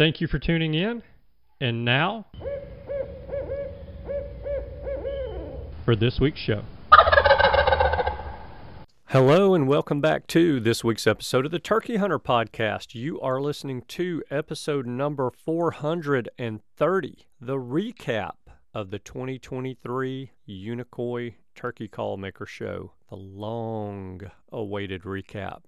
Thank 0.00 0.22
you 0.22 0.26
for 0.28 0.38
tuning 0.38 0.72
in. 0.72 1.02
And 1.60 1.84
now, 1.84 2.24
for 5.84 5.94
this 5.94 6.18
week's 6.18 6.40
show. 6.40 6.62
Hello, 9.08 9.52
and 9.52 9.68
welcome 9.68 10.00
back 10.00 10.26
to 10.28 10.58
this 10.58 10.82
week's 10.82 11.06
episode 11.06 11.44
of 11.44 11.52
the 11.52 11.58
Turkey 11.58 11.96
Hunter 11.96 12.18
Podcast. 12.18 12.94
You 12.94 13.20
are 13.20 13.42
listening 13.42 13.82
to 13.88 14.22
episode 14.30 14.86
number 14.86 15.30
430, 15.30 17.26
the 17.38 17.56
recap 17.58 18.36
of 18.72 18.90
the 18.90 18.98
2023 19.00 20.30
Unicoi 20.48 21.34
Turkey 21.54 21.88
Call 21.88 22.16
Maker 22.16 22.46
Show, 22.46 22.92
the 23.10 23.16
long 23.16 24.22
awaited 24.50 25.02
recap. 25.02 25.64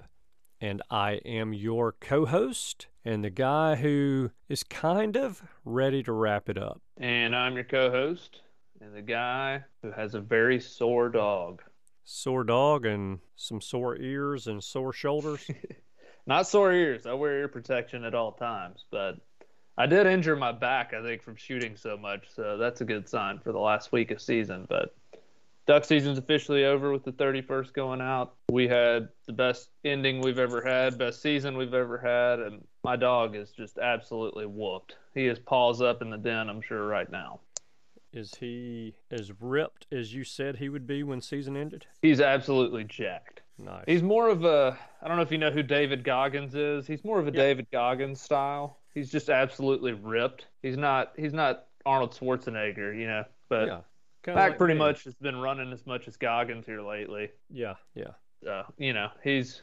And 0.62 0.80
I 0.92 1.14
am 1.24 1.52
your 1.52 1.96
co 2.00 2.24
host 2.24 2.86
and 3.04 3.24
the 3.24 3.30
guy 3.30 3.74
who 3.74 4.30
is 4.48 4.62
kind 4.62 5.16
of 5.16 5.42
ready 5.64 6.04
to 6.04 6.12
wrap 6.12 6.48
it 6.48 6.56
up. 6.56 6.80
And 6.98 7.34
I'm 7.34 7.56
your 7.56 7.64
co 7.64 7.90
host, 7.90 8.42
and 8.80 8.94
the 8.94 9.02
guy 9.02 9.64
who 9.82 9.90
has 9.90 10.14
a 10.14 10.20
very 10.20 10.60
sore 10.60 11.08
dog. 11.08 11.62
Sore 12.04 12.44
dog 12.44 12.86
and 12.86 13.18
some 13.34 13.60
sore 13.60 13.96
ears 13.96 14.46
and 14.46 14.62
sore 14.62 14.92
shoulders. 14.92 15.44
Not 16.28 16.46
sore 16.46 16.72
ears. 16.72 17.06
I 17.06 17.14
wear 17.14 17.40
ear 17.40 17.48
protection 17.48 18.04
at 18.04 18.14
all 18.14 18.30
times, 18.30 18.84
but 18.92 19.16
I 19.76 19.86
did 19.86 20.06
injure 20.06 20.36
my 20.36 20.52
back, 20.52 20.94
I 20.94 21.02
think, 21.02 21.24
from 21.24 21.34
shooting 21.34 21.74
so 21.74 21.96
much. 21.96 22.26
So 22.32 22.56
that's 22.56 22.82
a 22.82 22.84
good 22.84 23.08
sign 23.08 23.40
for 23.40 23.50
the 23.50 23.58
last 23.58 23.90
week 23.90 24.12
of 24.12 24.22
season. 24.22 24.66
But 24.68 24.94
duck 25.66 25.84
season's 25.84 26.18
officially 26.18 26.64
over 26.64 26.92
with 26.92 27.04
the 27.04 27.12
31st 27.12 27.72
going 27.72 28.00
out. 28.00 28.34
We 28.50 28.68
had 28.68 29.08
the 29.26 29.32
best 29.32 29.70
ending 29.84 30.20
we've 30.20 30.38
ever 30.38 30.60
had, 30.60 30.98
best 30.98 31.22
season 31.22 31.56
we've 31.56 31.74
ever 31.74 31.98
had, 31.98 32.40
and 32.40 32.64
my 32.84 32.96
dog 32.96 33.36
is 33.36 33.50
just 33.50 33.78
absolutely 33.78 34.46
whooped. 34.46 34.96
He 35.14 35.26
is 35.26 35.38
paws 35.38 35.80
up 35.82 36.02
in 36.02 36.10
the 36.10 36.18
den, 36.18 36.48
I'm 36.48 36.62
sure, 36.62 36.86
right 36.86 37.10
now. 37.10 37.40
is 38.12 38.34
he 38.40 38.94
as 39.10 39.32
ripped 39.40 39.86
as 39.90 40.12
you 40.12 40.22
said 40.24 40.56
he 40.56 40.68
would 40.68 40.86
be 40.86 41.02
when 41.02 41.20
season 41.20 41.56
ended? 41.56 41.86
He's 42.02 42.20
absolutely 42.20 42.84
jacked. 42.84 43.40
Nice. 43.58 43.84
He's 43.86 44.02
more 44.02 44.28
of 44.28 44.44
a 44.44 44.76
I 45.00 45.08
don't 45.08 45.16
know 45.16 45.22
if 45.22 45.30
you 45.30 45.38
know 45.38 45.50
who 45.50 45.62
David 45.62 46.04
Goggins 46.04 46.54
is. 46.54 46.86
He's 46.86 47.04
more 47.04 47.18
of 47.20 47.26
a 47.28 47.30
Yeah. 47.30 47.36
David 47.42 47.66
Goggins 47.72 48.20
style. 48.20 48.78
He's 48.94 49.10
just 49.10 49.30
absolutely 49.30 49.92
ripped. 49.92 50.46
He's 50.62 50.76
not 50.76 51.12
he's 51.16 51.32
not 51.32 51.66
Arnold 51.86 52.12
Schwarzenegger, 52.12 52.98
you 52.98 53.06
know. 53.06 53.24
But 53.48 53.66
yeah. 53.66 53.80
Kinda 54.24 54.38
Pack 54.40 54.50
like 54.50 54.58
pretty 54.58 54.74
me. 54.74 54.78
much 54.78 55.04
has 55.04 55.14
been 55.14 55.36
running 55.36 55.72
as 55.72 55.84
much 55.86 56.06
as 56.08 56.16
Goggins 56.16 56.64
here 56.66 56.80
lately. 56.82 57.30
Yeah, 57.50 57.74
yeah. 57.94 58.12
So, 58.42 58.64
you 58.78 58.92
know, 58.92 59.08
he's 59.24 59.62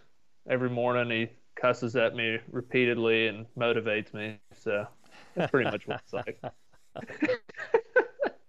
every 0.50 0.70
morning 0.70 1.10
he 1.10 1.30
cusses 1.56 1.96
at 1.96 2.16
me 2.16 2.40
repeatedly 2.52 3.28
and 3.28 3.46
motivates 3.58 4.14
me. 4.14 4.40
So 4.56 4.86
that's 5.36 5.52
pretty 5.52 5.70
much 5.72 5.88
what 5.88 6.02
it's 6.04 6.14
like. 6.14 6.42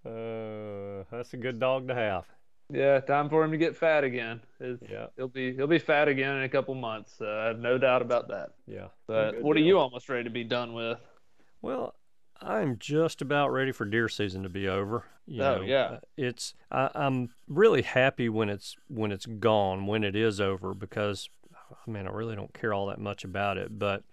Uh, 0.04 1.04
that's 1.12 1.34
a 1.34 1.36
good 1.36 1.60
dog 1.60 1.86
to 1.88 1.94
have. 1.94 2.24
Yeah, 2.72 3.00
time 3.00 3.28
for 3.28 3.44
him 3.44 3.50
to 3.50 3.58
get 3.58 3.76
fat 3.76 4.02
again. 4.02 4.40
It's- 4.60 4.78
Yeah. 4.90 5.08
He'll 5.16 5.28
be 5.28 5.54
he'll 5.54 5.66
be 5.66 5.78
fat 5.78 6.08
again 6.08 6.36
in 6.36 6.42
a 6.44 6.48
couple 6.48 6.74
months. 6.74 7.20
Uh, 7.20 7.26
I 7.28 7.44
have 7.48 7.58
no 7.58 7.76
doubt 7.76 8.00
about 8.00 8.28
that. 8.28 8.54
Yeah. 8.66 8.88
But 9.06 9.32
Good 9.32 9.42
what 9.42 9.56
are 9.58 9.60
you 9.60 9.78
almost 9.78 10.08
ready 10.08 10.24
to 10.24 10.30
be 10.30 10.44
done 10.44 10.72
with? 10.72 10.98
Well, 11.60 11.94
I'm 12.42 12.78
just 12.78 13.20
about 13.22 13.48
ready 13.52 13.72
for 13.72 13.84
deer 13.84 14.08
season 14.08 14.42
to 14.44 14.48
be 14.48 14.66
over. 14.68 15.04
You 15.26 15.42
Oh, 15.42 15.56
know, 15.56 15.62
yeah. 15.62 15.84
uh, 15.84 16.00
it's 16.16 16.54
I, 16.70 16.90
I'm 16.94 17.30
really 17.48 17.82
happy 17.82 18.28
when 18.28 18.48
it's 18.48 18.76
when 18.88 19.12
it's 19.12 19.26
gone, 19.26 19.86
when 19.86 20.02
it 20.04 20.16
is 20.16 20.40
over, 20.40 20.74
because 20.74 21.28
I 21.86 21.90
mean 21.90 22.06
I 22.06 22.10
really 22.10 22.36
don't 22.36 22.54
care 22.54 22.72
all 22.72 22.86
that 22.86 22.98
much 23.00 23.24
about 23.24 23.58
it. 23.58 23.78
But 23.78 24.04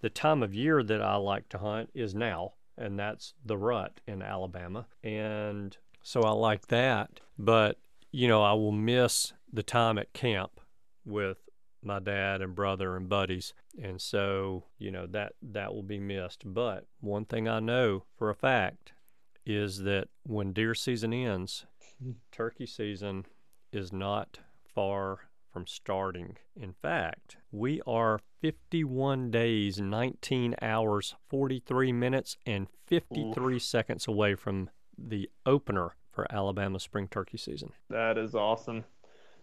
the 0.00 0.10
time 0.10 0.42
of 0.42 0.54
year 0.54 0.82
that 0.82 1.02
I 1.02 1.16
like 1.16 1.48
to 1.50 1.58
hunt 1.58 1.90
is 1.94 2.14
now, 2.14 2.52
and 2.76 2.98
that's 2.98 3.34
the 3.44 3.56
rut 3.56 4.00
in 4.06 4.22
Alabama, 4.22 4.86
and 5.02 5.76
so 6.02 6.22
I 6.22 6.32
like 6.32 6.68
that. 6.68 7.20
But 7.38 7.78
you 8.10 8.28
know 8.28 8.42
I 8.42 8.52
will 8.52 8.72
miss 8.72 9.32
the 9.52 9.62
time 9.62 9.98
at 9.98 10.12
camp 10.12 10.60
with 11.04 11.38
my 11.84 11.98
dad 11.98 12.40
and 12.40 12.54
brother 12.54 12.96
and 12.96 13.08
buddies 13.08 13.54
and 13.82 14.00
so 14.00 14.64
you 14.78 14.90
know 14.90 15.06
that 15.06 15.32
that 15.42 15.74
will 15.74 15.82
be 15.82 15.98
missed 15.98 16.42
but 16.44 16.86
one 17.00 17.24
thing 17.24 17.48
i 17.48 17.58
know 17.60 18.04
for 18.16 18.30
a 18.30 18.34
fact 18.34 18.92
is 19.44 19.78
that 19.78 20.08
when 20.24 20.52
deer 20.52 20.74
season 20.74 21.12
ends 21.12 21.66
turkey 22.30 22.66
season 22.66 23.24
is 23.72 23.92
not 23.92 24.38
far 24.74 25.20
from 25.52 25.66
starting. 25.66 26.36
In 26.56 26.72
fact, 26.72 27.36
we 27.50 27.80
are 27.86 28.20
51 28.40 29.30
days, 29.30 29.80
19 29.80 30.54
hours, 30.62 31.14
43 31.28 31.92
minutes, 31.92 32.36
and 32.46 32.68
53 32.86 33.58
seconds 33.58 34.08
away 34.08 34.34
from 34.34 34.70
the 34.96 35.28
opener 35.44 35.94
for 36.10 36.26
Alabama 36.32 36.80
spring 36.80 37.08
turkey 37.08 37.38
season. 37.38 37.72
That 37.90 38.18
is 38.18 38.34
awesome. 38.34 38.84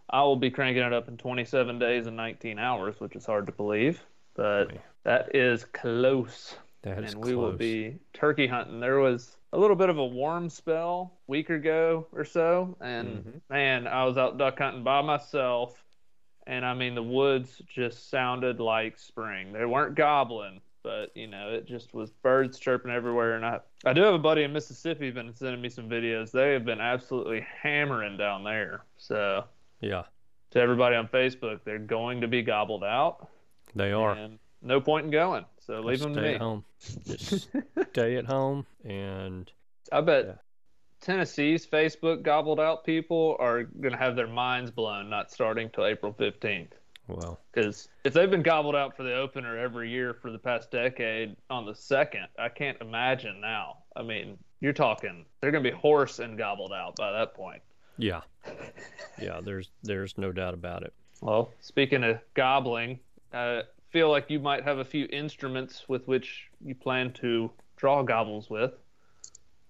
I 0.10 0.22
will 0.24 0.36
be 0.36 0.50
cranking 0.50 0.84
it 0.84 0.94
up 0.94 1.08
in 1.08 1.18
27 1.18 1.80
days 1.80 2.08
and 2.08 2.18
19 2.18 2.58
hours, 2.58 3.00
which 3.00 3.16
is 3.16 3.26
hard 3.26 3.46
to 3.46 3.52
believe, 3.52 4.04
but 4.36 4.72
that 5.04 5.36
is 5.36 5.66
close. 5.66 6.56
That 6.82 7.04
is 7.04 7.14
and 7.14 7.24
we 7.24 7.36
will 7.36 7.52
be 7.52 8.00
turkey 8.14 8.48
hunting. 8.48 8.80
There 8.80 9.00
was 9.00 9.38
a 9.54 9.58
little 9.58 9.76
bit 9.76 9.90
of 9.90 9.98
a 9.98 10.06
warm 10.06 10.50
spell 10.50 11.12
a 11.28 11.32
week 11.32 11.50
ago 11.50 12.08
or 12.12 12.24
so, 12.26 12.76
and 12.82 13.26
Mhm. 13.26 13.42
man, 13.50 13.88
I 13.88 14.06
was 14.06 14.18
out 14.18 14.38
duck 14.38 14.58
hunting 14.58 14.84
by 14.84 15.02
myself, 15.02 15.84
and 16.48 16.66
I 16.66 16.74
mean 16.74 16.96
the 16.96 17.04
woods 17.04 17.62
just 17.68 18.10
sounded 18.10 18.60
like 18.60 18.98
spring. 18.98 19.52
They 19.54 19.66
weren't 19.66 19.96
gobbling, 19.96 20.62
but 20.84 21.16
you 21.16 21.28
know 21.28 21.50
it 21.54 21.66
just 21.66 21.94
was 21.94 22.12
birds 22.12 22.58
chirping 22.58 22.92
everywhere. 22.92 23.36
And 23.36 23.46
I 23.46 23.60
I 23.86 23.94
do 23.94 24.02
have 24.02 24.14
a 24.14 24.20
buddy 24.20 24.44
in 24.44 24.54
Mississippi 24.54 25.12
been 25.12 25.34
sending 25.36 25.62
me 25.62 25.70
some 25.70 25.90
videos. 25.90 26.32
They 26.32 26.54
have 26.54 26.66
been 26.66 26.82
absolutely 26.82 27.42
hammering 27.42 28.18
down 28.18 28.44
there. 28.44 28.82
So 28.98 29.44
Yeah, 29.82 30.04
to 30.52 30.60
everybody 30.60 30.96
on 30.96 31.08
Facebook, 31.08 31.60
they're 31.64 31.78
going 31.80 32.22
to 32.22 32.28
be 32.28 32.42
gobbled 32.42 32.84
out, 32.84 33.28
they 33.76 33.92
are. 33.92 34.12
and 34.14 34.40
no 34.62 34.82
point 34.82 35.06
in 35.06 35.12
going. 35.12 35.46
So 35.60 35.80
leave 35.82 36.00
Just 36.00 36.04
them 36.04 36.14
to 36.16 36.20
stay 36.20 36.30
me. 36.30 36.36
at 36.36 36.42
home. 36.42 36.66
Just 37.06 37.50
stay 37.92 38.16
at 38.18 38.26
home 38.26 38.66
and 38.84 39.52
I 39.92 40.02
bet 40.02 40.26
Yeah. 40.26 40.34
Tennessee's 41.02 41.66
Facebook 41.66 42.24
gobbled 42.24 42.60
out 42.60 42.84
people 42.84 43.38
are 43.40 43.64
going 43.64 43.94
to 43.94 43.98
have 43.98 44.16
their 44.16 44.28
minds 44.28 44.70
blown 44.72 45.10
not 45.10 45.32
starting 45.32 45.70
till 45.70 45.86
April 45.86 46.14
15th. 46.14 46.72
well, 47.08 47.40
Because 47.54 47.88
if 48.04 48.12
they've 48.14 48.30
been 48.30 48.42
gobbled 48.44 48.76
out 48.76 48.98
for 48.98 49.04
the 49.04 49.16
opener 49.16 49.58
every 49.58 49.90
year 49.90 50.14
for 50.14 50.30
the 50.32 50.38
past 50.40 50.72
decade 50.72 51.38
on 51.50 51.66
the 51.66 51.74
second, 51.76 52.28
I 52.38 52.50
can't 52.50 52.78
imagine 52.82 53.40
now. 53.40 53.78
I 53.96 54.04
mean, 54.04 54.38
you're 54.60 54.74
talking, 54.74 55.26
they're 55.40 55.52
going 55.52 55.64
to 55.64 55.70
be 55.72 55.76
hoarse 55.78 56.20
and 56.20 56.38
gobbled 56.38 56.74
out 56.74 56.98
by 56.98 57.14
that 57.14 57.34
point. 57.34 57.62
Yeah, 58.00 58.22
yeah. 59.22 59.42
There's 59.44 59.70
there's 59.84 60.18
no 60.18 60.32
doubt 60.32 60.54
about 60.54 60.84
it. 60.84 60.94
Well, 61.22 61.52
speaking 61.60 62.04
of 62.04 62.20
gobbling, 62.34 63.00
I 63.34 63.64
feel 63.90 64.10
like 64.10 64.30
you 64.30 64.40
might 64.40 64.64
have 64.64 64.78
a 64.80 64.86
few 64.86 65.08
instruments 65.12 65.84
with 65.88 66.08
which 66.08 66.48
you 66.64 66.74
plan 66.76 67.12
to 67.14 67.52
draw 67.76 68.02
gobbles 68.04 68.50
with. 68.50 68.72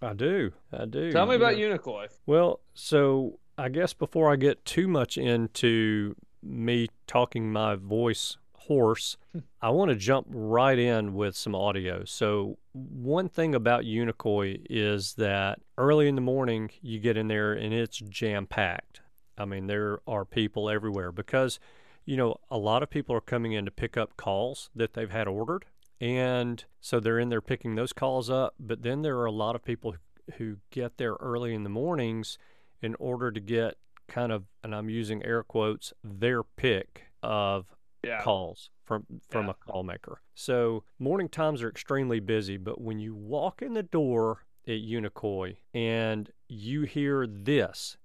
I 0.02 0.14
do, 0.14 0.52
I 0.72 0.86
do. 0.86 1.12
Tell 1.12 1.26
me 1.26 1.36
about 1.36 1.58
know- 1.58 1.78
Unicoi. 1.78 2.08
Well, 2.26 2.62
so 2.74 3.40
I 3.58 3.70
guess 3.70 3.94
before 3.94 4.32
I 4.32 4.36
get 4.38 4.64
too 4.64 4.88
much 4.88 5.18
into 5.18 6.16
me 6.42 6.88
talking 7.08 7.52
my 7.52 7.76
voice 7.76 8.38
hoarse, 8.70 9.18
hmm. 9.34 9.40
I 9.62 9.72
want 9.72 9.90
to 9.90 9.96
jump 9.96 10.28
right 10.30 10.78
in 10.78 11.16
with 11.16 11.36
some 11.36 11.56
audio. 11.56 12.06
So, 12.06 12.60
one 12.72 13.28
thing 13.28 13.54
about 13.56 13.84
Unicoi 13.84 14.66
is 14.70 15.16
that 15.16 15.60
early 15.78 16.08
in 16.08 16.16
the 16.16 16.22
morning 16.22 16.70
you 16.82 17.00
get 17.00 17.18
in 17.18 17.28
there 17.28 17.52
and 17.54 17.74
it's 17.74 17.98
jam 17.98 18.46
packed. 18.46 19.02
I 19.38 19.46
mean, 19.46 19.68
there 19.68 20.00
are 20.08 20.24
people 20.24 20.70
everywhere 20.70 21.12
because, 21.12 21.60
you 22.06 22.16
know, 22.16 22.38
a 22.52 22.58
lot 22.58 22.84
of 22.84 22.90
people 22.90 23.16
are 23.16 23.22
coming 23.22 23.54
in 23.54 23.66
to 23.66 23.72
pick 23.72 23.98
up 23.98 24.16
calls 24.16 24.70
that 24.76 24.94
they've 24.94 25.10
had 25.10 25.28
ordered. 25.28 25.66
And 26.00 26.64
so 26.80 27.00
they're 27.00 27.20
in 27.20 27.30
there 27.30 27.42
picking 27.42 27.76
those 27.76 27.92
calls 27.92 28.30
up. 28.30 28.54
But 28.60 28.84
then 28.84 29.02
there 29.02 29.18
are 29.18 29.26
a 29.26 29.32
lot 29.32 29.56
of 29.56 29.64
people 29.64 29.96
who 30.38 30.58
get 30.70 30.98
there 30.98 31.14
early 31.20 31.56
in 31.56 31.64
the 31.64 31.70
mornings 31.70 32.38
in 32.82 32.96
order 33.00 33.32
to 33.32 33.40
get 33.40 33.76
kind 34.08 34.32
of, 34.32 34.44
and 34.64 34.76
I'm 34.76 34.90
using 34.90 35.24
air 35.26 35.44
quotes, 35.44 35.92
their 36.04 36.44
pick 36.44 37.10
of 37.24 37.74
Yeah. 38.04 38.22
calls 38.22 38.70
from 38.86 39.06
from 39.30 39.46
Yeah. 39.46 39.52
a 39.52 39.54
call 39.72 39.84
maker. 39.84 40.22
So 40.36 40.84
morning 40.98 41.30
times 41.30 41.62
are 41.64 41.70
extremely 41.70 42.20
busy, 42.20 42.58
but 42.58 42.80
when 42.82 43.00
you 43.00 43.14
walk 43.16 43.62
in 43.62 43.74
the 43.74 43.84
door 43.84 44.46
at 44.68 44.74
Unicoi 44.82 45.58
and 45.74 46.32
you 46.48 46.84
hear 46.84 47.26
this, 47.28 47.98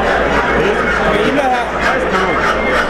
You 0.00 1.32
know 1.32 1.42
how. 1.42 2.80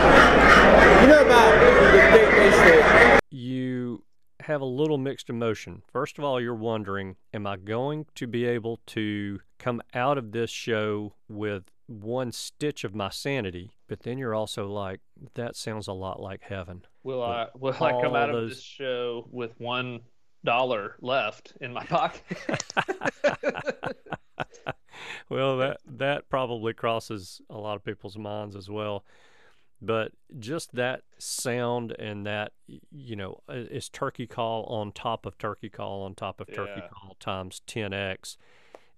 You 1.00 1.06
know 1.08 1.22
about 1.24 1.52
the 1.60 1.70
big 2.12 2.30
they 2.30 2.50
said. 2.52 3.20
you 3.30 4.02
have 4.42 4.60
a 4.60 4.66
little 4.66 4.98
mixed 4.98 5.30
emotion. 5.30 5.82
First 5.92 6.18
of 6.18 6.24
all, 6.24 6.40
you're 6.40 6.54
wondering, 6.54 7.16
am 7.32 7.46
I 7.46 7.56
going 7.56 8.06
to 8.16 8.26
be 8.26 8.44
able 8.46 8.80
to 8.88 9.40
come 9.58 9.82
out 9.94 10.18
of 10.18 10.32
this 10.32 10.50
show 10.50 11.14
with 11.28 11.64
one 11.86 12.32
stitch 12.32 12.84
of 12.84 12.94
my 12.94 13.10
sanity? 13.10 13.70
But 13.88 14.00
then 14.00 14.18
you're 14.18 14.34
also 14.34 14.68
like, 14.68 15.00
that 15.34 15.56
sounds 15.56 15.88
a 15.88 15.92
lot 15.92 16.20
like 16.20 16.42
heaven. 16.42 16.84
Will 17.02 17.22
I 17.22 17.48
will 17.58 17.74
I 17.80 17.92
come 18.00 18.14
out 18.14 18.30
of 18.30 18.36
those- 18.36 18.56
this 18.56 18.62
show 18.62 19.28
with 19.30 19.52
one 19.58 20.00
dollar 20.44 20.96
left 21.00 21.54
in 21.60 21.72
my 21.72 21.84
pocket? 21.84 22.22
well, 25.28 25.58
that 25.58 25.78
that 25.86 26.28
probably 26.28 26.72
crosses 26.72 27.40
a 27.50 27.58
lot 27.58 27.76
of 27.76 27.84
people's 27.84 28.16
minds 28.18 28.56
as 28.56 28.68
well. 28.68 29.04
But 29.82 30.12
just 30.38 30.74
that 30.74 31.02
sound 31.18 31.92
and 31.98 32.26
that 32.26 32.52
you 32.90 33.16
know 33.16 33.40
is 33.48 33.88
turkey 33.88 34.26
call 34.26 34.64
on 34.64 34.92
top 34.92 35.24
of 35.24 35.38
turkey 35.38 35.70
call 35.70 36.02
on 36.02 36.14
top 36.14 36.40
of 36.40 36.52
turkey 36.52 36.82
Yeah. 36.82 36.88
call 36.88 37.16
times 37.18 37.62
10x, 37.66 38.36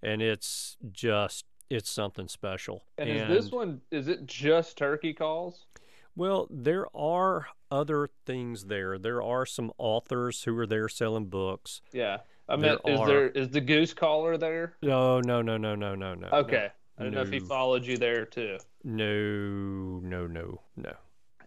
and 0.03 0.21
it's 0.21 0.77
just 0.91 1.45
it's 1.71 1.91
something 1.91 2.29
special. 2.29 2.83
and 2.99 3.09
is 3.09 3.29
this 3.29 3.51
one 3.53 3.81
is 3.91 4.09
it 4.09 4.27
just 4.27 4.77
turkey 4.77 5.13
calls? 5.15 5.67
Well, 6.15 6.47
there 6.51 6.95
are 6.95 7.47
other 7.71 8.11
things 8.27 8.65
there. 8.67 8.99
There 8.99 9.23
are 9.23 9.47
some 9.47 9.73
authors 9.79 10.43
who 10.43 10.59
are 10.59 10.67
there 10.67 10.89
selling 10.89 11.27
books. 11.27 11.81
Yeah. 11.93 12.19
I 12.49 12.57
mean, 12.57 12.63
meant 12.63 12.81
is 12.87 13.01
are. 13.01 13.07
there 13.07 13.29
is 13.31 13.49
the 13.49 13.61
goose 13.63 13.95
caller 13.95 14.37
there? 14.37 14.75
No, 14.83 15.21
no, 15.21 15.41
no, 15.41 15.57
no, 15.57 15.75
no, 15.75 15.95
no. 15.95 16.15
no. 16.15 16.29
Okay. 16.29 16.71
I 16.99 17.05
don't 17.05 17.15
know 17.15 17.23
if 17.23 17.31
he 17.31 17.39
followed 17.41 17.85
you 17.87 17.97
there 17.97 18.25
too. 18.27 18.59
No, 18.85 20.01
no, 20.03 20.27
no, 20.27 20.61
no. 20.77 20.93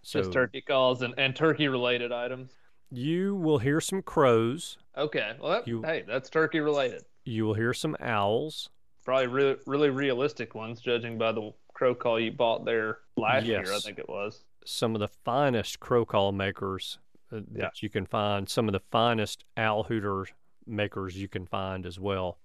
So 0.01 0.19
Just 0.19 0.33
turkey 0.33 0.61
calls 0.61 1.01
and, 1.01 1.13
and 1.17 1.35
turkey 1.35 1.67
related 1.67 2.11
items. 2.11 2.51
you 2.91 3.35
will 3.35 3.57
hear 3.59 3.79
some 3.81 4.01
crows. 4.01 4.77
Okay. 4.97 5.33
Well 5.39 5.51
that, 5.51 5.67
You- 5.67 5.81
hey, 5.83 6.03
that's 6.07 6.29
turkey 6.29 6.59
related. 6.59 7.03
You 7.25 7.45
will 7.45 7.53
hear 7.55 7.73
some 7.73 7.95
owls. 7.99 8.69
Probably 9.03 9.27
really 9.27 9.55
really 9.65 9.89
realistic 9.89 10.55
ones 10.55 10.81
judging 10.81 11.17
by 11.17 11.31
the 11.31 11.51
crow 11.73 11.93
call 11.95 12.19
you 12.19 12.31
bought 12.31 12.65
there 12.65 12.99
last 13.17 13.45
year, 13.45 13.63
I 13.73 13.79
think 13.79 13.99
it 13.99 14.07
was. 14.09 14.43
Some 14.65 14.95
of 14.95 14.99
the 15.01 15.07
finest 15.23 15.79
crow 15.79 16.05
call 16.05 16.31
makers 16.31 16.97
uh, 17.31 17.41
that 17.51 17.59
Yeah. 17.59 17.69
you 17.81 17.89
can 17.89 18.05
find. 18.05 18.47
Some 18.49 18.67
of 18.67 18.73
the 18.73 18.81
finest 18.91 19.43
owl 19.57 19.83
hooter 19.83 20.25
makers 20.65 21.17
you 21.17 21.27
can 21.27 21.45
find 21.45 21.85
as 21.85 21.99
well. 21.99 22.39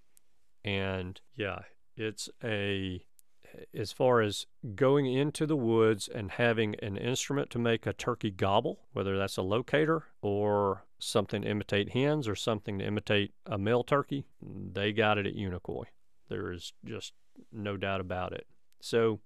And 0.64 1.18
yeah, 1.36 1.60
it's 2.00 2.28
a 2.42 3.04
as 3.74 3.90
far 3.92 4.20
as 4.20 4.46
going 4.76 5.06
into 5.12 5.44
the 5.44 5.56
woods 5.56 6.08
and 6.08 6.30
having 6.32 6.76
an 6.80 6.96
instrument 6.96 7.50
to 7.50 7.58
make 7.58 7.84
a 7.84 7.92
turkey 7.92 8.30
gobble, 8.30 8.78
whether 8.92 9.18
that's 9.18 9.36
a 9.36 9.42
locator 9.42 10.04
or 10.22 10.84
something 11.00 11.42
to 11.42 11.48
imitate 11.48 11.90
hens 11.90 12.28
or 12.28 12.36
something 12.36 12.78
to 12.78 12.84
imitate 12.86 13.32
a 13.46 13.58
male 13.58 13.82
turkey, 13.82 14.24
they 14.40 14.92
got 14.92 15.18
it 15.18 15.26
at 15.26 15.34
Unicoi. 15.34 15.84
There 16.28 16.52
is 16.52 16.72
just 16.84 17.12
no 17.50 17.76
doubt 17.76 18.00
about 18.00 18.32
it. 18.32 18.46
So 18.80 19.18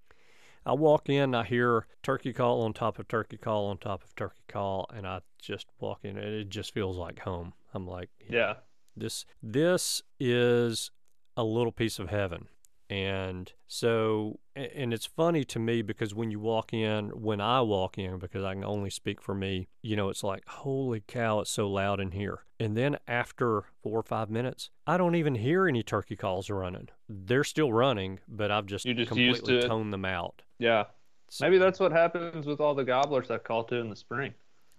I 0.65 0.73
walk 0.73 1.11
in, 1.11 1.35
I 1.35 1.45
hear 1.45 1.87
turkey 2.03 2.33
call 2.33 2.63
on 2.63 2.73
top 2.73 2.99
of 2.99 3.07
turkey 3.09 3.37
call 3.37 3.67
on 3.67 3.77
top 3.77 4.03
of 4.03 4.17
turkey 4.17 4.43
call, 4.49 4.89
and 4.95 5.07
I 5.07 5.21
just 5.39 5.67
walk 5.81 6.01
in, 6.03 6.17
and 6.17 6.35
it 6.35 6.49
just 6.49 6.73
feels 6.73 6.97
like 6.97 7.21
home. 7.21 7.53
I'm 7.75 7.87
like, 7.87 8.09
Yeah. 8.27 8.55
this 8.97 9.27
this 9.43 10.03
is 10.19 10.91
a 11.37 11.45
little 11.45 11.73
piece 11.73 11.99
of 11.99 12.09
heaven 12.09 12.47
and 12.91 13.53
so 13.67 14.39
and 14.55 14.93
it's 14.93 15.07
funny 15.07 15.43
to 15.43 15.59
me 15.59 15.83
because 15.83 16.15
when 16.15 16.31
you 16.31 16.39
walk 16.39 16.73
in 16.73 17.09
when 17.11 17.41
i 17.41 17.61
walk 17.61 17.97
in 17.97 18.19
because 18.19 18.45
i 18.45 18.53
can 18.53 18.65
only 18.65 18.91
speak 18.91 19.23
for 19.23 19.35
me 19.35 19.69
you 19.83 19.97
know 19.97 20.11
it's 20.11 20.23
like 20.23 20.43
holy 20.47 21.03
cow 21.07 21.41
it's 21.41 21.51
so 21.51 21.69
loud 21.69 22.01
in 22.01 22.13
here. 22.13 22.41
And 22.61 22.77
then 22.77 22.97
after 23.09 23.65
four 23.83 23.99
or 23.99 24.03
five 24.03 24.31
minutes 24.31 24.71
i 24.87 24.97
don't 24.97 25.15
even 25.15 25.35
hear 25.35 25.67
any 25.67 25.83
turkey 25.83 26.17
calls 26.17 26.51
running. 26.51 26.89
They're 27.09 27.45
still 27.45 27.73
running 27.73 28.21
but 28.29 28.51
i've 28.51 28.67
just, 28.67 28.85
just 28.87 29.09
completely 29.09 29.61
to 29.61 29.69
toned 29.69 29.93
them 29.93 30.05
out. 30.05 30.43
Yeah. 30.59 30.85
So 31.31 31.47
Maybe 31.47 31.59
that's 31.59 31.81
what 31.81 31.91
happens 31.91 32.47
with 32.47 32.61
all 32.61 32.75
the 32.75 32.85
gobblers 32.85 33.31
I 33.31 33.39
call 33.39 33.65
to 33.65 33.77
in 33.77 33.89
the 33.91 33.97
spring. 33.97 34.35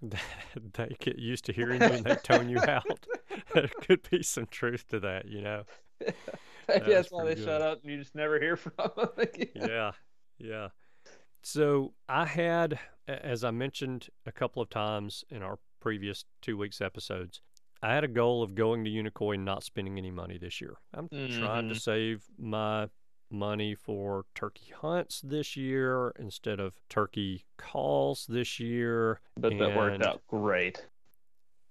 they 0.74 0.96
get 1.00 1.18
used 1.18 1.44
to 1.46 1.52
hearing 1.52 1.82
you 1.82 1.88
and 1.88 2.04
they 2.04 2.14
tone 2.16 2.48
you 2.48 2.60
out. 2.60 3.06
There 3.54 3.68
could 3.82 4.08
be 4.10 4.22
some 4.22 4.46
truth 4.46 4.86
to 4.88 5.00
that 5.00 5.26
you 5.26 5.42
know 5.42 5.64
Maybe 6.80 6.92
That's 6.94 7.10
why 7.10 7.24
they 7.24 7.34
pretty 7.34 7.44
shut 7.44 7.60
good. 7.60 7.66
up 7.68 7.82
and 7.82 7.90
you 7.92 7.98
just 7.98 8.14
never 8.14 8.40
hear 8.40 8.56
from 8.56 8.72
them 8.76 9.08
again. 9.18 9.48
yeah, 9.54 9.90
yeah. 10.38 10.68
So 11.42 11.94
I 12.08 12.26
had, 12.26 12.78
as 13.06 13.44
I 13.44 13.50
mentioned 13.52 14.08
a 14.26 14.32
couple 14.32 14.60
of 14.62 14.68
times 14.68 15.24
in 15.30 15.42
our 15.42 15.58
previous 15.80 16.24
two 16.42 16.56
weeks 16.56 16.80
episodes, 16.80 17.40
I 17.82 17.94
had 17.94 18.04
a 18.04 18.08
goal 18.08 18.42
of 18.42 18.54
going 18.54 18.84
to 18.84 18.90
Unicoi 18.90 19.34
and 19.34 19.44
not 19.44 19.62
spending 19.62 19.96
any 19.98 20.10
money 20.10 20.38
this 20.38 20.60
year. 20.60 20.76
I'm 20.92 21.08
trying 21.08 21.68
to 21.68 21.74
Mhm. 21.74 21.80
save 21.80 22.24
my 22.38 22.88
money 23.30 23.74
for 23.74 24.24
turkey 24.34 24.72
hunts 24.72 25.20
this 25.20 25.56
year 25.56 26.10
instead 26.18 26.58
of 26.58 26.80
turkey 26.88 27.44
calls 27.58 28.26
this 28.26 28.58
year. 28.58 29.20
But 29.36 29.58
that 29.58 29.76
worked 29.76 30.02
out 30.02 30.22
great. 30.26 30.86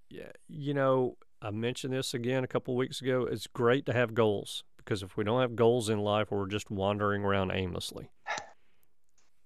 Yeah, 0.10 0.32
you 0.48 0.74
know, 0.74 1.18
I 1.42 1.52
mentioned 1.52 1.94
this 1.94 2.14
again 2.14 2.44
a 2.44 2.48
couple 2.48 2.75
weeks 2.75 3.02
ago. 3.02 3.24
It's 3.25 3.48
great 3.48 3.86
to 3.88 3.94
have 3.94 4.14
goals 4.14 4.64
because 4.86 5.01
if 5.01 5.18
we 5.18 5.24
don't 5.24 5.42
have 5.42 5.56
goals 5.56 5.89
in 5.89 6.00
life, 6.00 6.32
we're 6.32 6.48
just 6.48 6.70
wandering 6.70 7.24
around 7.24 7.51
aimlessly. 7.51 8.12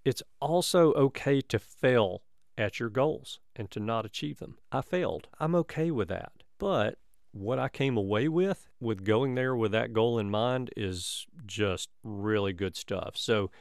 It's 0.04 0.22
also 0.42 0.94
okay 0.94 1.42
to 1.42 1.58
fail 1.58 2.24
at 2.58 2.80
your 2.80 2.90
goals 2.90 3.40
and 3.56 3.72
to 3.72 3.80
not 3.80 4.06
achieve 4.06 4.40
them. 4.40 4.58
I 4.72 4.82
failed. 4.82 5.28
I'm 5.40 5.56
okay 5.56 5.92
with 5.92 6.10
that. 6.10 6.34
But 6.58 6.98
what 7.32 7.60
I 7.60 7.70
came 7.70 7.96
away 7.96 8.28
with 8.28 8.70
with 8.80 9.06
going 9.06 9.36
there 9.36 9.56
with 9.56 9.72
that 9.72 9.94
goal 9.94 10.20
in 10.20 10.30
mind 10.30 10.72
is 10.76 11.26
just 11.46 11.90
really 12.04 12.54
good 12.54 12.76
stuff. 12.76 13.16
So 13.16 13.52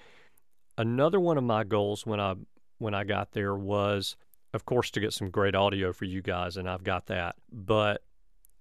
another 0.76 1.20
one 1.20 1.38
of 1.38 1.44
my 1.44 1.64
goals 1.64 2.04
when 2.04 2.18
I 2.18 2.34
when 2.78 2.94
I 2.94 3.04
got 3.04 3.32
there 3.32 3.54
was 3.54 4.16
of 4.54 4.64
course 4.64 4.90
to 4.92 5.00
get 5.00 5.12
some 5.12 5.30
great 5.30 5.54
audio 5.54 5.92
for 5.92 6.06
you 6.06 6.22
guys 6.22 6.56
and 6.56 6.68
I've 6.68 6.84
got 6.84 7.06
that. 7.06 7.36
But 7.52 8.02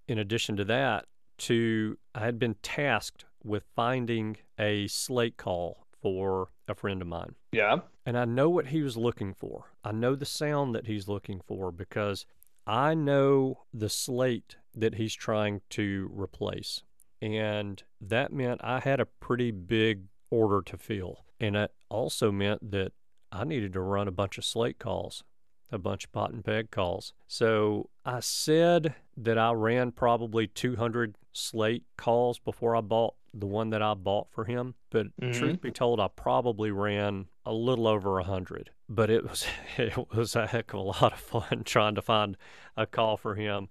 in 0.07 0.19
addition 0.19 0.57
to 0.57 0.65
that, 0.65 1.05
to 1.39 1.97
I 2.15 2.21
had 2.21 2.39
been 2.39 2.55
tasked 2.61 3.25
with 3.43 3.63
finding 3.75 4.37
a 4.59 4.87
slate 4.87 5.37
call 5.37 5.87
for 6.01 6.49
a 6.67 6.75
friend 6.75 7.01
of 7.01 7.07
mine. 7.07 7.35
Yeah. 7.51 7.79
And 8.05 8.17
I 8.17 8.25
know 8.25 8.49
what 8.49 8.67
he 8.67 8.81
was 8.81 8.97
looking 8.97 9.33
for. 9.33 9.71
I 9.83 9.91
know 9.91 10.15
the 10.15 10.25
sound 10.25 10.75
that 10.75 10.87
he's 10.87 11.07
looking 11.07 11.41
for 11.45 11.71
because 11.71 12.25
I 12.65 12.93
know 12.93 13.63
the 13.73 13.89
slate 13.89 14.57
that 14.75 14.95
he's 14.95 15.13
trying 15.13 15.61
to 15.71 16.09
replace. 16.13 16.83
And 17.21 17.81
that 18.01 18.31
meant 18.31 18.61
I 18.63 18.79
had 18.79 18.99
a 18.99 19.05
pretty 19.05 19.51
big 19.51 20.03
order 20.29 20.61
to 20.63 20.77
fill. 20.77 21.25
And 21.39 21.55
it 21.55 21.71
also 21.89 22.31
meant 22.31 22.71
that 22.71 22.91
I 23.31 23.43
needed 23.43 23.73
to 23.73 23.81
run 23.81 24.07
a 24.07 24.11
bunch 24.11 24.37
of 24.37 24.45
slate 24.45 24.79
calls, 24.79 25.23
a 25.71 25.77
bunch 25.77 26.05
of 26.05 26.11
pot 26.11 26.31
and 26.31 26.43
peg 26.43 26.71
calls. 26.71 27.13
So 27.27 27.89
I 28.05 28.19
said 28.19 28.95
that 29.17 29.37
I 29.37 29.51
ran 29.51 29.91
probably 29.91 30.47
200 30.47 31.15
slate 31.33 31.83
calls 31.97 32.39
before 32.39 32.75
I 32.75 32.81
bought 32.81 33.15
the 33.33 33.45
one 33.45 33.69
that 33.69 33.81
I 33.81 33.93
bought 33.93 34.27
for 34.31 34.45
him. 34.45 34.75
But 34.89 35.07
mm-hmm. 35.19 35.31
truth 35.31 35.61
be 35.61 35.71
told, 35.71 35.99
I 35.99 36.07
probably 36.07 36.71
ran 36.71 37.27
a 37.45 37.53
little 37.53 37.87
over 37.87 38.19
a 38.19 38.23
hundred. 38.23 38.71
But 38.89 39.09
it 39.09 39.23
was 39.23 39.45
it 39.77 39.97
was 40.13 40.35
a 40.35 40.47
heck 40.47 40.73
of 40.73 40.79
a 40.79 40.83
lot 40.83 41.13
of 41.13 41.19
fun 41.19 41.61
trying 41.65 41.95
to 41.95 42.01
find 42.01 42.37
a 42.75 42.85
call 42.85 43.17
for 43.17 43.35
him 43.35 43.69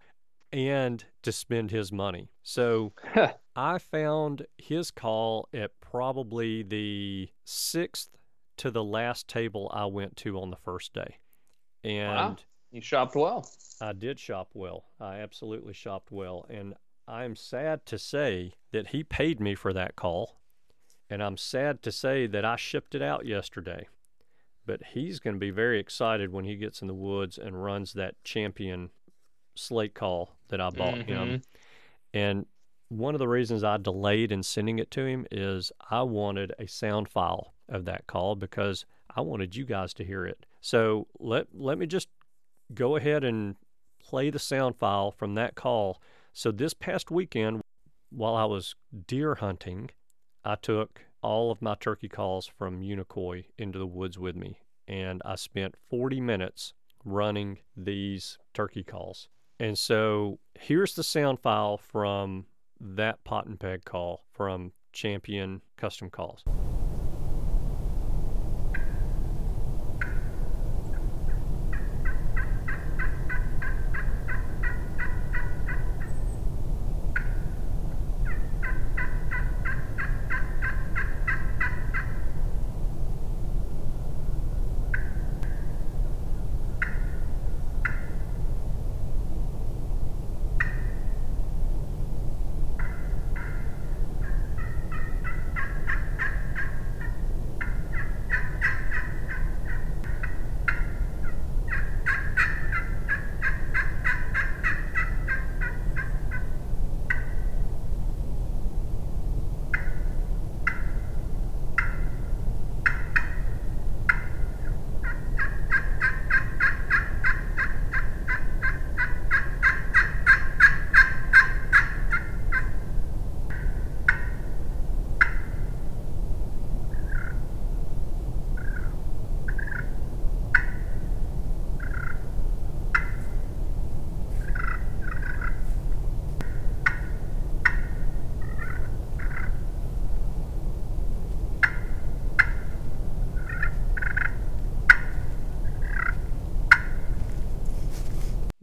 and 0.52 1.04
to 1.22 1.32
spend 1.32 1.70
his 1.70 1.92
money. 1.92 2.30
So 2.42 2.92
I 3.56 3.78
found 3.78 4.46
his 4.56 4.90
call 4.90 5.48
at 5.52 5.72
probably 5.80 6.62
the 6.62 7.30
sixth 7.44 8.10
to 8.58 8.70
the 8.70 8.84
last 8.84 9.28
table 9.28 9.70
I 9.74 9.86
went 9.86 10.16
to 10.18 10.40
on 10.40 10.50
the 10.50 10.56
first 10.56 10.92
day. 10.92 11.18
And 11.86 12.08
Wow. 12.08 12.36
You 12.72 12.80
shopped 12.80 13.14
well. 13.14 13.48
I 13.80 13.92
did 13.92 14.18
shop 14.18 14.50
well. 14.52 14.84
I 15.00 15.20
absolutely 15.20 15.72
shopped 15.72 16.10
well. 16.10 16.44
And 16.50 16.74
I'm 17.06 17.36
sad 17.36 17.86
to 17.86 17.98
say 17.98 18.54
that 18.72 18.88
he 18.88 19.04
paid 19.04 19.40
me 19.40 19.54
for 19.54 19.72
that 19.72 19.96
call. 19.96 20.40
And 21.08 21.22
I'm 21.22 21.36
sad 21.36 21.82
to 21.82 21.92
say 21.92 22.26
that 22.26 22.44
I 22.44 22.56
shipped 22.56 22.94
it 22.94 23.02
out 23.02 23.24
yesterday. 23.24 23.88
But 24.66 24.82
he's 24.92 25.20
going 25.20 25.36
to 25.36 25.40
be 25.40 25.50
very 25.50 25.78
excited 25.78 26.32
when 26.32 26.44
he 26.44 26.56
gets 26.56 26.82
in 26.82 26.88
the 26.88 26.94
woods 26.94 27.38
and 27.38 27.62
runs 27.62 27.92
that 27.92 28.22
champion 28.24 28.90
slate 29.54 29.94
call 29.94 30.36
that 30.48 30.60
I 30.60 30.70
bought 30.70 31.02
him. 31.02 31.28
Mm-hmm. 31.28 31.36
And 32.12 32.46
one 32.88 33.14
of 33.14 33.20
the 33.20 33.28
reasons 33.28 33.62
I 33.62 33.76
delayed 33.76 34.32
in 34.32 34.42
sending 34.42 34.80
it 34.80 34.90
to 34.92 35.04
him 35.06 35.26
is 35.30 35.70
I 35.88 36.02
wanted 36.02 36.52
a 36.58 36.66
sound 36.66 37.08
file 37.08 37.54
of 37.68 37.84
that 37.84 38.06
call 38.08 38.34
because 38.34 38.84
I 39.14 39.20
wanted 39.20 39.54
you 39.54 39.64
guys 39.64 39.94
to 39.94 40.04
hear 40.04 40.26
it. 40.26 40.45
So 40.66 41.06
let 41.20 41.46
let 41.54 41.78
me 41.78 41.86
just 41.86 42.08
go 42.74 42.96
ahead 42.96 43.22
and 43.22 43.54
play 44.00 44.30
the 44.30 44.40
sound 44.40 44.74
file 44.74 45.12
from 45.12 45.36
that 45.36 45.54
call. 45.54 46.02
So 46.32 46.50
this 46.50 46.74
past 46.74 47.08
weekend, 47.08 47.60
while 48.10 48.34
I 48.34 48.46
was 48.46 48.74
deer 49.06 49.36
hunting, 49.36 49.90
I 50.44 50.56
took 50.56 51.02
all 51.22 51.52
of 51.52 51.62
my 51.62 51.76
turkey 51.76 52.08
calls 52.08 52.48
from 52.48 52.80
Unicoi 52.80 53.44
into 53.56 53.78
the 53.78 53.86
woods 53.86 54.18
with 54.18 54.34
me, 54.34 54.58
and 54.88 55.22
I 55.24 55.36
spent 55.36 55.76
40 55.88 56.20
minutes 56.20 56.74
running 57.04 57.60
these 57.76 58.36
turkey 58.52 58.82
calls. 58.82 59.28
And 59.60 59.78
so 59.78 60.40
here's 60.54 60.96
the 60.96 61.04
sound 61.04 61.38
file 61.38 61.78
from 61.78 62.46
that 62.80 63.22
pot 63.22 63.46
and 63.46 63.60
peg 63.60 63.84
call 63.84 64.24
from 64.32 64.72
Champion 64.92 65.62
Custom 65.76 66.10
Calls. 66.10 66.42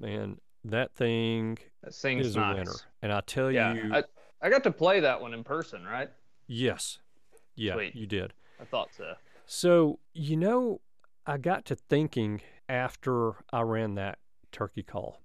Man, 0.04 0.38
that 0.84 0.94
thing 0.96 1.58
That 1.82 1.94
is 2.20 2.36
nice. 2.36 2.54
a 2.54 2.58
winner. 2.58 2.76
And 3.02 3.12
I 3.12 3.22
tell 3.22 3.52
Yeah. 3.52 3.74
you, 3.74 3.94
I, 3.94 4.04
I 4.42 4.50
got 4.50 4.64
to 4.64 4.72
play 4.72 5.00
that 5.02 5.22
one 5.22 5.34
in 5.34 5.44
person, 5.44 5.84
right? 5.84 6.10
yes. 6.48 7.00
Yeah, 7.56 7.76
Sweet. 7.76 7.96
you 7.96 8.08
did. 8.08 8.34
I 8.60 8.66
thought 8.66 8.90
so. 8.98 9.14
So, 9.46 10.00
you 10.14 10.36
know, 10.36 10.82
I 11.28 11.38
got 11.38 11.66
to 11.66 11.76
thinking 11.76 12.42
after 12.68 13.34
I 13.52 13.62
ran 13.62 13.94
that 13.96 14.18
turkey 14.52 14.82
call, 14.82 15.22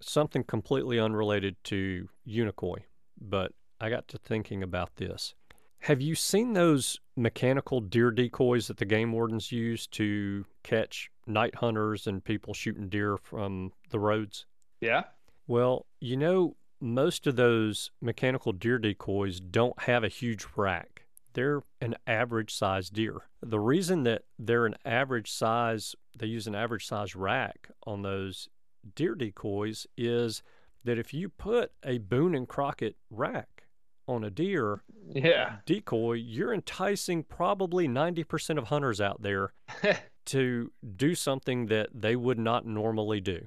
something 0.00 0.44
completely 0.44 1.00
unrelated 1.00 1.56
to 1.64 2.08
Unicoi, 2.26 2.84
but 3.20 3.52
I 3.80 3.90
got 3.90 4.06
to 4.08 4.18
thinking 4.18 4.62
about 4.62 4.94
this. 4.94 5.34
Have 5.80 6.00
you 6.00 6.14
seen 6.14 6.52
those 6.52 7.00
mechanical 7.16 7.80
deer 7.80 8.12
decoys 8.12 8.68
that 8.68 8.76
the 8.76 8.84
game 8.84 9.10
wardens 9.10 9.50
use 9.50 9.88
to 9.88 10.46
catch 10.62 11.10
night 11.26 11.56
hunters 11.56 12.06
and 12.06 12.22
people 12.24 12.54
shooting 12.54 12.88
deer 12.88 13.16
from 13.16 13.72
the 13.90 13.98
roads? 13.98 14.46
Yeah. 14.82 15.04
Well, 15.46 15.86
you 16.00 16.16
know, 16.18 16.56
most 16.80 17.26
of 17.26 17.36
those 17.36 17.90
mechanical 18.00 18.52
deer 18.52 18.78
decoys 18.78 19.40
don't 19.40 19.80
have 19.82 20.04
a 20.04 20.08
huge 20.08 20.44
rack. 20.56 21.06
They're 21.34 21.62
an 21.80 21.94
average 22.06 22.52
size 22.52 22.90
deer. 22.90 23.22
The 23.40 23.60
reason 23.60 24.02
that 24.02 24.24
they're 24.38 24.66
an 24.66 24.76
average 24.84 25.30
size, 25.30 25.94
they 26.18 26.26
use 26.26 26.46
an 26.46 26.54
average 26.54 26.84
size 26.86 27.16
rack 27.16 27.70
on 27.86 28.02
those 28.02 28.48
deer 28.94 29.14
decoys 29.14 29.86
is 29.96 30.42
that 30.84 30.98
if 30.98 31.14
you 31.14 31.28
put 31.28 31.70
a 31.84 31.98
Boone 31.98 32.34
and 32.34 32.46
Crockett 32.48 32.96
rack 33.08 33.62
on 34.08 34.24
a 34.24 34.30
deer 34.30 34.82
Yeah. 35.14 35.58
decoy, 35.64 36.14
you're 36.14 36.52
enticing 36.52 37.22
probably 37.22 37.86
90% 37.88 38.58
of 38.58 38.64
hunters 38.64 39.00
out 39.00 39.22
there 39.22 39.52
to 40.26 40.72
do 40.96 41.14
something 41.14 41.66
that 41.66 41.88
they 41.94 42.16
would 42.16 42.38
not 42.38 42.66
normally 42.66 43.20
do. 43.20 43.46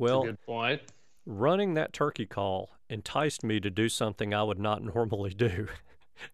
Well, 0.00 0.24
Good 0.24 0.42
point. 0.46 0.80
running 1.26 1.74
that 1.74 1.92
turkey 1.92 2.26
call 2.26 2.70
enticed 2.88 3.44
me 3.44 3.60
to 3.60 3.70
do 3.70 3.88
something 3.88 4.32
I 4.34 4.42
would 4.42 4.58
not 4.58 4.82
normally 4.94 5.30
do. 5.30 5.68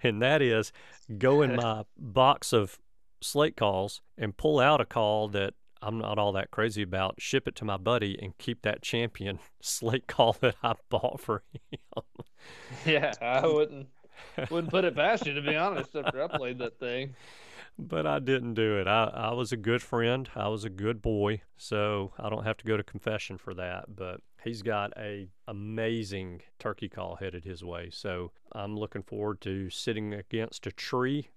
and 0.02 0.23
that 0.23 0.40
is 0.42 0.73
go 1.18 1.42
in 1.42 1.56
my 1.62 1.85
box 1.99 2.52
of 2.52 2.78
slate 3.20 3.56
calls 3.56 4.00
and 4.16 4.37
pull 4.37 4.58
out 4.61 4.80
a 4.80 4.85
call 4.85 5.28
that 5.28 5.54
I'm 5.82 5.99
not 5.99 6.18
all 6.18 6.32
that 6.32 6.50
crazy 6.50 6.82
about, 6.82 7.16
ship 7.20 7.46
it 7.46 7.54
to 7.56 7.64
my 7.64 7.76
buddy 7.76 8.18
and 8.20 8.37
keep 8.38 8.62
that 8.62 8.82
champion 8.82 9.38
slate 9.61 10.06
call 10.06 10.35
that 10.40 10.56
I 10.62 10.75
bought 10.88 11.20
for 11.20 11.42
him. 11.70 11.78
Yeah, 12.85 13.12
I 13.20 13.46
wouldn't 13.46 13.88
wouldn't 14.50 14.70
put 14.70 14.85
it 14.85 14.94
past 14.96 15.26
you 15.26 15.35
to 15.35 15.42
be 15.42 15.56
honest 15.56 15.94
after 15.94 16.23
I 16.23 16.28
played 16.28 16.58
that 16.58 16.78
thing. 16.78 17.14
But 17.78 18.06
I 18.06 18.21
didn't 18.21 18.54
do 18.54 18.78
it. 18.78 18.87
I, 18.87 19.11
I 19.14 19.33
was 19.35 19.52
a 19.52 19.56
good 19.56 19.83
friend. 19.83 20.28
I 20.35 20.49
was 20.49 20.64
a 20.64 20.71
good 20.71 21.02
boy, 21.02 21.42
so 21.59 22.12
I 22.18 22.30
don't 22.30 22.45
have 22.45 22.56
to 22.59 22.64
go 22.64 22.76
to 22.76 22.83
confession 22.83 23.37
for 23.37 23.52
that. 23.54 23.95
But 23.95 24.23
he's 24.42 24.62
got 24.62 24.92
a 24.97 25.28
amazing 25.47 26.42
turkey 26.59 26.88
call 26.88 27.16
headed 27.16 27.45
his 27.45 27.62
way. 27.62 27.90
So 27.92 28.33
I'm 28.52 28.76
looking 28.76 29.02
forward 29.02 29.40
to 29.42 29.68
sitting 29.68 30.14
against 30.14 30.66
a 30.66 30.73
tree 30.73 31.28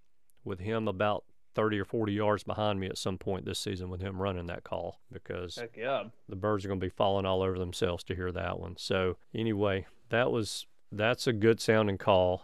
with 0.45 0.59
him 0.59 0.87
about 0.87 1.25
30 1.55 1.79
or 1.79 1.85
40 1.85 2.13
yards 2.13 2.43
behind 2.43 2.79
me 2.79 2.87
at 2.87 2.97
some 2.97 3.17
point 3.17 3.45
this 3.45 3.59
season 3.59 3.89
with 3.89 4.01
him 4.01 4.21
running 4.21 4.45
that 4.45 4.63
call 4.63 5.01
because 5.11 5.55
Heck 5.55 5.75
yeah. 5.75 6.03
the 6.29 6.35
birds 6.35 6.63
are 6.63 6.69
going 6.69 6.79
to 6.79 6.85
be 6.85 6.89
falling 6.89 7.25
all 7.25 7.41
over 7.41 7.57
themselves 7.57 8.03
to 8.05 8.15
hear 8.15 8.31
that 8.31 8.59
one. 8.59 8.75
So 8.77 9.17
anyway, 9.33 9.85
that 10.09 10.31
was 10.31 10.67
that's 10.91 11.27
a 11.27 11.33
good 11.33 11.59
sounding 11.59 11.97
call 11.97 12.43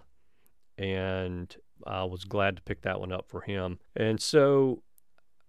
and 0.77 1.55
I 1.85 2.03
was 2.03 2.23
glad 2.23 2.55
to 2.55 2.61
pick 2.63 2.81
that 2.81 2.99
one 2.99 3.11
up 3.11 3.27
for 3.27 3.41
him. 3.41 3.79
And 3.95 4.21
so 4.21 4.81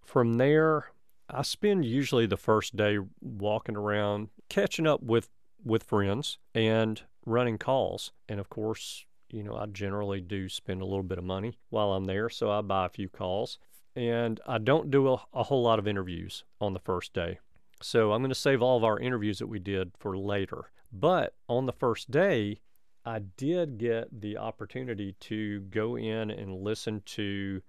from 0.05 0.35
there, 0.35 0.93
I 1.29 1.43
spend 1.43 1.85
usually 1.85 2.27
the 2.27 2.37
first 2.37 2.77
day 2.77 2.99
walking 3.21 3.77
around, 3.77 4.29
catching 4.49 4.87
up 4.87 5.03
with 5.03 5.29
with 5.65 5.83
friends 5.83 6.39
and 6.55 7.03
running 7.25 7.59
calls. 7.59 8.13
And 8.29 8.39
of 8.39 8.49
course, 8.49 9.05
you 9.31 9.43
know, 9.43 9.57
I 9.57 9.67
generally 9.67 10.21
do 10.21 10.49
spend 10.49 10.81
a 10.81 10.87
little 10.87 11.03
bit 11.03 11.19
of 11.19 11.25
money 11.25 11.59
while 11.71 11.93
I'm 11.93 12.05
there, 12.05 12.29
so 12.31 12.51
I 12.51 12.61
buy 12.61 12.87
a 12.87 12.91
few 12.91 13.09
calls. 13.09 13.59
And 13.97 14.41
I 14.47 14.59
don't 14.59 14.91
do 14.91 15.09
a, 15.09 15.23
a 15.33 15.43
whole 15.45 15.63
lot 15.63 15.79
of 15.79 15.89
interviews 15.89 16.45
on 16.61 16.75
the 16.75 16.79
first 16.79 17.13
day. 17.13 17.41
So 17.83 18.13
I'm 18.13 18.21
going 18.21 18.31
to 18.31 18.35
save 18.35 18.63
all 18.63 18.77
of 18.77 18.85
our 18.85 18.99
interviews 18.99 19.39
that 19.39 19.47
we 19.49 19.59
did 19.59 19.93
for 19.99 20.17
later. 20.17 20.71
But 20.93 21.35
on 21.49 21.67
the 21.67 21.73
first 21.73 22.11
day, 22.11 22.61
I 23.07 23.21
did 23.21 23.79
get 23.79 24.21
the 24.21 24.37
opportunity 24.37 25.15
to 25.21 25.61
go 25.61 25.97
in 25.97 26.31
and 26.31 26.63
listen 26.63 27.03
to 27.07 27.63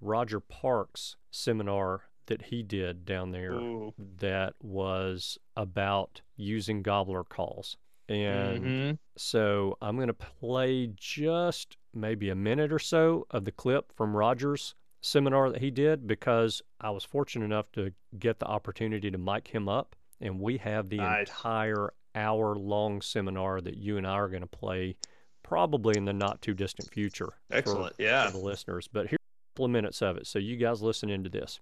Roger 0.00 0.38
Parks' 0.38 1.16
seminar 1.30 2.02
that 2.26 2.42
he 2.42 2.62
did 2.62 3.04
down 3.04 3.32
there 3.32 3.54
Ooh. 3.54 3.94
that 4.18 4.54
was 4.62 5.38
about 5.56 6.20
using 6.36 6.82
gobbler 6.82 7.24
calls. 7.24 7.76
And 8.08 8.64
Mhm. 8.64 8.98
so 9.16 9.76
I'm 9.80 9.96
going 9.96 10.08
to 10.08 10.12
play 10.14 10.88
just 10.94 11.76
maybe 11.94 12.28
a 12.28 12.34
minute 12.34 12.72
or 12.72 12.78
so 12.78 13.26
of 13.30 13.44
the 13.44 13.52
clip 13.52 13.92
from 13.96 14.14
Roger's 14.14 14.74
seminar 15.00 15.50
that 15.50 15.60
he 15.62 15.70
did 15.70 16.06
because 16.06 16.62
I 16.80 16.90
was 16.90 17.04
fortunate 17.04 17.44
enough 17.46 17.72
to 17.72 17.92
get 18.18 18.38
the 18.38 18.46
opportunity 18.46 19.10
to 19.10 19.18
mic 19.18 19.48
him 19.48 19.68
up. 19.68 19.96
And 20.20 20.38
we 20.38 20.58
have 20.58 20.88
the 20.88 20.98
Nice. 20.98 21.28
entire 21.28 21.92
hour 22.14 22.54
long 22.56 23.00
seminar 23.00 23.60
that 23.60 23.76
you 23.76 23.96
and 23.98 24.06
I 24.06 24.12
are 24.12 24.28
going 24.28 24.42
to 24.42 24.46
play 24.46 24.96
probably 25.42 25.94
in 25.96 26.04
the 26.04 26.12
not 26.12 26.40
too 26.42 26.54
distant 26.54 26.90
future 26.92 27.32
for- 27.50 27.56
Excellent. 27.56 27.94
Yeah. 27.98 28.26
for 28.26 28.38
the 28.38 28.44
listeners. 28.44 28.88
But 28.90 29.08
here's 29.08 29.18
a 29.18 29.54
couple 29.54 29.64
of 29.66 29.70
minutes 29.70 30.00
of 30.02 30.16
it. 30.16 30.26
So 30.26 30.38
you 30.38 30.56
guys 30.56 30.82
listen 30.82 31.10
into 31.10 31.28
this. 31.30 31.60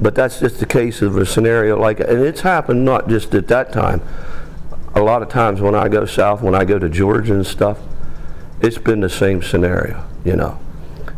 But 0.00 0.14
that's 0.16 0.40
just 0.40 0.58
the 0.58 0.66
case 0.66 1.02
of 1.02 1.16
a 1.16 1.24
scenario 1.24 1.78
like, 1.78 2.00
and 2.00 2.20
it's 2.20 2.40
happened 2.40 2.84
not 2.84 3.08
just 3.08 3.34
at 3.34 3.46
that 3.48 3.72
time. 3.72 4.02
A 4.96 5.00
lot 5.00 5.22
of 5.22 5.28
times 5.28 5.60
when 5.60 5.74
I 5.74 5.88
go 5.88 6.04
south, 6.06 6.40
when 6.42 6.54
I 6.54 6.64
go 6.64 6.78
to 6.78 6.88
Georgia 6.88 7.34
and 7.34 7.46
stuff, 7.46 7.78
it's 8.60 8.78
been 8.78 9.00
the 9.00 9.08
same 9.10 9.42
scenario, 9.42 10.04
you 10.24 10.36
know. 10.36 10.58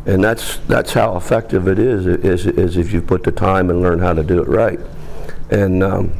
And 0.06 0.22
that's 0.22 0.58
that's 0.68 0.92
how 0.92 1.16
effective 1.16 1.66
it 1.68 1.78
is, 1.78 2.06
is, 2.06 2.46
is 2.46 2.76
if 2.76 2.92
you 2.92 3.02
put 3.02 3.22
the 3.24 3.32
time 3.32 3.70
and 3.70 3.80
learn 3.82 3.98
how 3.98 4.12
to 4.12 4.22
do 4.22 4.40
it 4.40 4.48
right. 4.48 4.78
And 5.50 5.82
um, 5.82 6.12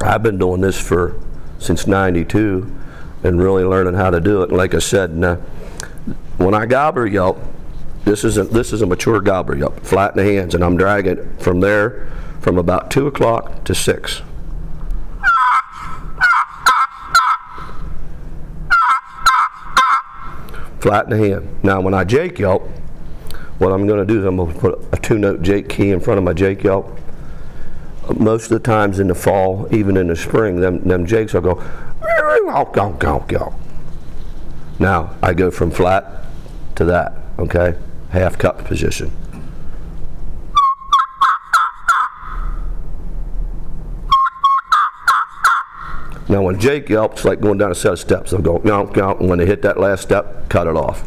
I've 0.00 0.22
been 0.22 0.38
doing 0.38 0.60
this 0.60 0.78
for 0.80 1.20
since 1.62 1.86
'92, 1.86 2.70
and 3.24 3.40
really 3.40 3.64
learning 3.64 3.94
how 3.94 4.10
to 4.10 4.20
do 4.20 4.42
it. 4.42 4.50
Like 4.50 4.74
I 4.74 4.78
said, 4.78 5.16
now, 5.16 5.32
uh, 5.32 5.36
when 6.36 6.54
I 6.54 6.66
gobbler 6.66 7.06
yelp, 7.06 7.38
this 8.04 8.24
is 8.24 8.36
a, 8.36 8.44
this 8.44 8.72
is 8.72 8.82
a 8.82 8.86
mature 8.86 9.20
gobbler 9.20 9.56
yelp, 9.56 9.80
flat 9.80 10.16
in 10.16 10.24
the 10.24 10.32
hands, 10.32 10.54
and 10.54 10.64
I'm 10.64 10.76
dragging 10.76 11.36
from 11.38 11.60
there 11.60 12.10
from 12.40 12.58
about 12.58 12.90
two 12.90 13.06
o'clock 13.06 13.64
to 13.64 13.74
six. 13.74 14.22
Flat 20.80 21.04
in 21.04 21.10
the 21.10 21.28
hand. 21.28 21.62
Now, 21.62 21.80
when 21.80 21.94
I 21.94 22.02
Jake 22.02 22.40
yelp, 22.40 22.68
what 23.58 23.70
I'm 23.70 23.86
going 23.86 24.04
to 24.04 24.04
do 24.04 24.18
is 24.18 24.24
I'm 24.26 24.36
going 24.36 24.52
to 24.52 24.58
put 24.58 24.84
a 24.90 24.96
two-note 24.96 25.42
Jake 25.42 25.68
key 25.68 25.92
in 25.92 26.00
front 26.00 26.18
of 26.18 26.24
my 26.24 26.32
Jake 26.32 26.64
yelp. 26.64 26.98
Most 28.18 28.44
of 28.44 28.50
the 28.50 28.58
times 28.58 28.98
in 28.98 29.08
the 29.08 29.14
fall, 29.14 29.68
even 29.70 29.96
in 29.96 30.08
the 30.08 30.16
spring, 30.16 30.60
them 30.60 30.82
them 30.86 31.06
Jakes 31.06 31.34
will 31.34 31.40
go, 31.40 31.62
"Gawk, 32.46 32.74
gawk, 32.74 32.98
gawk, 32.98 33.28
gawk." 33.28 33.54
Now 34.78 35.10
I 35.22 35.34
go 35.34 35.50
from 35.50 35.70
flat 35.70 36.24
to 36.74 36.84
that, 36.86 37.14
okay? 37.38 37.74
Half 38.10 38.38
cup 38.38 38.64
position. 38.64 39.12
Now 46.28 46.42
when 46.42 46.58
Jake 46.58 46.88
yelps, 46.88 47.24
like 47.24 47.40
going 47.40 47.58
down 47.58 47.70
a 47.70 47.74
set 47.74 47.92
of 47.92 47.98
steps. 47.98 48.30
They'll 48.30 48.40
go 48.40 48.58
yonk, 48.60 48.96
and 49.20 49.28
when 49.28 49.38
they 49.38 49.46
hit 49.46 49.62
that 49.62 49.78
last 49.78 50.02
step, 50.02 50.48
cut 50.48 50.66
it 50.66 50.76
off. 50.76 51.04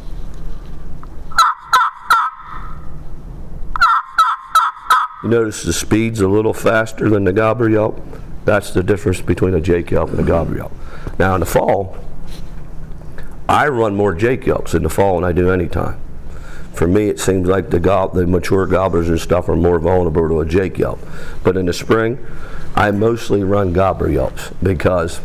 You 5.25 5.31
notice 5.31 5.63
the 5.63 5.73
speed's 5.73 6.21
a 6.21 6.27
little 6.27 6.53
faster 6.53 7.09
than 7.09 7.23
the 7.23 7.33
gobbler 7.33 7.67
yelp. 7.67 7.99
That's 8.45 8.69
the 8.69 8.83
difference 8.83 9.21
between 9.21 9.55
a 9.55 9.59
Jake 9.59 9.89
yelp 9.89 10.11
and 10.11 10.19
a 10.19 10.23
gobbler 10.23 10.57
yelp. 10.57 10.71
Now 11.17 11.33
in 11.33 11.39
the 11.39 11.47
fall, 11.47 11.97
I 13.49 13.67
run 13.69 13.95
more 13.95 14.13
Jake 14.13 14.45
yelps 14.45 14.75
in 14.75 14.83
the 14.83 14.89
fall 14.89 15.15
than 15.15 15.23
I 15.23 15.31
do 15.31 15.49
any 15.49 15.67
time. 15.67 15.99
For 16.73 16.85
me, 16.85 17.09
it 17.09 17.19
seems 17.19 17.47
like 17.47 17.71
the 17.71 17.79
the 17.79 18.27
mature 18.27 18.67
gobblers 18.67 19.09
and 19.09 19.19
stuff 19.19 19.49
are 19.49 19.55
more 19.55 19.79
vulnerable 19.79 20.29
to 20.29 20.41
a 20.41 20.45
Jake 20.45 20.77
yelp. 20.77 20.99
But 21.43 21.57
in 21.57 21.65
the 21.65 21.73
spring, 21.73 22.23
I 22.75 22.91
mostly 22.91 23.43
run 23.43 23.73
gobbler 23.73 24.11
yelps 24.11 24.51
because 24.61 25.21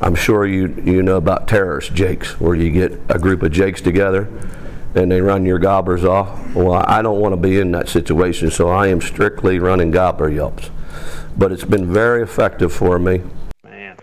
I'm 0.00 0.14
sure 0.14 0.46
you 0.46 0.68
you 0.86 1.02
know 1.02 1.18
about 1.18 1.48
terrorist 1.48 1.92
Jakes, 1.92 2.40
where 2.40 2.54
you 2.54 2.70
get 2.70 2.98
a 3.10 3.18
group 3.18 3.42
of 3.42 3.52
Jakes 3.52 3.82
together 3.82 4.26
and 4.94 5.10
they 5.10 5.20
run 5.20 5.44
your 5.44 5.58
gobblers 5.58 6.04
off. 6.04 6.54
Well, 6.54 6.72
I 6.86 7.02
don't 7.02 7.20
want 7.20 7.32
to 7.32 7.36
be 7.36 7.58
in 7.58 7.72
that 7.72 7.88
situation, 7.88 8.50
so 8.50 8.68
I 8.68 8.88
am 8.88 9.00
strictly 9.00 9.58
running 9.58 9.90
gobbler 9.90 10.30
yelps. 10.30 10.70
But 11.36 11.52
it's 11.52 11.64
been 11.64 11.92
very 11.92 12.22
effective 12.22 12.72
for 12.72 12.98
me. 12.98 13.22
Man. 13.64 13.96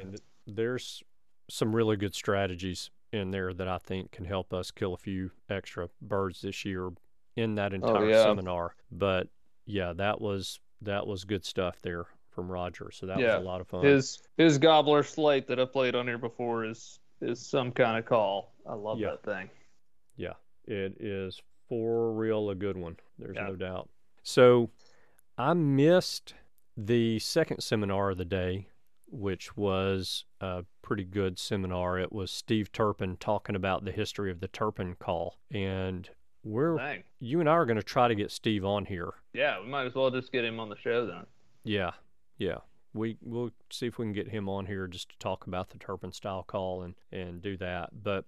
There's 0.48 1.04
some 1.50 1.76
really 1.76 1.96
good 1.96 2.16
strategies 2.16 2.90
in 3.12 3.32
there 3.32 3.54
that 3.54 3.68
I 3.68 3.78
think 3.78 4.12
can 4.12 4.26
help 4.26 4.54
us 4.54 4.72
kill 4.72 4.94
a 4.94 4.98
few 4.98 5.32
extra 5.50 5.90
birds 6.02 6.42
this 6.42 6.66
year 6.66 6.90
in 7.36 7.56
that 7.56 7.72
oh, 7.72 7.76
entire 7.76 8.04
oh, 8.04 8.08
yeah. 8.08 8.24
seminar. 8.24 8.76
But 8.92 9.28
yeah, 9.66 9.94
that 9.94 10.20
was 10.20 10.60
that 10.82 11.06
was 11.06 11.26
good 11.26 11.46
stuff 11.46 11.78
there 11.82 12.06
from 12.30 12.52
Roger. 12.52 12.92
So 12.92 13.06
that 13.08 13.20
Yeah. 13.20 13.38
was 13.38 13.46
a 13.46 13.48
lot 13.48 13.62
of 13.62 13.68
fun. 13.68 13.84
His 13.84 14.22
his 14.38 14.58
gobbler 14.58 15.04
slate 15.04 15.48
that 15.48 15.60
I 15.60 15.66
played 15.66 15.96
on 15.96 16.08
here 16.08 16.18
before 16.18 16.66
is 16.66 17.00
is 17.22 17.46
some 17.46 17.72
kind 17.72 17.98
of 17.98 18.06
call. 18.06 18.54
I 18.68 18.74
love 18.74 19.00
Yeah. 19.00 19.12
that 19.12 19.24
thing. 19.24 19.50
Yeah, 20.16 20.34
it 20.70 20.96
is 21.02 21.42
for 21.68 22.14
real 22.14 22.50
a 22.50 22.56
good 22.56 22.78
one. 22.78 22.98
There's 23.18 23.36
Yeah. 23.36 23.48
no 23.48 23.56
doubt. 23.56 23.90
So 24.24 24.70
I 25.38 25.54
missed 25.54 26.34
the 26.78 27.20
second 27.20 27.62
seminar 27.62 28.12
of 28.12 28.18
the 28.18 28.26
day, 28.26 28.68
which 29.08 29.58
was 29.58 30.26
a 30.40 30.66
pretty 30.82 31.04
good 31.04 31.38
seminar. 31.40 31.98
It 32.00 32.12
was 32.12 32.32
Steve 32.32 32.72
Turpin 32.72 33.18
talking 33.18 33.56
about 33.56 33.84
the 33.86 33.92
history 33.92 34.32
of 34.32 34.40
the 34.40 34.48
Turpin 34.48 34.96
call. 34.96 35.38
And 35.52 36.10
we're 36.44 36.78
Dang. 36.78 37.04
you 37.20 37.40
and 37.40 37.50
I 37.50 37.54
are 37.54 37.66
going 37.66 37.78
to 37.78 37.84
try 37.84 38.08
to 38.08 38.16
get 38.16 38.32
Steve 38.32 38.64
on 38.64 38.86
here. 38.86 39.14
Yeah, 39.34 39.60
we 39.60 39.68
might 39.68 39.86
as 39.86 39.96
well 39.96 40.10
just 40.12 40.32
get 40.32 40.46
him 40.46 40.60
on 40.60 40.70
the 40.70 40.78
show 40.78 41.06
then. 41.06 41.26
Yeah, 41.64 41.92
yeah. 42.38 42.60
We 42.94 43.18
we'll 43.22 43.52
see 43.70 43.88
if 43.88 44.00
we 44.00 44.06
can 44.06 44.14
get 44.14 44.30
him 44.30 44.50
on 44.50 44.66
here 44.66 44.88
just 44.88 45.10
to 45.10 45.18
talk 45.20 45.46
about 45.48 45.70
the 45.70 45.78
Turpin 45.78 46.12
style 46.12 46.44
call 46.44 46.82
and 46.84 46.96
and 47.12 47.42
do 47.42 47.56
that. 47.58 48.04
But 48.04 48.26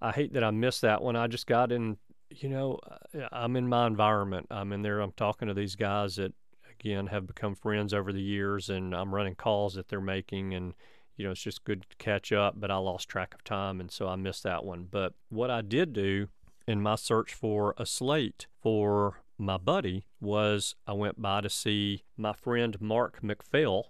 I 0.00 0.12
hate 0.12 0.32
that 0.34 0.44
I 0.44 0.50
missed 0.50 0.82
that 0.82 1.02
one. 1.02 1.16
I 1.16 1.26
just 1.26 1.46
got 1.46 1.72
in. 1.72 1.96
You 2.30 2.48
know, 2.48 2.78
uh, 2.88 3.26
I'm 3.32 3.56
in 3.56 3.68
my 3.68 3.88
environment. 3.88 4.46
I'm 4.52 4.72
in 4.72 4.82
there. 4.82 5.00
I'm 5.00 5.12
talking 5.12 5.48
to 5.48 5.54
these 5.54 5.74
guys 5.74 6.16
that 6.16 6.32
again 6.70 7.08
have 7.08 7.26
become 7.26 7.54
friends 7.54 7.92
over 7.92 8.12
the 8.12 8.22
years, 8.22 8.70
and 8.70 8.94
I'm 8.94 9.14
running 9.14 9.34
calls 9.34 9.74
that 9.74 9.88
they're 9.88 10.00
making, 10.00 10.54
and 10.54 10.74
you 11.16 11.24
know 11.24 11.32
it's 11.32 11.42
just 11.42 11.64
good 11.64 11.84
to 11.90 11.96
catch 11.96 12.32
up. 12.32 12.54
But 12.58 12.70
I 12.70 12.76
lost 12.76 13.08
track 13.08 13.34
of 13.34 13.42
time, 13.44 13.80
and 13.80 13.90
so 13.90 14.06
I 14.08 14.16
missed 14.16 14.44
that 14.44 14.64
one. 14.64 14.86
But 14.90 15.14
what 15.28 15.50
I 15.50 15.60
did 15.60 15.92
do 15.92 16.28
in 16.66 16.80
my 16.80 16.94
search 16.94 17.34
for 17.34 17.74
a 17.78 17.84
slate 17.84 18.46
for 18.62 19.22
my 19.36 19.56
buddy 19.56 20.06
was 20.20 20.76
I 20.86 20.92
went 20.92 21.20
by 21.20 21.40
to 21.40 21.50
see 21.50 22.04
my 22.16 22.32
friend 22.32 22.80
Mark 22.80 23.20
McPhail 23.22 23.84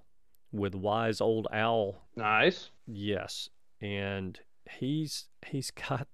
with 0.52 0.74
Wise 0.74 1.20
Old 1.20 1.46
Owl. 1.52 2.02
Nice. 2.16 2.70
Yes, 2.86 3.50
and 3.80 4.40
he's 4.78 5.28
he's 5.46 5.70
got. 5.88 6.06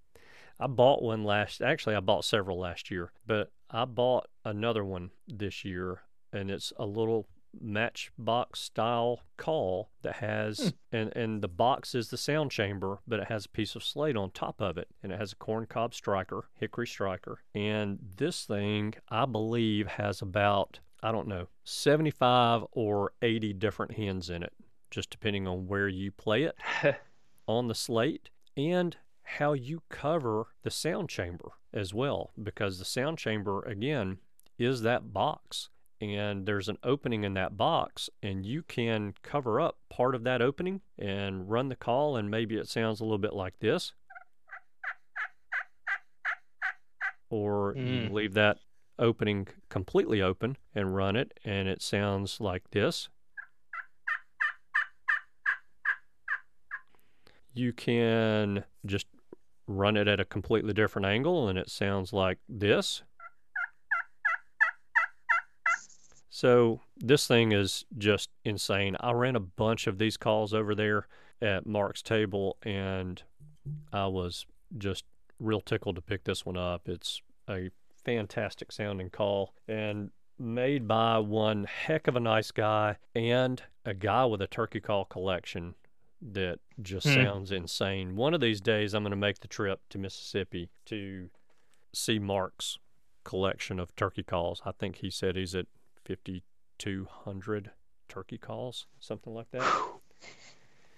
I 0.59 0.67
bought 0.67 1.03
one 1.03 1.23
last. 1.25 1.61
Actually, 1.61 1.97
I 1.97 2.01
bought 2.01 2.25
several 2.25 2.59
last 2.59 2.91
year, 2.91 3.13
but 3.27 3.53
I 3.71 3.85
bought 3.85 4.29
another 4.45 4.85
one 4.85 5.11
this 5.29 5.65
year, 5.65 6.01
and 6.33 6.51
it's 6.51 6.73
a 6.79 6.87
little 6.87 7.27
matchbox 7.59 8.61
style 8.61 9.21
call 9.39 9.91
that 10.03 10.17
has 10.17 10.59
Hmm. 10.59 10.97
and 10.97 11.17
and 11.17 11.43
the 11.43 11.49
box 11.49 11.95
is 11.95 12.11
the 12.11 12.19
sound 12.19 12.51
chamber 12.51 12.99
but 13.09 13.19
it 13.19 13.29
has 13.29 13.47
a 13.47 13.49
piece 13.49 13.75
of 13.75 13.83
slate 13.83 14.15
on 14.15 14.31
top 14.31 14.61
of 14.61 14.77
it 14.77 14.89
and 15.03 15.11
it 15.11 15.19
has 15.19 15.33
a 15.33 15.37
corncob 15.37 15.95
striker 15.95 16.51
hickory 16.53 16.87
striker 16.87 17.39
and 17.55 17.99
this 18.19 18.45
thing 18.45 18.93
i 19.09 19.25
believe 19.25 19.87
has 19.87 20.21
about 20.21 20.81
i 21.03 21.11
don't 21.11 21.27
know 21.29 21.49
75 21.65 22.65
or 22.73 23.13
80 23.23 23.55
different 23.55 23.93
hens 23.93 24.29
in 24.29 24.43
it 24.43 24.53
just 24.91 25.09
depending 25.09 25.47
on 25.49 25.67
where 25.67 25.89
you 25.89 26.13
play 26.13 26.43
it 26.43 26.57
on 27.49 27.69
the 27.69 27.75
slate 27.75 28.29
and 28.57 28.97
how 29.23 29.53
you 29.53 29.83
cover 29.89 30.47
the 30.63 30.71
sound 30.71 31.09
chamber 31.09 31.51
as 31.73 31.93
well 31.93 32.31
because 32.43 32.79
the 32.79 32.85
sound 32.85 33.19
chamber 33.19 33.63
again 33.63 34.19
is 34.59 34.83
that 34.83 35.13
box 35.13 35.69
and 36.01 36.47
there's 36.47 36.69
an 36.69 36.79
opening 36.83 37.25
in 37.25 37.35
that 37.35 37.57
box 37.57 38.09
and 38.23 38.45
you 38.47 38.63
can 38.63 39.15
cover 39.23 39.61
up 39.61 39.79
part 39.89 40.15
of 40.15 40.25
that 40.25 40.41
opening 40.43 40.81
and 40.99 41.51
run 41.51 41.69
the 41.69 41.77
call 41.77 42.17
and 42.17 42.31
maybe 42.31 42.57
it 42.57 42.69
sounds 42.69 43.01
a 43.01 43.05
little 43.05 43.19
bit 43.19 43.33
like 43.35 43.59
this 43.61 43.93
or 47.29 47.75
Mm. 47.75 48.13
leave 48.13 48.35
that 48.35 48.59
opening 48.99 49.49
completely 49.69 50.23
open 50.23 50.57
and 50.75 50.95
run 50.95 51.17
it 51.17 51.39
and 51.45 51.69
it 51.69 51.83
sounds 51.83 52.41
like 52.41 52.71
this 52.71 53.09
you 57.59 57.73
can 57.73 58.65
just 58.85 59.07
run 59.67 59.97
it 59.97 60.07
at 60.07 60.21
a 60.21 60.25
completely 60.25 60.73
different 60.73 61.07
angle 61.07 61.49
and 61.49 61.59
it 61.59 61.69
sounds 61.69 62.13
like 62.13 62.39
this 62.49 63.03
So 66.37 66.83
this 66.99 67.27
thing 67.27 67.53
is 67.53 67.87
just 67.97 68.29
insane. 68.45 68.95
I 69.01 69.13
ran 69.13 69.37
a 69.37 69.41
bunch 69.41 69.87
of 69.87 69.97
these 69.97 70.19
calls 70.19 70.53
over 70.53 70.75
there 70.75 71.07
at 71.41 71.65
Mark's 71.65 72.03
table, 72.03 72.59
and 72.63 73.23
I 73.91 74.07
was 74.09 74.45
just 74.77 75.05
real 75.41 75.63
tickled 75.63 75.97
to 75.97 76.03
pick 76.03 76.25
this 76.25 76.45
one 76.45 76.59
up. 76.59 76.91
It's 76.91 77.23
a 77.49 77.71
fantastic 78.05 78.71
sounding 78.71 79.09
call 79.09 79.55
and 79.67 80.11
made 80.39 80.87
by 80.87 81.21
one 81.21 81.65
heck 81.65 82.07
of 82.07 82.17
a 82.17 82.21
nice 82.21 82.51
guy 82.51 82.99
and 83.15 83.63
a 83.87 83.95
guy 83.95 84.27
with 84.27 84.43
a 84.43 84.47
turkey 84.47 84.81
call 84.81 85.07
collection 85.07 85.75
that 86.23 86.59
just 86.83 87.07
Hmm. 87.07 87.15
sounds 87.15 87.53
insane. 87.53 88.17
One 88.17 88.35
of 88.35 88.41
these 88.41 88.61
days, 88.61 88.95
I'm 88.95 89.03
going 89.03 89.11
to 89.11 89.17
make 89.17 89.41
the 89.41 89.49
trip 89.49 89.81
to 89.91 89.99
Mississippi 89.99 90.71
to 90.87 91.29
see 91.93 92.19
Mark's 92.19 92.79
collection 93.25 93.79
of 93.79 93.95
turkey 93.97 94.23
calls. 94.23 94.63
I 94.65 94.73
think 94.73 94.97
he 94.97 95.11
said 95.11 95.37
he's 95.37 95.55
at 95.55 95.67
5,200 96.07 97.71
turkey 98.09 98.39
calls, 98.39 98.87
something 99.01 99.35
like 99.35 99.51
that. 99.51 99.85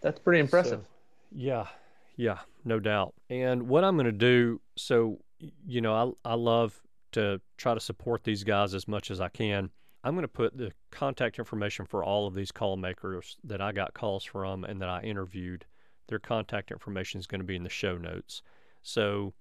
That's 0.00 0.18
pretty 0.20 0.40
impressive. 0.40 0.80
So, 0.82 0.86
yeah, 1.32 1.66
yeah, 2.16 2.38
no 2.64 2.78
doubt. 2.78 3.14
And 3.30 3.68
what 3.68 3.84
I'm 3.84 3.96
going 3.96 4.06
to 4.06 4.12
do, 4.12 4.60
so, 4.76 5.18
you 5.66 5.80
know, 5.80 6.16
I, 6.24 6.32
I 6.32 6.34
love 6.34 6.80
to 7.12 7.40
try 7.56 7.74
to 7.74 7.80
support 7.80 8.24
these 8.24 8.44
guys 8.44 8.74
as 8.74 8.86
much 8.86 9.10
as 9.10 9.20
I 9.20 9.28
can. 9.28 9.70
I'm 10.04 10.14
going 10.14 10.22
to 10.22 10.28
put 10.28 10.56
the 10.56 10.72
contact 10.90 11.38
information 11.38 11.84
for 11.84 12.04
all 12.04 12.26
of 12.26 12.34
these 12.34 12.52
call 12.52 12.76
makers 12.76 13.36
that 13.44 13.60
I 13.60 13.72
got 13.72 13.94
calls 13.94 14.24
from 14.24 14.64
and 14.64 14.80
that 14.80 14.88
I 14.88 15.02
interviewed. 15.02 15.66
Their 16.08 16.18
contact 16.18 16.70
information 16.70 17.20
is 17.20 17.26
going 17.26 17.40
to 17.40 17.46
be 17.46 17.56
in 17.56 17.64
the 17.64 17.68
show 17.68 17.98
notes. 17.98 18.42
So, 18.82 19.34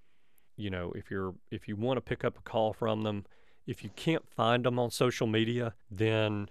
you 0.58 0.70
know, 0.70 0.92
if 0.96 1.10
you're 1.12 1.36
if 1.52 1.68
you 1.68 1.76
want 1.76 1.98
to 1.98 2.02
pick 2.02 2.26
up 2.26 2.38
a 2.38 2.42
call 2.42 2.74
from 2.74 3.04
them, 3.04 3.26
if 3.66 3.84
you 3.84 3.90
can't 3.96 4.28
find 4.28 4.66
them 4.66 4.80
on 4.80 4.92
social 4.92 5.28
media, 5.28 5.74
then 5.92 6.50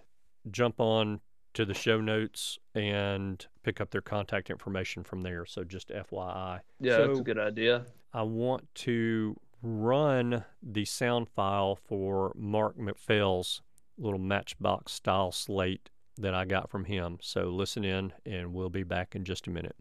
jump 0.51 0.81
on 0.81 1.21
to 1.55 1.65
the 1.65 1.75
show 1.75 2.01
notes 2.01 2.59
and 2.75 3.47
pick 3.63 3.81
up 3.81 3.91
their 3.91 4.03
contact 4.03 4.51
information 4.51 5.03
from 5.03 5.23
there. 5.23 5.45
So 5.47 5.65
just 5.65 5.89
FYI. 5.89 6.61
Yeah, 6.81 6.99
that's 6.99 7.19
a 7.19 7.23
good 7.23 7.39
idea. 7.39 7.87
I 8.13 8.23
want 8.23 8.67
to 8.77 9.37
run 9.63 10.45
the 10.63 10.85
sound 10.85 11.29
file 11.29 11.75
for 11.75 12.33
Mark 12.37 12.79
McPhail's 12.79 13.63
little 13.99 14.19
matchbox 14.19 14.93
style 14.93 15.33
slate 15.33 15.91
that 16.19 16.35
I 16.35 16.45
got 16.45 16.71
from 16.71 16.85
him. 16.85 17.19
So 17.21 17.45
listen 17.45 17.85
in, 17.85 18.13
and 18.25 18.55
we'll 18.55 18.71
be 18.71 18.85
back 18.85 19.15
in 19.15 19.25
just 19.25 19.47
a 19.47 19.51
minute. 19.51 19.77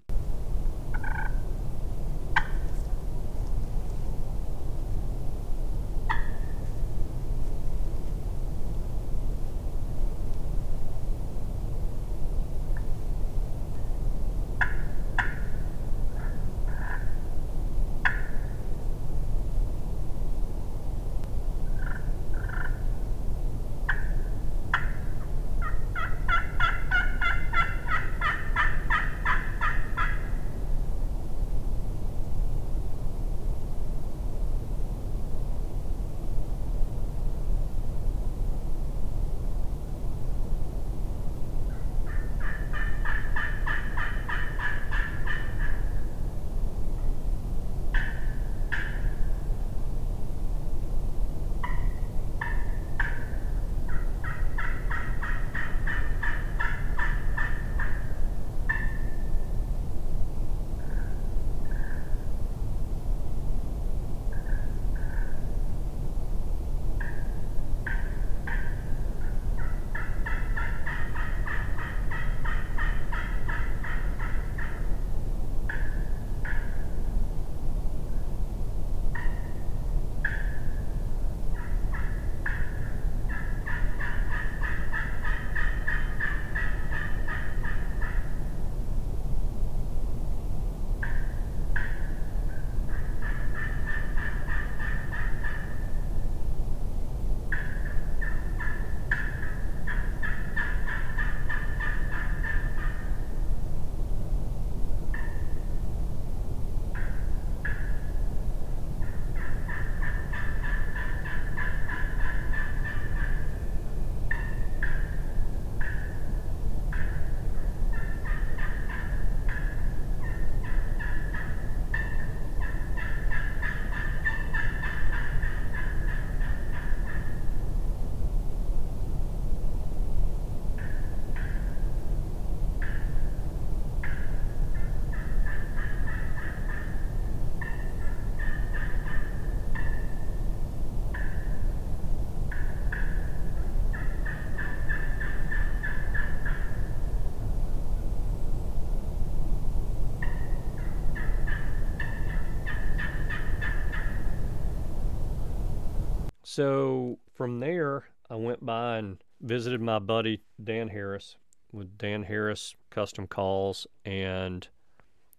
So 156.56 157.20
from 157.34 157.60
there, 157.60 158.06
I 158.30 158.36
went 158.38 158.66
by 158.66 158.98
and 159.00 159.18
visited 159.42 159.82
my 159.82 160.00
buddy 160.00 160.42
Dan 160.64 160.88
Harris 160.88 161.36
with 161.74 161.98
Dan 161.98 162.24
Harris 162.24 162.76
Custom 162.90 163.28
Calls, 163.28 163.86
and 164.06 164.66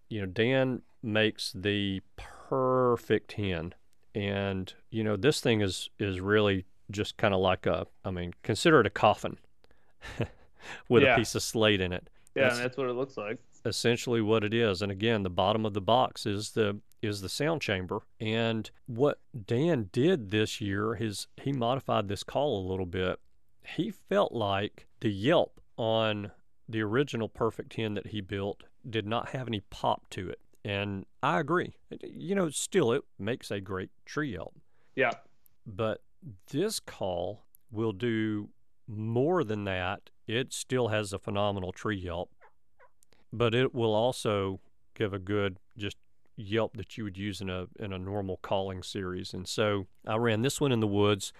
you 0.09 0.19
know 0.21 0.27
Dan 0.27 0.83
makes 1.01 1.51
the 1.55 2.01
perfect 2.17 3.31
hen, 3.31 3.73
and 4.13 4.71
you 4.91 5.03
know 5.03 5.15
this 5.17 5.41
thing 5.41 5.61
is 5.61 5.89
is 5.97 6.19
really 6.21 6.65
just 6.91 7.17
kind 7.17 7.33
of 7.33 7.39
like 7.39 7.65
a, 7.65 7.87
I 8.05 8.11
mean, 8.11 8.35
consider 8.43 8.79
it 8.81 8.85
a 8.85 8.91
coffin 8.91 9.37
with 10.87 11.01
Yeah. 11.01 11.15
a 11.15 11.17
piece 11.17 11.33
of 11.33 11.41
slate 11.41 11.81
in 11.81 11.93
it. 11.93 12.11
Yeah, 12.35 12.43
That's- 12.43 12.59
that's 12.59 12.77
what 12.77 12.89
it 12.89 12.93
looks 12.93 13.17
like. 13.17 13.39
essentially 13.65 14.21
what 14.21 14.43
it 14.43 14.53
is. 14.53 14.83
And 14.83 14.91
again, 14.91 15.23
the 15.23 15.29
bottom 15.31 15.65
of 15.65 15.73
the 15.73 15.81
box 15.81 16.27
is 16.27 16.51
the 16.51 16.79
is 17.01 17.21
the 17.21 17.29
sound 17.29 17.61
chamber. 17.61 18.01
And 18.19 18.69
what 18.85 19.19
Dan 19.45 19.89
did 19.91 20.31
this 20.31 20.59
year 20.61 20.95
is 20.95 21.27
he 21.41 21.51
modified 21.51 22.07
this 22.07 22.23
call 22.23 22.59
a 22.59 22.69
little 22.69 22.85
bit. 22.85 23.19
He 23.75 23.91
felt 23.91 24.31
like 24.31 24.87
the 25.01 25.11
yelp 25.11 25.61
on 25.77 26.31
the 26.67 26.81
original 26.81 27.29
Perfect 27.29 27.75
Hen 27.75 27.93
that 27.93 28.07
he 28.07 28.21
built 28.21 28.63
did 28.89 29.05
not 29.05 29.29
have 29.29 29.47
any 29.47 29.61
pop 29.69 30.09
to 30.11 30.29
it. 30.29 30.39
And 30.63 31.05
I 31.23 31.39
agree. 31.39 31.75
You 32.03 32.35
know, 32.35 32.49
still 32.49 32.91
it 32.91 33.03
makes 33.17 33.51
a 33.51 33.61
great 33.61 33.89
tree 34.05 34.33
yelp. 34.33 34.53
Yeah. 34.95 35.11
But 35.65 36.01
this 36.51 36.79
call 36.79 37.45
will 37.71 37.93
do 37.93 38.49
more 38.87 39.43
than 39.43 39.65
that. 39.65 40.09
It 40.25 40.53
still 40.53 40.89
has 40.89 41.13
a 41.13 41.19
phenomenal 41.19 41.71
tree 41.71 41.97
yelp, 41.97 42.31
but 43.31 43.53
it 43.53 43.73
will 43.73 43.93
also 43.93 44.59
give 44.93 45.13
a 45.13 45.19
good 45.19 45.59
just 45.77 45.97
yelp 46.37 46.77
that 46.77 46.97
you 46.97 47.03
would 47.03 47.17
use 47.17 47.41
in 47.41 47.49
a 47.49 47.65
in 47.79 47.91
a 47.91 47.99
normal 47.99 48.37
calling 48.41 48.83
series. 48.83 49.33
And 49.33 49.47
so 49.47 49.87
I 50.05 50.15
ran 50.15 50.43
this 50.43 50.61
one 50.61 50.71
in 50.71 50.79
the 50.79 50.87
woods, 50.87 51.33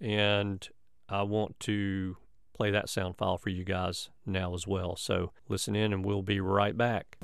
and 0.00 0.68
I 1.08 1.22
want 1.22 1.58
to 1.60 2.16
play 2.54 2.70
that 2.70 2.88
sound 2.88 3.16
file 3.16 3.38
for 3.38 3.48
you 3.48 3.64
guys 3.64 4.10
now 4.24 4.54
as 4.54 4.66
well. 4.66 4.94
So 4.94 5.32
listen 5.48 5.74
in, 5.74 5.92
and 5.92 6.04
we'll 6.04 6.22
be 6.22 6.38
right 6.40 6.76
back. 6.76 7.16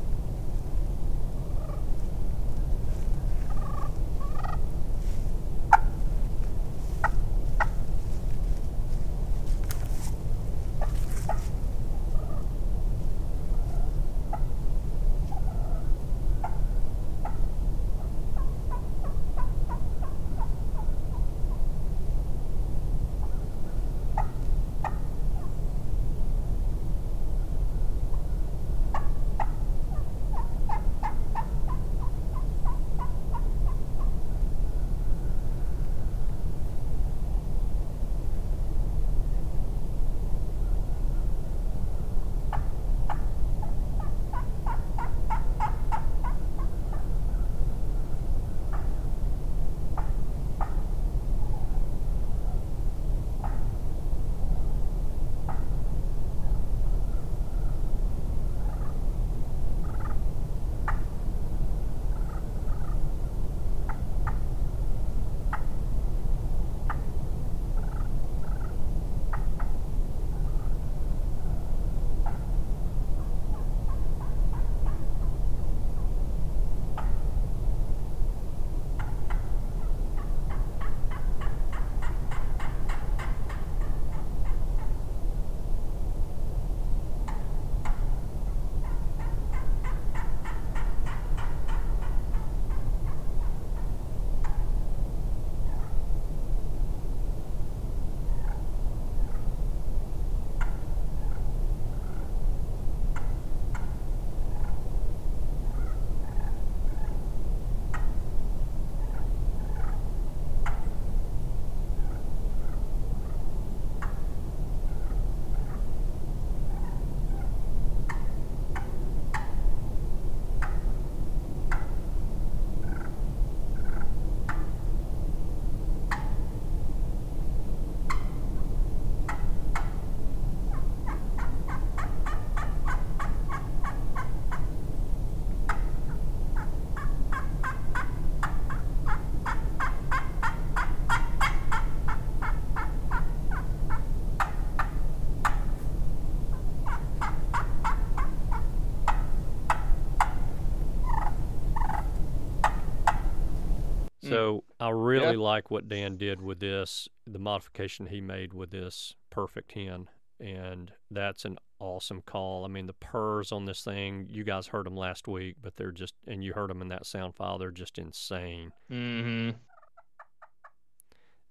So 154.29 154.65
I 154.81 154.91
really 154.91 155.33
Yeah. 155.37 155.43
like 155.43 155.71
what 155.71 155.89
Dan 155.89 156.17
did 156.17 156.41
with 156.41 156.61
this, 156.61 157.09
the 157.27 157.39
modification 157.39 158.07
he 158.07 158.21
made 158.21 158.53
with 158.55 158.71
this 158.71 159.15
perfect 159.31 159.73
hen, 159.73 160.09
and 160.41 160.93
that's 161.11 161.45
an 161.45 161.59
awesome 161.81 162.23
call. 162.23 162.65
I 162.65 162.69
mean, 162.69 162.87
the 162.87 162.93
purrs 162.93 163.53
on 163.53 163.65
this 163.65 163.83
thing, 163.85 164.27
you 164.29 164.45
guys 164.45 164.69
heard 164.69 164.87
them 164.87 164.97
last 164.97 165.29
week, 165.29 165.57
but 165.63 165.77
they're 165.77 165.93
just, 165.93 166.15
and 166.27 166.43
you 166.43 166.53
heard 166.53 166.71
them 166.71 166.83
in 166.83 166.89
that 166.89 167.07
sound 167.07 167.35
file, 167.37 167.59
they're 167.59 167.71
just 167.71 167.99
insane, 167.99 168.73
Mm-hmm. 168.91 169.51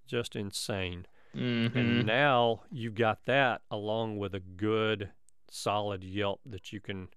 just 0.07 0.35
insane. 0.35 1.05
Mm-hmm. 1.35 1.77
And 1.77 2.05
now 2.05 2.63
you've 2.71 2.95
got 2.95 3.25
that 3.25 3.61
along 3.69 4.17
with 4.17 4.33
a 4.33 4.39
good, 4.39 5.11
solid 5.49 6.03
yelp 6.03 6.39
that 6.45 6.71
you 6.73 6.79
can, 6.79 7.09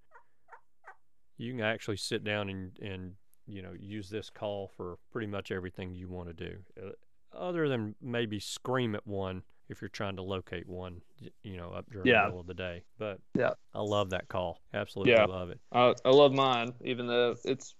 you 1.38 1.52
can 1.52 1.60
actually 1.62 1.96
sit 1.96 2.22
down 2.22 2.48
and 2.50 2.78
and 2.80 3.14
you 3.50 3.62
know 3.62 3.72
use 3.78 4.08
this 4.08 4.30
call 4.30 4.70
for 4.76 4.96
pretty 5.12 5.26
much 5.26 5.50
everything 5.50 5.94
you 5.94 6.08
want 6.08 6.28
to 6.28 6.34
do, 6.48 6.56
uh, 6.82 6.90
other 7.36 7.68
than 7.68 7.94
maybe 8.00 8.38
scream 8.40 8.94
at 8.94 9.06
one 9.06 9.42
if 9.68 9.80
you're 9.80 9.88
trying 9.88 10.16
to 10.16 10.22
locate 10.22 10.68
one, 10.68 11.00
you 11.44 11.56
know, 11.56 11.70
up 11.70 11.86
during 11.92 12.08
Yeah. 12.08 12.22
the 12.22 12.26
middle 12.26 12.40
of 12.40 12.46
the 12.48 12.54
day. 12.54 12.82
But 12.98 13.20
Yeah. 13.38 13.52
I 13.72 13.80
love 13.80 14.10
that 14.10 14.26
call. 14.26 14.60
Absolutely 14.74 15.12
Yeah. 15.12 15.26
love 15.26 15.50
it. 15.50 15.60
I, 15.70 15.94
I 16.04 16.10
love 16.10 16.32
mine, 16.32 16.72
even 16.84 17.06
though 17.06 17.36
it's. 17.44 17.74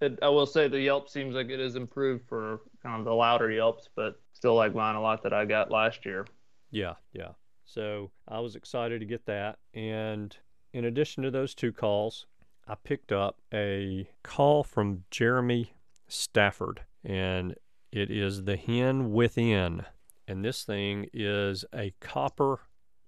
It, 0.00 0.18
I 0.22 0.28
will 0.28 0.46
say 0.46 0.66
the 0.68 0.80
Yelp 0.80 1.08
seems 1.08 1.34
like 1.34 1.48
it 1.48 1.58
has 1.60 1.74
improved 1.76 2.28
for 2.28 2.60
kind 2.82 2.98
of 3.00 3.04
the 3.04 3.14
louder 3.14 3.50
Yelps, 3.50 3.88
but 3.96 4.20
still 4.32 4.54
like 4.54 4.72
mine 4.74 4.94
a 4.96 5.00
lot 5.00 5.22
that 5.24 5.32
I 5.32 5.44
got 5.44 5.70
last 5.70 6.04
year. 6.06 6.26
Yeah, 6.70 6.94
yeah. 7.12 7.30
So 7.64 8.10
I 8.28 8.38
was 8.40 8.54
excited 8.56 8.98
to 9.00 9.06
get 9.06 9.24
that. 9.26 9.58
And 9.74 10.36
in 10.72 10.84
addition 10.86 11.22
to 11.24 11.30
those 11.30 11.54
two 11.54 11.72
calls, 11.72 12.26
I 12.66 12.74
picked 12.76 13.12
up 13.12 13.38
a 13.52 14.08
call 14.22 14.62
from 14.62 15.04
Jeremy 15.10 15.74
Stafford, 16.08 16.82
and 17.04 17.54
it 17.90 18.10
is 18.10 18.44
the 18.44 18.56
Hen 18.56 19.12
Within. 19.12 19.84
And 20.28 20.44
this 20.44 20.64
thing 20.64 21.08
is 21.12 21.64
a 21.74 21.92
copper 22.00 22.60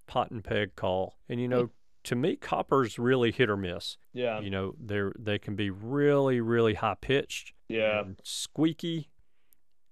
pot 0.07 0.31
and 0.31 0.43
peg 0.43 0.77
call. 0.77 1.14
And 1.29 1.40
you 1.40 1.49
know, 1.49 1.62
hmm. 1.62 1.73
to 2.05 2.17
me, 2.17 2.37
copper's 2.37 2.99
really 2.99 3.31
hit 3.33 3.49
or 3.49 3.57
miss. 3.57 3.97
Yeah. 4.12 4.40
You 4.40 4.51
know, 4.51 4.75
they're 4.79 5.12
they 5.19 5.38
can 5.38 5.55
be 5.55 5.71
really, 5.71 6.40
really 6.40 6.75
high 6.75 6.97
pitched 7.01 7.53
Yeah. 7.69 8.01
and 8.01 8.21
squeaky 8.23 9.11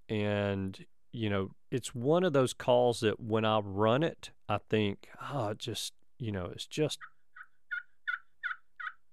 and 0.08 0.84
you 1.12 1.28
know, 1.28 1.50
it's 1.70 1.94
one 1.94 2.24
of 2.24 2.32
those 2.32 2.54
calls 2.54 3.00
that 3.00 3.20
when 3.20 3.44
I 3.44 3.58
run 3.58 4.02
it, 4.02 4.30
I 4.48 4.58
think, 4.70 5.08
oh, 5.30 5.48
it 5.48 5.58
just, 5.58 5.92
you 6.18 6.32
know, 6.32 6.46
it's 6.46 6.66
just, 6.66 6.98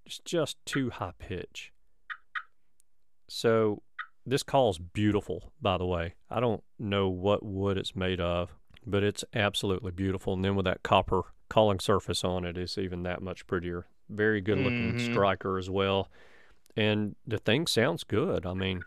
it's 0.09 0.19
just 0.25 0.57
too 0.65 0.89
high 0.89 1.13
pitch. 1.19 1.71
So 3.29 3.83
this 4.25 4.41
call 4.41 4.71
is 4.71 4.79
beautiful, 4.79 5.53
by 5.61 5.77
the 5.77 5.85
way. 5.85 6.15
I 6.31 6.39
don't 6.39 6.63
know 6.79 7.09
what 7.09 7.45
wood 7.45 7.77
it's 7.77 7.95
made 7.95 8.19
of, 8.19 8.55
but 8.87 9.03
it's 9.03 9.23
absolutely 9.35 9.91
beautiful. 9.91 10.33
And 10.33 10.43
then 10.43 10.55
with 10.55 10.65
that 10.65 10.81
copper 10.81 11.21
calling 11.47 11.79
surface 11.79 12.23
on 12.23 12.43
it, 12.43 12.57
it's 12.57 12.79
even 12.79 13.03
that 13.03 13.21
much 13.21 13.45
prettier. 13.45 13.85
Very 14.09 14.41
good 14.41 14.57
looking 14.57 14.95
Mhm. 14.95 14.99
striker 14.99 15.59
as 15.59 15.69
well. 15.69 16.09
And 16.75 17.15
the 17.27 17.37
thing 17.37 17.67
sounds 17.67 18.03
good. 18.03 18.47
I 18.47 18.55
mean, 18.55 18.81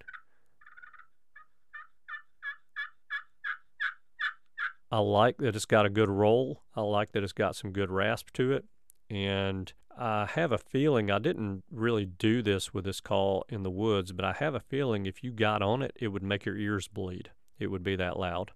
I 4.91 4.99
like 4.99 5.37
that 5.37 5.55
it's 5.55 5.67
got 5.67 5.87
a 5.87 5.91
good 5.91 6.09
roll. 6.09 6.65
I 6.75 6.81
like 6.81 7.13
that 7.13 7.23
it's 7.23 7.33
got 7.33 7.55
some 7.55 7.71
good 7.71 7.93
rasp 7.93 8.33
to 8.33 8.51
it. 8.53 8.65
And 9.13 9.71
I 9.97 10.25
have 10.25 10.53
a 10.53 10.59
feeling 10.59 11.11
I 11.11 11.19
didn't 11.19 11.65
really 11.71 12.07
do 12.07 12.41
this 12.41 12.73
with 12.73 12.85
this 12.87 13.01
call 13.01 13.45
in 13.51 13.63
the 13.63 13.71
woods, 13.71 14.13
but 14.13 14.25
I 14.25 14.33
have 14.33 14.55
a 14.55 14.61
feeling 14.61 15.05
if 15.05 15.23
you 15.23 15.33
got 15.33 15.61
on 15.61 15.83
it, 15.83 15.93
it 16.01 16.09
would 16.09 16.23
make 16.23 16.47
your 16.47 16.57
ears 16.57 16.89
bleed. 16.89 17.31
It 17.59 17.67
would 17.67 17.83
be 17.83 17.95
that 17.97 18.19
loud. 18.19 18.53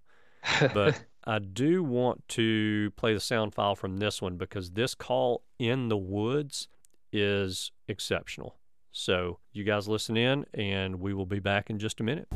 But 0.73 1.03
I 1.25 1.37
do 1.39 1.83
want 1.83 2.27
to 2.29 2.91
play 2.95 3.13
the 3.13 3.19
sound 3.19 3.53
file 3.53 3.75
from 3.75 3.97
this 3.97 4.19
one 4.19 4.37
because 4.37 4.71
this 4.71 4.95
call 4.95 5.43
in 5.59 5.89
the 5.89 5.97
woods 5.97 6.67
is 7.11 7.71
exceptional. 7.87 8.55
So 8.91 9.37
you 9.53 9.63
guys 9.63 9.87
listen 9.87 10.17
in, 10.17 10.45
and 10.55 10.99
we 10.99 11.13
will 11.13 11.27
be 11.27 11.39
back 11.39 11.69
in 11.69 11.77
just 11.77 11.99
a 11.99 12.03
minute. 12.03 12.27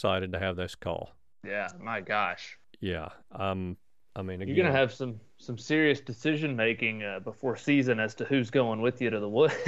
Excited 0.00 0.32
to 0.32 0.38
have 0.38 0.56
this 0.56 0.74
call. 0.74 1.10
Yeah, 1.46 1.68
my 1.78 2.00
gosh. 2.00 2.58
Yeah. 2.80 3.08
Um. 3.32 3.76
I 4.16 4.22
mean, 4.22 4.42
again, 4.42 4.54
You're 4.56 4.64
gonna 4.66 4.76
have 4.76 4.92
some 4.92 5.20
some 5.38 5.56
serious 5.58 6.00
decision 6.00 6.56
making 6.56 7.02
uh, 7.04 7.20
before 7.20 7.56
season 7.56 8.00
as 8.00 8.14
to 8.16 8.24
who's 8.24 8.50
going 8.50 8.80
with 8.80 9.00
you 9.02 9.10
to 9.10 9.20
the 9.20 9.28
woods. 9.28 9.54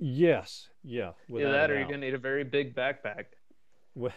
Yes. 0.00 0.68
Yeah. 0.84 1.10
Either 1.28 1.50
that, 1.50 1.72
or 1.72 1.74
you're 1.74 1.82
gonna 1.86 1.98
need 1.98 2.14
a 2.14 2.18
very 2.18 2.44
big 2.44 2.72
backpack. 2.76 3.24
Well, 3.96 4.12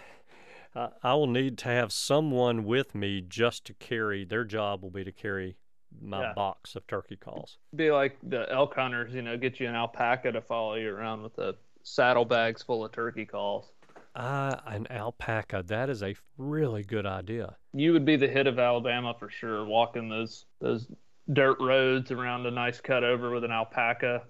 I 0.76 0.90
I 1.02 1.14
will 1.16 1.26
need 1.26 1.58
to 1.60 1.70
have 1.70 1.92
someone 1.92 2.66
with 2.66 2.94
me 2.94 3.22
just 3.28 3.66
to 3.66 3.74
carry. 3.74 4.24
Their 4.24 4.44
job 4.44 4.84
will 4.84 4.92
be 4.92 5.04
to 5.04 5.12
carry 5.12 5.58
my 6.00 6.22
Yeah. 6.22 6.34
box 6.36 6.76
of 6.76 6.86
turkey 6.86 7.16
calls. 7.16 7.58
Be 7.76 7.90
like 7.92 8.16
the 8.22 8.48
elk 8.52 8.76
hunters, 8.76 9.16
you 9.16 9.24
know, 9.24 9.38
get 9.38 9.60
you 9.60 9.68
an 9.68 9.74
alpaca 9.76 10.32
to 10.32 10.42
follow 10.42 10.76
you 10.76 10.94
around 10.94 11.24
with 11.24 11.36
the 11.36 11.56
saddlebags 11.82 12.62
full 12.62 12.86
of 12.86 12.92
turkey 12.92 13.26
calls. 13.26 13.74
Ah, 14.16 14.62
an 14.66 14.88
alpaca. 14.92 15.64
That 15.66 15.90
is 15.90 16.04
a 16.04 16.16
really 16.38 16.84
good 16.84 17.06
idea. 17.06 17.56
You 17.74 17.94
would 17.94 18.06
be 18.06 18.18
the 18.18 18.28
hit 18.28 18.48
of 18.48 18.60
Alabama 18.60 19.16
for 19.18 19.30
sure, 19.30 19.66
walking 19.66 20.10
those 20.10 20.46
those 20.60 20.88
dirt 21.32 21.58
roads 21.62 22.12
around 22.12 22.46
a 22.46 22.52
nice 22.52 22.82
cutover 22.82 23.34
with 23.34 23.44
an 23.44 23.52
alpaca. 23.52 24.24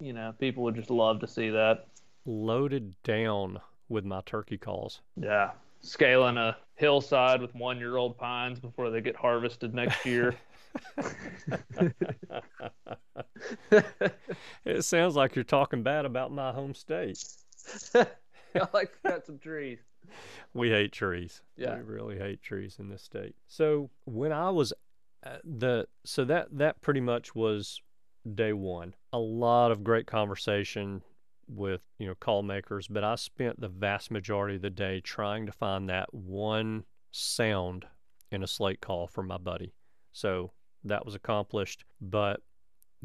You 0.00 0.12
know, 0.12 0.34
people 0.38 0.62
would 0.64 0.76
just 0.76 0.90
love 0.90 1.20
to 1.20 1.26
see 1.26 1.50
that. 1.50 1.86
Loaded 2.24 2.94
down 3.02 3.60
with 3.88 4.04
my 4.04 4.20
turkey 4.26 4.58
calls. 4.58 5.00
Yeah. 5.16 5.50
Scaling 5.80 6.36
a 6.36 6.56
hillside 6.74 7.40
with 7.40 7.54
one 7.54 7.78
year 7.78 7.96
old 7.96 8.18
pines 8.18 8.60
before 8.60 8.90
they 8.90 9.00
get 9.00 9.16
harvested 9.16 9.74
next 9.74 10.04
year. 10.04 10.34
it 14.64 14.84
sounds 14.84 15.16
like 15.16 15.34
you're 15.34 15.44
talking 15.44 15.82
bad 15.82 16.04
about 16.04 16.32
my 16.32 16.52
home 16.52 16.74
state. 16.74 17.22
I 18.62 18.68
like 18.72 18.92
to 18.92 19.10
cut 19.10 19.26
some 19.26 19.38
trees. 19.38 19.78
We 20.54 20.70
hate 20.70 20.92
trees. 20.92 21.42
Yeah. 21.56 21.76
we 21.76 21.82
really 21.82 22.18
hate 22.18 22.42
trees 22.42 22.76
in 22.78 22.88
this 22.88 23.02
state. 23.02 23.34
So 23.48 23.90
when 24.04 24.32
I 24.32 24.50
was 24.50 24.72
uh, 25.24 25.38
the 25.44 25.88
so 26.04 26.24
that 26.24 26.48
that 26.52 26.80
pretty 26.80 27.00
much 27.00 27.34
was 27.34 27.80
day 28.34 28.52
one. 28.52 28.94
A 29.12 29.18
lot 29.18 29.70
of 29.70 29.84
great 29.84 30.06
conversation 30.06 31.02
with 31.48 31.80
you 31.98 32.06
know 32.06 32.14
call 32.14 32.42
makers, 32.42 32.88
but 32.88 33.04
I 33.04 33.14
spent 33.16 33.60
the 33.60 33.68
vast 33.68 34.10
majority 34.10 34.56
of 34.56 34.62
the 34.62 34.70
day 34.70 35.00
trying 35.00 35.46
to 35.46 35.52
find 35.52 35.88
that 35.88 36.12
one 36.12 36.84
sound 37.12 37.86
in 38.30 38.42
a 38.42 38.46
slate 38.46 38.80
call 38.80 39.06
for 39.06 39.22
my 39.22 39.38
buddy. 39.38 39.72
So 40.12 40.52
that 40.84 41.04
was 41.04 41.14
accomplished. 41.14 41.84
But 42.00 42.40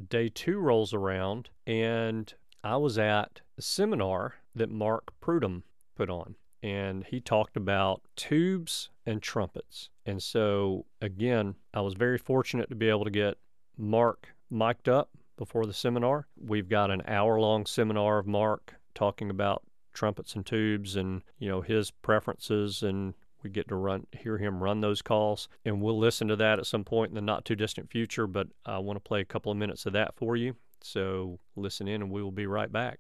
day 0.10 0.30
two 0.30 0.58
rolls 0.60 0.94
around, 0.94 1.50
and 1.66 2.32
I 2.64 2.78
was 2.78 2.98
at 2.98 3.42
a 3.58 3.62
seminar 3.62 4.36
that 4.56 4.70
Mark 4.70 5.14
Prudhomme 5.22 5.64
put 5.96 6.10
on. 6.10 6.36
and 6.64 7.06
he 7.06 7.20
talked 7.20 7.58
about 7.58 8.02
tubes 8.16 8.90
and 9.06 9.22
trumpets. 9.22 9.90
And 10.06 10.22
so, 10.22 10.86
again, 11.02 11.56
I 11.74 11.82
was 11.82 11.96
very 11.96 12.20
fortunate 12.20 12.70
to 12.70 12.76
be 12.76 12.88
able 12.88 13.04
to 13.04 13.10
get 13.10 13.38
Mark 13.78 14.36
mic'd 14.52 14.88
up 14.88 15.10
before 15.38 15.66
the 15.66 15.74
seminar. 15.74 16.28
We've 16.40 16.70
got 16.70 16.92
an 16.92 17.02
hour 17.08 17.40
long 17.40 17.66
seminar 17.66 18.20
of 18.20 18.28
Mark 18.28 18.76
talking 18.94 19.32
about 19.32 19.64
trumpets 19.94 20.36
and 20.36 20.46
tubes 20.46 20.96
and, 20.96 21.24
you 21.40 21.50
know, 21.50 21.62
his 21.62 21.90
preferences 21.90 22.84
and 22.84 23.16
we 23.44 23.50
get 23.50 23.68
to 23.70 23.76
run 23.76 24.06
hear 24.12 24.38
him 24.38 24.62
run 24.62 24.82
those 24.82 25.02
calls 25.02 25.50
and 25.66 25.82
we'll 25.82 25.98
listen 25.98 26.28
to 26.28 26.36
that 26.36 26.60
at 26.60 26.68
some 26.68 26.84
point 26.84 27.10
in 27.10 27.16
the 27.16 27.22
not 27.22 27.44
too 27.44 27.56
distant 27.56 27.90
future 27.90 28.28
but 28.28 28.46
i 28.68 28.78
want 28.78 28.98
to 28.98 29.00
play 29.02 29.20
a 29.20 29.26
couple 29.26 29.52
of 29.52 29.58
minutes 29.58 29.88
of 29.88 29.94
that 29.94 30.14
for 30.16 30.36
you 30.36 30.56
so 30.84 31.40
listen 31.56 31.88
in 31.88 32.04
and 32.04 32.12
we 32.12 32.22
will 32.22 32.32
be 32.32 32.46
right 32.46 32.72
back 32.72 33.00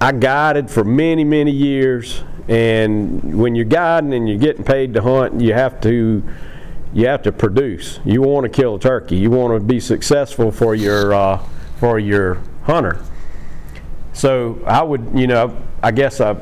I 0.00 0.12
guided 0.12 0.70
for 0.70 0.84
many, 0.84 1.24
many 1.24 1.50
years, 1.50 2.22
and 2.48 3.38
when 3.38 3.54
you're 3.54 3.64
guiding 3.64 4.12
and 4.12 4.28
you're 4.28 4.38
getting 4.38 4.62
paid 4.62 4.92
to 4.94 5.02
hunt, 5.02 5.40
you 5.40 5.54
have 5.54 5.80
to 5.82 6.22
you 6.92 7.06
have 7.06 7.22
to 7.22 7.32
produce. 7.32 7.98
You 8.04 8.22
want 8.22 8.44
to 8.44 8.50
kill 8.50 8.76
a 8.76 8.78
turkey. 8.78 9.16
You 9.16 9.30
want 9.30 9.58
to 9.58 9.60
be 9.60 9.80
successful 9.80 10.50
for 10.52 10.74
your 10.74 11.14
uh, 11.14 11.42
for 11.78 11.98
your 11.98 12.42
hunter. 12.64 13.02
So 14.12 14.60
I 14.66 14.82
would, 14.82 15.10
you 15.14 15.26
know, 15.26 15.56
I 15.82 15.92
guess 15.92 16.20
I 16.20 16.36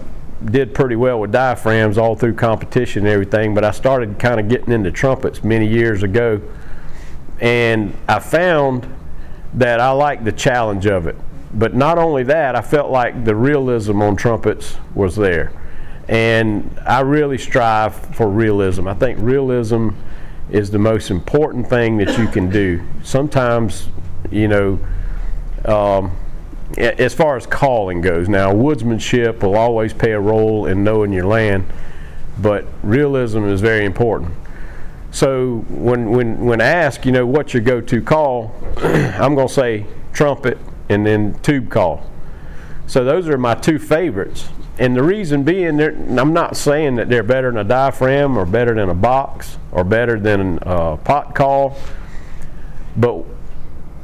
did 0.45 0.75
pretty 0.75 0.97
well 0.97 1.21
with 1.21 1.33
diaphragms 1.33 1.97
all 1.97 2.17
through 2.17 2.35
competition 2.35 3.05
and 3.05 3.13
everything, 3.13 3.55
but 3.55 3.65
I 3.65 3.71
started 3.71 4.19
kind 4.19 4.39
of 4.41 4.49
getting 4.49 4.73
into 4.73 4.91
trumpets 4.91 5.43
many 5.45 5.67
years 5.67 6.03
ago, 6.03 6.41
and 7.41 7.97
I 8.09 8.19
found 8.19 8.93
that 9.55 9.81
I 9.81 9.91
like 9.93 10.25
the 10.25 10.33
challenge 10.33 10.87
of 10.87 11.07
it 11.07 11.17
but 11.55 11.75
not 11.75 11.99
only 11.99 12.25
that, 12.25 12.57
I 12.57 12.61
felt 12.61 12.91
like 12.91 13.25
the 13.25 13.35
realism 13.35 14.03
on 14.03 14.17
trumpets 14.17 14.77
was 14.95 15.15
there. 15.15 15.53
And 16.09 16.79
I 16.85 17.01
really 17.01 17.39
strive 17.39 17.95
for 18.17 18.29
realism. 18.29 18.89
I 18.89 18.95
think 18.95 19.19
realism 19.21 19.91
is 20.51 20.71
the 20.71 20.79
most 20.79 21.11
important 21.11 21.69
thing 21.69 21.97
that 21.99 22.19
you 22.19 22.27
can 22.27 22.51
do. 22.51 22.83
Sometimes, 23.03 23.89
you 24.31 24.49
know, 24.49 24.79
um, 25.65 26.17
as 26.77 27.15
far 27.15 27.37
as 27.37 27.47
calling 27.47 28.01
goes, 28.01 28.29
now 28.29 28.53
woodsmanship 28.53 29.43
will 29.43 29.57
always 29.57 29.95
play 29.95 30.13
a 30.13 30.21
role 30.21 30.67
in 30.67 30.83
knowing 30.83 31.13
your 31.13 31.27
land, 31.27 31.67
but 32.39 32.67
realism 32.83 33.45
is 33.45 33.61
very 33.61 33.85
important. 33.85 34.33
So 35.13 35.65
when 35.69 36.11
when 36.11 36.45
when 36.45 36.61
asked, 36.61 37.07
you 37.07 37.13
know, 37.13 37.25
what's 37.25 37.55
your 37.55 37.63
go-to 37.63 38.03
call, 38.03 38.53
I'm 38.77 39.37
to 39.37 39.49
say 39.49 39.87
trumpet 40.13 40.59
and 40.89 41.07
then 41.07 41.39
tube 41.41 41.71
call. 41.71 42.09
So 42.87 43.05
those 43.05 43.29
are 43.29 43.39
my 43.39 43.55
two 43.55 43.79
favorites. 43.79 44.49
And 44.79 44.97
the 44.97 45.03
reason 45.03 45.45
being, 45.45 45.81
I'm 45.81 46.33
not 46.33 46.57
saying 46.57 46.97
that 46.97 47.09
they're 47.09 47.23
better 47.23 47.51
than 47.51 47.59
a 47.59 47.65
diaphragm 47.65 48.37
or 48.37 48.45
better 48.45 48.75
than 48.75 48.89
a 48.91 48.95
box 48.95 49.57
or 49.71 49.85
better 49.85 50.19
than 50.19 50.59
a 50.63 50.97
pot 50.97 51.35
call, 51.35 51.77
but 52.97 53.25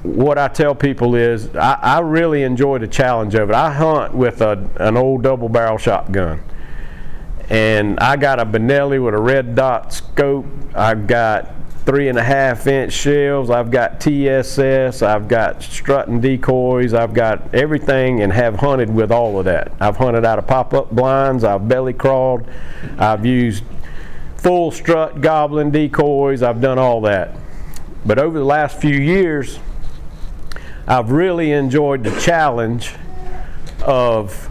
what 0.02 0.38
I 0.38 0.48
tell 0.48 0.74
people 0.74 1.14
is 1.14 1.54
I, 1.54 1.74
I 1.74 1.98
really 2.00 2.42
enjoy 2.42 2.78
the 2.78 2.88
challenge 2.88 3.34
of 3.34 3.50
it. 3.50 3.54
I 3.54 3.72
hunt 3.72 4.14
with 4.14 4.40
a, 4.40 4.68
an 4.76 4.96
old 4.96 5.22
double 5.22 5.48
barrel 5.48 5.76
shotgun. 5.76 6.40
And 7.50 7.98
I 7.98 8.16
got 8.16 8.38
a 8.38 8.46
Benelli 8.46 9.04
with 9.04 9.12
a 9.12 9.20
red 9.20 9.54
dot 9.54 9.92
scope. 9.92 10.46
I've 10.74 11.06
got 11.06 11.52
three 11.90 12.08
and 12.08 12.18
a 12.18 12.22
half 12.22 12.68
inch 12.68 12.92
shells. 12.92 13.50
I've 13.50 13.68
got 13.68 14.00
TSS. 14.00 15.02
I've 15.02 15.26
got 15.26 15.60
strutting 15.60 16.20
decoys. 16.20 16.94
I've 16.94 17.12
got 17.12 17.52
everything 17.52 18.22
and 18.22 18.32
have 18.32 18.54
hunted 18.54 18.94
with 18.94 19.10
all 19.10 19.40
of 19.40 19.46
that. 19.46 19.72
I've 19.80 19.96
hunted 19.96 20.24
out 20.24 20.38
of 20.38 20.46
pop 20.46 20.72
up 20.72 20.92
blinds. 20.92 21.42
I've 21.42 21.66
belly 21.66 21.92
crawled. 21.92 22.46
I've 22.96 23.26
used 23.26 23.64
full 24.36 24.70
strut 24.70 25.20
gobbler 25.20 25.68
decoys. 25.68 26.44
I've 26.44 26.60
done 26.60 26.78
all 26.78 27.00
that. 27.00 27.34
But 28.06 28.20
over 28.20 28.38
the 28.38 28.44
last 28.44 28.80
few 28.80 28.94
years, 28.94 29.58
I've 30.86 31.10
really 31.10 31.50
enjoyed 31.50 32.04
the 32.04 32.16
challenge 32.20 32.94
of 33.82 34.48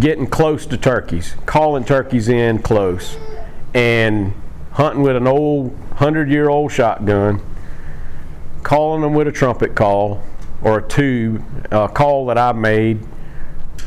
getting 0.00 0.26
close 0.26 0.66
to 0.66 0.76
turkeys, 0.76 1.36
calling 1.46 1.84
turkeys 1.84 2.28
in 2.28 2.58
close, 2.58 3.16
and 3.74 4.34
hunting 4.74 5.02
with 5.02 5.16
an 5.16 5.26
old 5.26 5.70
100 5.70 6.28
year 6.28 6.48
old 6.48 6.70
shotgun, 6.70 7.40
calling 8.62 9.02
them 9.02 9.14
with 9.14 9.28
a 9.28 9.32
trumpet 9.32 9.74
call 9.74 10.22
or 10.62 10.78
a 10.78 10.88
tube, 10.88 11.42
a 11.70 11.88
call 11.88 12.26
that 12.26 12.38
I 12.38 12.52
made. 12.52 13.00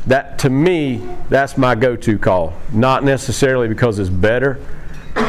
That 0.08 0.40
to 0.40 0.50
me, 0.50 1.02
that's 1.30 1.58
my 1.58 1.76
go 1.76 1.98
to 1.98 2.18
call. 2.18 2.54
Not 2.72 3.04
necessarily 3.04 3.68
because 3.68 4.00
it's 4.00 4.10
better, 4.10 4.60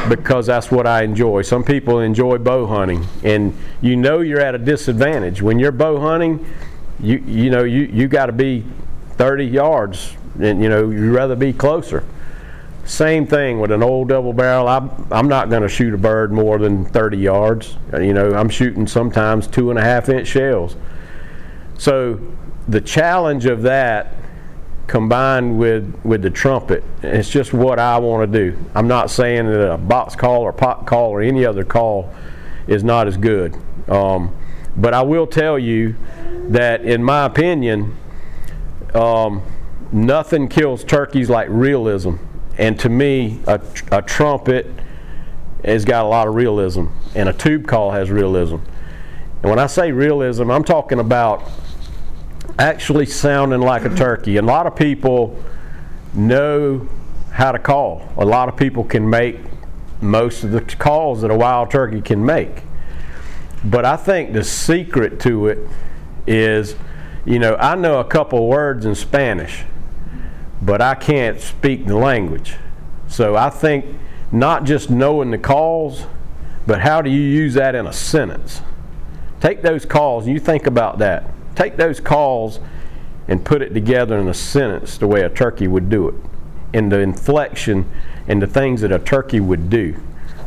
because 0.09 0.47
that's 0.47 0.71
what 0.71 0.87
I 0.87 1.03
enjoy. 1.03 1.43
Some 1.43 1.65
people 1.65 1.99
enjoy 2.01 2.39
bow 2.39 2.67
hunting, 2.67 3.05
and 3.25 3.57
you 3.81 3.97
know 3.97 4.21
you're 4.21 4.41
at 4.41 4.55
a 4.55 4.59
disadvantage. 4.59 5.43
When 5.43 5.59
you're 5.59 5.73
bow 5.73 5.99
hunting, 5.99 6.47
you, 7.01 7.19
you 7.27 7.51
know 7.51 7.65
you, 7.65 7.83
you 7.83 8.07
got 8.07 8.27
to 8.27 8.33
be 8.33 8.65
30 9.17 9.45
yards, 9.47 10.17
and 10.41 10.63
you 10.63 10.69
know 10.69 10.91
you'd 10.91 11.13
rather 11.13 11.35
be 11.35 11.53
closer. 11.53 12.05
Same 12.89 13.27
thing 13.27 13.61
with 13.61 13.71
an 13.71 13.83
old 13.83 14.09
double 14.09 14.33
barrel. 14.33 14.67
I'm, 14.67 14.91
I'm 15.13 15.29
not 15.29 15.51
going 15.51 15.61
to 15.61 15.69
shoot 15.69 15.93
a 15.93 15.99
bird 15.99 16.33
more 16.33 16.59
than 16.59 16.87
30 16.87 17.19
yards. 17.19 17.77
You 17.93 18.15
know, 18.15 18.33
I'm 18.33 18.49
shooting 18.49 18.87
sometimes 18.87 19.47
two 19.47 19.69
and 19.69 19.79
a 19.79 19.83
half 19.83 20.09
inch 20.09 20.27
shells. 20.27 20.75
So 21.77 22.19
the 22.67 22.81
challenge 22.81 23.45
of 23.45 23.61
that 23.63 24.15
combined 24.87 25.59
with, 25.59 26.01
with 26.03 26.23
the 26.23 26.31
trumpet, 26.31 26.83
it's 27.03 27.29
just 27.29 27.53
what 27.53 27.79
I 27.79 27.99
want 27.99 28.33
to 28.33 28.51
do. 28.51 28.59
I'm 28.75 28.89
not 28.89 29.11
saying 29.11 29.45
that 29.49 29.71
a 29.71 29.77
box 29.77 30.17
call 30.17 30.41
or 30.41 30.53
pot 30.55 30.87
call 30.87 31.11
or 31.11 31.21
any 31.21 31.45
other 31.45 31.65
call 31.65 32.11
is 32.67 32.83
not 32.83 33.07
as 33.07 33.19
good. 33.19 33.55
Um, 33.87 34.35
but 34.79 34.95
I 34.95 35.03
will 35.03 35.27
tell 35.27 35.59
you 35.59 35.95
that, 36.49 36.87
in 36.87 37.05
my 37.05 37.27
opinion, 37.27 37.95
um, 38.95 39.43
nothing 39.93 40.49
kills 40.49 40.85
turkeys 40.85 41.29
like 41.29 41.49
realism. 41.51 42.15
And 42.59 42.79
to 42.81 42.89
me, 42.89 43.41
a, 43.47 43.61
a 43.93 44.03
trumpet 44.03 44.67
has 45.65 45.85
got 45.85 46.05
a 46.05 46.09
lot 46.09 46.29
of 46.29 46.35
realism, 46.35 46.87
and 47.15 47.29
a 47.29 47.33
tube 47.33 47.67
call 47.67 47.93
has 47.93 48.11
realism. 48.11 48.57
And 49.43 49.51
when 49.51 49.59
I 49.59 49.67
say 49.67 49.93
realism, 49.93 50.51
I'm 50.51 50.65
talking 50.65 50.99
about 50.99 51.49
actually 52.59 53.07
sounding 53.07 53.61
like 53.61 53.85
a 53.85 53.95
turkey. 53.95 54.37
And 54.37 54.49
a 54.49 54.53
lot 54.53 54.67
of 54.67 54.75
people 54.75 55.41
know 56.13 56.89
how 57.31 57.53
to 57.53 57.59
call. 57.59 58.13
A 58.17 58.25
lot 58.25 58.49
of 58.49 58.57
people 58.57 58.83
can 58.83 59.09
make 59.09 59.39
most 60.01 60.43
of 60.43 60.51
the 60.51 60.61
calls 60.61 61.23
that 61.23 61.31
a 61.31 61.37
wild 61.37 61.71
turkey 61.71 62.01
can 62.01 62.25
make. 62.25 62.63
But 63.65 63.85
I 63.85 63.97
think 63.97 64.33
the 64.33 64.43
secret 64.43 65.21
to 65.21 65.47
it 65.49 65.59
is, 66.27 66.75
you 67.25 67.39
know, 67.39 67.57
I 67.57 67.77
know 67.77 68.01
a 68.01 68.05
couple 68.05 68.49
words 68.49 68.85
in 68.87 68.95
Spanish 68.95 69.65
but 70.61 70.81
I 70.81 70.95
can't 70.95 71.41
speak 71.41 71.87
the 71.87 71.97
language. 71.97 72.57
So 73.07 73.37
I 73.37 73.51
think 73.51 73.87
not 74.33 74.65
just 74.65 74.91
knowing 74.91 75.31
the 75.31 75.39
calls, 75.39 76.07
but 76.67 76.81
how 76.81 77.01
do 77.01 77.11
you 77.11 77.21
use 77.21 77.55
that 77.55 77.75
in 77.75 77.87
a 77.87 77.93
sentence? 77.93 78.61
Take 79.41 79.63
those 79.63 79.87
calls, 79.87 80.27
you 80.27 80.39
think 80.39 80.67
about 80.67 80.99
that. 80.99 81.25
Take 81.55 81.77
those 81.77 82.01
calls 82.01 82.61
and 83.27 83.45
put 83.45 83.63
it 83.63 83.75
together 83.75 84.19
in 84.19 84.29
a 84.29 84.35
sentence 84.35 84.99
the 84.99 85.07
way 85.07 85.23
a 85.23 85.29
turkey 85.29 85.69
would 85.69 85.89
do 85.89 86.09
it, 86.09 86.15
in 86.73 86.89
the 86.89 86.99
inflection 86.99 87.91
and 88.27 88.43
the 88.43 88.47
things 88.47 88.81
that 88.81 88.93
a 88.93 88.99
turkey 88.99 89.41
would 89.41 89.71
do. 89.71 89.97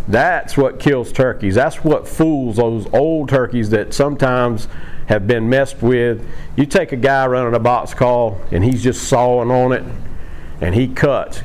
That's 0.07 0.57
what 0.57 0.79
kills 0.79 1.11
turkeys. 1.11 1.55
That's 1.55 1.83
what 1.83 2.07
fools 2.07 2.57
those 2.57 2.87
old 2.93 3.29
turkeys 3.29 3.69
that 3.69 3.93
sometimes 3.93 4.67
have 5.07 5.27
been 5.27 5.49
messed 5.49 5.81
with. 5.81 6.25
You 6.55 6.65
take 6.65 6.91
a 6.91 6.97
guy 6.97 7.27
running 7.27 7.53
a 7.53 7.59
box 7.59 7.93
call 7.93 8.41
and 8.51 8.63
he's 8.63 8.83
just 8.83 9.07
sawing 9.07 9.51
on 9.51 9.71
it 9.73 9.83
and 10.59 10.75
he 10.75 10.87
cuts. 10.87 11.43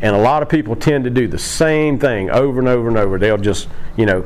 And 0.00 0.16
a 0.16 0.18
lot 0.18 0.42
of 0.42 0.48
people 0.48 0.74
tend 0.74 1.04
to 1.04 1.10
do 1.10 1.28
the 1.28 1.38
same 1.38 1.98
thing 1.98 2.28
over 2.28 2.58
and 2.58 2.68
over 2.68 2.88
and 2.88 2.98
over. 2.98 3.18
They'll 3.18 3.38
just, 3.38 3.68
you 3.96 4.04
know, 4.04 4.24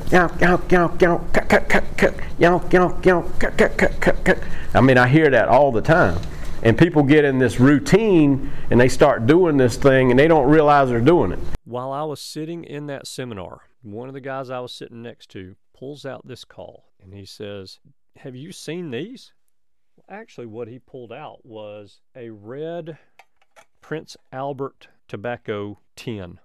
I 4.74 4.80
mean, 4.80 4.96
I 4.96 5.06
hear 5.06 5.28
that 5.30 5.48
all 5.48 5.70
the 5.72 5.82
time. 5.82 6.18
And 6.66 6.76
people 6.76 7.04
get 7.04 7.24
in 7.24 7.38
this 7.38 7.60
routine 7.60 8.50
and 8.72 8.80
they 8.80 8.88
start 8.88 9.24
doing 9.24 9.56
this 9.56 9.76
thing 9.76 10.10
and 10.10 10.18
they 10.18 10.26
don't 10.26 10.50
realize 10.50 10.88
they're 10.88 11.00
doing 11.00 11.30
it. 11.30 11.38
While 11.62 11.92
I 11.92 12.02
was 12.02 12.20
sitting 12.20 12.64
in 12.64 12.88
that 12.88 13.06
seminar, 13.06 13.60
one 13.82 14.08
of 14.08 14.14
the 14.14 14.20
guys 14.20 14.50
I 14.50 14.58
was 14.58 14.72
sitting 14.72 15.00
next 15.00 15.30
to 15.30 15.54
pulls 15.78 16.04
out 16.04 16.26
this 16.26 16.44
call 16.44 16.86
and 17.00 17.14
he 17.14 17.24
says, 17.24 17.78
Have 18.16 18.34
you 18.34 18.50
seen 18.50 18.90
these? 18.90 19.32
Well, 19.94 20.18
Actually, 20.18 20.48
what 20.48 20.66
he 20.66 20.80
pulled 20.80 21.12
out 21.12 21.46
was 21.46 22.00
a 22.16 22.30
red 22.30 22.98
Prince 23.80 24.16
Albert 24.32 24.88
tobacco 25.06 25.78
tin, 25.94 26.40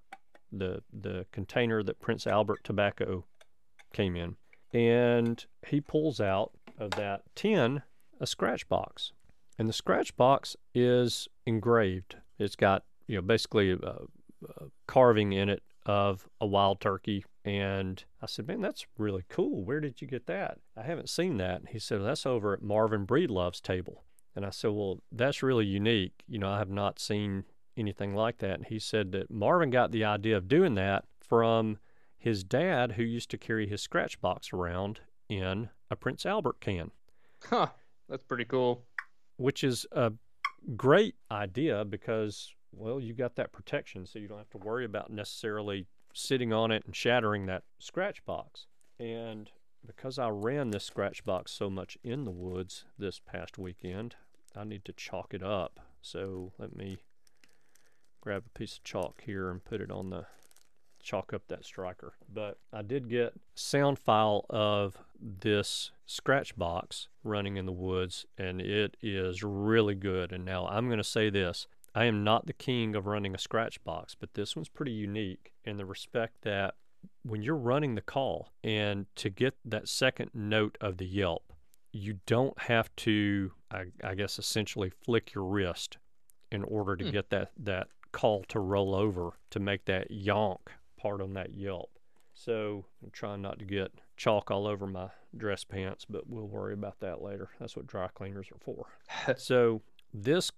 the 0.51 0.83
the 0.93 1.25
container 1.31 1.81
that 1.81 1.99
Prince 1.99 2.27
Albert 2.27 2.59
tobacco 2.63 3.25
came 3.91 4.15
in, 4.15 4.35
and 4.71 5.43
he 5.65 5.81
pulls 5.81 6.21
out 6.21 6.51
of 6.77 6.91
that 6.91 7.23
tin 7.33 7.81
a 8.19 8.27
scratch 8.27 8.69
box, 8.69 9.13
and 9.61 9.69
the 9.69 9.73
scratch 9.73 10.17
box 10.17 10.55
is 10.73 11.27
engraved. 11.45 12.15
It's 12.39 12.55
got 12.55 12.83
you 13.05 13.17
know 13.17 13.21
basically 13.21 13.73
a, 13.73 13.75
uh, 13.75 14.65
carving 14.87 15.33
in 15.33 15.49
it 15.49 15.61
of 15.85 16.27
a 16.39 16.47
wild 16.47 16.81
turkey. 16.81 17.23
And 17.45 18.03
I 18.23 18.25
said, 18.25 18.47
Man, 18.47 18.59
that's 18.59 18.87
really 18.97 19.23
cool. 19.29 19.63
Where 19.63 19.79
did 19.79 20.01
you 20.01 20.07
get 20.07 20.25
that? 20.25 20.57
I 20.75 20.81
haven't 20.81 21.09
seen 21.09 21.37
that. 21.37 21.61
He 21.69 21.77
said, 21.77 22.03
That's 22.03 22.25
over 22.25 22.53
at 22.53 22.63
Marvin 22.63 23.05
Breedlove's 23.05 23.61
table. 23.61 24.03
And 24.35 24.47
I 24.47 24.49
said, 24.49 24.71
Well, 24.71 25.03
that's 25.11 25.43
really 25.43 25.67
unique. 25.67 26.23
You 26.27 26.39
know, 26.39 26.49
I 26.49 26.57
have 26.57 26.71
not 26.71 26.97
seen 26.97 27.43
anything 27.77 28.15
like 28.15 28.39
that. 28.39 28.55
And 28.55 28.65
he 28.65 28.79
said 28.79 29.11
that 29.11 29.29
Marvin 29.29 29.69
got 29.69 29.91
the 29.91 30.05
idea 30.05 30.37
of 30.37 30.47
doing 30.47 30.73
that 30.73 31.05
from 31.19 31.77
his 32.17 32.43
dad, 32.43 32.93
who 32.93 33.03
used 33.03 33.29
to 33.29 33.37
carry 33.37 33.67
his 33.67 33.83
scratch 33.83 34.19
box 34.21 34.51
around 34.53 35.01
in 35.29 35.69
a 35.91 35.95
Prince 35.95 36.25
Albert 36.25 36.61
can. 36.61 36.89
Huh. 37.47 37.67
That's 38.11 38.25
pretty 38.25 38.43
cool. 38.43 38.83
Which 39.41 39.63
is 39.63 39.85
a 39.91 40.13
great 40.75 41.15
idea 41.31 41.83
because, 41.83 42.53
well, 42.71 42.99
you 42.99 43.13
got 43.13 43.35
that 43.35 43.51
protection, 43.51 44.05
so 44.05 44.19
you 44.19 44.27
don't 44.27 44.37
have 44.37 44.49
to 44.51 44.57
worry 44.57 44.85
about 44.85 45.09
necessarily 45.11 45.87
sitting 46.13 46.53
on 46.53 46.71
it 46.71 46.83
and 46.85 46.95
shattering 46.95 47.47
that 47.47 47.63
scratch 47.79 48.23
box. 48.25 48.67
And 48.99 49.49
because 49.85 50.19
I 50.19 50.29
ran 50.29 50.69
this 50.69 50.83
scratch 50.83 51.23
box 51.23 51.51
so 51.51 51.69
much 51.69 51.97
in 52.03 52.23
the 52.23 52.31
woods 52.31 52.85
this 52.99 53.19
past 53.19 53.57
weekend, 53.57 54.15
I 54.55 54.63
need 54.63 54.85
to 54.85 54.93
chalk 54.93 55.33
it 55.33 55.41
up. 55.41 55.79
So 56.01 56.51
let 56.59 56.75
me 56.75 56.97
grab 58.21 58.43
a 58.45 58.59
piece 58.59 58.77
of 58.77 58.83
chalk 58.83 59.23
here 59.25 59.49
and 59.49 59.63
put 59.63 59.81
it 59.81 59.89
on 59.89 60.11
the 60.11 60.25
chalk 61.01 61.33
up 61.33 61.47
that 61.47 61.65
striker. 61.65 62.13
But 62.31 62.59
I 62.71 62.83
did 62.83 63.09
get 63.09 63.33
sound 63.55 63.97
file 63.97 64.45
of 64.51 64.99
this 65.19 65.91
scratch 66.05 66.55
box 66.55 67.07
running 67.23 67.57
in 67.57 67.65
the 67.65 67.71
woods 67.71 68.25
and 68.37 68.61
it 68.61 68.97
is 69.01 69.43
really 69.43 69.95
good. 69.95 70.31
And 70.31 70.45
now 70.45 70.67
I'm 70.67 70.87
going 70.87 70.97
to 70.97 71.03
say 71.03 71.29
this. 71.29 71.67
I 71.93 72.05
am 72.05 72.23
not 72.23 72.45
the 72.45 72.53
king 72.53 72.95
of 72.95 73.05
running 73.05 73.35
a 73.35 73.39
scratch 73.39 73.83
box, 73.83 74.15
but 74.17 74.33
this 74.33 74.55
one's 74.55 74.69
pretty 74.69 74.93
unique 74.93 75.51
in 75.65 75.77
the 75.77 75.85
respect 75.85 76.35
that 76.43 76.75
when 77.23 77.41
you're 77.41 77.55
running 77.55 77.95
the 77.95 78.01
call 78.01 78.49
and 78.63 79.05
to 79.15 79.29
get 79.29 79.55
that 79.65 79.87
second 79.87 80.31
note 80.33 80.77
of 80.79 80.97
the 80.97 81.05
yelp, 81.05 81.53
you 81.91 82.19
don't 82.25 82.57
have 82.61 82.95
to, 82.95 83.51
I, 83.69 83.85
I 84.03 84.15
guess, 84.15 84.39
essentially 84.39 84.91
flick 85.03 85.33
your 85.33 85.43
wrist 85.43 85.97
in 86.51 86.63
order 86.63 86.95
to 86.95 87.05
hmm. 87.05 87.11
get 87.11 87.29
that, 87.31 87.51
that 87.57 87.87
call 88.11 88.43
to 88.49 88.59
roll 88.59 88.95
over 88.95 89.31
to 89.51 89.59
make 89.59 89.85
that 89.85 90.11
yonk 90.11 90.59
part 90.97 91.21
on 91.21 91.33
that 91.33 91.53
yelp. 91.53 91.89
So 92.43 92.85
I'm 93.03 93.11
trying 93.11 93.41
not 93.43 93.59
to 93.59 93.65
get 93.65 93.91
chalk 94.17 94.49
all 94.49 94.65
over 94.65 94.87
my 94.87 95.09
dress 95.37 95.63
pants, 95.63 96.05
but 96.09 96.27
we'll 96.27 96.47
worry 96.47 96.73
about 96.73 96.99
that 97.01 97.21
later. 97.21 97.49
That's 97.59 97.75
what 97.75 97.85
dry 97.85 98.07
cleaners 98.15 98.47
are 98.51 98.59
for. 98.59 98.87
so 99.37 99.81
this 100.13 100.51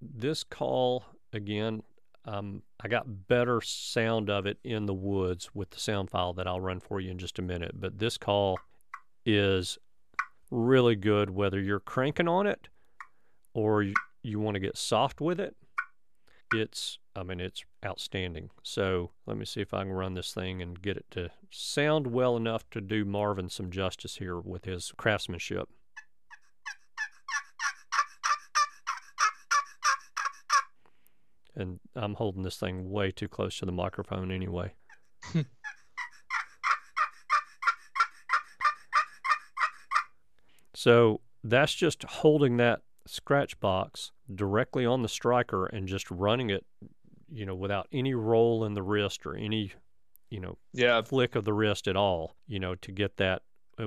this 0.00 0.44
call 0.44 1.04
again, 1.34 1.82
um, 2.24 2.62
I 2.80 2.88
got 2.88 3.28
better 3.28 3.60
sound 3.60 4.30
of 4.30 4.46
it 4.46 4.58
in 4.64 4.86
the 4.86 4.94
woods 4.94 5.50
with 5.54 5.70
the 5.70 5.80
sound 5.80 6.10
file 6.10 6.32
that 6.34 6.46
I'll 6.46 6.60
run 6.60 6.80
for 6.80 7.00
you 7.00 7.10
in 7.10 7.18
just 7.18 7.38
a 7.38 7.42
minute. 7.42 7.72
But 7.74 7.98
this 7.98 8.16
call 8.16 8.58
is 9.26 9.76
really 10.50 10.96
good 10.96 11.28
whether 11.28 11.60
you're 11.60 11.80
cranking 11.80 12.28
on 12.28 12.46
it 12.46 12.68
or 13.52 13.82
you, 13.82 13.94
you 14.22 14.40
want 14.40 14.54
to 14.54 14.60
get 14.60 14.78
soft 14.78 15.20
with 15.20 15.38
it. 15.38 15.54
It's, 16.54 16.98
I 17.14 17.22
mean, 17.22 17.40
it's 17.40 17.64
outstanding. 17.84 18.50
So 18.62 19.10
let 19.26 19.36
me 19.36 19.44
see 19.44 19.60
if 19.60 19.74
I 19.74 19.82
can 19.82 19.92
run 19.92 20.14
this 20.14 20.32
thing 20.32 20.62
and 20.62 20.80
get 20.80 20.96
it 20.96 21.06
to 21.12 21.30
sound 21.50 22.08
well 22.08 22.36
enough 22.36 22.68
to 22.70 22.80
do 22.80 23.04
Marvin 23.04 23.48
some 23.48 23.70
justice 23.70 24.16
here 24.16 24.38
with 24.38 24.64
his 24.64 24.92
craftsmanship. 24.96 25.68
and 31.56 31.80
I'm 31.94 32.14
holding 32.14 32.42
this 32.42 32.58
thing 32.58 32.90
way 32.90 33.10
too 33.10 33.28
close 33.28 33.58
to 33.58 33.66
the 33.66 33.72
microphone 33.72 34.30
anyway. 34.30 34.74
so 40.74 41.22
that's 41.42 41.74
just 41.74 42.04
holding 42.04 42.58
that 42.58 42.82
scratch 43.06 43.58
box 43.60 44.12
directly 44.34 44.84
on 44.84 45.02
the 45.02 45.08
striker 45.08 45.66
and 45.66 45.88
just 45.88 46.10
running 46.10 46.50
it, 46.50 46.64
you 47.30 47.46
know, 47.46 47.54
without 47.54 47.88
any 47.92 48.14
roll 48.14 48.64
in 48.64 48.74
the 48.74 48.82
wrist 48.82 49.26
or 49.26 49.34
any, 49.34 49.72
you 50.30 50.40
know, 50.40 50.58
yeah. 50.72 51.02
flick 51.02 51.34
of 51.34 51.44
the 51.44 51.52
wrist 51.52 51.88
at 51.88 51.96
all, 51.96 52.36
you 52.46 52.58
know, 52.58 52.74
to 52.76 52.92
get 52.92 53.16
that, 53.16 53.42
uh, 53.78 53.84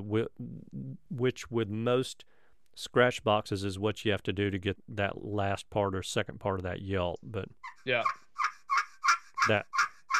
which 1.09 1.51
with 1.51 1.69
most 1.69 2.25
scratch 2.75 3.23
boxes 3.23 3.63
is 3.63 3.77
what 3.77 4.05
you 4.05 4.11
have 4.11 4.23
to 4.23 4.33
do 4.33 4.49
to 4.49 4.57
get 4.57 4.77
that 4.87 5.23
last 5.23 5.69
part 5.69 5.93
or 5.93 6.01
second 6.01 6.39
part 6.39 6.59
of 6.59 6.63
that 6.63 6.81
yelp. 6.81 7.19
But 7.21 7.49
yeah, 7.85 8.03
that 9.47 9.65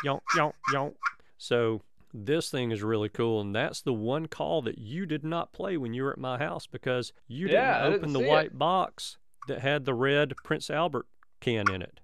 yonk 0.04 0.22
yonk 0.36 0.54
yonk. 0.72 0.94
So 1.38 1.82
this 2.14 2.50
thing 2.50 2.72
is 2.72 2.82
really 2.82 3.10
cool, 3.10 3.42
and 3.42 3.56
that's 3.56 3.82
the 3.82 3.94
one 3.94 4.28
call 4.28 4.62
that 4.64 4.78
you 4.78 5.06
did 5.06 5.24
not 5.24 5.54
play 5.54 5.78
when 5.78 5.94
you 5.94 6.04
were 6.04 6.12
at 6.12 6.18
my 6.18 6.38
house 6.38 6.66
because 6.66 7.14
you 7.28 7.48
yeah, 7.48 7.84
didn't 7.84 7.94
open 7.94 8.14
didn't 8.14 8.24
the 8.24 8.30
white 8.30 8.48
it. 8.48 8.60
box 8.60 9.18
that 9.48 9.60
had 9.60 9.86
the 9.86 9.94
red 9.94 10.34
Prince 10.44 10.70
Albert 10.70 11.06
can 11.40 11.70
in 11.72 11.82
it. 11.82 12.00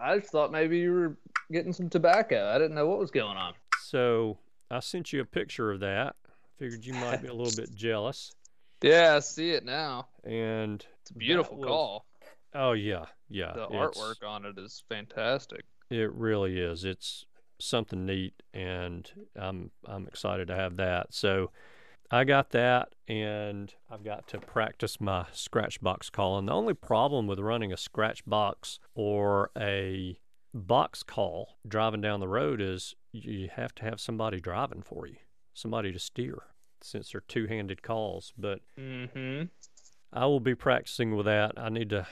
I 0.00 0.18
just 0.18 0.30
thought 0.30 0.52
maybe 0.52 0.78
you 0.78 0.92
were 0.92 1.16
getting 1.50 1.72
some 1.72 1.88
tobacco. 1.88 2.48
I 2.48 2.58
didn't 2.58 2.74
know 2.74 2.86
what 2.86 2.98
was 2.98 3.10
going 3.10 3.36
on. 3.36 3.54
So 3.82 4.38
I 4.70 4.80
sent 4.80 5.12
you 5.12 5.20
a 5.20 5.24
picture 5.24 5.70
of 5.70 5.80
that. 5.80 6.16
Figured 6.58 6.84
you 6.84 6.94
might 6.94 7.22
be 7.22 7.28
a 7.28 7.34
little 7.34 7.54
bit 7.56 7.74
jealous. 7.74 8.32
Yeah, 8.80 9.16
I 9.16 9.18
see 9.18 9.50
it 9.50 9.64
now. 9.64 10.06
And 10.22 10.86
it's 11.00 11.10
a 11.10 11.14
beautiful 11.14 11.56
was, 11.56 11.66
call. 11.66 12.06
Oh 12.54 12.74
yeah, 12.74 13.06
yeah. 13.28 13.52
The 13.52 13.66
artwork 13.66 14.24
on 14.24 14.44
it 14.44 14.56
is 14.56 14.84
fantastic. 14.88 15.64
It 15.90 16.12
really 16.12 16.60
is. 16.60 16.84
It's 16.84 17.26
something 17.58 18.06
neat, 18.06 18.42
and 18.52 19.10
I'm 19.36 19.70
I'm 19.86 20.06
excited 20.06 20.48
to 20.48 20.54
have 20.54 20.76
that. 20.76 21.12
So 21.14 21.50
I 22.10 22.24
got 22.24 22.50
that, 22.50 22.94
and 23.06 23.74
I've 23.90 24.04
got 24.04 24.26
to 24.28 24.38
practice 24.38 25.00
my 25.00 25.26
scratch 25.32 25.80
box 25.80 26.08
call. 26.08 26.38
And 26.38 26.48
the 26.48 26.52
only 26.52 26.74
problem 26.74 27.26
with 27.26 27.38
running 27.38 27.72
a 27.72 27.76
scratch 27.76 28.24
box 28.24 28.78
or 28.94 29.50
a 29.58 30.18
box 30.54 31.02
call 31.02 31.58
driving 31.66 32.00
down 32.00 32.20
the 32.20 32.28
road 32.28 32.60
is 32.60 32.94
you 33.12 33.50
have 33.54 33.74
to 33.74 33.84
have 33.84 34.00
somebody 34.00 34.40
driving 34.40 34.82
for 34.82 35.06
you, 35.06 35.16
somebody 35.52 35.92
to 35.92 35.98
steer 35.98 36.38
since 36.80 37.10
they're 37.10 37.20
two-handed 37.20 37.82
calls. 37.82 38.32
But 38.38 38.60
mm-hmm. 38.78 39.44
I 40.12 40.26
will 40.26 40.40
be 40.40 40.54
practicing 40.54 41.14
with 41.14 41.26
that. 41.26 41.52
I 41.58 41.68
need 41.68 41.90
to, 41.90 42.06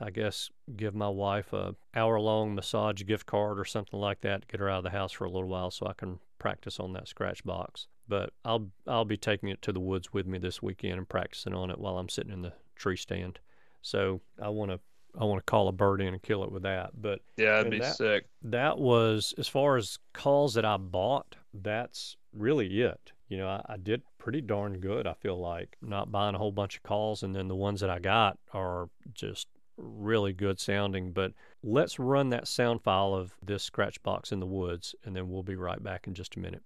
I 0.00 0.10
guess, 0.10 0.50
give 0.76 0.94
my 0.94 1.08
wife 1.08 1.52
a 1.52 1.74
hour-long 1.94 2.54
massage 2.54 3.02
gift 3.04 3.26
card 3.26 3.58
or 3.58 3.64
something 3.64 3.98
like 3.98 4.20
that 4.22 4.42
to 4.42 4.46
get 4.48 4.60
her 4.60 4.68
out 4.68 4.78
of 4.78 4.84
the 4.84 4.90
house 4.90 5.12
for 5.12 5.24
a 5.24 5.30
little 5.30 5.48
while 5.48 5.70
so 5.70 5.86
I 5.86 5.92
can 5.92 6.20
practice 6.38 6.78
on 6.78 6.92
that 6.92 7.08
scratch 7.08 7.44
box. 7.44 7.86
But 8.06 8.32
I'll 8.44 8.68
I'll 8.86 9.04
be 9.04 9.16
taking 9.16 9.48
it 9.48 9.60
to 9.62 9.72
the 9.72 9.80
woods 9.80 10.12
with 10.12 10.26
me 10.26 10.38
this 10.38 10.62
weekend 10.62 10.94
and 10.94 11.08
practicing 11.08 11.54
on 11.54 11.70
it 11.70 11.78
while 11.78 11.98
I'm 11.98 12.08
sitting 12.08 12.32
in 12.32 12.42
the 12.42 12.54
tree 12.74 12.96
stand. 12.96 13.38
So 13.82 14.20
I 14.40 14.48
want 14.48 14.70
to 14.70 14.80
I 15.18 15.24
want 15.24 15.44
to 15.44 15.50
call 15.50 15.68
a 15.68 15.72
bird 15.72 16.00
in 16.00 16.14
and 16.14 16.22
kill 16.22 16.44
it 16.44 16.52
with 16.52 16.62
that. 16.62 16.90
But 17.00 17.20
yeah, 17.36 17.56
that'd 17.56 17.70
be 17.70 17.80
that, 17.80 17.96
sick. 17.96 18.26
That 18.42 18.78
was 18.78 19.34
as 19.36 19.48
far 19.48 19.76
as 19.76 19.98
calls 20.14 20.54
that 20.54 20.64
I 20.64 20.76
bought. 20.76 21.36
That's 21.52 22.16
really 22.32 22.80
it 22.80 23.12
you 23.28 23.36
know, 23.36 23.48
I, 23.48 23.62
I, 23.74 23.76
did 23.76 24.02
pretty 24.18 24.40
darn 24.40 24.80
good. 24.80 25.06
I 25.06 25.12
feel 25.12 25.38
like 25.38 25.76
not 25.82 26.10
buying 26.10 26.34
a 26.34 26.38
whole 26.38 26.52
bunch 26.52 26.76
of 26.76 26.82
calls, 26.82 27.22
and 27.22 27.34
then 27.34 27.48
the 27.48 27.54
ones 27.54 27.80
that 27.80 27.90
I 27.90 27.98
got 27.98 28.38
are 28.52 28.88
just 29.12 29.48
really 29.78 30.32
good 30.32 30.60
sounding. 30.60 31.12
But 31.12 31.32
let's 31.62 31.98
run 31.98 32.30
that 32.30 32.48
sound 32.48 32.82
file 32.82 33.14
of 33.14 33.32
this 33.42 33.62
scratch 33.62 34.02
box 34.02 34.32
in 34.32 34.40
the 34.40 34.46
woods, 34.46 34.94
and 35.04 35.14
then 35.14 35.30
we'll 35.30 35.42
be 35.42 35.56
right 35.56 35.82
back 35.82 36.06
in 36.06 36.14
just 36.14 36.36
a 36.36 36.40
minute. 36.40 36.62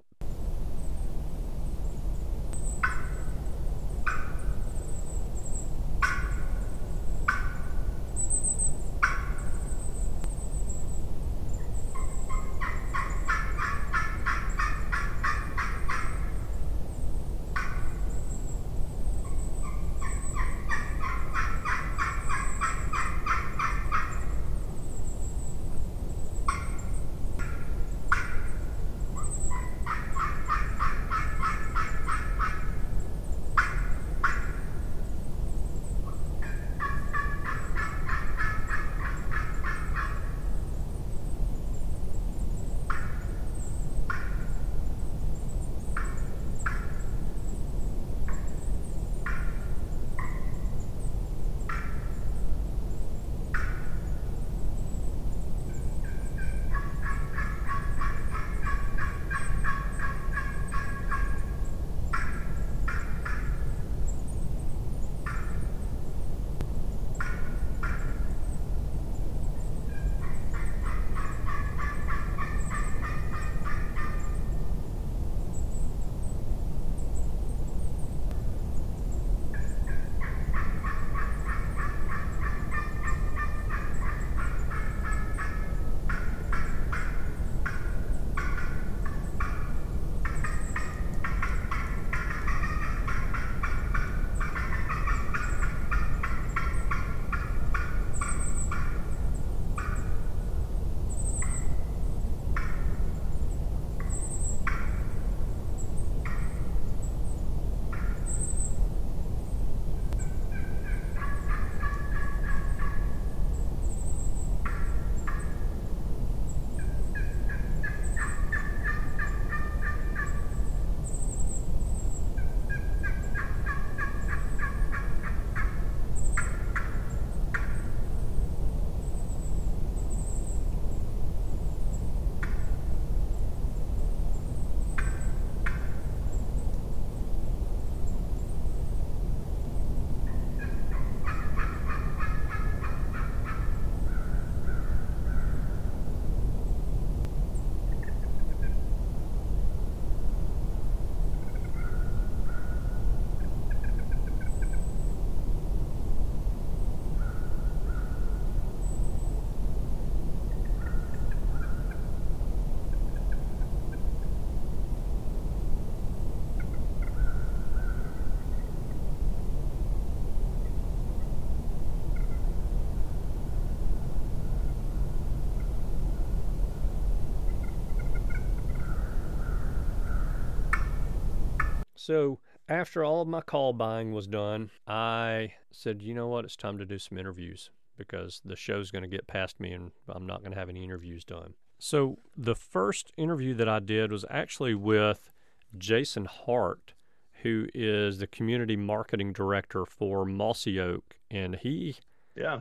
So 182.03 182.41
after 182.69 183.05
all 183.05 183.23
of 183.23 183.29
my 183.29 183.43
call 183.43 183.73
buying 183.73 184.13
was 184.13 184.27
done, 184.27 184.71
I 184.89 185.53
said, 185.71 186.03
you 186.03 186.15
know 186.15 186.27
what, 186.27 186.45
it's 186.45 186.57
time 186.57 186.77
to 186.79 186.85
do 186.85 186.99
some 186.99 187.17
interviews 187.17 187.71
because 187.97 188.43
the 188.45 188.57
show's 188.57 188.91
going 188.91 189.03
to 189.03 189.09
get 189.09 189.29
past 189.29 189.61
me 189.61 189.71
and 189.73 189.93
I'm 190.09 190.27
not 190.27 190.41
going 190.41 190.51
to 190.51 190.59
have 190.59 190.69
any 190.69 190.83
interviews 190.83 191.25
done. 191.25 191.55
So 191.79 192.19
the 192.37 192.57
first 192.57 193.13
interview 193.17 193.55
that 193.55 193.69
I 193.69 193.79
did 193.79 194.11
was 194.11 194.25
actually 194.29 194.75
with 194.75 195.33
Jason 195.79 196.25
Hart, 196.25 196.95
who 197.43 197.69
is 197.73 198.19
the 198.19 198.27
community 198.27 198.77
marketing 198.77 199.33
director 199.33 199.85
for 199.87 200.25
Mossy 200.25 200.81
Oak, 200.81 201.19
and 201.31 201.55
he 201.55 201.99
Yeah. 202.35 202.61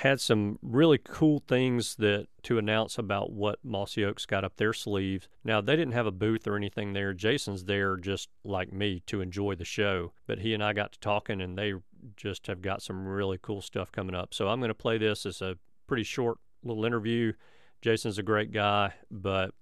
Had 0.00 0.18
some 0.18 0.58
really 0.62 0.96
cool 0.96 1.42
things 1.46 1.96
that 1.96 2.26
to 2.42 2.56
announce 2.56 2.96
about 2.96 3.32
what 3.32 3.58
Mossy 3.62 4.02
Oaks 4.02 4.24
got 4.24 4.44
up 4.44 4.56
their 4.56 4.72
sleeves. 4.72 5.28
Now 5.44 5.60
they 5.60 5.76
didn't 5.76 5.92
have 5.92 6.06
a 6.06 6.10
booth 6.10 6.46
or 6.46 6.56
anything 6.56 6.94
there. 6.94 7.12
Jason's 7.12 7.64
there 7.64 7.98
just 7.98 8.30
like 8.42 8.72
me 8.72 9.02
to 9.08 9.20
enjoy 9.20 9.56
the 9.56 9.66
show. 9.66 10.12
But 10.26 10.38
he 10.38 10.54
and 10.54 10.64
I 10.64 10.72
got 10.72 10.92
to 10.92 11.00
talking 11.00 11.42
and 11.42 11.58
they 11.58 11.74
just 12.16 12.46
have 12.46 12.62
got 12.62 12.80
some 12.80 13.06
really 13.06 13.38
cool 13.42 13.60
stuff 13.60 13.92
coming 13.92 14.14
up. 14.14 14.32
So 14.32 14.48
I'm 14.48 14.58
going 14.58 14.68
to 14.68 14.74
play 14.74 14.96
this 14.96 15.26
as 15.26 15.42
a 15.42 15.58
pretty 15.86 16.04
short 16.04 16.38
little 16.64 16.86
interview. 16.86 17.34
Jason's 17.82 18.16
a 18.16 18.22
great 18.22 18.52
guy, 18.52 18.94
but 19.10 19.52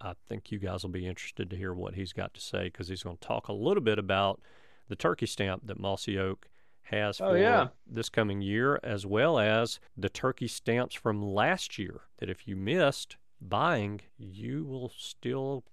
I 0.00 0.12
think 0.28 0.52
you 0.52 0.60
guys 0.60 0.84
will 0.84 0.90
be 0.90 1.08
interested 1.08 1.50
to 1.50 1.56
hear 1.56 1.74
what 1.74 1.96
he's 1.96 2.12
got 2.12 2.32
to 2.34 2.40
say 2.40 2.64
because 2.64 2.86
he's 2.86 3.02
going 3.02 3.16
to 3.16 3.26
talk 3.26 3.48
a 3.48 3.52
little 3.52 3.82
bit 3.82 3.98
about 3.98 4.40
the 4.88 4.94
turkey 4.94 5.26
stamp 5.26 5.66
that 5.66 5.80
Mossy 5.80 6.16
Oak 6.16 6.46
has 6.84 7.20
Oh, 7.20 7.30
for 7.30 7.38
yeah. 7.38 7.68
this 7.86 8.08
coming 8.08 8.40
year, 8.40 8.78
as 8.82 9.06
well 9.06 9.38
as 9.38 9.80
the 9.96 10.08
turkey 10.08 10.48
stamps 10.48 10.94
from 10.94 11.22
last 11.22 11.78
year. 11.78 12.02
That 12.18 12.30
if 12.30 12.46
you 12.46 12.56
missed 12.56 13.16
buying, 13.40 14.00
you 14.16 14.64
will 14.64 14.90
still 14.96 15.64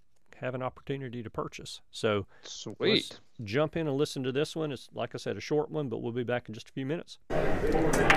have 0.41 0.55
an 0.55 0.63
opportunity 0.63 1.21
to 1.21 1.29
purchase. 1.29 1.81
So 1.91 2.25
Sweet. 2.41 3.19
jump 3.43 3.77
in 3.77 3.87
and 3.87 3.95
listen 3.95 4.23
to 4.23 4.31
this 4.31 4.55
one. 4.55 4.71
It's 4.71 4.89
like 4.93 5.13
I 5.13 5.19
said, 5.19 5.37
a 5.37 5.41
short 5.41 5.69
one, 5.69 5.87
but 5.87 6.01
we'll 6.01 6.11
be 6.11 6.23
back 6.23 6.49
in 6.49 6.55
just 6.55 6.69
a 6.69 6.71
few 6.71 6.85
minutes. 6.85 7.19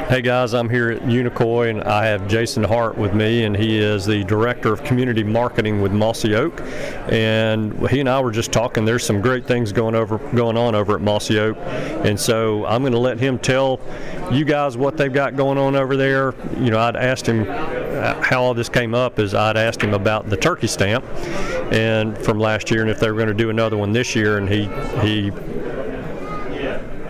Hey 0.09 0.22
guys, 0.22 0.55
I'm 0.55 0.68
here 0.68 0.91
at 0.91 1.03
Unicoi 1.03 1.70
and 1.70 1.83
I 1.85 2.07
have 2.07 2.27
Jason 2.27 2.62
Hart 2.62 2.97
with 2.97 3.14
me, 3.14 3.45
and 3.45 3.57
he 3.57 3.79
is 3.79 4.07
the 4.07 4.25
director 4.25 4.72
of 4.72 4.83
community 4.85 5.22
marketing 5.22 5.83
with 5.83 5.93
Mossy 5.93 6.35
Oak. 6.35 6.61
And 7.11 7.89
he 7.89 8.01
and 8.01 8.09
I 8.09 8.20
were 8.20 8.31
just 8.33 8.53
talking. 8.53 8.85
There's 8.85 9.05
some 9.05 9.20
great 9.20 9.47
things 9.47 9.72
going 9.72 9.95
over 9.95 10.18
going 10.35 10.57
on 10.57 10.75
over 10.75 10.95
at 10.95 11.03
Mossy 11.03 11.39
Oak, 11.39 11.57
and 11.59 12.18
so 12.18 12.64
I'm 12.66 12.83
going 12.83 12.93
to 12.93 12.99
let 12.99 13.18
him 13.18 13.39
tell 13.39 13.81
you 14.31 14.45
guys 14.45 14.77
what 14.77 14.97
they've 14.97 15.12
got 15.12 15.37
going 15.37 15.59
on 15.59 15.77
over 15.77 15.97
there. 15.97 16.35
You 16.59 16.70
know, 16.70 16.79
I'd 16.79 16.97
asked 16.97 17.27
him 17.27 17.45
how 18.05 18.42
all 18.42 18.55
this 18.55 18.68
came 18.68 18.94
up. 18.94 19.18
Is 19.18 19.34
I'd 19.34 19.57
asked 19.57 19.82
him 19.82 19.94
about 19.94 20.28
the 20.28 20.36
turkey 20.36 20.66
stamp, 20.66 21.05
and 21.72 22.16
from 22.18 22.38
last 22.38 22.70
year, 22.70 22.82
and 22.82 22.90
if 22.90 23.00
they 23.00 23.11
were 23.11 23.16
going 23.16 23.28
to 23.28 23.34
do 23.34 23.50
another 23.50 23.76
one 23.76 23.92
this 23.92 24.14
year, 24.14 24.38
and 24.38 24.48
he 24.48 24.66
he 25.00 25.30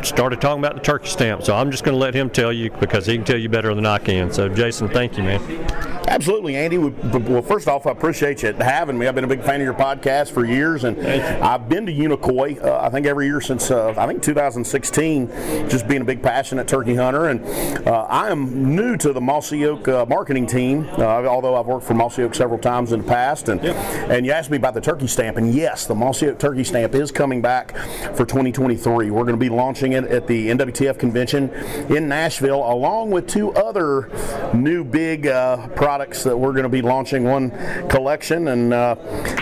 started 0.05 0.40
talking 0.40 0.62
about 0.62 0.74
the 0.74 0.82
turkey 0.82 1.09
stamp. 1.09 1.42
So 1.42 1.55
I'm 1.55 1.70
just 1.70 1.84
going 1.84 1.95
to 1.95 1.99
let 1.99 2.14
him 2.14 2.30
tell 2.30 2.53
you 2.53 2.70
because 2.70 3.07
he 3.07 3.16
can 3.16 3.24
tell 3.24 3.38
you 3.38 3.49
better 3.49 3.74
than 3.74 3.86
I 3.86 3.99
can. 3.99 4.32
So 4.32 4.49
Jason, 4.49 4.88
thank 4.88 5.16
you, 5.16 5.24
man. 5.24 5.93
Absolutely, 6.07 6.55
Andy. 6.57 6.77
Well, 6.79 7.43
first 7.43 7.67
off, 7.67 7.87
I 7.87 7.91
appreciate 7.91 8.43
you 8.43 8.53
having 8.53 8.99
me. 8.99 9.07
I've 9.07 9.15
been 9.15 9.25
a 9.25 9.29
big 9.29 9.43
fan 9.43 9.61
of 9.61 9.65
your 9.65 9.75
podcast 9.75 10.31
for 10.31 10.45
years, 10.45 10.85
and 10.85 11.01
I've 11.43 11.69
been 11.69 11.87
to 11.87 11.93
Unicoi. 11.93 12.63
Uh, 12.63 12.79
I 12.81 12.91
think 12.91 13.07
every 13.07 13.27
year 13.27 13.41
since 13.41 13.71
uh, 13.71 13.95
I 13.97 14.07
think 14.07 14.23
2016, 14.23 15.29
just 15.69 15.89
being 15.89 16.03
a 16.03 16.05
big 16.05 16.23
passionate 16.23 16.69
turkey 16.69 16.95
hunter. 16.95 17.29
And 17.29 17.45
uh, 17.89 18.07
I 18.09 18.31
am 18.31 18.77
new 18.77 18.97
to 18.99 19.13
the 19.13 19.21
Mossy 19.21 19.65
Oak 19.65 19.89
uh, 19.89 20.05
marketing 20.07 20.47
team, 20.47 20.89
uh, 20.99 21.25
although 21.27 21.57
I've 21.57 21.67
worked 21.67 21.87
for 21.87 21.95
Mossy 21.95 22.23
Oak 22.23 22.35
several 22.35 22.59
times 22.59 22.93
in 22.93 23.01
the 23.01 23.09
past. 23.09 23.49
And 23.49 23.61
and 23.65 24.27
you 24.27 24.33
asked 24.33 24.51
me 24.51 24.59
about 24.59 24.75
the 24.75 24.81
turkey 24.83 25.07
stamp, 25.07 25.39
and 25.39 25.55
yes, 25.55 25.87
the 25.87 25.95
Mossy 25.95 26.29
Oak 26.29 26.39
turkey 26.39 26.65
stamp 26.65 26.95
is 26.95 27.11
coming 27.11 27.41
back 27.41 27.77
for 28.15 28.27
2023. 28.27 29.11
We're 29.11 29.23
going 29.23 29.29
to 29.29 29.37
be 29.37 29.49
launching 29.49 29.93
it 29.93 30.05
at 30.05 30.27
the 30.27 30.49
NWTF 30.49 30.99
convention 30.99 31.51
in 31.89 32.09
Nashville, 32.09 32.71
along 32.71 33.11
with 33.11 33.27
two 33.27 33.53
other 33.55 34.11
new 34.55 34.85
big 34.85 35.27
uh, 35.27 35.69
products 35.95 36.24
that 36.24 36.36
we're 36.36 36.51
going 36.51 36.64
to 36.64 36.68
be 36.68 36.82
launching. 36.82 37.22
One 37.22 37.53
collection, 37.88 38.49
and 38.49 38.74
uh, 38.74 38.97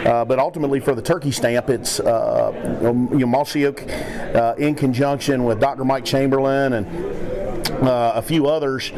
uh, 0.05 0.23
but 0.27 0.39
ultimately 0.39 0.81
for 0.81 0.95
the 0.95 1.01
turkey 1.01 1.31
stamp, 1.31 1.71
it's 1.71 1.99
uh, 1.99 3.09
you 3.11 3.21
know, 3.21 3.27
Mossy 3.27 3.65
Oak 3.65 3.81
in 4.59 4.75
conjunction 4.75 5.45
with 5.45 5.61
Dr. 5.61 5.87
Mike 5.87 6.05
Chamberlain 6.05 6.75
and 6.75 7.42
uh, 7.71 8.13
a 8.15 8.23
few 8.23 8.47
others, 8.47 8.93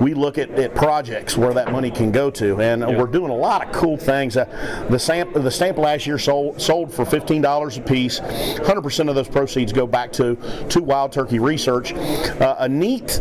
we 0.00 0.14
look 0.14 0.38
at, 0.38 0.50
at 0.50 0.74
projects 0.74 1.36
where 1.36 1.54
that 1.54 1.72
money 1.72 1.90
can 1.90 2.10
go 2.10 2.30
to, 2.30 2.60
and 2.60 2.84
we're 2.98 3.06
doing 3.06 3.30
a 3.30 3.36
lot 3.36 3.66
of 3.66 3.72
cool 3.72 3.96
things. 3.96 4.36
Uh, 4.36 4.44
the 4.90 4.98
stamp, 4.98 5.32
the 5.34 5.50
stamp 5.50 5.78
last 5.78 6.06
year 6.06 6.18
sold 6.18 6.60
sold 6.60 6.92
for 6.92 7.04
fifteen 7.04 7.42
dollars 7.42 7.78
a 7.78 7.80
piece. 7.80 8.18
Hundred 8.18 8.82
percent 8.82 9.08
of 9.08 9.14
those 9.14 9.28
proceeds 9.28 9.72
go 9.72 9.86
back 9.86 10.12
to 10.12 10.36
to 10.68 10.82
Wild 10.82 11.12
Turkey 11.12 11.38
Research. 11.38 11.92
Uh, 11.92 12.56
a 12.58 12.68
neat 12.68 13.20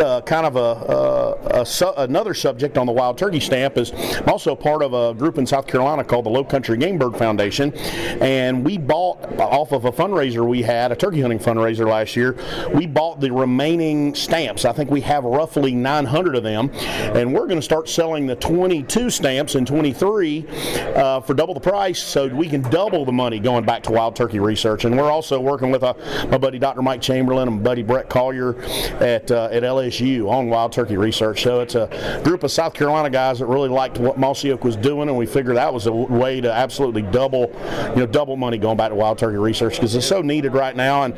uh, 0.00 0.20
kind 0.22 0.46
of 0.46 0.56
a, 0.56 0.60
a, 0.60 1.60
a 1.62 1.66
su- 1.66 1.92
another 1.96 2.34
subject 2.34 2.78
on 2.78 2.86
the 2.86 2.92
Wild 2.92 3.18
Turkey 3.18 3.40
stamp 3.40 3.76
is 3.76 3.92
I'm 3.92 4.28
also 4.28 4.54
part 4.54 4.82
of 4.82 4.92
a 4.92 5.14
group 5.14 5.38
in 5.38 5.46
South 5.46 5.66
Carolina 5.66 6.04
called 6.04 6.24
the 6.26 6.30
Low 6.30 6.44
Country 6.44 6.76
Game 6.76 6.98
Bird 6.98 7.16
Foundation, 7.16 7.72
and 8.20 8.64
we 8.64 8.78
bought 8.78 9.38
off 9.38 9.72
of 9.72 9.84
a 9.84 9.92
fundraiser 9.92 10.46
we 10.46 10.62
had, 10.62 10.92
a 10.92 10.96
turkey 10.96 11.20
hunting 11.20 11.38
fundraiser 11.38 11.86
last 11.88 12.16
year. 12.16 12.36
We 12.74 12.86
bought 12.86 13.20
the 13.20 13.30
remaining 13.30 14.14
stamps. 14.38 14.64
I 14.64 14.72
think 14.72 14.88
we 14.88 15.00
have 15.00 15.24
roughly 15.24 15.74
900 15.74 16.36
of 16.36 16.44
them, 16.44 16.70
and 16.72 17.34
we're 17.34 17.48
going 17.48 17.58
to 17.58 17.62
start 17.62 17.88
selling 17.88 18.26
the 18.26 18.36
22 18.36 19.10
stamps 19.10 19.56
in 19.56 19.66
23 19.66 20.46
uh, 20.94 21.20
for 21.20 21.34
double 21.34 21.54
the 21.54 21.60
price, 21.60 22.00
so 22.00 22.28
we 22.28 22.48
can 22.48 22.62
double 22.62 23.04
the 23.04 23.12
money 23.12 23.40
going 23.40 23.64
back 23.64 23.82
to 23.84 23.90
Wild 23.90 24.14
Turkey 24.14 24.38
Research. 24.38 24.84
And 24.84 24.96
we're 24.96 25.10
also 25.10 25.40
working 25.40 25.72
with 25.72 25.82
uh, 25.82 25.94
my 26.30 26.38
buddy 26.38 26.60
Dr. 26.60 26.82
Mike 26.82 27.00
Chamberlain 27.00 27.48
and 27.48 27.56
my 27.56 27.62
buddy 27.64 27.82
Bret 27.82 28.08
Collier 28.08 28.60
at 29.00 29.28
uh, 29.32 29.48
at 29.50 29.64
LSU 29.64 30.30
on 30.30 30.48
Wild 30.48 30.70
Turkey 30.70 30.96
Research. 30.96 31.42
So 31.42 31.60
it's 31.60 31.74
a 31.74 32.20
group 32.22 32.44
of 32.44 32.52
South 32.52 32.74
Carolina 32.74 33.10
guys 33.10 33.40
that 33.40 33.46
really 33.46 33.68
liked 33.68 33.98
what 33.98 34.18
Mossy 34.18 34.52
Oak 34.52 34.62
was 34.62 34.76
doing, 34.76 35.08
and 35.08 35.18
we 35.18 35.26
figured 35.26 35.56
that 35.56 35.74
was 35.74 35.86
a 35.86 35.92
way 35.92 36.40
to 36.40 36.52
absolutely 36.52 37.02
double, 37.02 37.50
you 37.90 37.96
know, 37.96 38.06
double 38.06 38.36
money 38.36 38.56
going 38.56 38.76
back 38.76 38.90
to 38.90 38.94
Wild 38.94 39.18
Turkey 39.18 39.38
Research 39.38 39.74
because 39.74 39.96
it's 39.96 40.06
so 40.06 40.22
needed 40.22 40.52
right 40.52 40.76
now. 40.76 41.02
And 41.02 41.16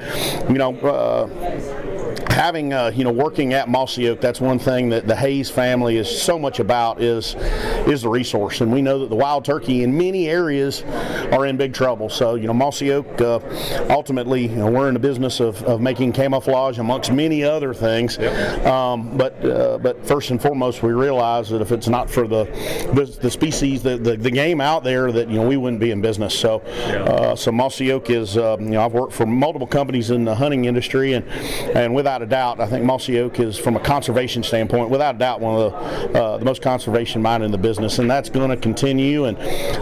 you 0.50 0.56
know. 0.56 0.74
Uh, 0.80 1.90
having 2.30 2.72
uh, 2.72 2.92
you 2.94 3.04
know 3.04 3.12
working 3.12 3.52
at 3.52 3.68
Mossy 3.68 4.08
Oak, 4.08 4.20
that's 4.20 4.40
one 4.40 4.58
thing 4.58 4.88
that 4.90 5.06
the 5.06 5.16
Haas 5.16 5.50
family 5.50 5.96
is 5.96 6.08
so 6.08 6.38
much 6.38 6.60
about 6.60 7.02
is 7.02 7.34
is 7.86 8.02
the 8.02 8.08
resource, 8.08 8.60
and 8.60 8.72
we 8.72 8.82
know 8.82 8.98
that 9.00 9.10
the 9.10 9.16
wild 9.16 9.44
turkey 9.44 9.82
in 9.82 9.96
many 9.96 10.28
areas 10.28 10.82
are 11.32 11.46
in 11.46 11.56
big 11.56 11.74
trouble. 11.74 12.08
So 12.08 12.36
you 12.36 12.46
know 12.46 12.54
Mossy 12.54 12.92
Oak, 12.92 13.20
uh, 13.20 13.40
ultimately, 13.90 14.42
you 14.42 14.56
know, 14.56 14.70
we're 14.70 14.88
in 14.88 14.94
the 14.94 15.00
business 15.00 15.40
of, 15.40 15.62
of 15.64 15.80
making 15.80 16.12
camouflage 16.12 16.78
amongst 16.78 17.12
many 17.12 17.42
other 17.44 17.74
things. 17.74 18.18
Um, 18.66 19.16
but 19.16 19.44
uh, 19.44 19.78
but 19.78 20.06
first 20.06 20.30
and 20.30 20.40
foremost, 20.40 20.82
we 20.82 20.92
realize 20.92 21.50
that 21.50 21.60
if 21.60 21.72
it's 21.72 21.88
not 21.88 22.10
for 22.10 22.26
the 22.26 22.44
the, 22.94 23.18
the 23.20 23.30
species, 23.30 23.82
the, 23.82 23.98
the 23.98 24.16
the 24.16 24.30
game 24.30 24.60
out 24.60 24.84
there, 24.84 25.12
that 25.12 25.28
you 25.28 25.36
know 25.36 25.46
we 25.46 25.56
wouldn't 25.56 25.80
be 25.80 25.90
in 25.90 26.00
business. 26.00 26.38
So 26.38 26.60
uh, 26.60 27.36
so 27.36 27.52
Mossy 27.52 27.92
Oak 27.92 28.10
is 28.10 28.38
um, 28.38 28.62
you 28.62 28.70
know 28.70 28.84
I've 28.84 28.92
worked 28.92 29.12
for 29.12 29.26
multiple 29.26 29.66
companies 29.66 30.10
in 30.10 30.24
the 30.24 30.34
hunting 30.34 30.66
industry, 30.66 31.14
and 31.14 31.26
and 31.74 31.94
without 31.94 32.19
a 32.22 32.26
doubt, 32.26 32.60
I 32.60 32.66
think 32.66 32.84
Mossy 32.84 33.18
Oak 33.18 33.40
is, 33.40 33.58
from 33.58 33.76
a 33.76 33.80
conservation 33.80 34.42
standpoint, 34.42 34.90
without 34.90 35.16
a 35.16 35.18
doubt, 35.18 35.40
one 35.40 35.60
of 35.60 35.72
the, 35.72 36.18
uh, 36.18 36.38
the 36.38 36.44
most 36.44 36.62
conservation 36.62 37.22
minded 37.22 37.46
in 37.46 37.52
the 37.52 37.58
business, 37.58 37.98
and 37.98 38.10
that's 38.10 38.28
going 38.28 38.50
to 38.50 38.56
continue. 38.56 39.24
And 39.24 39.38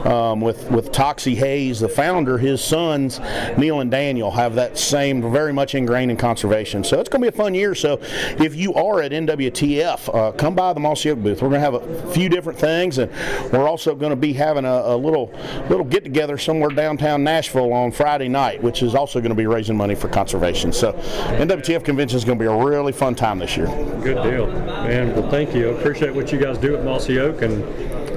um, 0.07 0.41
with 0.41 0.71
with 0.71 0.93
Toxey 0.93 1.35
Haas, 1.37 1.81
the 1.81 1.89
founder, 1.89 2.39
his 2.39 2.63
sons 2.63 3.21
Neil 3.57 3.81
and 3.81 3.91
Daniel 3.91 4.31
have 4.31 4.55
that 4.55 4.79
same 4.79 5.33
very 5.33 5.53
much 5.53 5.75
ingrained 5.75 6.11
in 6.11 6.17
conservation. 6.17 6.85
So 6.85 7.01
it's 7.01 7.09
going 7.09 7.23
to 7.23 7.31
be 7.31 7.35
a 7.35 7.39
fun 7.39 7.55
year. 7.55 7.75
So 7.75 7.99
if 8.03 8.55
you 8.55 8.75
are 8.75 9.03
at 9.03 9.13
NWTF, 9.13 10.15
uh, 10.15 10.33
come 10.33 10.55
by 10.55 10.73
the 10.73 10.81
Mossy 10.81 11.11
Oak 11.11 11.19
booth. 11.23 11.43
We're 11.43 11.49
going 11.49 11.61
to 11.61 11.71
have 11.71 11.75
a 11.75 12.13
few 12.13 12.29
different 12.29 12.59
things, 12.59 12.99
and 12.99 13.11
we're 13.53 13.69
also 13.69 13.95
going 13.95 14.11
to 14.11 14.17
be 14.17 14.33
having 14.33 14.65
a, 14.65 14.69
a 14.69 14.97
little 14.97 15.33
little 15.69 15.85
get 15.85 16.05
together 16.05 16.39
somewhere 16.39 16.71
downtown 16.71 17.25
Nashville 17.25 17.73
on 17.73 17.93
Friday 17.93 18.29
night, 18.29 18.63
which 18.63 18.83
is 18.83 18.95
also 18.95 19.21
going 19.21 19.31
to 19.31 19.37
be 19.37 19.47
raising 19.47 19.77
money 19.77 19.95
for 19.95 20.09
conservation. 20.09 20.73
So 20.73 20.93
NWTF 20.93 21.85
convention 21.85 22.17
is 22.17 22.25
going 22.29 22.39
to 22.39 22.45
be 22.45 22.47
a 22.47 22.65
really 22.65 22.93
fun 22.93 23.15
time 23.15 23.39
this 23.39 23.57
year. 23.57 23.69
Good 24.03 24.23
deal, 24.23 24.47
man. 24.49 25.15
Well, 25.15 25.31
thank 25.31 25.55
you. 25.55 25.71
Appreciate 25.71 26.15
what 26.15 26.31
you 26.31 26.39
guys 26.39 26.59
do 26.59 26.77
at 26.77 26.85
Mossy 26.85 27.19
Oak, 27.19 27.41
and 27.41 27.65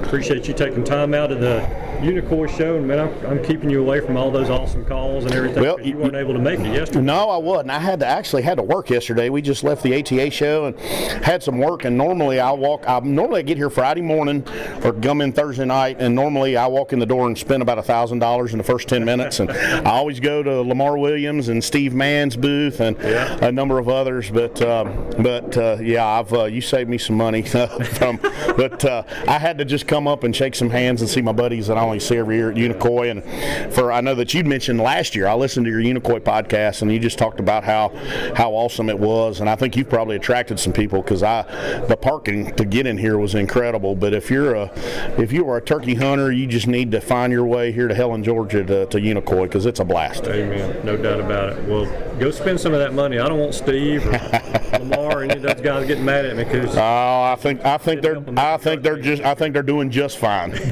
appreciate 0.04 0.46
you 0.46 0.52
taking 0.52 0.84
time 0.84 1.14
out 1.14 1.32
of 1.32 1.40
the 1.40 1.60
Unicoi 2.02 2.48
show. 2.56 2.76
And 2.76 2.86
man, 2.86 2.98
I'm, 2.98 3.26
I'm 3.26 3.44
keeping 3.44 3.70
you 3.70 3.80
away 3.80 4.00
from 4.00 4.16
all 4.16 4.30
those 4.30 4.50
awesome 4.50 4.84
calls 4.84 5.24
and 5.24 5.34
everything. 5.34 5.62
Well, 5.62 5.80
you 5.80 5.96
weren't 5.96 6.16
able 6.16 6.32
to 6.32 6.38
make 6.38 6.60
it 6.60 6.74
yesterday. 6.74 7.00
No, 7.00 7.30
I 7.30 7.36
wasn't. 7.36 7.70
I 7.70 7.78
had 7.78 8.00
to 8.00 8.06
actually 8.06 8.42
had 8.42 8.56
to 8.56 8.62
work 8.62 8.90
yesterday. 8.90 9.28
We 9.30 9.42
just 9.42 9.64
left 9.64 9.82
the 9.82 9.98
ATA 9.98 10.30
show 10.30 10.66
and 10.66 10.78
had 11.24 11.42
some 11.42 11.58
work. 11.58 11.84
And 11.84 11.96
normally 11.96 12.40
I 12.40 12.50
walk. 12.52 12.84
I 12.88 12.98
normally 13.00 13.40
I 13.40 13.42
get 13.42 13.56
here 13.56 13.70
Friday 13.70 14.02
morning 14.02 14.46
or 14.84 14.92
come 14.92 15.20
in 15.20 15.32
Thursday 15.32 15.64
night. 15.64 15.96
And 16.00 16.14
normally 16.14 16.56
I 16.56 16.66
walk 16.66 16.92
in 16.92 16.98
the 16.98 17.06
door 17.06 17.26
and 17.26 17.38
spend 17.38 17.62
about 17.62 17.78
a 17.78 17.82
thousand 17.82 18.18
dollars 18.18 18.52
in 18.52 18.58
the 18.58 18.64
first 18.64 18.88
ten 18.88 19.04
minutes. 19.04 19.40
And 19.40 19.50
I 19.52 19.90
always 19.90 20.20
go 20.20 20.42
to 20.42 20.62
Lamar 20.62 20.98
Williams 20.98 21.48
and 21.48 21.62
Steve 21.62 21.94
Mann's 21.94 22.36
booth 22.36 22.80
and 22.80 22.98
a 22.98 23.52
number 23.52 23.78
of 23.78 23.88
others. 23.88 24.30
But 24.30 24.60
um, 24.62 25.10
but 25.18 25.56
uh, 25.56 25.78
yeah, 25.80 26.04
I've 26.04 26.32
uh, 26.32 26.44
you 26.44 26.60
saved 26.60 26.90
me 26.90 26.98
some 26.98 27.16
money 27.16 27.42
from. 27.42 28.18
But 28.56 28.84
uh, 28.84 29.04
I 29.28 29.38
had 29.38 29.58
to 29.58 29.64
just 29.64 29.86
come 29.86 30.08
up 30.08 30.24
and 30.24 30.34
shake 30.34 30.54
some 30.54 30.70
hands 30.70 31.00
and 31.00 31.08
see 31.08 31.22
my 31.22 31.32
buddies 31.32 31.68
that 31.68 31.78
I 31.78 31.91
you 31.94 32.00
see 32.00 32.16
every 32.16 32.36
year 32.36 32.50
at 32.50 32.56
Unicoi. 32.56 33.10
And 33.10 33.74
for 33.74 33.92
I 33.92 34.00
know 34.00 34.14
that 34.14 34.34
you'd 34.34 34.46
mentioned 34.46 34.80
last 34.80 35.14
year, 35.14 35.26
I 35.26 35.34
listened 35.34 35.66
to 35.66 35.70
your 35.70 35.80
Unicoi 35.80 36.20
podcast, 36.20 36.82
and 36.82 36.92
you 36.92 36.98
just 36.98 37.18
talked 37.18 37.40
about 37.40 37.64
how 37.64 37.88
how 38.36 38.52
awesome 38.52 38.88
it 38.88 38.98
was. 38.98 39.40
And 39.40 39.48
I 39.48 39.56
think 39.56 39.76
you've 39.76 39.88
probably 39.88 40.16
attracted 40.16 40.58
some 40.58 40.72
people 40.72 41.02
because 41.02 41.22
I 41.22 41.42
the 41.88 41.96
parking 41.96 42.54
to 42.56 42.64
get 42.64 42.86
in 42.86 42.98
here 42.98 43.18
was 43.18 43.34
incredible. 43.34 43.94
But 43.94 44.14
if 44.14 44.30
you're 44.30 44.54
a 44.54 44.72
if 45.18 45.32
you 45.32 45.48
are 45.48 45.56
a 45.56 45.62
turkey 45.62 45.94
hunter, 45.94 46.32
you 46.32 46.46
just 46.46 46.66
need 46.66 46.90
to 46.92 47.00
find 47.00 47.32
your 47.32 47.44
way 47.44 47.72
here 47.72 47.88
to 47.88 47.94
Helen, 47.94 48.24
Georgia, 48.24 48.64
to, 48.64 48.86
to 48.86 48.98
Unicoi 48.98 49.44
because 49.44 49.66
it's 49.66 49.80
a 49.80 49.84
blast. 49.84 50.24
Amen. 50.24 50.84
No 50.84 50.96
doubt 50.96 51.20
about 51.20 51.50
it. 51.50 51.68
Well, 51.68 51.86
go 52.18 52.30
spend 52.30 52.60
some 52.60 52.72
of 52.72 52.80
that 52.80 52.94
money. 52.94 53.18
I 53.18 53.28
don't 53.28 53.38
want 53.38 53.54
Steve 53.54 54.06
or 54.06 54.12
Lamar 54.78 55.18
or 55.18 55.22
any 55.22 55.34
of 55.34 55.42
those 55.42 55.60
guys 55.60 55.86
getting 55.86 56.04
mad 56.04 56.24
at 56.24 56.36
me 56.36 56.44
because. 56.44 56.76
Oh, 56.76 57.22
I 57.22 57.36
think 57.38 57.64
I 57.64 57.76
think 57.78 58.02
they're 58.02 58.22
I 58.36 58.56
think 58.56 58.82
they're 58.82 58.98
just 58.98 59.22
I 59.22 59.34
think 59.34 59.54
they're 59.54 59.62
doing 59.62 59.90
just 59.90 60.18
fine. 60.18 60.50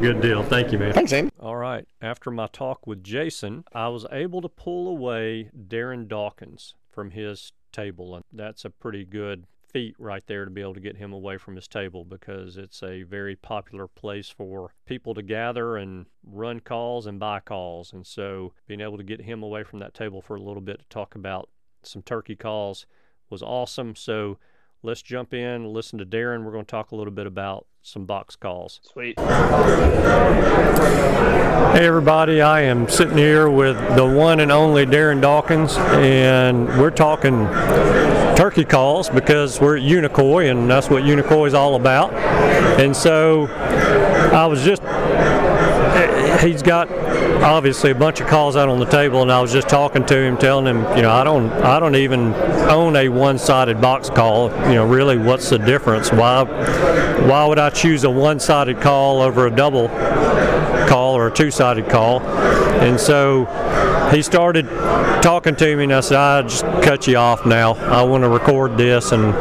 Good 0.00 0.19
deal. 0.20 0.42
Thank 0.42 0.70
you, 0.70 0.78
man. 0.78 0.92
Thanks, 0.92 1.12
Andy. 1.12 1.30
All 1.40 1.56
right. 1.56 1.86
After 2.02 2.30
my 2.30 2.46
talk 2.46 2.86
with 2.86 3.02
Jason, 3.02 3.64
I 3.72 3.88
was 3.88 4.06
able 4.12 4.42
to 4.42 4.48
pull 4.48 4.88
away 4.88 5.50
Darren 5.68 6.06
Dawkins 6.08 6.74
from 6.90 7.10
his 7.10 7.52
table, 7.72 8.14
and 8.14 8.24
that's 8.32 8.64
a 8.64 8.70
pretty 8.70 9.04
good 9.04 9.46
feat 9.72 9.94
right 9.98 10.24
there 10.26 10.44
to 10.44 10.50
be 10.50 10.60
able 10.60 10.74
to 10.74 10.80
get 10.80 10.96
him 10.96 11.12
away 11.12 11.38
from 11.38 11.54
his 11.56 11.68
table 11.68 12.04
because 12.04 12.56
it's 12.56 12.82
a 12.82 13.02
very 13.04 13.36
popular 13.36 13.86
place 13.86 14.28
for 14.28 14.74
people 14.84 15.14
to 15.14 15.22
gather 15.22 15.76
and 15.76 16.06
run 16.24 16.60
calls 16.60 17.06
and 17.06 17.18
buy 17.20 17.40
calls. 17.40 17.92
And 17.92 18.06
so 18.06 18.52
being 18.66 18.80
able 18.80 18.98
to 18.98 19.04
get 19.04 19.22
him 19.22 19.42
away 19.42 19.62
from 19.62 19.78
that 19.78 19.94
table 19.94 20.20
for 20.20 20.36
a 20.36 20.42
little 20.42 20.60
bit 20.60 20.80
to 20.80 20.84
talk 20.88 21.14
about 21.14 21.48
some 21.82 22.02
turkey 22.02 22.36
calls 22.36 22.84
was 23.30 23.42
awesome. 23.42 23.94
So 23.94 24.38
let's 24.82 25.02
jump 25.02 25.34
in, 25.34 25.72
listen 25.72 25.98
to 25.98 26.06
Darren. 26.06 26.44
We're 26.44 26.52
going 26.52 26.64
to 26.64 26.70
talk 26.70 26.92
a 26.92 26.96
little 26.96 27.12
bit 27.12 27.26
about 27.26 27.66
some 27.82 28.06
box 28.06 28.36
calls. 28.36 28.80
Sweet. 28.82 29.18
Hey, 29.18 29.26
everybody. 31.86 32.40
I 32.40 32.62
am 32.62 32.88
sitting 32.88 33.16
here 33.16 33.50
with 33.50 33.76
the 33.96 34.06
one 34.06 34.40
and 34.40 34.50
only 34.50 34.86
Darren 34.86 35.20
Dawkins, 35.20 35.76
and 35.76 36.68
we're 36.78 36.90
talking 36.90 37.46
turkey 38.36 38.64
calls 38.64 39.10
because 39.10 39.60
we're 39.60 39.76
at 39.76 39.82
Unicoi, 39.82 40.50
and 40.50 40.70
that's 40.70 40.88
what 40.88 41.02
Unicoi 41.02 41.46
is 41.46 41.54
all 41.54 41.74
about. 41.74 42.12
And 42.80 42.96
so 42.96 43.46
I 44.32 44.46
was 44.46 44.64
just, 44.64 44.82
he's 46.42 46.62
got 46.62 46.88
obviously 47.42 47.90
a 47.90 47.94
bunch 47.94 48.20
of 48.20 48.28
calls 48.28 48.56
out 48.56 48.68
on 48.68 48.78
the 48.78 48.86
table, 48.86 49.22
and 49.22 49.32
I 49.32 49.40
was 49.40 49.52
just 49.52 49.68
talking 49.68 50.04
to 50.06 50.16
him, 50.16 50.36
telling 50.36 50.66
him, 50.66 50.78
you 50.96 51.02
know, 51.02 51.10
I 51.10 51.24
don't, 51.24 51.50
I 51.50 51.80
don't 51.80 51.96
even 51.96 52.34
own 52.68 52.96
a 52.96 53.08
one-sided 53.08 53.80
box 53.80 54.10
call. 54.10 54.50
You 54.68 54.76
know, 54.76 54.86
really, 54.86 55.18
what's 55.18 55.50
the 55.50 55.58
difference? 55.58 56.12
Why, 56.12 56.44
why 57.26 57.46
would 57.46 57.58
I 57.58 57.70
choose 57.70 58.04
a 58.04 58.10
one-sided 58.10 58.80
call 58.80 59.20
over 59.20 59.46
a 59.46 59.50
double 59.50 59.88
call 60.88 61.14
or 61.14 61.28
a 61.28 61.32
two-sided 61.32 61.88
call? 61.88 62.20
And 62.20 62.98
so 62.98 63.46
he 64.12 64.22
started 64.22 64.66
talking 65.22 65.56
to 65.56 65.76
me, 65.76 65.84
and 65.84 65.92
I 65.92 66.00
said, 66.00 66.18
I 66.18 66.42
just 66.42 66.64
cut 66.82 67.06
you 67.06 67.16
off 67.16 67.46
now. 67.46 67.74
I 67.74 68.02
want 68.02 68.24
to 68.24 68.28
record 68.28 68.76
this 68.76 69.12
and 69.12 69.34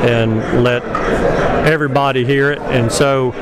and 0.00 0.64
let 0.64 0.82
everybody 1.66 2.24
hear 2.24 2.50
it. 2.50 2.58
And 2.60 2.90
so 2.90 3.32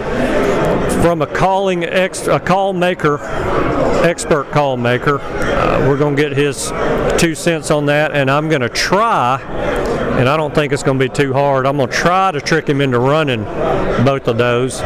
from 1.02 1.22
a 1.22 1.26
calling 1.26 1.84
ex, 1.84 2.26
a 2.26 2.40
call 2.40 2.72
maker, 2.72 3.18
expert 4.04 4.50
call 4.50 4.76
maker. 4.76 5.20
Uh, 5.20 5.86
we're 5.88 5.98
going 5.98 6.16
to 6.16 6.22
get 6.22 6.36
his 6.36 6.72
two 7.18 7.34
cents 7.34 7.70
on 7.70 7.86
that, 7.86 8.12
and 8.12 8.30
I'm 8.30 8.48
going 8.48 8.60
to 8.60 8.68
try. 8.68 9.40
And 10.18 10.28
I 10.28 10.36
don't 10.36 10.52
think 10.52 10.72
it's 10.72 10.82
going 10.82 10.98
to 10.98 11.08
be 11.08 11.08
too 11.08 11.32
hard. 11.32 11.64
I'm 11.64 11.76
going 11.76 11.88
to 11.88 11.94
try 11.94 12.32
to 12.32 12.40
trick 12.40 12.68
him 12.68 12.80
into 12.80 12.98
running 12.98 13.44
both 14.04 14.26
of 14.26 14.36
those 14.36 14.80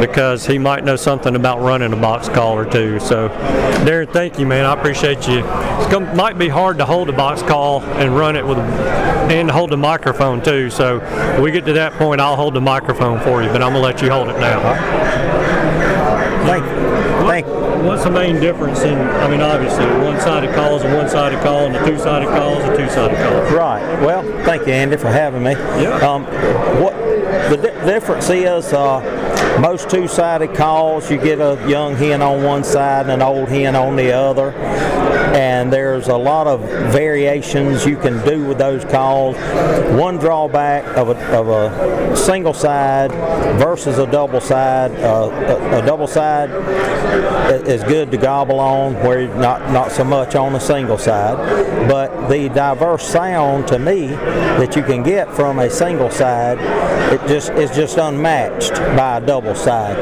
because 0.00 0.44
he 0.46 0.58
might 0.58 0.84
know 0.84 0.96
something 0.96 1.36
about 1.36 1.60
running 1.60 1.92
a 1.92 1.96
box 1.96 2.28
call 2.28 2.54
or 2.54 2.68
two. 2.68 2.98
So, 2.98 3.28
Darren, 3.84 4.12
thank 4.12 4.38
you, 4.38 4.46
man. 4.46 4.64
I 4.64 4.74
appreciate 4.74 5.26
you. 5.28 5.44
It 5.44 6.14
might 6.16 6.36
be 6.36 6.48
hard 6.48 6.78
to 6.78 6.84
hold 6.84 7.08
a 7.08 7.12
box 7.12 7.42
call 7.42 7.82
and 7.82 8.16
run 8.16 8.36
it 8.36 8.44
with, 8.44 8.58
and 8.58 9.50
hold 9.50 9.70
the 9.70 9.76
microphone 9.76 10.42
too. 10.42 10.68
So, 10.70 10.98
we 11.40 11.52
get 11.52 11.64
to 11.66 11.72
that 11.74 11.92
point, 11.92 12.20
I'll 12.20 12.36
hold 12.36 12.54
the 12.54 12.60
microphone 12.60 13.20
for 13.20 13.42
you, 13.42 13.48
but 13.48 13.62
I'm 13.62 13.72
gonna 13.72 13.80
let 13.80 14.02
you 14.02 14.10
hold 14.10 14.28
it 14.28 14.38
now. 14.38 15.25
Thank 16.46 16.64
you. 16.64 17.26
Thank 17.26 17.46
you. 17.46 17.86
What's 17.86 18.04
the 18.04 18.10
main 18.10 18.40
difference 18.40 18.80
in? 18.82 18.96
I 18.98 19.28
mean, 19.28 19.40
obviously, 19.40 19.84
one-sided 20.04 20.54
call 20.54 20.76
is 20.76 20.82
a 20.84 20.96
one-sided 20.96 21.40
call, 21.42 21.66
and 21.66 21.76
a 21.76 21.84
two-sided 21.86 22.28
call 22.28 22.58
is 22.58 22.64
a 22.68 22.76
two-sided 22.76 23.16
call. 23.16 23.56
Right. 23.56 23.82
Well, 24.02 24.22
thank 24.44 24.66
you, 24.66 24.72
Andy, 24.72 24.96
for 24.96 25.08
having 25.08 25.42
me. 25.42 25.52
Yeah. 25.52 25.98
Um, 25.98 26.24
what 26.82 26.94
the 27.50 27.56
di- 27.56 27.84
difference 27.86 28.28
is, 28.30 28.72
uh, 28.72 29.00
most 29.60 29.88
two-sided 29.90 30.54
calls, 30.54 31.10
you 31.10 31.18
get 31.18 31.40
a 31.40 31.58
young 31.68 31.94
hen 31.96 32.22
on 32.22 32.42
one 32.42 32.64
side 32.64 33.02
and 33.02 33.12
an 33.12 33.22
old 33.22 33.48
hen 33.48 33.74
on 33.74 33.96
the 33.96 34.12
other, 34.12 34.52
and 34.52 35.72
there's 35.72 36.08
a 36.08 36.16
lot 36.16 36.46
of 36.46 36.60
variations 36.92 37.84
you 37.84 37.96
can 37.96 38.24
do 38.24 38.44
with 38.44 38.58
those 38.58 38.84
calls. 38.84 39.36
One 39.98 40.18
drawback 40.18 40.84
of 40.96 41.10
a, 41.10 41.36
of 41.36 41.48
a 41.48 42.16
single 42.16 42.54
side 42.54 43.10
versus 43.58 43.98
a 43.98 44.06
double 44.06 44.40
side, 44.40 44.92
uh, 45.00 45.30
a, 45.30 45.82
a 45.82 45.86
double 45.86 46.06
side 46.06 46.50
is 47.66 47.82
good 47.84 48.10
to 48.10 48.16
gobble 48.16 48.60
on, 48.60 48.94
where 48.96 49.28
not 49.36 49.70
not 49.72 49.92
so 49.92 50.04
much 50.04 50.34
on 50.34 50.52
the 50.52 50.58
single 50.58 50.98
side. 50.98 51.36
But 51.88 52.28
the 52.28 52.48
diverse 52.48 53.06
sound 53.06 53.68
to 53.68 53.78
me 53.78 54.08
that 54.08 54.76
you 54.76 54.82
can 54.82 55.02
get 55.02 55.32
from 55.34 55.58
a 55.58 55.70
single 55.70 56.10
side, 56.10 56.58
it 57.12 57.26
just 57.28 57.50
is 57.50 57.70
just 57.70 57.98
unmatched 57.98 58.74
by 58.96 59.18
a 59.18 59.20
double 59.20 59.45
side. 59.54 59.96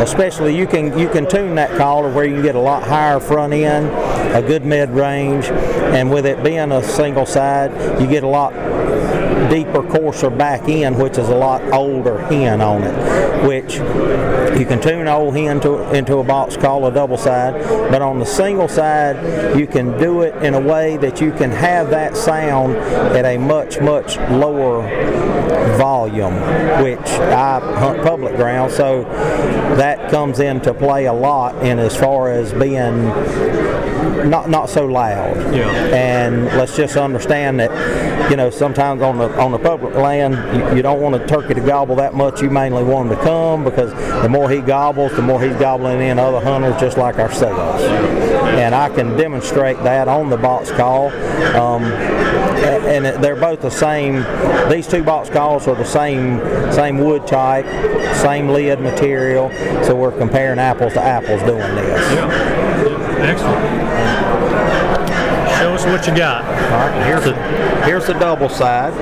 Especially 0.00 0.56
you 0.56 0.66
can 0.66 0.98
you 0.98 1.08
can 1.08 1.28
tune 1.28 1.54
that 1.56 1.76
call 1.76 2.02
to 2.02 2.08
where 2.08 2.24
you 2.24 2.34
can 2.34 2.42
get 2.42 2.54
a 2.54 2.60
lot 2.60 2.82
higher 2.82 3.20
front 3.20 3.52
end, 3.52 3.88
a 4.34 4.46
good 4.46 4.64
mid 4.64 4.90
range, 4.90 5.46
and 5.46 6.10
with 6.10 6.26
it 6.26 6.42
being 6.42 6.72
a 6.72 6.82
single 6.82 7.26
side, 7.26 8.00
you 8.00 8.06
get 8.06 8.22
a 8.22 8.28
lot 8.28 8.52
deeper, 9.48 9.82
coarser 9.82 10.30
back 10.30 10.68
end, 10.68 10.98
which 10.98 11.18
is 11.18 11.28
a 11.28 11.34
lot 11.34 11.62
older 11.72 12.18
hen 12.26 12.60
on 12.60 12.82
it, 12.82 13.46
which 13.46 13.76
you 14.58 14.64
can 14.64 14.80
tune 14.80 15.00
an 15.00 15.08
old 15.08 15.36
hen 15.36 15.60
to, 15.60 15.94
into 15.94 16.18
a 16.18 16.24
box 16.24 16.56
call, 16.56 16.86
a 16.86 16.92
double 16.92 17.16
side, 17.16 17.54
but 17.90 18.02
on 18.02 18.18
the 18.18 18.24
single 18.24 18.68
side, 18.68 19.58
you 19.58 19.66
can 19.66 19.98
do 19.98 20.22
it 20.22 20.34
in 20.42 20.54
a 20.54 20.60
way 20.60 20.96
that 20.96 21.20
you 21.20 21.32
can 21.32 21.50
have 21.50 21.90
that 21.90 22.16
sound 22.16 22.76
at 22.76 23.24
a 23.24 23.38
much, 23.38 23.80
much 23.80 24.16
lower 24.30 24.82
volume, 25.76 26.34
which 26.82 27.08
I 27.08 27.60
hunt 27.78 28.02
public 28.02 28.36
ground, 28.36 28.72
so 28.72 29.04
that 29.76 30.10
comes 30.10 30.40
into 30.40 30.72
play 30.72 31.06
a 31.06 31.12
lot 31.12 31.56
in 31.64 31.78
as 31.78 31.96
far 31.96 32.30
as 32.30 32.52
being 32.52 33.10
not 34.28 34.48
not 34.48 34.68
so 34.68 34.86
loud. 34.86 35.54
Yeah. 35.54 35.70
And 35.94 36.44
let's 36.46 36.76
just 36.76 36.96
understand 36.96 37.60
that, 37.60 38.30
you 38.30 38.36
know, 38.36 38.50
sometimes 38.50 39.02
on 39.02 39.18
the 39.18 39.28
on 39.40 39.52
the 39.52 39.58
public 39.58 39.94
land, 39.94 40.34
you, 40.56 40.76
you 40.76 40.82
don't 40.82 41.00
want 41.00 41.14
a 41.14 41.26
turkey 41.26 41.54
to 41.54 41.60
gobble 41.60 41.96
that 41.96 42.14
much. 42.14 42.42
You 42.42 42.50
mainly 42.50 42.84
want 42.84 43.10
him 43.10 43.16
to 43.16 43.22
come 43.22 43.64
because 43.64 43.92
the 44.22 44.28
more 44.28 44.50
he 44.50 44.60
gobbles, 44.60 45.14
the 45.16 45.22
more 45.22 45.40
he's 45.40 45.56
gobbling 45.56 46.00
in 46.00 46.18
other 46.18 46.40
hunters 46.40 46.78
just 46.80 46.96
like 46.96 47.16
ourselves. 47.16 47.82
And 47.82 48.74
I 48.74 48.88
can 48.88 49.16
demonstrate 49.16 49.76
that 49.82 50.08
on 50.08 50.30
the 50.30 50.36
box 50.36 50.70
call. 50.70 51.08
Um, 51.56 51.84
and 52.86 53.04
they're 53.22 53.36
both 53.36 53.60
the 53.60 53.70
same. 53.70 54.24
These 54.70 54.86
two 54.88 55.02
box 55.04 55.28
calls 55.28 55.68
are 55.68 55.74
the 55.74 55.84
same 55.84 56.40
same 56.72 56.98
wood 56.98 57.26
type, 57.26 57.66
same 58.16 58.48
lid 58.48 58.80
material. 58.80 59.50
So 59.84 59.94
we're 59.94 60.16
comparing 60.16 60.58
apples 60.58 60.94
to 60.94 61.02
apples 61.02 61.40
doing 61.42 61.74
this. 61.74 62.12
Yeah. 62.12 62.65
Excellent. 63.18 63.64
Show 65.58 65.74
us 65.74 65.84
what 65.86 66.06
you 66.06 66.14
got. 66.16 66.44
All 66.44 66.88
right, 66.88 67.06
here's 67.06 67.24
the 67.24 67.34
here's 67.84 68.06
the 68.06 68.12
double 68.14 68.48
side. 68.48 68.92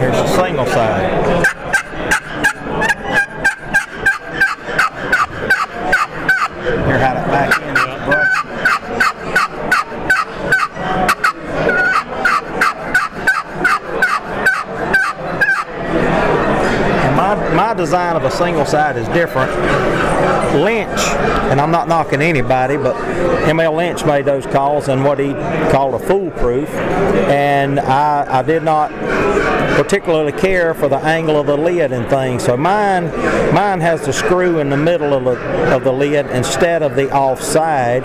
Here's 0.00 0.16
the 0.16 0.26
single 0.36 0.66
side. 0.66 1.44
Here, 6.86 6.98
how 6.98 7.14
to 7.14 7.20
back 7.30 7.50
in 7.60 7.74
this 7.74 8.04
brush. 8.04 8.34
And 17.04 17.16
my, 17.16 17.34
my 17.54 17.74
design 17.74 18.16
of 18.16 18.23
a 18.23 18.23
single 18.34 18.66
side 18.66 18.96
is 18.96 19.06
different. 19.08 20.43
Lynch, 20.54 21.00
and 21.50 21.60
I'm 21.60 21.70
not 21.70 21.88
knocking 21.88 22.22
anybody, 22.22 22.76
but 22.76 22.94
ML 23.46 23.76
Lynch 23.76 24.04
made 24.04 24.24
those 24.24 24.46
calls 24.46 24.88
and 24.88 25.04
what 25.04 25.18
he 25.18 25.32
called 25.70 25.94
a 25.94 25.98
foolproof, 26.06 26.68
and 26.70 27.80
I, 27.80 28.38
I 28.38 28.42
did 28.42 28.62
not 28.62 28.90
particularly 29.76 30.30
care 30.30 30.72
for 30.72 30.88
the 30.88 30.98
angle 30.98 31.36
of 31.38 31.46
the 31.46 31.56
lid 31.56 31.92
and 31.92 32.08
things. 32.08 32.44
So 32.44 32.56
mine, 32.56 33.06
mine 33.52 33.80
has 33.80 34.06
the 34.06 34.12
screw 34.12 34.60
in 34.60 34.70
the 34.70 34.76
middle 34.76 35.12
of 35.12 35.24
the, 35.24 35.74
of 35.74 35.82
the 35.82 35.92
lid 35.92 36.26
instead 36.26 36.82
of 36.84 36.94
the 36.94 37.10
offside, 37.12 38.04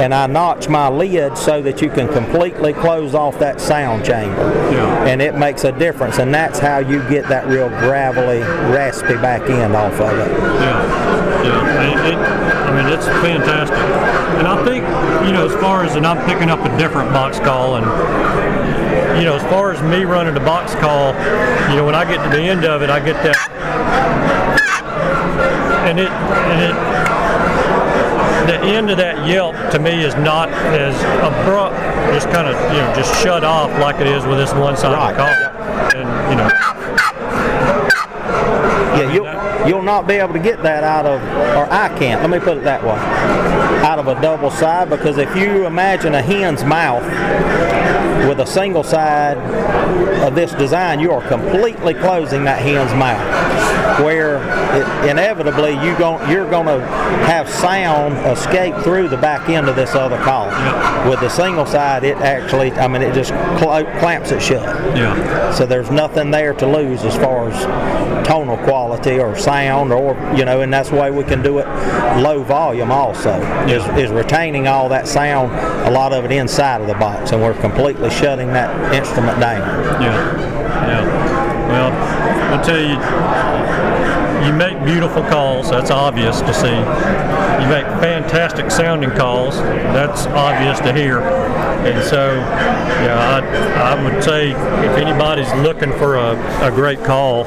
and 0.00 0.14
I 0.14 0.26
notch 0.26 0.68
my 0.68 0.88
lid 0.88 1.36
so 1.36 1.60
that 1.60 1.82
you 1.82 1.90
can 1.90 2.08
completely 2.08 2.72
close 2.72 3.14
off 3.14 3.38
that 3.38 3.60
sound 3.60 4.04
chamber, 4.06 4.50
Yeah. 4.72 5.04
and 5.04 5.20
it 5.20 5.34
makes 5.36 5.64
a 5.64 5.72
difference. 5.72 6.18
And 6.18 6.32
that's 6.34 6.58
how 6.58 6.78
you 6.78 7.06
get 7.10 7.28
that 7.28 7.46
real 7.48 7.68
gravelly, 7.68 8.38
raspy 8.40 9.14
back 9.14 9.42
end 9.50 9.76
off 9.76 10.00
of 10.00 10.18
it. 10.18 10.30
Yeah, 10.32 11.44
yeah. 11.44 11.73
It, 11.84 12.14
it, 12.14 12.18
I 12.18 12.70
mean, 12.74 12.92
it's 12.92 13.06
fantastic. 13.06 13.76
And 14.38 14.46
I 14.48 14.56
think, 14.64 14.84
you 15.26 15.32
know, 15.32 15.46
as 15.46 15.54
far 15.60 15.84
as, 15.84 15.96
and 15.96 16.06
I'm 16.06 16.24
picking 16.26 16.50
up 16.50 16.60
a 16.64 16.76
different 16.78 17.12
box 17.12 17.38
call, 17.38 17.76
and, 17.76 17.86
you 19.18 19.24
know, 19.24 19.36
as 19.36 19.42
far 19.44 19.70
as 19.72 19.82
me 19.82 20.04
running 20.04 20.34
the 20.34 20.40
box 20.40 20.74
call, 20.74 21.12
you 21.70 21.76
know, 21.76 21.84
when 21.84 21.94
I 21.94 22.04
get 22.04 22.22
to 22.24 22.30
the 22.34 22.42
end 22.42 22.64
of 22.64 22.82
it, 22.82 22.90
I 22.90 22.98
get 22.98 23.22
that, 23.22 23.36
and 25.86 26.00
it, 26.00 26.10
and 26.10 26.60
it, 26.62 26.74
the 28.46 28.60
end 28.60 28.90
of 28.90 28.98
that 28.98 29.26
yelp 29.26 29.54
to 29.72 29.78
me 29.78 30.04
is 30.04 30.14
not 30.16 30.50
as 30.50 30.94
abrupt, 31.20 31.76
just 32.12 32.28
kind 32.28 32.48
of, 32.48 32.54
you 32.72 32.80
know, 32.80 32.92
just 32.94 33.14
shut 33.22 33.44
off 33.44 33.70
like 33.80 33.96
it 34.00 34.06
is 34.06 34.24
with 34.26 34.38
this 34.38 34.52
one 34.52 34.76
side 34.76 34.92
of 34.92 35.00
the 35.08 35.16
call. 35.16 35.32
And, 35.96 36.08
you 36.30 36.36
know, 36.36 36.48
Yeah, 38.96 39.12
you'll, 39.12 39.68
you'll 39.68 39.82
not 39.82 40.06
be 40.06 40.14
able 40.14 40.34
to 40.34 40.38
get 40.38 40.62
that 40.62 40.84
out 40.84 41.06
of, 41.06 41.20
or 41.22 41.72
I 41.72 41.88
can't, 41.98 42.20
let 42.20 42.30
me 42.30 42.38
put 42.38 42.58
it 42.58 42.64
that 42.64 42.82
way, 42.82 42.90
out 43.84 43.98
of 43.98 44.06
a 44.08 44.20
double 44.20 44.50
side 44.50 44.88
because 44.88 45.18
if 45.18 45.34
you 45.36 45.66
imagine 45.66 46.14
a 46.14 46.22
hen's 46.22 46.64
mouth 46.64 47.02
with 48.28 48.40
a 48.40 48.46
single 48.46 48.82
side 48.82 49.36
of 50.22 50.34
this 50.34 50.52
design, 50.52 51.00
you 51.00 51.12
are 51.12 51.26
completely 51.28 51.94
closing 51.94 52.44
that 52.44 52.60
hen's 52.60 52.92
mouth. 52.94 53.53
Where 54.02 54.36
it, 54.76 55.10
inevitably 55.10 55.72
you 55.72 55.96
gon- 55.98 56.28
you're 56.30 56.48
going 56.48 56.66
to 56.66 56.80
have 57.26 57.48
sound 57.48 58.14
escape 58.26 58.74
through 58.82 59.08
the 59.08 59.16
back 59.16 59.48
end 59.48 59.68
of 59.68 59.76
this 59.76 59.94
other 59.94 60.18
call. 60.18 60.46
With 61.08 61.20
the 61.20 61.28
single 61.28 61.66
side, 61.66 62.04
it 62.04 62.16
actually, 62.18 62.72
I 62.72 62.88
mean, 62.88 63.02
it 63.02 63.14
just 63.14 63.32
clo- 63.58 63.84
clamps 64.00 64.30
it 64.30 64.40
shut. 64.42 64.62
Yeah. 64.96 65.52
So 65.52 65.66
there's 65.66 65.90
nothing 65.90 66.30
there 66.30 66.54
to 66.54 66.66
lose 66.66 67.04
as 67.04 67.14
far 67.16 67.48
as 67.50 68.26
tonal 68.26 68.56
quality 68.58 69.18
or 69.20 69.36
sound, 69.36 69.92
or 69.92 70.14
you 70.34 70.44
know, 70.44 70.62
and 70.62 70.72
that's 70.72 70.90
the 70.90 70.96
way 70.96 71.10
we 71.10 71.24
can 71.24 71.42
do 71.42 71.58
it 71.58 71.66
low 72.20 72.42
volume 72.42 72.90
also. 72.90 73.34
Is, 73.68 73.84
is 73.98 74.10
retaining 74.10 74.66
all 74.66 74.88
that 74.88 75.06
sound, 75.06 75.52
a 75.86 75.90
lot 75.90 76.12
of 76.12 76.24
it 76.24 76.32
inside 76.32 76.80
of 76.80 76.86
the 76.86 76.94
box, 76.94 77.32
and 77.32 77.42
we're 77.42 77.58
completely 77.60 78.10
shutting 78.10 78.48
that 78.48 78.94
instrument 78.94 79.38
down. 79.40 79.60
Yeah, 80.02 80.86
yeah. 80.86 81.68
Well, 81.68 81.92
I'll 82.54 82.64
tell 82.64 82.80
you, 82.80 82.94
you 84.44 84.52
make 84.52 84.84
beautiful 84.84 85.22
calls. 85.22 85.70
That's 85.70 85.90
obvious 85.90 86.40
to 86.40 86.54
see. 86.54 86.68
You 86.68 87.68
make 87.70 87.86
fantastic 88.00 88.70
sounding 88.70 89.10
calls. 89.10 89.56
That's 89.56 90.26
obvious 90.26 90.78
to 90.80 90.92
hear. 90.92 91.20
And 91.20 92.02
so, 92.04 92.34
yeah, 92.34 93.42
I, 93.42 93.94
I 93.94 94.04
would 94.04 94.22
say 94.22 94.50
if 94.50 94.96
anybody's 94.98 95.52
looking 95.54 95.92
for 95.92 96.16
a, 96.16 96.36
a 96.66 96.70
great 96.70 97.02
call, 97.04 97.44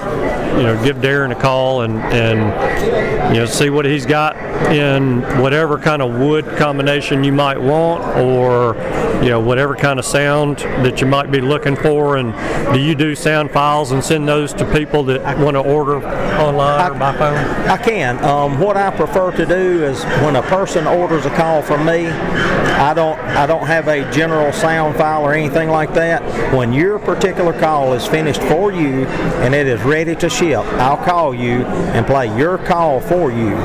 you 0.56 0.64
know, 0.64 0.84
give 0.84 0.98
Darren 0.98 1.32
a 1.32 1.36
call 1.36 1.82
and, 1.82 1.98
and 2.14 3.34
you 3.34 3.42
know 3.42 3.46
see 3.46 3.70
what 3.70 3.86
he's 3.86 4.06
got 4.06 4.36
in 4.72 5.22
whatever 5.42 5.78
kind 5.78 6.02
of 6.02 6.20
wood 6.20 6.46
combination 6.58 7.24
you 7.24 7.32
might 7.32 7.60
want, 7.60 8.04
or 8.18 8.76
you 9.24 9.30
know 9.30 9.40
whatever 9.40 9.76
kind 9.76 10.00
of 10.00 10.06
sound 10.06 10.58
that 10.58 11.02
you 11.02 11.08
might 11.08 11.32
be 11.32 11.42
looking 11.42 11.76
for. 11.76 12.18
And 12.18 12.34
do 12.74 12.80
you 12.80 12.96
do 12.96 13.16
sound 13.16 13.52
files 13.52 13.92
and 13.92 14.04
send 14.04 14.28
those 14.28 14.54
to 14.54 14.66
people 14.74 15.04
that 15.04 15.38
want 15.38 15.56
to 15.56 15.62
order 15.62 15.98
online 16.38 16.92
or 16.92 17.00
by 17.00 17.14
phone? 17.18 17.38
I 17.68 17.78
can. 17.78 18.24
Um, 18.24 18.60
what 18.60 18.78
I 18.78 18.90
prefer 18.96 19.32
to 19.32 19.46
do 19.46 19.84
is 19.84 20.04
when 20.24 20.36
a 20.36 20.42
person 20.44 20.88
orders 20.88 21.26
a 21.26 21.36
call 21.36 21.62
from 21.62 21.86
me, 21.86 22.08
I 22.08 22.94
don't 22.94 23.20
I 23.20 23.46
don't 23.46 23.66
have 23.66 23.88
a 23.88 24.10
general 24.12 24.52
sound 24.54 24.96
file 24.96 25.24
or 25.24 25.34
anything 25.34 25.70
like 25.70 25.94
that. 25.94 26.22
When 26.54 26.74
your 26.74 27.00
particular 27.00 27.58
call 27.60 27.94
is 27.94 28.06
finished 28.06 28.42
for 28.44 28.72
you 28.72 29.06
and 29.44 29.54
it 29.54 29.68
is 29.68 29.82
ready 29.82 30.16
to 30.16 30.30
ship, 30.38 30.64
I'll 30.80 31.04
call 31.04 31.34
you 31.34 31.66
and 31.66 32.06
play 32.06 32.28
your 32.38 32.60
call 32.60 33.02
for 33.02 33.32
you 33.32 33.56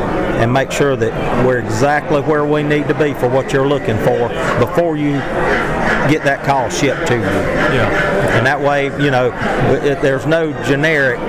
and 0.41 0.51
make 0.53 0.73
sure 0.73 0.97
that 0.97 1.47
we're 1.47 1.59
exactly 1.59 2.23
where 2.23 2.47
we 2.47 2.63
need 2.63 2.89
to 2.89 2.95
be 2.95 3.13
for 3.15 3.29
what 3.29 3.53
you're 3.53 3.69
looking 3.69 3.99
for 3.99 4.29
before 4.59 4.97
you 4.97 5.13
get 6.11 6.25
that 6.25 6.45
call 6.45 6.71
shipped 6.71 7.07
to 7.09 7.15
you. 7.15 7.21
Yeah. 7.21 8.37
And 8.37 8.47
that 8.47 8.61
way, 8.61 8.87
you 9.03 9.11
know, 9.11 9.33
it, 9.85 10.01
there's 10.01 10.27
no 10.27 10.53
generic 10.65 11.21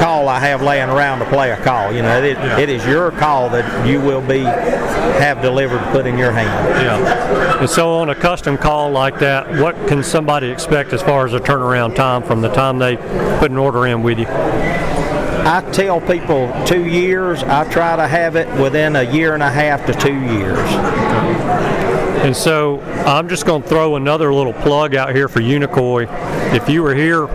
call 0.00 0.28
I 0.28 0.40
have 0.40 0.62
laying 0.62 0.88
around 0.88 1.18
to 1.20 1.26
play 1.26 1.50
a 1.50 1.62
call. 1.62 1.92
You 1.92 2.02
know, 2.02 2.22
it, 2.22 2.38
it 2.58 2.68
is 2.68 2.84
your 2.86 3.10
call 3.10 3.50
that 3.50 3.86
you 3.86 4.00
will 4.00 4.22
be 4.22 4.40
have 4.40 5.42
delivered, 5.42 5.80
put 5.92 6.06
in 6.06 6.16
your 6.16 6.32
hand. 6.32 6.82
Yeah. 6.82 7.60
And 7.60 7.68
so 7.68 7.94
on 7.94 8.08
a 8.08 8.14
custom 8.14 8.56
call 8.56 8.90
like 8.90 9.18
that, 9.18 9.60
what 9.60 9.76
can 9.86 10.02
somebody 10.02 10.48
expect 10.48 10.92
as 10.94 11.02
far 11.02 11.26
as 11.26 11.34
a 11.34 11.40
turnaround 11.40 11.94
time 11.94 12.22
from 12.22 12.40
the 12.40 12.48
time 12.48 12.78
they 12.78 12.96
put 13.38 13.50
an 13.50 13.58
order 13.58 13.86
in 13.86 14.02
with 14.02 14.18
you? 14.18 14.26
I 14.26 15.68
tell 15.72 16.00
people 16.00 16.50
two 16.66 16.86
years. 16.86 17.42
I 17.42 17.70
try 17.70 17.96
to 17.96 18.06
have 18.06 18.36
it 18.36 18.48
within 18.60 18.96
a 18.96 19.02
year 19.02 19.34
and 19.34 19.42
a 19.42 19.50
half 19.50 19.84
to 19.86 19.92
two 19.92 20.14
years. 20.14 21.89
And 22.20 22.36
so 22.36 22.80
I'm 23.06 23.28
just 23.28 23.46
going 23.46 23.62
to 23.62 23.68
throw 23.68 23.96
another 23.96 24.32
little 24.32 24.52
plug 24.52 24.94
out 24.94 25.14
here 25.14 25.26
for 25.26 25.40
Unicoi. 25.40 26.06
If 26.54 26.68
you 26.68 26.82
were 26.82 26.94
here 26.94 27.26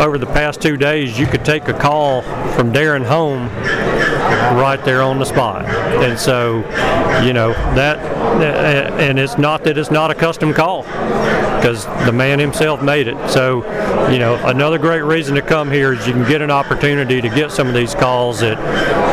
over 0.00 0.18
the 0.18 0.26
past 0.26 0.60
two 0.60 0.76
days, 0.76 1.16
you 1.16 1.26
could 1.26 1.44
take 1.44 1.68
a 1.68 1.72
call 1.72 2.22
from 2.54 2.72
Darren 2.72 3.04
home 3.04 3.48
right 4.58 4.84
there 4.84 5.00
on 5.00 5.20
the 5.20 5.24
spot. 5.24 5.64
And 6.02 6.18
so, 6.18 6.56
you 7.24 7.32
know, 7.32 7.52
that, 7.76 7.98
and 9.00 9.18
it's 9.18 9.38
not 9.38 9.62
that 9.64 9.78
it's 9.78 9.92
not 9.92 10.10
a 10.10 10.14
custom 10.14 10.52
call 10.52 10.82
because 10.82 11.86
the 12.06 12.12
man 12.12 12.40
himself 12.40 12.82
made 12.82 13.06
it. 13.06 13.30
So, 13.30 13.62
you 14.10 14.18
know, 14.18 14.34
another 14.46 14.78
great 14.78 15.02
reason 15.02 15.36
to 15.36 15.42
come 15.42 15.70
here 15.70 15.92
is 15.92 16.04
you 16.08 16.12
can 16.12 16.28
get 16.28 16.42
an 16.42 16.50
opportunity 16.50 17.20
to 17.20 17.28
get 17.28 17.52
some 17.52 17.68
of 17.68 17.74
these 17.74 17.94
calls 17.94 18.40
that 18.40 18.58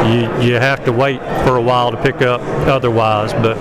you, 0.08 0.48
you 0.48 0.56
have 0.56 0.84
to 0.86 0.92
wait 0.92 1.20
for 1.46 1.58
a 1.58 1.62
while 1.62 1.92
to 1.92 2.02
pick 2.02 2.24
up 2.24 2.42
otherwise. 2.68 3.32
But, 3.34 3.60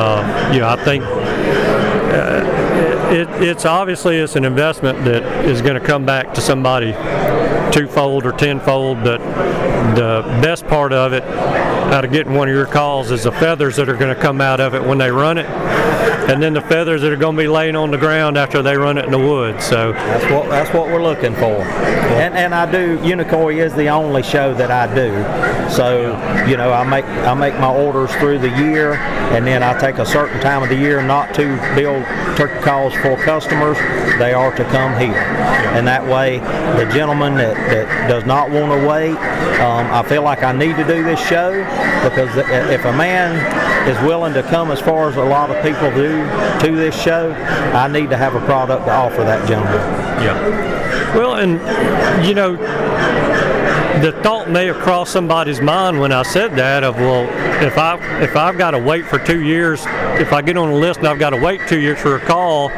uh, 0.00 0.50
you 0.52 0.60
know, 0.60 0.68
I 0.68 0.82
think 0.82 1.04
uh, 1.04 2.40
it, 3.12 3.28
it's 3.42 3.66
obviously 3.66 4.16
it's 4.16 4.34
an 4.34 4.44
investment 4.44 5.04
that 5.04 5.22
is 5.44 5.60
going 5.60 5.78
to 5.78 5.86
come 5.86 6.06
back 6.06 6.32
to 6.34 6.40
somebody 6.40 6.92
twofold 7.70 8.24
or 8.24 8.32
tenfold. 8.32 9.04
But 9.04 9.18
the 9.94 10.22
best 10.40 10.66
part 10.66 10.94
of 10.94 11.12
it, 11.12 11.22
out 11.24 12.04
of 12.04 12.12
getting 12.12 12.32
one 12.32 12.48
of 12.48 12.54
your 12.54 12.66
calls, 12.66 13.10
is 13.10 13.24
the 13.24 13.32
feathers 13.32 13.76
that 13.76 13.88
are 13.88 13.96
going 13.96 14.14
to 14.14 14.20
come 14.20 14.40
out 14.40 14.60
of 14.60 14.74
it 14.74 14.82
when 14.82 14.96
they 14.96 15.10
run 15.10 15.36
it, 15.36 15.46
and 16.30 16.40
then 16.40 16.52
the 16.52 16.60
feathers 16.60 17.02
that 17.02 17.12
are 17.12 17.16
going 17.16 17.34
to 17.34 17.42
be 17.42 17.48
laying 17.48 17.74
on 17.74 17.90
the 17.90 17.98
ground 17.98 18.38
after 18.38 18.62
they 18.62 18.76
run 18.76 18.96
it 18.98 19.04
in 19.04 19.10
the 19.10 19.18
woods. 19.18 19.64
So 19.64 19.92
that's 19.92 20.32
what 20.32 20.48
that's 20.48 20.72
what 20.72 20.86
we're 20.86 21.02
looking 21.02 21.34
for. 21.34 21.62
And 22.20 22.36
and 22.36 22.54
I 22.54 22.70
do. 22.70 22.98
Unicoi 22.98 23.56
is 23.56 23.74
the 23.74 23.88
only 23.88 24.22
show 24.22 24.54
that 24.54 24.70
I 24.70 24.86
do. 24.94 25.10
So 25.74 26.10
you 26.46 26.56
know, 26.56 26.72
I 26.72 26.84
make 26.84 27.04
I 27.04 27.34
make 27.34 27.54
my 27.54 27.72
orders 27.72 28.14
through 28.16 28.38
the 28.38 28.48
year, 28.48 28.94
and 29.34 29.44
then 29.44 29.64
I 29.64 29.76
take 29.80 29.98
a 29.98 30.06
certain 30.06 30.40
time 30.40 30.62
of 30.62 30.68
the 30.68 30.76
year 30.76 31.02
not 31.02 31.34
to 31.34 31.56
build 31.74 32.04
turkey 32.36 32.62
calls 32.62 32.94
for 32.94 33.16
customers. 33.16 33.76
They 34.18 34.32
are 34.32 34.54
to 34.54 34.64
come 34.66 34.98
here, 35.00 35.18
and 35.74 35.86
that 35.88 36.06
way, 36.06 36.38
the 36.38 36.88
gentleman 36.92 37.34
that, 37.36 37.56
that 37.70 38.08
does 38.08 38.24
not 38.24 38.50
want 38.50 38.70
to 38.70 38.86
wait, 38.86 39.16
um, 39.60 39.90
I 39.90 40.06
feel 40.08 40.22
like 40.22 40.44
I 40.44 40.52
need 40.52 40.76
to 40.76 40.84
do 40.84 41.02
this 41.02 41.20
show 41.26 41.52
because 42.04 42.30
if 42.36 42.84
a 42.84 42.92
man 42.92 43.36
is 43.88 43.98
willing 44.02 44.34
to 44.34 44.42
come 44.44 44.70
as 44.70 44.80
far 44.80 45.08
as 45.08 45.16
a 45.16 45.24
lot 45.24 45.50
of 45.50 45.62
people 45.62 45.90
do 45.92 46.19
to 46.60 46.76
this 46.76 47.00
show, 47.00 47.32
I 47.74 47.88
need 47.88 48.10
to 48.10 48.16
have 48.16 48.34
a 48.34 48.40
product 48.40 48.86
to 48.86 48.92
offer 48.92 49.22
that 49.22 49.46
gentleman. 49.48 49.80
Yeah. 50.22 51.16
Well, 51.16 51.36
and 51.36 51.52
you 52.26 52.34
know, 52.34 52.56
the 54.02 54.12
thought 54.22 54.48
may 54.48 54.66
have 54.66 54.76
crossed 54.76 55.12
somebody's 55.12 55.60
mind 55.60 56.00
when 56.00 56.12
I 56.12 56.22
said 56.22 56.56
that 56.56 56.84
of 56.84 56.96
well, 56.96 57.24
if 57.62 57.76
I 57.76 58.22
if 58.22 58.36
I've 58.36 58.56
got 58.56 58.72
to 58.72 58.78
wait 58.78 59.06
for 59.06 59.18
two 59.18 59.42
years, 59.42 59.82
if 60.20 60.32
I 60.32 60.42
get 60.42 60.56
on 60.56 60.70
a 60.70 60.76
list 60.76 61.00
and 61.00 61.08
I've 61.08 61.18
got 61.18 61.30
to 61.30 61.36
wait 61.36 61.60
two 61.68 61.78
years 61.78 61.98
for 61.98 62.16
a 62.16 62.20
call, 62.20 62.70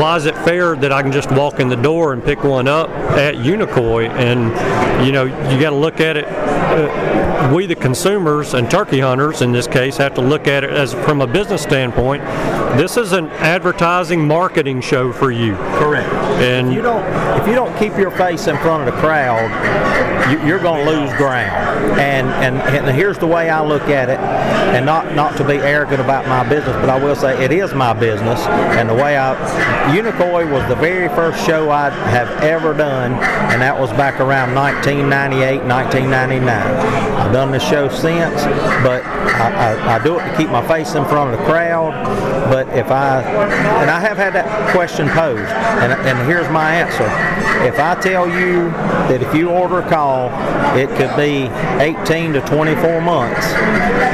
why 0.00 0.16
is 0.16 0.26
it 0.26 0.34
fair 0.38 0.76
that 0.76 0.92
I 0.92 1.02
can 1.02 1.12
just 1.12 1.30
walk 1.32 1.60
in 1.60 1.68
the 1.68 1.76
door 1.76 2.12
and 2.12 2.22
pick 2.22 2.44
one 2.44 2.68
up 2.68 2.88
at 2.90 3.34
Unicoi? 3.34 4.08
And 4.10 5.06
you 5.06 5.12
know, 5.12 5.24
you 5.24 5.60
got 5.60 5.70
to 5.70 5.76
look 5.76 6.00
at 6.00 6.16
it. 6.16 6.26
Uh, 6.26 7.52
we, 7.54 7.66
the 7.66 7.74
consumers 7.74 8.54
and 8.54 8.70
turkey 8.70 9.00
hunters, 9.00 9.42
in 9.42 9.52
this 9.52 9.66
case, 9.66 9.96
have 9.96 10.14
to 10.14 10.20
look 10.20 10.46
at 10.46 10.64
it 10.64 10.70
as 10.70 10.92
from 10.92 11.20
a 11.20 11.26
business 11.26 11.62
standpoint. 11.62 12.22
This 12.76 12.96
is 12.96 13.12
an 13.12 13.28
advertising 13.30 14.26
marketing 14.26 14.80
show 14.80 15.12
for 15.12 15.30
you. 15.30 15.54
Correct. 15.78 16.12
And 16.42 16.68
if 16.68 16.74
you 16.74 16.82
don't 16.82 17.40
if 17.40 17.46
you 17.46 17.54
don't 17.54 17.76
keep 17.78 17.96
your 17.96 18.10
face 18.10 18.46
in 18.46 18.56
front 18.58 18.86
of 18.86 18.94
the 18.94 19.00
crowd, 19.00 19.50
you, 20.30 20.46
you're 20.46 20.58
going 20.58 20.84
to 20.84 20.90
lose 20.90 21.12
ground. 21.16 21.98
And, 21.98 22.28
and 22.28 22.56
and 22.56 22.96
here's 22.96 23.18
the 23.18 23.26
way 23.26 23.50
I 23.50 23.64
look 23.64 23.84
at 23.84 24.10
it, 24.10 24.18
and 24.18 24.84
not 24.84 25.14
not 25.14 25.36
to 25.38 25.44
be 25.44 25.54
arrogant 25.54 26.00
about 26.00 26.26
my 26.26 26.48
business, 26.48 26.76
but 26.76 26.90
I 26.90 27.02
will 27.02 27.16
say 27.16 27.42
it 27.42 27.52
is 27.52 27.72
my 27.72 27.92
business. 27.92 28.40
And 28.46 28.88
the 28.88 28.94
way 28.94 29.16
I 29.16 29.34
Unicoi 29.88 30.50
was 30.50 30.66
the 30.68 30.76
very 30.76 31.08
first 31.08 31.44
show 31.46 31.70
I 31.70 31.90
have 31.90 32.28
ever 32.42 32.74
done, 32.74 33.12
and 33.52 33.62
that 33.62 33.78
was 33.78 33.90
back 33.92 34.20
around 34.20 34.54
1998, 34.54 35.64
1999. 35.64 36.48
I've 36.48 37.32
done 37.32 37.50
the 37.50 37.58
show 37.58 37.88
since, 37.88 38.42
but 38.82 39.04
I, 39.04 39.74
I, 39.74 39.96
I 39.96 40.04
do 40.04 40.18
it 40.18 40.30
to 40.30 40.36
keep 40.36 40.50
my 40.50 40.66
face 40.68 40.94
in 40.94 41.04
front 41.06 41.32
of 41.32 41.38
the 41.38 41.44
crowd. 41.46 41.94
But 42.48 42.68
if 42.70 42.90
I 42.90 43.22
and 43.22 43.90
I 43.90 44.00
have 44.00 44.16
had 44.16 44.32
that 44.32 44.72
question 44.72 45.08
posed, 45.08 45.52
and, 45.84 45.92
and 45.92 46.28
here's 46.28 46.48
my 46.48 46.74
answer. 46.74 47.04
If 47.66 47.78
I 47.78 47.94
tell 48.00 48.28
you 48.28 48.70
that 49.10 49.20
if 49.20 49.34
you 49.34 49.50
order 49.50 49.80
a 49.80 49.88
call, 49.88 50.30
it 50.76 50.88
could 50.96 51.14
be 51.16 51.50
18 51.82 52.32
to 52.34 52.40
24 52.42 53.00
months. 53.00 53.46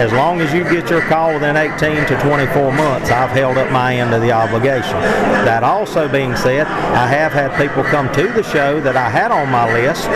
As 0.00 0.12
long 0.12 0.40
as 0.40 0.52
you 0.52 0.64
get 0.64 0.90
your 0.90 1.02
call 1.02 1.34
within 1.34 1.56
18 1.56 2.06
to 2.06 2.20
24 2.20 2.72
months, 2.72 3.10
I've 3.10 3.30
held 3.30 3.58
up 3.58 3.70
my 3.70 3.94
end 3.94 4.12
of 4.12 4.22
the 4.22 4.32
obligation. 4.32 4.98
That 5.46 5.62
also 5.62 6.08
being 6.08 6.34
said, 6.36 6.66
I 6.66 7.06
have 7.06 7.32
had 7.32 7.54
people 7.60 7.84
come 7.84 8.12
to 8.14 8.32
the 8.32 8.42
show 8.42 8.80
that 8.80 8.96
I 8.96 9.08
had 9.08 9.30
on 9.30 9.50
my 9.50 9.72
list. 9.72 10.08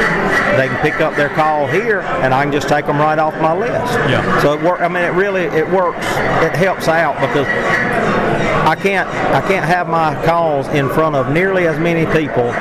They 0.58 0.66
can 0.66 0.80
pick 0.82 1.00
up 1.00 1.14
their 1.14 1.28
call 1.30 1.66
here, 1.66 2.00
and 2.00 2.34
I 2.34 2.42
can 2.42 2.52
just 2.52 2.68
take 2.68 2.86
them 2.86 2.98
right 2.98 3.18
off 3.18 3.34
my 3.40 3.54
list. 3.54 3.94
Yeah. 4.10 4.42
So 4.42 4.54
it 4.54 4.62
work. 4.62 4.80
I 4.80 4.88
mean, 4.88 5.04
it 5.04 5.12
really 5.12 5.44
it 5.44 5.68
works. 5.68 6.06
It 6.42 6.56
helps 6.56 6.88
out 6.88 7.14
because 7.20 7.46
I 8.68 8.76
can't 8.76 9.08
I 9.08 9.40
can't 9.48 9.64
have 9.64 9.88
my 9.88 10.14
calls 10.26 10.68
in 10.68 10.90
front 10.90 11.16
of 11.16 11.32
nearly 11.32 11.66
as 11.66 11.78
many 11.78 12.04
people 12.12 12.52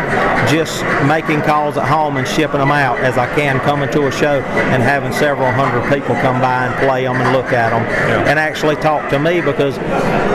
just 0.47 0.81
making 1.05 1.41
calls 1.41 1.75
at 1.75 1.85
home 1.85 2.15
and 2.15 2.25
shipping 2.25 2.59
them 2.59 2.71
out 2.71 2.97
as 2.99 3.17
I 3.17 3.27
can 3.35 3.59
coming 3.59 3.91
to 3.91 4.07
a 4.07 4.11
show 4.13 4.39
and 4.39 4.81
having 4.81 5.11
several 5.11 5.51
hundred 5.51 5.83
people 5.93 6.15
come 6.15 6.39
by 6.39 6.67
and 6.67 6.75
play 6.75 7.03
them 7.03 7.17
and 7.17 7.33
look 7.35 7.51
at 7.51 7.71
them 7.71 7.83
and 8.25 8.39
actually 8.39 8.77
talk 8.77 9.09
to 9.09 9.19
me 9.19 9.41
because 9.41 9.75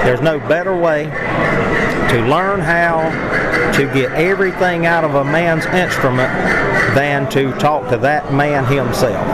there's 0.04 0.20
no 0.20 0.38
better 0.38 0.76
way 0.76 1.04
to 1.04 2.20
learn 2.28 2.60
how 2.60 3.08
to 3.72 3.86
get 3.94 4.12
everything 4.12 4.84
out 4.84 5.04
of 5.04 5.14
a 5.14 5.24
man's 5.24 5.64
instrument 5.64 6.30
than 6.94 7.28
to 7.30 7.52
talk 7.58 7.88
to 7.90 7.96
that 7.98 8.32
man 8.32 8.64
himself. 8.64 9.26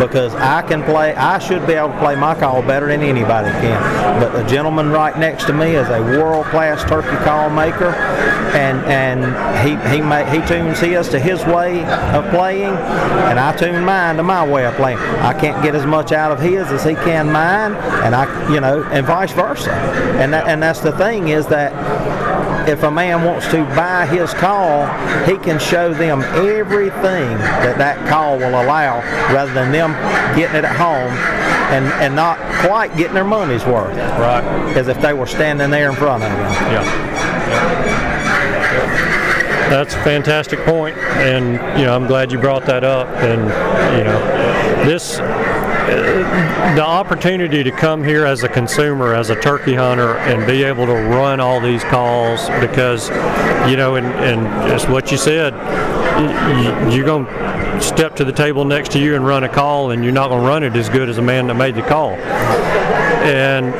Because 0.00 0.34
I 0.34 0.62
can 0.62 0.82
play 0.82 1.14
I 1.14 1.38
should 1.38 1.66
be 1.66 1.74
able 1.74 1.88
to 1.88 1.98
play 1.98 2.14
my 2.14 2.38
call 2.38 2.62
better 2.62 2.86
than 2.86 3.02
anybody 3.02 3.50
can. 3.50 4.20
But 4.20 4.32
the 4.32 4.48
gentleman 4.48 4.90
right 4.90 5.16
next 5.18 5.44
to 5.44 5.52
me 5.52 5.74
is 5.76 5.88
a 5.88 6.00
world-class 6.00 6.84
turkey 6.84 7.16
call 7.24 7.50
maker 7.50 7.94
and 8.54 8.78
and 8.86 9.20
he 9.66 9.76
he 9.94 10.00
ma- 10.00 10.24
he 10.24 10.40
tunes 10.46 10.80
his 10.80 11.08
to 11.10 11.18
his 11.18 11.44
way 11.44 11.84
of 11.84 12.28
playing 12.30 12.74
and 12.74 13.38
I 13.38 13.56
tune 13.56 13.84
mine 13.84 14.16
to 14.16 14.22
my 14.22 14.46
way 14.46 14.64
of 14.66 14.74
playing. 14.74 14.98
I 14.98 15.38
can't 15.38 15.62
get 15.62 15.74
as 15.74 15.86
much 15.86 16.12
out 16.12 16.32
of 16.32 16.40
his 16.40 16.68
as 16.68 16.84
he 16.84 16.94
can 16.94 17.30
mine 17.30 17.74
and 18.04 18.14
I 18.14 18.52
you 18.52 18.60
know 18.60 18.82
and 18.84 19.06
vice 19.06 19.32
versa. 19.32 19.72
And 20.20 20.32
that, 20.32 20.48
and 20.48 20.62
that's 20.62 20.80
the 20.80 20.92
thing 20.92 21.28
is 21.28 21.46
that 21.46 21.72
if 22.70 22.84
a 22.84 22.90
man 22.90 23.24
wants 23.24 23.46
to 23.48 23.64
buy 23.74 24.06
his 24.06 24.32
call, 24.34 24.86
he 25.24 25.36
can 25.38 25.58
show 25.58 25.92
them 25.92 26.20
everything 26.22 27.36
that 27.38 27.76
that 27.78 28.08
call 28.08 28.38
will 28.38 28.62
allow 28.62 29.00
rather 29.32 29.52
than 29.52 29.72
them 29.72 29.92
getting 30.36 30.56
it 30.56 30.64
at 30.64 30.76
home 30.76 31.10
and, 31.74 31.86
and 32.02 32.14
not 32.14 32.38
quite 32.64 32.96
getting 32.96 33.14
their 33.14 33.24
money's 33.24 33.64
worth. 33.64 33.96
Right. 33.96 34.44
As 34.76 34.88
if 34.88 35.00
they 35.00 35.12
were 35.12 35.26
standing 35.26 35.70
there 35.70 35.90
in 35.90 35.96
front 35.96 36.22
of 36.22 36.30
them. 36.30 36.38
Yeah. 36.72 37.90
That's 39.68 39.94
a 39.94 40.02
fantastic 40.02 40.58
point, 40.64 40.96
and 40.96 41.52
you 41.78 41.86
know 41.86 41.94
I'm 41.94 42.08
glad 42.08 42.32
you 42.32 42.38
brought 42.38 42.66
that 42.66 42.82
up. 42.82 43.06
And 43.18 43.42
you 43.96 44.02
know, 44.02 44.84
this 44.84 45.20
the 45.90 46.84
opportunity 46.84 47.62
to 47.62 47.70
come 47.70 48.02
here 48.04 48.24
as 48.24 48.42
a 48.42 48.48
consumer, 48.48 49.14
as 49.14 49.30
a 49.30 49.40
turkey 49.40 49.74
hunter, 49.74 50.16
and 50.18 50.46
be 50.46 50.62
able 50.62 50.86
to 50.86 50.92
run 50.92 51.40
all 51.40 51.60
these 51.60 51.82
calls 51.84 52.48
because 52.60 53.08
you 53.68 53.76
know, 53.76 53.96
and 53.96 54.06
and 54.06 54.68
just 54.68 54.88
what 54.88 55.10
you 55.10 55.18
said, 55.18 55.52
you, 56.90 56.96
you're 56.96 57.06
gonna 57.06 57.80
step 57.80 58.16
to 58.16 58.24
the 58.24 58.32
table 58.32 58.64
next 58.64 58.92
to 58.92 58.98
you 58.98 59.14
and 59.14 59.26
run 59.26 59.44
a 59.44 59.48
call, 59.48 59.90
and 59.90 60.02
you're 60.04 60.12
not 60.12 60.28
gonna 60.28 60.46
run 60.46 60.62
it 60.62 60.76
as 60.76 60.88
good 60.88 61.08
as 61.08 61.18
a 61.18 61.22
man 61.22 61.46
that 61.48 61.54
made 61.54 61.74
the 61.74 61.82
call. 61.82 62.12
And 63.20 63.74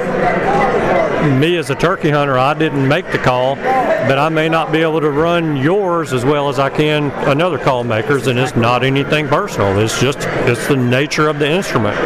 me 1.29 1.57
as 1.57 1.71
a 1.71 1.75
turkey 1.75 2.11
hunter, 2.11 2.39
I 2.39 2.55
didn't 2.55 2.87
make 2.87 3.11
the 3.13 3.19
call, 3.19 3.57
but 3.57 4.19
I 4.19 4.29
may 4.29 4.49
not 4.49 4.73
be 4.73 4.79
able 4.79 5.01
to 5.01 5.11
run 5.11 5.57
yours 5.57 6.13
as 6.13 6.25
well 6.25 6.49
as 6.49 6.59
I 6.59 6.71
can 6.71 7.11
another 7.29 7.59
call 7.59 7.85
maker's, 7.85 8.27
and 8.27 8.39
it's 8.39 8.57
not 8.57 8.83
anything 8.83 9.29
personal. 9.29 9.79
It's 9.79 10.01
just 10.01 10.19
it's 10.49 10.67
the 10.69 10.77
nature 10.77 11.29
of 11.29 11.39
the 11.39 11.49
instrument, 11.49 11.97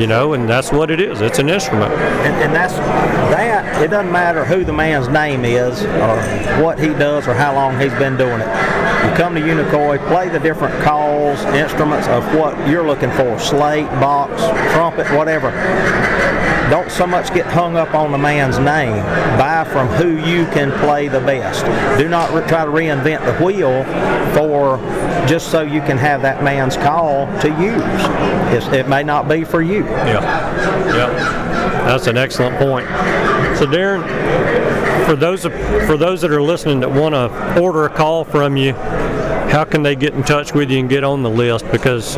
you 0.00 0.06
know, 0.06 0.32
and 0.32 0.48
that's 0.48 0.72
what 0.72 0.90
it 0.90 1.00
is. 1.00 1.20
It's 1.20 1.38
an 1.38 1.48
instrument. 1.48 1.92
And, 1.92 2.34
and 2.36 2.54
that's 2.54 2.74
that. 2.74 3.82
It 3.82 3.88
doesn't 3.88 4.12
matter 4.12 4.44
who 4.44 4.64
the 4.64 4.72
man's 4.72 5.08
name 5.08 5.44
is, 5.44 5.82
or 5.82 6.62
what 6.62 6.78
he 6.78 6.88
does, 6.88 7.26
or 7.28 7.34
how 7.34 7.54
long 7.54 7.78
he's 7.80 7.94
been 7.94 8.16
doing 8.16 8.40
it. 8.40 8.48
You 9.04 9.12
come 9.16 9.34
to 9.34 9.40
Unicoi, 9.40 9.98
play 10.08 10.28
the 10.28 10.38
different 10.38 10.80
calls, 10.82 11.40
instruments 11.46 12.06
of 12.08 12.24
what 12.36 12.56
you're 12.68 12.86
looking 12.86 13.10
for: 13.12 13.38
slate, 13.38 13.88
box, 14.00 14.40
trumpet, 14.72 15.06
whatever. 15.16 15.50
Don't 16.72 16.90
so 16.90 17.06
much 17.06 17.34
get 17.34 17.44
hung 17.44 17.76
up 17.76 17.92
on 17.92 18.12
the 18.12 18.16
man's 18.16 18.58
name. 18.58 19.04
Buy 19.38 19.62
from 19.70 19.88
who 19.88 20.16
you 20.26 20.46
can 20.46 20.72
play 20.80 21.06
the 21.06 21.20
best. 21.20 21.66
Do 21.98 22.08
not 22.08 22.32
re- 22.32 22.48
try 22.48 22.64
to 22.64 22.70
reinvent 22.70 23.26
the 23.26 23.44
wheel 23.44 23.84
for 24.34 24.78
just 25.28 25.50
so 25.50 25.60
you 25.60 25.82
can 25.82 25.98
have 25.98 26.22
that 26.22 26.42
man's 26.42 26.78
call 26.78 27.26
to 27.42 27.48
use. 27.60 27.82
It's, 28.56 28.66
it 28.68 28.88
may 28.88 29.02
not 29.02 29.28
be 29.28 29.44
for 29.44 29.60
you. 29.60 29.84
Yeah, 29.84 30.22
yeah, 30.96 31.08
that's 31.84 32.06
an 32.06 32.16
excellent 32.16 32.56
point. 32.56 32.86
So, 33.58 33.66
Darren, 33.66 34.02
for 35.04 35.14
those 35.14 35.42
for 35.42 35.98
those 35.98 36.22
that 36.22 36.30
are 36.30 36.40
listening 36.40 36.80
that 36.80 36.90
want 36.90 37.14
to 37.14 37.60
order 37.60 37.84
a 37.84 37.90
call 37.90 38.24
from 38.24 38.56
you, 38.56 38.72
how 39.52 39.64
can 39.64 39.82
they 39.82 39.94
get 39.94 40.14
in 40.14 40.22
touch 40.22 40.54
with 40.54 40.70
you 40.70 40.78
and 40.78 40.88
get 40.88 41.04
on 41.04 41.22
the 41.22 41.28
list? 41.28 41.70
Because 41.70 42.16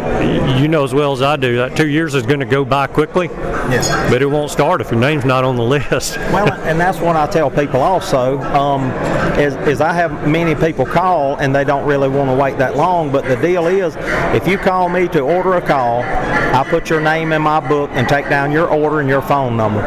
you 0.60 0.68
know 0.68 0.84
as 0.84 0.94
well 0.94 1.12
as 1.12 1.20
I 1.20 1.34
do 1.34 1.56
that 1.56 1.76
two 1.76 1.88
years 1.88 2.14
is 2.14 2.22
going 2.22 2.38
to 2.38 2.46
go 2.46 2.64
by 2.64 2.86
quickly. 2.86 3.26
Yes. 3.26 3.88
But 4.08 4.22
it 4.22 4.26
won't 4.26 4.52
start 4.52 4.80
if 4.80 4.92
your 4.92 5.00
name's 5.00 5.24
not 5.24 5.42
on 5.42 5.56
the 5.56 5.62
list. 5.64 6.16
well, 6.16 6.52
and 6.62 6.78
that's 6.78 7.00
what 7.00 7.16
I 7.16 7.26
tell 7.26 7.50
people 7.50 7.80
also 7.80 8.40
um, 8.40 8.92
is, 9.36 9.56
is 9.66 9.80
I 9.80 9.92
have 9.92 10.28
many 10.28 10.54
people 10.54 10.86
call 10.86 11.36
and 11.38 11.52
they 11.52 11.64
don't 11.64 11.84
really 11.84 12.08
want 12.08 12.30
to 12.30 12.36
wait 12.36 12.56
that 12.58 12.76
long. 12.76 13.10
But 13.10 13.24
the 13.24 13.36
deal 13.36 13.66
is, 13.66 13.96
if 14.32 14.46
you 14.46 14.56
call 14.56 14.88
me 14.88 15.08
to 15.08 15.20
order 15.20 15.54
a 15.54 15.60
call, 15.60 16.02
I 16.02 16.64
put 16.70 16.88
your 16.88 17.00
name 17.00 17.32
in 17.32 17.42
my 17.42 17.58
book 17.58 17.90
and 17.94 18.08
take 18.08 18.28
down 18.28 18.52
your 18.52 18.68
order 18.68 19.00
and 19.00 19.08
your 19.08 19.22
phone 19.22 19.56
number. 19.56 19.82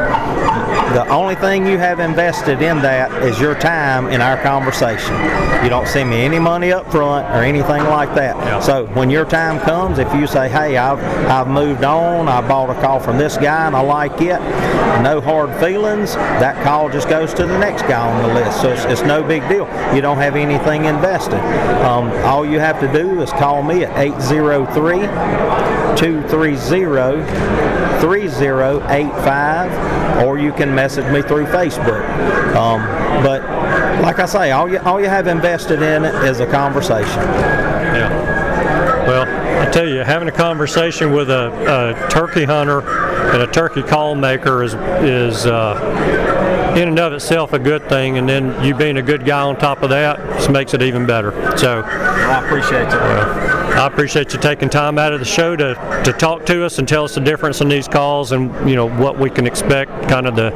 The 0.93 1.05
only 1.09 1.35
thing 1.35 1.67
you 1.67 1.77
have 1.77 1.99
invested 1.99 2.61
in 2.61 2.81
that 2.81 3.11
is 3.21 3.37
your 3.39 3.55
time 3.55 4.07
in 4.07 4.21
our 4.21 4.41
conversation. 4.41 5.13
You 5.61 5.69
don't 5.69 5.87
send 5.87 6.09
me 6.09 6.21
any 6.21 6.39
money 6.39 6.71
up 6.71 6.89
front 6.89 7.27
or 7.27 7.43
anything 7.43 7.83
like 7.83 8.15
that. 8.15 8.63
So 8.63 8.85
when 8.87 9.09
your 9.09 9.25
time 9.25 9.59
comes, 9.59 9.99
if 9.99 10.11
you 10.13 10.25
say, 10.27 10.47
"Hey, 10.47 10.77
I've 10.77 11.03
I've 11.29 11.49
moved 11.49 11.83
on. 11.83 12.29
I 12.29 12.39
bought 12.47 12.69
a 12.69 12.75
call 12.81 13.01
from 13.01 13.17
this 13.17 13.35
guy 13.37 13.67
and 13.67 13.75
I 13.75 13.81
like 13.81 14.21
it," 14.21 14.39
no 15.03 15.19
hard 15.19 15.53
feelings. 15.59 16.15
That 16.15 16.63
call 16.63 16.87
just 16.89 17.09
goes 17.09 17.33
to 17.33 17.45
the 17.45 17.59
next 17.59 17.81
guy 17.83 17.99
on 17.99 18.21
the 18.25 18.33
list. 18.33 18.61
So 18.61 18.71
it's, 18.71 18.85
it's 18.85 19.01
no 19.01 19.21
big 19.21 19.47
deal. 19.49 19.67
You 19.93 19.99
don't 20.01 20.17
have 20.17 20.37
anything 20.37 20.85
invested. 20.85 21.41
Um, 21.83 22.09
all 22.25 22.45
you 22.45 22.59
have 22.59 22.79
to 22.79 22.87
do 22.93 23.21
is 23.21 23.29
call 23.31 23.61
me 23.61 23.83
at 23.83 23.97
803 23.97 25.01
230 25.97 26.55
3085 27.99 30.06
or 30.23 30.37
you 30.37 30.51
can 30.53 30.73
message 30.73 31.05
me 31.11 31.21
through 31.21 31.45
Facebook. 31.47 32.03
Um, 32.55 32.81
but 33.23 33.43
like 34.01 34.19
I 34.19 34.25
say, 34.25 34.51
all 34.51 34.69
you, 34.69 34.79
all 34.79 34.99
you 35.01 35.09
have 35.09 35.27
invested 35.27 35.81
in 35.81 36.05
it 36.05 36.15
is 36.25 36.39
a 36.39 36.47
conversation. 36.47 37.21
Yeah. 37.97 38.37
Well, 39.07 39.25
I 39.65 39.69
tell 39.71 39.87
you, 39.87 39.99
having 39.99 40.27
a 40.27 40.31
conversation 40.31 41.13
with 41.13 41.29
a, 41.29 42.05
a 42.05 42.09
turkey 42.09 42.43
hunter 42.43 42.81
and 43.31 43.41
a 43.41 43.47
turkey 43.47 43.81
call 43.81 44.15
maker 44.15 44.63
is 44.63 44.73
is 45.03 45.45
uh, 45.45 45.75
in 46.77 46.89
and 46.89 46.99
of 46.99 47.11
itself 47.11 47.53
a 47.53 47.59
good 47.59 47.89
thing, 47.89 48.19
and 48.19 48.29
then 48.29 48.63
you 48.63 48.75
being 48.75 48.97
a 48.97 49.01
good 49.01 49.25
guy 49.25 49.41
on 49.41 49.57
top 49.57 49.81
of 49.81 49.89
that 49.89 50.17
just 50.37 50.51
makes 50.51 50.75
it 50.75 50.83
even 50.83 51.07
better. 51.07 51.31
So 51.57 51.81
I 51.81 52.45
appreciate 52.45 52.87
it. 52.87 52.93
I 52.93 53.87
appreciate 53.87 54.31
you 54.33 54.39
taking 54.39 54.69
time 54.69 54.99
out 54.99 55.11
of 55.11 55.19
the 55.19 55.25
show 55.25 55.55
to, 55.55 55.73
to 56.05 56.13
talk 56.13 56.45
to 56.47 56.63
us 56.63 56.77
and 56.77 56.87
tell 56.87 57.03
us 57.03 57.15
the 57.15 57.21
difference 57.21 57.61
in 57.61 57.69
these 57.69 57.87
calls 57.87 58.31
and 58.31 58.69
you 58.69 58.75
know 58.75 58.87
what 58.87 59.17
we 59.17 59.29
can 59.29 59.47
expect, 59.47 59.91
kind 60.07 60.27
of 60.27 60.35
the 60.35 60.51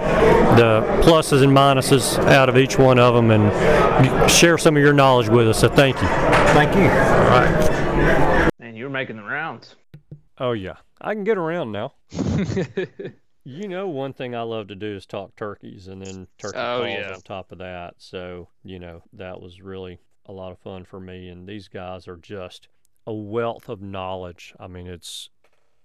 the 0.56 0.82
pluses 1.04 1.44
and 1.44 1.52
minuses 1.52 2.18
out 2.28 2.50
of 2.50 2.58
each 2.58 2.78
one 2.78 3.00
of 3.00 3.16
them, 3.16 3.32
and 3.32 4.30
share 4.30 4.58
some 4.58 4.78
of 4.78 4.84
your 4.84 4.94
knowledge 4.94 5.28
with 5.28 5.48
us. 5.48 5.60
So 5.60 5.70
thank 5.70 6.00
you. 6.02 6.08
Thank 6.54 6.76
you. 6.76 6.84
All 6.84 7.30
right. 7.30 8.52
And 8.60 8.78
you 8.78 8.84
were 8.84 8.90
making 8.92 9.16
the 9.16 9.24
rounds. 9.24 9.76
Oh 10.38 10.52
yeah, 10.52 10.76
I 11.00 11.16
can 11.16 11.24
get 11.24 11.38
around 11.38 11.72
now. 11.72 11.94
you 13.44 13.68
know, 13.68 13.88
one 13.88 14.14
thing 14.14 14.36
I 14.36 14.42
love 14.42 14.68
to 14.68 14.76
do 14.76 14.96
is 14.96 15.06
talk 15.06 15.36
turkeys, 15.36 15.88
and 15.88 16.02
then 16.02 16.28
turkey 16.38 16.58
Oh, 16.60 16.80
calls 16.82 16.90
yeah. 16.90 17.14
on 17.14 17.22
top 17.22 17.52
of 17.52 17.58
that. 17.60 17.96
So 17.98 18.50
you 18.64 18.80
know, 18.80 19.04
that 19.14 19.42
was 19.42 19.62
really 19.62 20.00
a 20.26 20.32
lot 20.32 20.52
of 20.52 20.60
fun 20.60 20.86
for 20.86 21.00
me. 21.00 21.28
And 21.30 21.48
these 21.48 21.68
guys 21.68 22.08
are 22.08 22.18
just 22.18 22.68
a 23.08 23.14
wealth 23.14 23.68
of 23.70 23.82
knowledge. 23.82 24.54
I 24.60 24.68
mean, 24.68 24.88
it's 24.88 25.30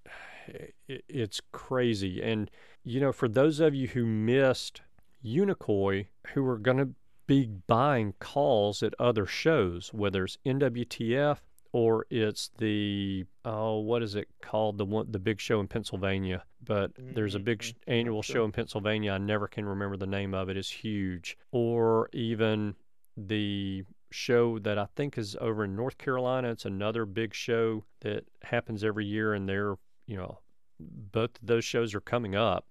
it's 0.88 1.40
crazy. 1.52 2.22
And 2.22 2.50
you 2.84 3.00
know, 3.00 3.12
for 3.12 3.28
those 3.28 3.60
of 3.60 3.74
you 3.74 3.88
who 3.88 4.04
missed 4.06 4.82
Unicoi, 5.24 6.06
who 6.34 6.46
are 6.46 6.58
going 6.58 6.76
to 6.78 6.90
be 7.26 7.46
buying 7.66 8.14
calls 8.20 8.82
at 8.82 8.94
other 9.00 9.26
shows, 9.26 9.92
whether 9.92 10.24
it's 10.24 10.38
NWTF 10.46 11.38
or 11.76 12.06
it's 12.08 12.50
the 12.56 13.22
oh 13.44 13.80
what 13.80 14.02
is 14.02 14.14
it 14.14 14.28
called? 14.40 14.78
The 14.78 14.86
one 14.86 15.12
the 15.12 15.18
big 15.18 15.38
show 15.38 15.60
in 15.60 15.68
Pennsylvania 15.68 16.42
but 16.64 16.90
there's 16.96 17.34
a 17.34 17.38
big 17.38 17.62
sh- 17.62 17.68
mm-hmm. 17.72 17.90
Mm-hmm. 17.90 18.00
annual 18.00 18.22
show 18.22 18.44
in 18.46 18.52
Pennsylvania. 18.52 19.12
I 19.12 19.18
never 19.18 19.46
can 19.46 19.66
remember 19.66 19.98
the 19.98 20.06
name 20.06 20.32
of 20.32 20.48
it. 20.48 20.56
Is 20.56 20.70
huge. 20.70 21.36
Or 21.52 22.08
even 22.14 22.76
the 23.14 23.84
show 24.10 24.58
that 24.60 24.78
I 24.78 24.86
think 24.96 25.18
is 25.18 25.36
over 25.38 25.64
in 25.64 25.76
North 25.76 25.98
Carolina. 25.98 26.50
It's 26.50 26.64
another 26.64 27.04
big 27.04 27.34
show 27.34 27.84
that 28.00 28.24
happens 28.42 28.82
every 28.82 29.04
year 29.04 29.34
and 29.34 29.46
they're 29.46 29.74
you 30.06 30.16
know 30.16 30.38
both 30.80 31.36
of 31.40 31.46
those 31.46 31.64
shows 31.66 31.94
are 31.94 32.00
coming 32.00 32.34
up. 32.34 32.66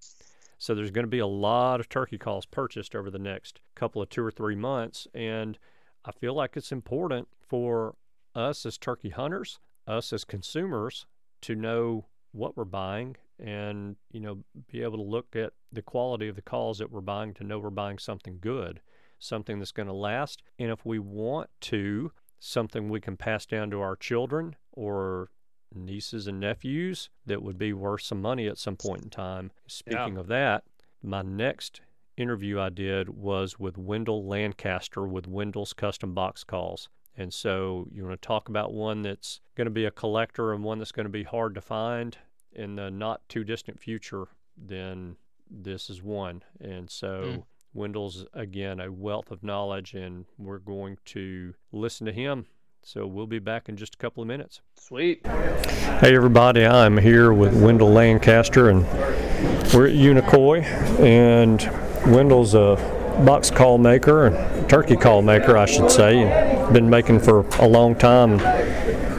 So 0.57 0.73
there's 0.73 0.89
going 0.89 1.05
to 1.05 1.11
be 1.11 1.19
a 1.19 1.27
lot 1.27 1.79
of 1.79 1.89
turkey 1.89 2.17
calls 2.17 2.47
purchased 2.47 2.95
over 2.95 3.11
the 3.11 3.19
next 3.19 3.59
couple 3.75 4.01
of 4.01 4.09
two 4.09 4.23
or 4.23 4.31
three 4.31 4.55
months 4.55 5.07
and 5.13 5.59
I 6.05 6.11
feel 6.11 6.33
like 6.33 6.57
it's 6.57 6.71
important 6.71 7.27
for 7.47 7.93
us 8.35 8.65
as 8.65 8.77
turkey 8.77 9.09
hunters, 9.09 9.59
us 9.87 10.11
as 10.13 10.23
consumers, 10.23 11.05
to 11.41 11.55
know 11.55 12.05
what 12.31 12.57
we're 12.57 12.65
buying 12.65 13.15
and 13.39 13.95
you 14.11 14.19
know 14.19 14.43
be 14.71 14.81
able 14.81 14.97
to 14.97 15.03
look 15.03 15.35
at 15.35 15.53
the 15.71 15.81
quality 15.81 16.27
of 16.27 16.35
the 16.35 16.41
calls 16.41 16.77
that 16.77 16.91
we're 16.91 17.01
buying 17.01 17.33
to 17.33 17.43
know 17.43 17.59
we're 17.59 17.69
buying 17.69 17.97
something 17.97 18.37
good, 18.39 18.81
something 19.19 19.59
that's 19.59 19.71
going 19.71 19.87
to 19.87 19.93
last, 19.93 20.41
and 20.59 20.71
if 20.71 20.85
we 20.85 20.99
want 20.99 21.49
to, 21.61 22.11
something 22.39 22.89
we 22.89 23.01
can 23.01 23.17
pass 23.17 23.45
down 23.45 23.69
to 23.71 23.81
our 23.81 23.95
children 23.95 24.55
or 24.71 25.29
nieces 25.73 26.27
and 26.27 26.39
nephews 26.39 27.09
that 27.25 27.41
would 27.41 27.57
be 27.57 27.73
worth 27.73 28.01
some 28.01 28.21
money 28.21 28.47
at 28.47 28.57
some 28.57 28.75
point 28.75 29.03
in 29.03 29.09
time. 29.09 29.51
Speaking 29.67 30.17
of 30.17 30.27
that, 30.27 30.63
my 31.03 31.21
next 31.21 31.81
interview 32.17 32.59
I 32.59 32.69
did 32.69 33.09
was 33.09 33.59
with 33.59 33.77
Wendell 33.77 34.25
Lancaster 34.25 35.05
with 35.05 35.27
Wendell's 35.27 35.73
Custom 35.73 36.13
Box 36.13 36.43
Calls. 36.43 36.87
And 37.17 37.33
so 37.33 37.87
you 37.91 38.03
want 38.03 38.21
to 38.21 38.27
talk 38.27 38.49
about 38.49 38.73
one 38.73 39.01
that's 39.01 39.39
going 39.55 39.65
to 39.65 39.71
be 39.71 39.85
a 39.85 39.91
collector 39.91 40.53
and 40.53 40.63
one 40.63 40.79
that's 40.79 40.91
going 40.91 41.05
to 41.05 41.09
be 41.11 41.23
hard 41.23 41.55
to 41.55 41.61
find 41.61 42.17
in 42.51 42.75
the 42.75 42.89
not 42.89 43.27
too 43.29 43.43
distant 43.43 43.79
future, 43.79 44.27
then 44.57 45.15
this 45.49 45.89
is 45.89 46.01
one. 46.01 46.43
And 46.59 46.89
so 46.89 47.23
Mm. 47.23 47.43
Wendell's, 47.73 48.25
again, 48.33 48.79
a 48.79 48.89
wealth 48.89 49.31
of 49.31 49.43
knowledge, 49.43 49.93
and 49.93 50.23
we're 50.37 50.59
going 50.59 50.97
to 51.03 51.53
listen 51.73 52.05
to 52.05 52.13
him. 52.13 52.45
So 52.83 53.05
we'll 53.05 53.27
be 53.27 53.39
back 53.39 53.67
in 53.67 53.75
just 53.75 53.95
a 53.95 53.97
couple 53.97 54.21
of 54.21 54.27
minutes. 54.27 54.61
Sweet. 54.75 55.25
Hey 55.27 56.15
everybody, 56.15 56.65
I'm 56.65 56.97
here 56.97 57.33
with 57.33 57.53
Wendell 57.59 57.89
Lancaster 57.91 58.69
and 58.69 58.83
we're 59.73 59.87
at 59.87 59.95
Unicoi 59.95 60.63
and 60.99 61.59
Wendell's 62.13 62.53
a 62.53 62.75
box 63.25 63.49
call 63.49 63.77
maker 63.77 64.27
and 64.27 64.69
turkey 64.69 64.95
call 64.95 65.21
maker 65.23 65.57
I 65.57 65.65
should 65.65 65.89
say 65.89 66.21
been 66.73 66.89
making 66.89 67.19
for 67.19 67.41
a 67.59 67.67
long 67.67 67.95
time. 67.95 68.37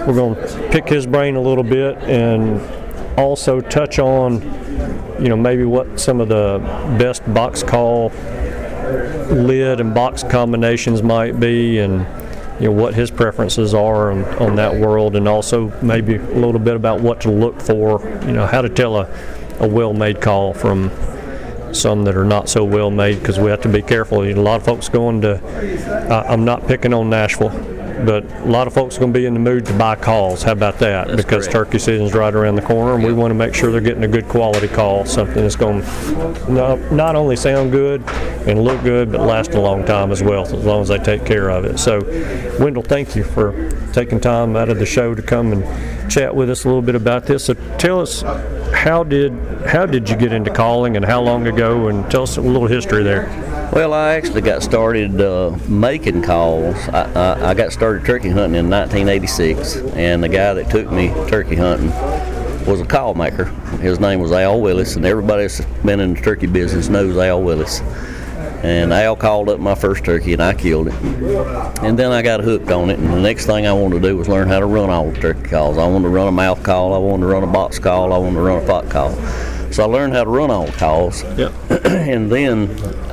We're 0.06 0.14
going 0.14 0.34
to 0.36 0.68
pick 0.70 0.88
his 0.88 1.06
brain 1.06 1.36
a 1.36 1.40
little 1.40 1.64
bit 1.64 1.96
and 1.98 2.60
also 3.18 3.60
touch 3.60 3.98
on 3.98 4.42
you 5.20 5.28
know 5.28 5.36
maybe 5.36 5.64
what 5.64 5.98
some 5.98 6.20
of 6.20 6.28
the 6.28 6.58
best 6.98 7.22
box 7.32 7.62
call 7.62 8.10
lid 9.30 9.80
and 9.80 9.94
box 9.94 10.22
combinations 10.22 11.02
might 11.02 11.40
be 11.40 11.78
and 11.78 12.06
you 12.60 12.66
know 12.66 12.72
what 12.72 12.94
his 12.94 13.10
preferences 13.10 13.74
are 13.74 14.12
on, 14.12 14.24
on 14.36 14.56
that 14.56 14.74
world 14.74 15.16
and 15.16 15.26
also 15.26 15.72
maybe 15.82 16.16
a 16.16 16.34
little 16.34 16.58
bit 16.58 16.76
about 16.76 17.00
what 17.00 17.20
to 17.20 17.30
look 17.30 17.60
for 17.60 18.00
you 18.26 18.32
know 18.32 18.46
how 18.46 18.60
to 18.60 18.68
tell 18.68 18.96
a, 18.98 19.08
a 19.60 19.66
well-made 19.66 20.20
call 20.20 20.52
from 20.52 20.90
some 21.76 22.04
that 22.04 22.16
are 22.16 22.24
not 22.24 22.48
so 22.48 22.64
well 22.64 22.90
made 22.90 23.18
because 23.18 23.38
we 23.38 23.50
have 23.50 23.62
to 23.62 23.68
be 23.68 23.82
careful. 23.82 24.22
A 24.22 24.34
lot 24.34 24.60
of 24.60 24.64
folks 24.64 24.88
going 24.88 25.20
to 25.22 25.40
I 26.10 26.32
I'm 26.32 26.44
not 26.44 26.66
picking 26.66 26.92
on 26.92 27.10
Nashville 27.10 27.75
but 28.04 28.24
a 28.24 28.44
lot 28.44 28.66
of 28.66 28.74
folks 28.74 28.96
are 28.96 29.00
going 29.00 29.12
to 29.12 29.18
be 29.18 29.26
in 29.26 29.34
the 29.34 29.40
mood 29.40 29.64
to 29.66 29.72
buy 29.78 29.96
calls. 29.96 30.42
How 30.42 30.52
about 30.52 30.78
that? 30.80 31.16
Because 31.16 31.48
turkey 31.48 31.78
season's 31.78 32.14
right 32.14 32.34
around 32.34 32.56
the 32.56 32.62
corner 32.62 32.94
and 32.94 33.04
we 33.04 33.12
want 33.12 33.30
to 33.30 33.34
make 33.34 33.54
sure 33.54 33.70
they're 33.70 33.80
getting 33.80 34.04
a 34.04 34.08
good 34.08 34.28
quality 34.28 34.68
call 34.68 35.04
something 35.04 35.42
that's 35.42 35.56
going 35.56 35.82
to 35.82 36.52
not, 36.52 36.92
not 36.92 37.16
only 37.16 37.36
sound 37.36 37.72
good 37.72 38.02
and 38.46 38.62
look 38.62 38.82
good 38.82 39.12
but 39.12 39.20
last 39.20 39.54
a 39.54 39.60
long 39.60 39.84
time 39.84 40.12
as 40.12 40.22
well 40.22 40.42
as 40.42 40.52
long 40.52 40.82
as 40.82 40.88
they 40.88 40.98
take 40.98 41.24
care 41.24 41.48
of 41.48 41.64
it. 41.64 41.78
So 41.78 42.00
Wendell 42.60 42.82
thank 42.82 43.16
you 43.16 43.24
for 43.24 43.70
taking 43.92 44.20
time 44.20 44.56
out 44.56 44.68
of 44.68 44.78
the 44.78 44.86
show 44.86 45.14
to 45.14 45.22
come 45.22 45.52
and 45.52 46.10
chat 46.10 46.34
with 46.34 46.50
us 46.50 46.64
a 46.64 46.68
little 46.68 46.82
bit 46.82 46.94
about 46.94 47.26
this. 47.26 47.44
So 47.44 47.54
tell 47.78 48.00
us 48.00 48.22
how 48.72 49.04
did 49.04 49.32
how 49.66 49.86
did 49.86 50.08
you 50.08 50.16
get 50.16 50.32
into 50.32 50.52
calling 50.52 50.96
and 50.96 51.04
how 51.04 51.22
long 51.22 51.46
ago? 51.46 51.88
And 51.88 52.08
tell 52.10 52.22
us 52.22 52.36
a 52.36 52.40
little 52.40 52.68
history 52.68 53.02
there 53.02 53.45
Well, 53.72 53.92
I 53.92 54.14
actually 54.14 54.40
got 54.40 54.62
started 54.62 55.20
uh, 55.20 55.56
making 55.68 56.22
calls. 56.22 56.76
I, 56.88 57.12
I, 57.12 57.50
I 57.50 57.54
got 57.54 57.72
started 57.72 58.06
turkey 58.06 58.30
hunting 58.30 58.58
in 58.58 58.70
1986, 58.70 59.76
and 59.94 60.22
the 60.22 60.28
guy 60.28 60.54
that 60.54 60.70
took 60.70 60.90
me 60.90 61.08
turkey 61.28 61.56
hunting 61.56 61.90
was 62.64 62.80
a 62.80 62.86
call 62.86 63.14
maker. 63.14 63.44
His 63.80 64.00
name 64.00 64.20
was 64.20 64.32
Al 64.32 64.60
Willis, 64.60 64.96
and 64.96 65.04
everybody 65.04 65.42
that's 65.42 65.60
been 65.84 66.00
in 66.00 66.14
the 66.14 66.20
turkey 66.20 66.46
business 66.46 66.88
knows 66.88 67.18
Al 67.18 67.42
Willis. 67.42 67.80
And 68.62 68.92
Al 68.92 69.14
called 69.14 69.50
up 69.50 69.60
my 69.60 69.74
first 69.74 70.04
turkey, 70.04 70.32
and 70.32 70.42
I 70.42 70.54
killed 70.54 70.88
it. 70.88 70.94
And 71.82 71.98
then 71.98 72.12
I 72.12 72.22
got 72.22 72.40
hooked 72.40 72.70
on 72.70 72.88
it, 72.88 72.98
and 72.98 73.08
the 73.08 73.20
next 73.20 73.46
thing 73.46 73.66
I 73.66 73.72
wanted 73.72 74.00
to 74.00 74.08
do 74.08 74.16
was 74.16 74.28
learn 74.28 74.48
how 74.48 74.60
to 74.60 74.66
run 74.66 74.88
all 74.88 75.10
the 75.10 75.20
turkey 75.20 75.48
calls. 75.48 75.76
I 75.76 75.86
wanted 75.86 76.04
to 76.04 76.08
run 76.10 76.28
a 76.28 76.32
mouth 76.32 76.62
call, 76.62 76.94
I 76.94 76.98
wanted 76.98 77.22
to 77.22 77.26
run 77.26 77.42
a 77.42 77.48
box 77.48 77.78
call, 77.78 78.12
I 78.12 78.18
wanted 78.18 78.36
to 78.36 78.40
run 78.40 78.62
a 78.62 78.66
pot 78.66 78.88
call. 78.88 79.10
So 79.72 79.82
I 79.82 79.86
learned 79.86 80.12
how 80.14 80.24
to 80.24 80.30
run 80.30 80.50
all 80.50 80.68
calls. 80.72 81.22
Yep. 81.36 81.52
and 81.84 82.30
then 82.30 82.70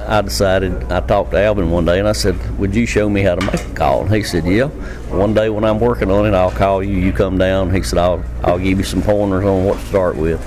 I 0.08 0.22
decided, 0.22 0.92
I 0.92 1.00
talked 1.02 1.32
to 1.32 1.40
Alvin 1.40 1.72
one 1.72 1.86
day 1.86 2.00
and 2.00 2.08
I 2.08 2.12
said, 2.14 2.36
Would 2.60 2.76
you 2.76 2.86
show 2.86 3.10
me 3.10 3.22
how 3.22 3.36
to 3.36 3.46
make 3.46 3.66
a 3.66 3.74
call? 3.74 4.02
And 4.06 4.14
he 4.14 4.24
said, 4.24 4.46
Yeah. 4.46 4.68
One 5.10 5.34
day 5.34 5.50
when 5.50 5.64
I'm 5.64 5.80
working 5.80 6.10
on 6.12 6.26
it, 6.26 6.34
I'll 6.34 6.52
call 6.52 6.84
you. 6.84 6.98
You 6.98 7.12
come 7.12 7.38
down. 7.38 7.74
He 7.74 7.84
said, 7.84 8.00
I'll, 8.00 8.24
I'll 8.44 8.60
give 8.60 8.78
you 8.78 8.84
some 8.84 9.02
pointers 9.02 9.44
on 9.46 9.66
what 9.66 9.80
to 9.80 9.86
start 9.88 10.16
with. 10.16 10.42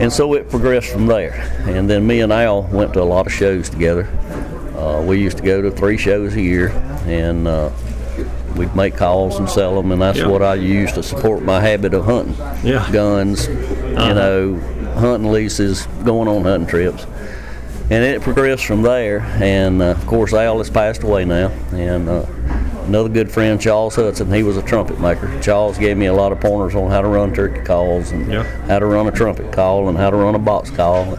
And 0.00 0.12
so 0.12 0.34
it 0.34 0.50
progressed 0.50 0.90
from 0.92 1.06
there. 1.06 1.32
And 1.66 1.88
then 1.88 2.06
me 2.06 2.20
and 2.20 2.32
Al 2.32 2.62
went 2.64 2.92
to 2.94 3.02
a 3.02 3.04
lot 3.04 3.26
of 3.26 3.32
shows 3.32 3.68
together. 3.70 4.04
Uh, 4.76 5.02
we 5.06 5.20
used 5.20 5.38
to 5.38 5.42
go 5.42 5.62
to 5.62 5.70
three 5.70 5.96
shows 5.96 6.34
a 6.34 6.40
year 6.42 6.68
and 7.06 7.48
uh, 7.48 7.70
we'd 8.56 8.74
make 8.76 8.94
calls 8.94 9.38
and 9.38 9.48
sell 9.48 9.74
them. 9.74 9.92
And 9.92 10.02
that's 10.02 10.18
Yeah. 10.18 10.26
what 10.28 10.42
I 10.42 10.54
used 10.54 10.94
to 10.96 11.02
support 11.02 11.42
my 11.42 11.60
habit 11.60 11.94
of 11.94 12.04
hunting. 12.04 12.36
Yeah. 12.62 12.86
Guns, 12.92 13.48
Uh-huh. 13.48 14.08
you 14.08 14.14
know, 14.14 14.60
hunting 14.96 15.30
leases, 15.30 15.86
going 16.04 16.28
on 16.28 16.42
hunting 16.42 16.68
trips 16.68 17.06
and 17.88 18.02
it 18.02 18.20
progressed 18.20 18.64
from 18.64 18.82
there. 18.82 19.20
And 19.20 19.80
uh, 19.80 19.86
of 19.92 20.06
course, 20.06 20.32
Al 20.32 20.58
has 20.58 20.68
passed 20.70 21.02
away 21.04 21.24
now. 21.24 21.48
And 21.72 22.08
uh, 22.08 22.26
another 22.86 23.08
good 23.08 23.30
friend, 23.30 23.60
Charles 23.60 23.94
Hudson, 23.94 24.32
he 24.32 24.42
was 24.42 24.56
a 24.56 24.62
trumpet 24.62 24.98
maker. 25.00 25.40
Charles 25.40 25.78
gave 25.78 25.96
me 25.96 26.06
a 26.06 26.12
lot 26.12 26.32
of 26.32 26.40
pointers 26.40 26.74
on 26.74 26.90
how 26.90 27.00
to 27.00 27.06
run 27.08 27.32
turkey 27.32 27.60
calls 27.62 28.10
and 28.10 28.30
Yeah. 28.30 28.42
how 28.66 28.80
to 28.80 28.86
run 28.86 29.06
a 29.06 29.12
trumpet 29.12 29.52
call 29.52 29.88
and 29.88 29.96
how 29.96 30.10
to 30.10 30.16
run 30.16 30.34
a 30.34 30.38
box 30.38 30.70
call. 30.70 31.16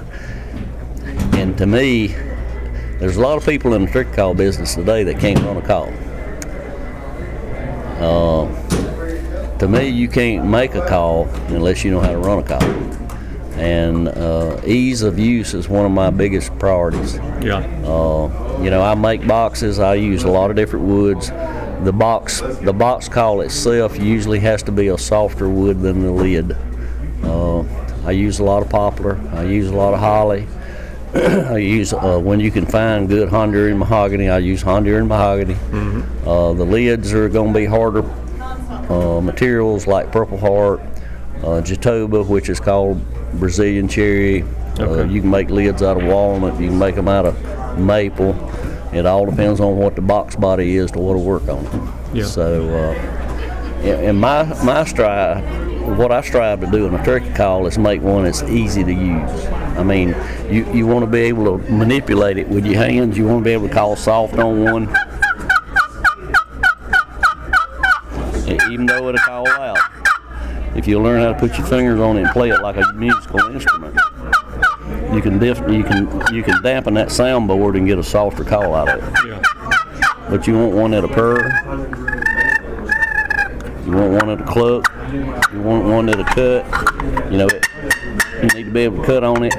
And 1.34 1.58
to 1.58 1.66
me, 1.66 2.08
there's 3.00 3.16
a 3.16 3.22
lot 3.22 3.38
of 3.38 3.46
people 3.46 3.74
in 3.74 3.86
the 3.86 3.92
turkey 3.92 4.12
call 4.14 4.34
business 4.34 4.76
today 4.76 5.04
that 5.04 5.20
can't 5.20 5.40
run 5.46 5.56
a 5.56 5.62
call. 5.62 5.94
Uh, 8.00 9.58
to 9.60 9.68
me, 9.68 9.88
you 9.88 10.08
can't 10.10 10.46
make 10.46 10.76
a 10.76 10.86
call 10.86 11.28
unless 11.48 11.84
you 11.86 11.92
know 11.92 12.00
how 12.02 12.12
to 12.12 12.18
run 12.18 12.40
a 12.40 12.44
call 12.44 13.07
and 13.58 14.08
uh, 14.08 14.62
ease 14.66 15.02
of 15.02 15.18
use 15.18 15.54
is 15.54 15.68
one 15.68 15.86
of 15.86 15.92
my 15.92 16.10
biggest 16.10 16.58
priorities. 16.60 17.16
Yeah. 17.42 17.58
Uh, 17.84 18.62
you 18.62 18.70
know, 18.70 18.82
I 18.82 18.96
make 18.96 19.26
boxes. 19.28 19.80
I 19.80 19.96
use 19.96 20.24
a 20.24 20.30
lot 20.30 20.50
of 20.50 20.56
different 20.56 20.86
woods. 20.86 21.30
The 21.84 21.94
box, 21.94 22.42
the 22.42 22.74
box 22.74 23.10
call 23.10 23.42
itself 23.42 23.98
usually 24.00 24.40
has 24.40 24.64
to 24.64 24.72
be 24.72 24.88
a 24.88 24.98
softer 24.98 25.50
wood 25.50 25.82
than 25.82 26.02
the 26.02 26.12
lid. 26.12 26.56
Uh, 27.24 27.62
I 28.06 28.12
use 28.12 28.40
a 28.40 28.44
lot 28.44 28.64
of 28.64 28.70
poplar. 28.70 29.20
I 29.34 29.44
use 29.44 29.68
a 29.70 29.76
lot 29.76 29.94
of 29.94 30.00
holly. 30.00 30.48
I 31.16 31.58
use 31.58 31.94
uh, 31.94 32.20
when 32.20 32.40
you 32.40 32.52
can 32.52 32.66
find 32.66 33.08
good 33.08 33.30
Honduran 33.30 33.78
mahogany. 33.78 34.30
I 34.30 34.40
use 34.40 34.64
Honduran 34.64 35.08
mahogany. 35.08 35.56
Uh, 36.26 36.54
the 36.54 36.66
lids 36.66 37.14
are 37.14 37.30
going 37.30 37.54
to 37.54 37.60
be 37.60 37.66
harder 37.66 38.04
uh, 38.90 39.22
materials 39.22 39.88
like 39.88 40.12
Purple 40.12 40.38
Heart, 40.38 40.80
uh, 41.40 41.62
Jatoba, 41.62 42.26
which 42.26 42.50
is 42.50 42.60
called 42.60 43.02
Brazilian 43.40 43.88
cherry. 43.88 44.44
Uh, 44.44 44.84
Okay. 44.84 45.12
you 45.12 45.22
can 45.22 45.30
make 45.32 45.50
lids 45.50 45.82
out 45.82 45.98
of 46.02 46.08
walnut. 46.08 46.60
You 46.60 46.68
can 46.70 46.78
make 46.80 46.96
them 46.96 47.08
out 47.08 47.26
of 47.26 47.36
maple. 47.80 48.36
It 48.94 49.06
all 49.06 49.26
depends 49.26 49.60
on 49.60 49.76
what 49.78 49.96
the 49.96 50.02
box 50.02 50.36
body 50.36 50.78
is 50.78 50.92
to 50.92 51.00
what 51.00 51.14
to 51.14 51.20
work 51.20 51.48
on. 51.50 51.66
Yeah. 52.14 52.26
So, 52.26 52.70
uh, 52.70 52.94
and 53.84 54.06
and 54.10 54.22
my 54.22 54.44
my 54.64 54.84
strive, 54.86 55.44
what 55.98 56.12
I 56.12 56.22
strive 56.22 56.62
to 56.62 56.68
do 56.68 56.86
in 56.88 56.94
a 56.94 57.04
turkey 57.04 57.32
call 57.34 57.66
is 57.68 57.78
make 57.78 58.02
one 58.02 58.24
that's 58.26 58.44
easy 58.44 58.84
to 58.84 58.94
use. 58.94 59.46
I 59.78 59.84
mean, 59.84 60.16
you, 60.50 60.66
you 60.74 60.88
want 60.88 61.04
to 61.04 61.08
be 61.12 61.20
able 61.22 61.58
to 61.60 61.72
manipulate 61.72 62.38
it 62.38 62.48
with 62.48 62.66
your 62.66 62.78
hands. 62.78 63.18
You 63.18 63.28
want 63.28 63.42
to 63.42 63.44
be 63.44 63.52
able 63.52 63.68
to 63.68 63.74
call 63.74 63.96
soft 63.96 64.38
on 64.40 64.64
one, 64.64 64.84
e- 68.48 68.58
even 68.72 68.86
though 68.86 69.10
it'll 69.10 69.20
call 69.20 69.44
loud. 69.44 69.78
If 70.78 70.88
you 70.88 71.02
learn 71.02 71.22
how 71.22 71.34
to 71.34 71.40
put 71.40 71.58
your 71.58 71.66
fingers 71.66 72.00
on 72.00 72.18
it 72.18 72.22
and 72.22 72.30
play 72.30 72.50
it 72.50 72.62
like 72.62 72.78
a 72.78 72.94
musical 72.94 73.40
instrument, 73.52 73.98
you 75.12 75.22
can 75.22 75.40
diff- 75.40 75.68
you 75.68 75.84
can 75.84 76.08
you 76.34 76.44
can 76.44 76.62
dampen 76.62 76.94
that 76.94 77.08
soundboard 77.08 77.76
and 77.76 77.88
get 77.88 77.98
a 77.98 78.04
softer 78.04 78.44
call 78.44 78.76
out 78.76 78.88
of 78.90 79.04
it. 79.04 79.14
Yeah. 79.26 79.42
But 80.30 80.46
you 80.46 80.56
want 80.56 80.76
one 80.76 80.92
that'll 80.92 81.10
purr. 81.10 81.42
You 83.86 83.92
want 83.92 84.12
one 84.12 84.28
that'll 84.28 84.46
cluck. 84.46 84.92
You 85.52 85.62
want 85.62 85.86
one 85.86 86.06
that'll 86.06 86.26
cut. 86.26 87.32
You 87.32 87.38
know, 87.38 87.48
it, 87.48 87.66
you 88.44 88.50
need 88.56 88.66
to 88.66 88.72
be 88.72 88.82
able 88.82 89.02
to 89.02 89.06
cut 89.06 89.24
on 89.24 89.44
it. 89.44 89.56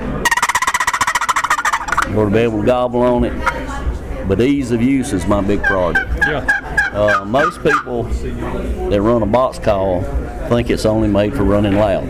You 2.08 2.20
ought 2.20 2.26
to 2.26 2.30
be 2.30 2.38
able 2.38 2.60
to 2.60 2.66
gobble 2.66 3.02
on 3.02 3.24
it. 3.24 4.28
But 4.28 4.40
ease 4.40 4.70
of 4.70 4.82
use 4.82 5.12
is 5.12 5.26
my 5.26 5.40
big 5.40 5.62
project. 5.64 6.10
Yeah. 6.28 6.90
Uh, 6.92 7.24
most 7.24 7.62
people 7.62 8.04
that 8.04 9.00
run 9.00 9.22
a 9.22 9.26
box 9.26 9.58
call 9.58 10.02
think 10.48 10.70
it's 10.70 10.86
only 10.86 11.08
made 11.08 11.34
for 11.34 11.44
running 11.44 11.74
loud. 11.76 12.06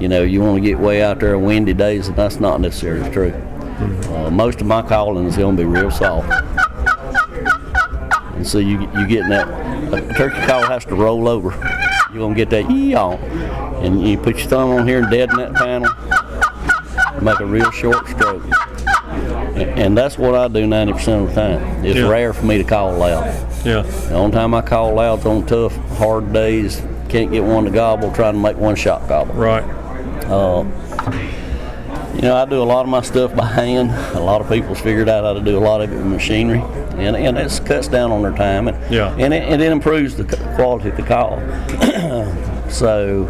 You 0.00 0.08
know, 0.08 0.22
you 0.22 0.40
want 0.40 0.56
to 0.56 0.60
get 0.60 0.78
way 0.78 1.02
out 1.02 1.20
there 1.20 1.34
on 1.36 1.42
windy 1.44 1.74
days, 1.74 2.08
and 2.08 2.16
that's 2.16 2.40
not 2.40 2.60
necessarily 2.60 3.10
true. 3.10 3.32
Uh, 4.14 4.30
most 4.30 4.60
of 4.60 4.66
my 4.66 4.82
calling 4.82 5.26
is 5.26 5.36
going 5.36 5.56
to 5.56 5.62
be 5.62 5.66
real 5.68 5.90
soft. 5.90 6.28
And 8.36 8.46
so 8.46 8.58
you 8.58 8.80
you 8.80 9.06
getting 9.06 9.28
that 9.28 9.46
a 9.92 10.14
turkey 10.14 10.40
call 10.46 10.62
has 10.66 10.84
to 10.86 10.94
roll 10.94 11.28
over. 11.28 11.50
You're 12.12 12.20
gonna 12.22 12.34
get 12.34 12.48
that 12.50 12.70
yee 12.70 12.94
on, 12.94 13.14
and 13.84 14.06
you 14.06 14.16
put 14.16 14.38
your 14.38 14.46
thumb 14.48 14.70
on 14.70 14.88
here 14.88 15.00
and 15.02 15.10
deaden 15.10 15.36
that 15.36 15.54
panel, 15.54 15.90
make 17.20 17.38
a 17.40 17.46
real 17.46 17.70
short 17.70 18.08
stroke. 18.08 18.42
And, 19.54 19.78
and 19.78 19.98
that's 19.98 20.16
what 20.16 20.34
I 20.34 20.48
do 20.48 20.64
90% 20.66 21.22
of 21.22 21.28
the 21.28 21.34
time. 21.34 21.84
It's 21.84 21.98
Yeah. 21.98 22.08
rare 22.08 22.32
for 22.32 22.46
me 22.46 22.56
to 22.58 22.64
call 22.64 22.92
loud. 22.94 23.26
Yeah. 23.64 23.82
The 23.82 24.14
only 24.14 24.32
time 24.32 24.54
I 24.54 24.62
call 24.62 24.94
loud's 24.94 25.26
on 25.26 25.44
tough, 25.44 25.76
hard 25.98 26.32
days. 26.32 26.80
Can't 27.10 27.32
get 27.32 27.42
one 27.42 27.64
to 27.64 27.70
gobble, 27.70 28.12
trying 28.12 28.34
to 28.34 28.40
make 28.40 28.56
one 28.56 28.76
shot 28.76 29.08
gobble. 29.08 29.34
Right. 29.34 29.64
Uh, 30.26 30.64
you 32.14 32.22
know, 32.22 32.36
I 32.36 32.44
do 32.44 32.62
a 32.62 32.64
lot 32.64 32.82
of 32.82 32.88
my 32.88 33.00
stuff 33.02 33.34
by 33.34 33.46
hand. 33.46 33.90
A 34.16 34.20
lot 34.20 34.40
of 34.40 34.48
people's 34.48 34.80
figured 34.80 35.08
out 35.08 35.24
how 35.24 35.32
to 35.32 35.40
do 35.40 35.58
a 35.58 35.60
lot 35.60 35.80
of 35.80 35.90
it 35.92 35.96
with 35.96 36.06
machinery, 36.06 36.60
and 36.98 37.16
and 37.16 37.36
it 37.36 37.60
cuts 37.64 37.88
down 37.88 38.12
on 38.12 38.22
their 38.22 38.32
time, 38.32 38.68
and 38.68 38.92
Yeah. 38.92 39.14
and 39.18 39.34
it, 39.34 39.42
and 39.42 39.60
it 39.60 39.72
improves 39.72 40.16
the 40.16 40.24
quality 40.54 40.90
of 40.90 40.96
the 40.96 41.02
call. 41.02 41.40
so, 42.70 43.24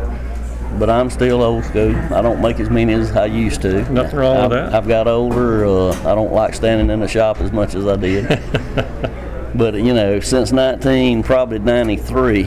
but 0.79 0.91
I'm 0.91 1.09
still 1.09 1.43
old 1.43 1.65
school. 1.65 1.95
I 2.13 2.21
don't 2.21 2.43
make 2.43 2.61
as 2.61 2.69
many 2.69 2.93
as 2.93 3.13
I 3.17 3.27
used 3.27 3.63
to. 3.63 3.91
Nothing 3.91 4.19
wrong 4.19 4.35
with 4.37 4.45
I've, 4.45 4.51
that. 4.51 4.75
I've 4.75 4.89
got 4.89 5.09
older. 5.09 5.65
Uh, 5.65 5.93
I 6.01 6.15
don't 6.15 6.33
like 6.33 6.53
standing 6.55 6.91
in 6.91 7.01
the 7.01 7.09
shop 7.09 7.41
as 7.41 7.51
much 7.53 7.75
as 7.75 7.87
I 7.87 7.97
did. 7.97 8.27
but 9.55 9.75
you 9.75 9.95
know, 9.95 10.21
since 10.21 10.53
19, 10.53 11.23
probably 11.23 11.61
93, 11.61 12.45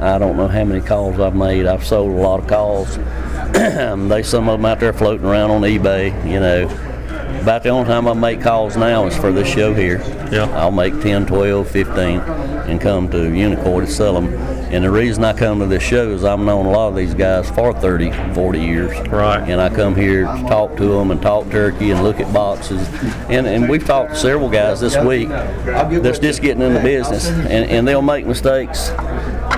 I 0.00 0.18
don't 0.18 0.36
know 0.36 0.48
how 0.48 0.64
many 0.64 0.80
calls 0.80 1.18
I've 1.18 1.34
made. 1.34 1.66
I've 1.66 1.84
sold 1.84 2.12
a 2.12 2.20
lot 2.22 2.40
of 2.40 2.46
calls. 2.46 2.96
they 3.52 4.22
some 4.22 4.48
of 4.48 4.58
them 4.58 4.66
out 4.66 4.80
there 4.80 4.92
floating 4.92 5.26
around 5.26 5.50
on 5.50 5.62
eBay. 5.62 6.08
You 6.30 6.40
know, 6.40 7.40
about 7.40 7.62
the 7.62 7.68
only 7.68 7.86
time 7.86 8.08
I 8.08 8.12
make 8.12 8.40
calls 8.42 8.76
now 8.76 9.06
is 9.06 9.16
for 9.16 9.32
this 9.32 9.48
show 9.48 9.72
here. 9.72 9.98
Yeah. 10.32 10.50
I'll 10.56 10.72
make 10.72 11.00
10, 11.00 11.26
12, 11.26 11.70
15, 11.70 12.20
and 12.20 12.80
come 12.80 13.08
to 13.10 13.18
Unicoi 13.18 13.86
to 13.86 13.90
sell 13.90 14.20
them. 14.20 14.34
And 14.72 14.84
the 14.84 14.90
reason 14.90 15.22
I 15.24 15.32
come 15.32 15.60
to 15.60 15.66
this 15.66 15.82
show 15.82 16.10
is 16.10 16.24
I've 16.24 16.40
known 16.40 16.66
a 16.66 16.70
lot 16.70 16.88
of 16.88 16.96
these 16.96 17.14
guys 17.14 17.48
for 17.50 17.72
30, 17.72 18.10
40 18.34 18.60
years. 18.60 19.08
Right. 19.08 19.48
And 19.48 19.60
I 19.60 19.68
come 19.68 19.94
here 19.94 20.22
to 20.22 20.42
talk 20.48 20.76
to 20.78 20.84
them 20.84 21.12
and 21.12 21.22
talk 21.22 21.48
turkey 21.50 21.92
and 21.92 22.02
look 22.02 22.18
at 22.18 22.32
boxes. 22.34 22.88
And, 23.30 23.46
and 23.46 23.68
we've 23.68 23.86
talked 23.86 24.14
to 24.14 24.16
several 24.16 24.50
guys 24.50 24.80
this 24.80 24.96
week 24.96 25.28
that's 25.28 26.18
just 26.18 26.42
getting 26.42 26.62
into 26.62 26.82
business, 26.82 27.28
and, 27.28 27.70
and 27.70 27.86
they'll 27.86 28.02
make 28.02 28.26
mistakes. 28.26 28.90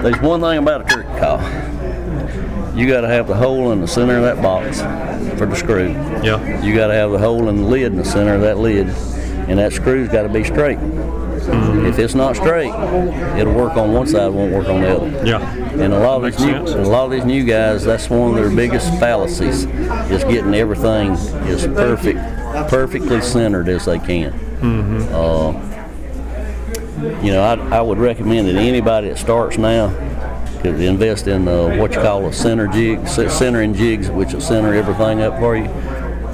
There's 0.03 0.21
one 0.21 0.41
thing 0.41 0.59
about 0.59 0.83
a 0.83 0.85
turkey 0.85 1.19
call. 1.19 1.41
You 2.77 2.87
got 2.87 3.01
to 3.01 3.09
have 3.09 3.27
the 3.27 3.35
hole 3.35 3.73
in 3.73 3.81
the 3.81 3.89
center 3.89 4.17
of 4.17 4.23
that 4.23 4.41
box 4.43 4.81
for 5.39 5.47
the 5.47 5.57
screw. 5.57 5.89
Yeah. 6.23 6.63
You 6.63 6.75
got 6.75 6.89
to 6.89 6.95
have 6.95 7.11
the 7.11 7.19
hole 7.19 7.49
in 7.49 7.57
the 7.57 7.65
lid 7.65 7.87
in 7.93 7.97
the 7.97 8.05
center 8.05 8.35
of 8.35 8.41
that 8.43 8.59
lid, 8.59 8.89
and 9.49 9.59
that 9.59 9.73
screw's 9.73 10.09
got 10.09 10.23
to 10.23 10.29
be 10.29 10.45
straight. 10.45 10.79
If 11.87 11.99
it's 11.99 12.15
not 12.15 12.37
straight, 12.37 12.73
it'll 13.39 13.55
work 13.55 13.77
on 13.77 13.93
one 13.93 14.07
side, 14.07 14.29
won't 14.29 14.53
work 14.53 14.69
on 14.69 14.83
the 14.83 14.97
other. 14.97 15.27
Yeah. 15.27 15.41
And 15.55 15.93
a 15.93 15.99
lot 15.99 16.23
of 16.23 16.31
these 16.31 16.45
new, 16.45 16.57
a 16.57 16.85
lot 16.85 17.07
of 17.07 17.11
these 17.11 17.25
new 17.25 17.45
guys, 17.45 17.85
that's 17.85 18.11
one 18.11 18.31
of 18.31 18.37
their 18.37 18.55
biggest 18.55 18.89
fallacies, 19.01 19.65
is 19.65 20.25
getting 20.25 20.55
everything 20.55 21.13
as 21.49 21.67
perfect, 21.67 22.19
perfectly 22.69 23.21
centered 23.23 23.69
as 23.69 23.87
they 23.87 23.99
can. 23.99 24.33
Mm-hmm. 24.61 25.15
Uh, 25.15 25.78
you 27.25 27.33
know, 27.33 27.43
I, 27.43 27.79
I 27.79 27.81
would 27.81 27.99
recommend 27.99 28.49
that 28.49 28.57
anybody 28.57 29.09
that 29.09 29.19
starts 29.19 29.59
now 29.59 29.89
could 30.61 30.81
invest 30.81 31.29
in 31.29 31.47
uh, 31.47 31.77
what 31.77 31.93
you 31.95 32.01
call 32.01 32.27
a 32.27 32.33
center 32.33 32.67
jig, 32.67 33.07
centering 33.07 33.75
jigs, 33.75 34.11
which 34.11 34.33
will 34.33 34.41
center 34.41 34.75
everything 34.75 35.21
up 35.23 35.39
for 35.39 35.57
you. 35.57 35.65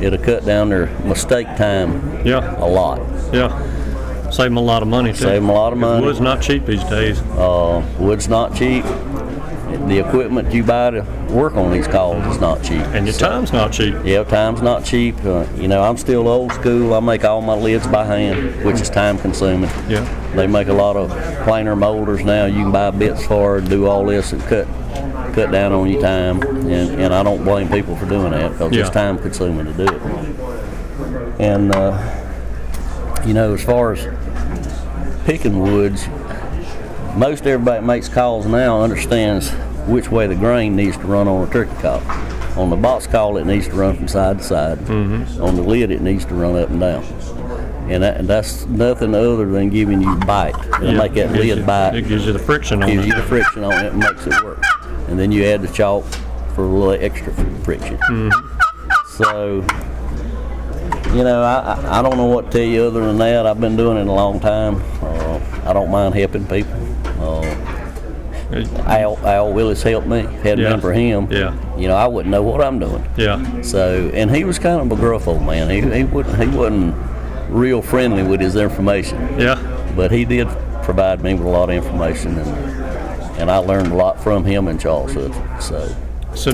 It'll 0.01 0.23
cut 0.23 0.45
down 0.45 0.71
their 0.71 0.87
mistake 1.01 1.47
time 1.57 2.25
Yeah. 2.27 2.57
a 2.63 2.67
lot. 2.67 2.99
Yeah. 3.33 4.31
Save 4.31 4.47
them 4.47 4.57
a 4.57 4.61
lot 4.63 4.83
of 4.83 4.89
money 4.89 5.13
too. 5.13 5.19
Save 5.19 5.43
them 5.43 5.51
a 5.51 5.53
lot 5.53 5.73
of 5.73 5.79
money. 5.79 6.05
Wood's 6.05 6.21
not 6.21 6.43
cheap 6.43 6.67
these 6.67 6.83
days. 6.85 7.21
Uh, 7.21 7.87
wood's 7.99 8.29
not 8.29 8.55
cheap. 8.55 8.85
The 9.89 9.99
equipment 9.99 10.53
you 10.53 10.63
buy 10.63 10.91
to 10.91 11.03
work 11.31 11.57
on 11.57 11.73
these 11.73 11.87
calls 11.87 12.25
is 12.27 12.41
not 12.41 12.63
cheap. 12.63 12.81
And 12.95 13.07
your 13.07 13.13
So- 13.15 13.29
time's 13.29 13.53
not 13.53 13.73
cheap. 13.73 13.95
Yeah, 14.05 14.23
time's 14.25 14.63
not 14.63 14.85
cheap. 14.85 15.17
Uh, 15.25 15.45
you 15.59 15.69
know, 15.69 15.83
I'm 15.83 15.97
still 15.97 16.29
old 16.29 16.53
school. 16.53 16.95
I 16.95 17.01
make 17.01 17.25
all 17.25 17.41
my 17.43 17.55
lids 17.55 17.87
by 17.87 18.05
hand, 18.05 18.65
which 18.65 18.81
is 18.81 18.89
time 18.89 19.19
consuming. 19.19 19.71
Yeah. 19.89 20.05
They 20.35 20.47
make 20.47 20.69
a 20.69 20.73
lot 20.73 20.97
of 20.97 21.11
planer 21.45 21.77
molders 21.77 22.25
now. 22.25 22.47
You 22.47 22.63
can 22.65 22.73
buy 22.73 22.91
bits 22.91 23.25
for 23.27 23.59
it, 23.59 23.69
do 23.69 23.87
all 23.87 24.05
this, 24.05 24.33
and 24.33 24.43
cut 24.45 24.67
cut 25.35 25.51
down 25.51 25.73
on 25.73 25.89
your 25.91 26.01
time. 26.01 26.41
And, 26.43 27.01
and 27.01 27.13
I 27.13 27.23
don't 27.25 27.43
blame 27.45 27.69
people 27.69 27.97
for 27.97 28.07
doing 28.07 28.31
that 28.31 28.53
because 28.53 28.73
Yeah. 28.73 28.83
it's 28.83 28.91
time 28.91 29.19
consuming 29.19 29.67
to 29.67 29.73
do 29.73 29.85
it. 29.93 30.01
And 31.41 31.75
uh, 31.75 31.99
you 33.27 33.35
know, 33.35 33.55
as 33.55 33.65
far 33.65 33.93
as 33.93 34.07
picking 35.25 35.59
woods, 35.61 36.07
most 37.17 37.47
everybody 37.47 37.81
that 37.81 37.85
makes 37.87 38.09
calls 38.09 38.47
now 38.47 38.83
understands 38.83 39.51
which 39.87 40.11
way 40.11 40.27
the 40.27 40.35
grain 40.35 40.75
needs 40.75 40.97
to 40.97 41.05
run 41.05 41.29
on 41.29 41.47
a 41.49 41.53
turkey 41.53 41.75
call. 41.81 42.01
On 42.59 42.71
the 42.71 42.77
box 42.77 43.07
call, 43.07 43.37
it 43.37 43.45
needs 43.47 43.67
to 43.69 43.75
run 43.75 43.97
from 43.97 44.09
side 44.09 44.39
to 44.39 44.45
side. 44.45 44.79
Mm-hmm. 44.79 45.43
On 45.43 45.57
the 45.57 45.63
lid, 45.63 45.91
it 45.91 46.01
needs 46.01 46.25
to 46.27 46.35
run 46.35 46.57
up 46.57 46.71
and 46.71 46.81
down. 46.81 47.05
And, 47.91 48.03
that, 48.03 48.17
and 48.17 48.27
that's 48.29 48.65
nothing 48.67 49.15
other 49.15 49.45
than 49.47 49.69
giving 49.71 50.01
you 50.01 50.15
bite. 50.21 50.55
It'll 50.77 50.85
Yeah, 50.93 50.99
make 50.99 51.15
that 51.15 51.29
gives 51.29 51.33
lid 51.39 51.59
you- 51.59 51.65
bite. 51.65 51.95
It 51.97 52.09
gives 52.09 52.27
you 52.27 52.33
the 52.33 52.39
friction 52.39 52.83
on 52.83 52.89
it. 52.89 52.95
gives 52.95 53.05
it. 53.07 53.09
you 53.09 53.15
the 53.17 53.23
friction 53.23 53.65
on 53.65 53.73
it 53.85 53.93
and 53.93 53.99
makes 53.99 54.27
it 54.27 54.43
work. 54.43 54.63
And 55.09 55.19
then 55.19 55.31
you 55.33 55.45
add 55.45 55.63
the 55.63 55.69
chalk 55.69 56.05
for 56.55 56.65
a 56.65 56.69
little 56.69 56.93
extra 57.05 57.33
friction. 57.65 57.99
Mm-hmm. 57.99 59.11
So, 59.19 59.57
you 61.15 61.23
know, 61.25 61.43
I, 61.43 61.75
I 61.75 61.99
I 61.99 62.03
don't 62.03 62.17
know 62.17 62.27
what 62.27 62.47
to 62.47 62.59
tell 62.59 62.67
you 62.67 62.85
other 62.85 63.05
than 63.07 63.19
that. 63.19 63.47
I've 63.47 63.61
been 63.61 63.77
doing 63.77 63.99
it 63.99 64.07
a 64.07 64.13
long 64.13 64.41
time. 64.41 64.83
Uh, 65.03 65.41
I 65.67 65.73
don't 65.73 65.91
mind 65.91 66.15
helping 66.15 66.47
people. 66.47 66.73
Al, 68.87 69.19
Al 69.27 69.53
Willis 69.53 69.83
helped 69.83 70.07
me. 70.07 70.23
Hadn't 70.43 70.59
Yeah. 70.61 70.71
been 70.71 70.81
for 70.81 70.93
him, 70.93 71.29
Yeah. 71.31 71.53
you 71.77 71.89
know, 71.89 71.97
I 71.97 72.07
wouldn't 72.07 72.31
know 72.33 72.43
what 72.43 72.61
I'm 72.63 72.79
doing. 72.79 73.05
Yeah. 73.17 73.43
So, 73.63 74.11
and 74.15 74.31
he 74.31 74.45
was 74.45 74.59
kind 74.59 74.81
of 74.81 74.97
a 74.97 75.01
gruff 75.01 75.27
old 75.29 75.43
man. 75.43 75.69
He, 75.71 75.81
he 75.97 76.05
wouldn't 76.05 76.37
he 76.41 76.47
wasn't 76.57 76.95
real 77.49 77.83
friendly 77.83 78.23
with 78.23 78.41
his 78.41 78.57
information. 78.57 79.19
Yeah. 79.39 79.59
But 79.97 80.11
he 80.11 80.25
did 80.25 80.49
provide 80.83 81.23
me 81.23 81.35
with 81.35 81.47
a 81.47 81.49
lot 81.51 81.71
of 81.71 81.77
information, 81.77 82.39
and 82.39 83.41
and 83.41 83.51
I 83.51 83.57
learned 83.59 83.91
a 83.93 83.95
lot 83.97 84.23
from 84.23 84.45
him 84.45 84.69
and 84.69 84.81
Charles. 84.81 85.13
So. 85.61 85.89
So 86.35 86.51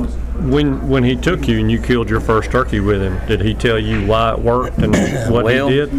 when 0.48 0.88
when 0.88 1.04
he 1.04 1.16
took 1.16 1.48
you 1.48 1.58
and 1.58 1.70
you 1.70 1.80
killed 1.80 2.10
your 2.10 2.20
first 2.20 2.50
turkey 2.50 2.80
with 2.80 3.00
him, 3.02 3.18
did 3.26 3.40
he 3.40 3.54
tell 3.54 3.78
you 3.78 4.06
why 4.06 4.32
it 4.32 4.38
worked 4.38 4.76
and 4.78 4.94
what 5.32 5.44
Well, 5.44 5.68
he 5.68 5.74
did? 5.76 5.90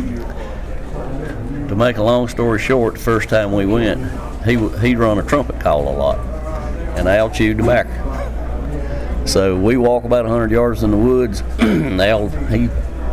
To 1.70 1.76
make 1.76 1.98
a 1.98 2.04
long 2.04 2.28
story 2.28 2.60
short, 2.60 2.96
the 2.96 3.00
first 3.00 3.30
time 3.30 3.54
we 3.54 3.66
went, 3.66 4.02
he 4.46 4.58
he 4.80 4.96
run 4.96 5.20
a 5.20 5.24
trumpet 5.24 5.60
call 5.60 5.88
a 5.88 5.96
lot, 5.96 6.20
and 6.98 7.08
Al 7.08 7.30
chewed 7.30 7.58
tobacco. 7.58 7.92
So 9.26 9.56
we 9.56 9.78
walk 9.78 10.04
about 10.04 10.26
100 10.26 10.52
yards 10.52 10.84
in 10.84 10.92
the 10.92 10.98
woods. 10.98 11.42
and 11.60 12.02
Al 12.02 12.30
he 12.48 12.70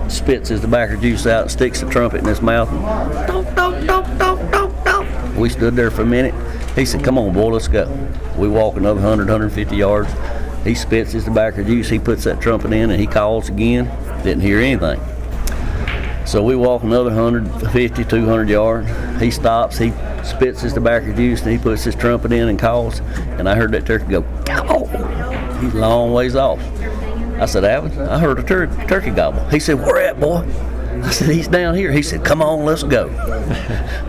spits 0.09 0.49
his 0.49 0.61
tobacco 0.61 0.97
juice 1.01 1.27
out, 1.27 1.51
sticks 1.51 1.81
the 1.81 1.91
trumpet 1.91 2.21
in 2.21 2.25
his 2.25 2.41
mouth, 2.41 2.71
and 2.71 2.83
donk, 3.27 3.55
donk, 3.55 3.87
donk, 3.87 4.19
donk, 4.19 4.53
donk, 4.53 4.85
donk. 4.85 5.37
We 5.37 5.49
stood 5.49 5.77
there 5.77 5.91
for 5.91 6.03
a 6.03 6.07
minute. 6.07 6.35
He 6.75 6.85
said, 6.85 7.05
"Come 7.05 7.19
on, 7.19 7.33
boy, 7.33 7.49
let's 7.49 7.69
go." 7.69 7.89
We 8.37 8.49
walk 8.49 8.77
another 8.77 9.01
100, 9.01 9.29
150 9.29 9.77
yards. 9.77 10.11
He 10.65 10.75
spits 10.75 11.13
his 11.13 11.25
tobacco 11.25 11.63
juice. 11.63 11.89
He 11.89 11.99
puts 11.99 12.25
that 12.25 12.41
trumpet 12.41 12.73
in, 12.73 12.91
and 12.91 13.01
he 13.01 13.07
calls 13.07 13.49
again. 13.49 13.91
Didn't 14.23 14.41
hear 14.41 14.61
anything. 14.61 15.01
So 16.29 16.43
we 16.43 16.55
walk 16.57 16.83
another 16.83 17.09
150, 17.09 18.05
200 18.05 18.49
yards. 18.51 19.19
He 19.19 19.31
stops. 19.31 19.79
He 19.79 19.93
spits 20.23 20.61
his 20.61 20.75
tobacco 20.75 21.15
juice, 21.15 21.41
and 21.41 21.51
he 21.51 21.57
puts 21.57 21.85
his 21.85 21.95
trumpet 21.95 22.33
in 22.33 22.49
and 22.49 22.59
calls. 22.59 23.01
And 23.39 23.49
I 23.49 23.55
heard 23.55 23.73
that 23.73 23.87
turkey 23.87 24.05
go, 24.05 24.21
"Gobble!" 24.45 24.89
He's 25.59 25.73
a 25.73 25.79
long 25.79 26.13
ways 26.13 26.37
off. 26.37 26.61
I 27.41 27.47
said, 27.47 27.65
Alvin, 27.65 27.99
I 28.01 28.19
heard 28.19 28.39
a 28.39 28.43
tur- 28.43 28.67
turkey 28.87 29.11
gobble. 29.11 29.43
He 29.49 29.59
said, 29.59 29.81
Where 29.81 29.97
at, 30.07 30.21
boy? 30.21 30.47
I 31.03 31.11
said, 31.13 31.31
He's 31.31 31.49
down 31.49 31.75
here. 31.75 31.93
He 31.93 32.03
said, 32.03 32.25
Come 32.27 32.43
on, 32.43 32.65
let's 32.67 32.83
go. 32.83 33.09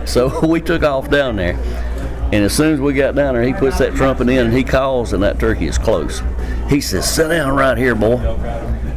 so 0.04 0.46
we 0.46 0.60
took 0.60 0.82
off 0.82 1.08
down 1.08 1.36
there. 1.36 1.54
And 2.32 2.44
as 2.44 2.52
soon 2.52 2.74
as 2.74 2.80
we 2.80 2.92
got 2.92 3.14
down 3.14 3.32
there, 3.32 3.42
he 3.44 3.54
puts 3.54 3.78
that 3.78 3.94
trumpet 3.94 4.28
in 4.28 4.46
and 4.46 4.52
he 4.52 4.62
calls, 4.62 5.14
and 5.14 5.22
that 5.22 5.38
turkey 5.38 5.68
is 5.68 5.78
close. 5.78 6.22
He 6.68 6.82
says, 6.82 7.10
Sit 7.10 7.28
down 7.28 7.56
right 7.56 7.78
here, 7.78 7.94
boy. 7.94 8.18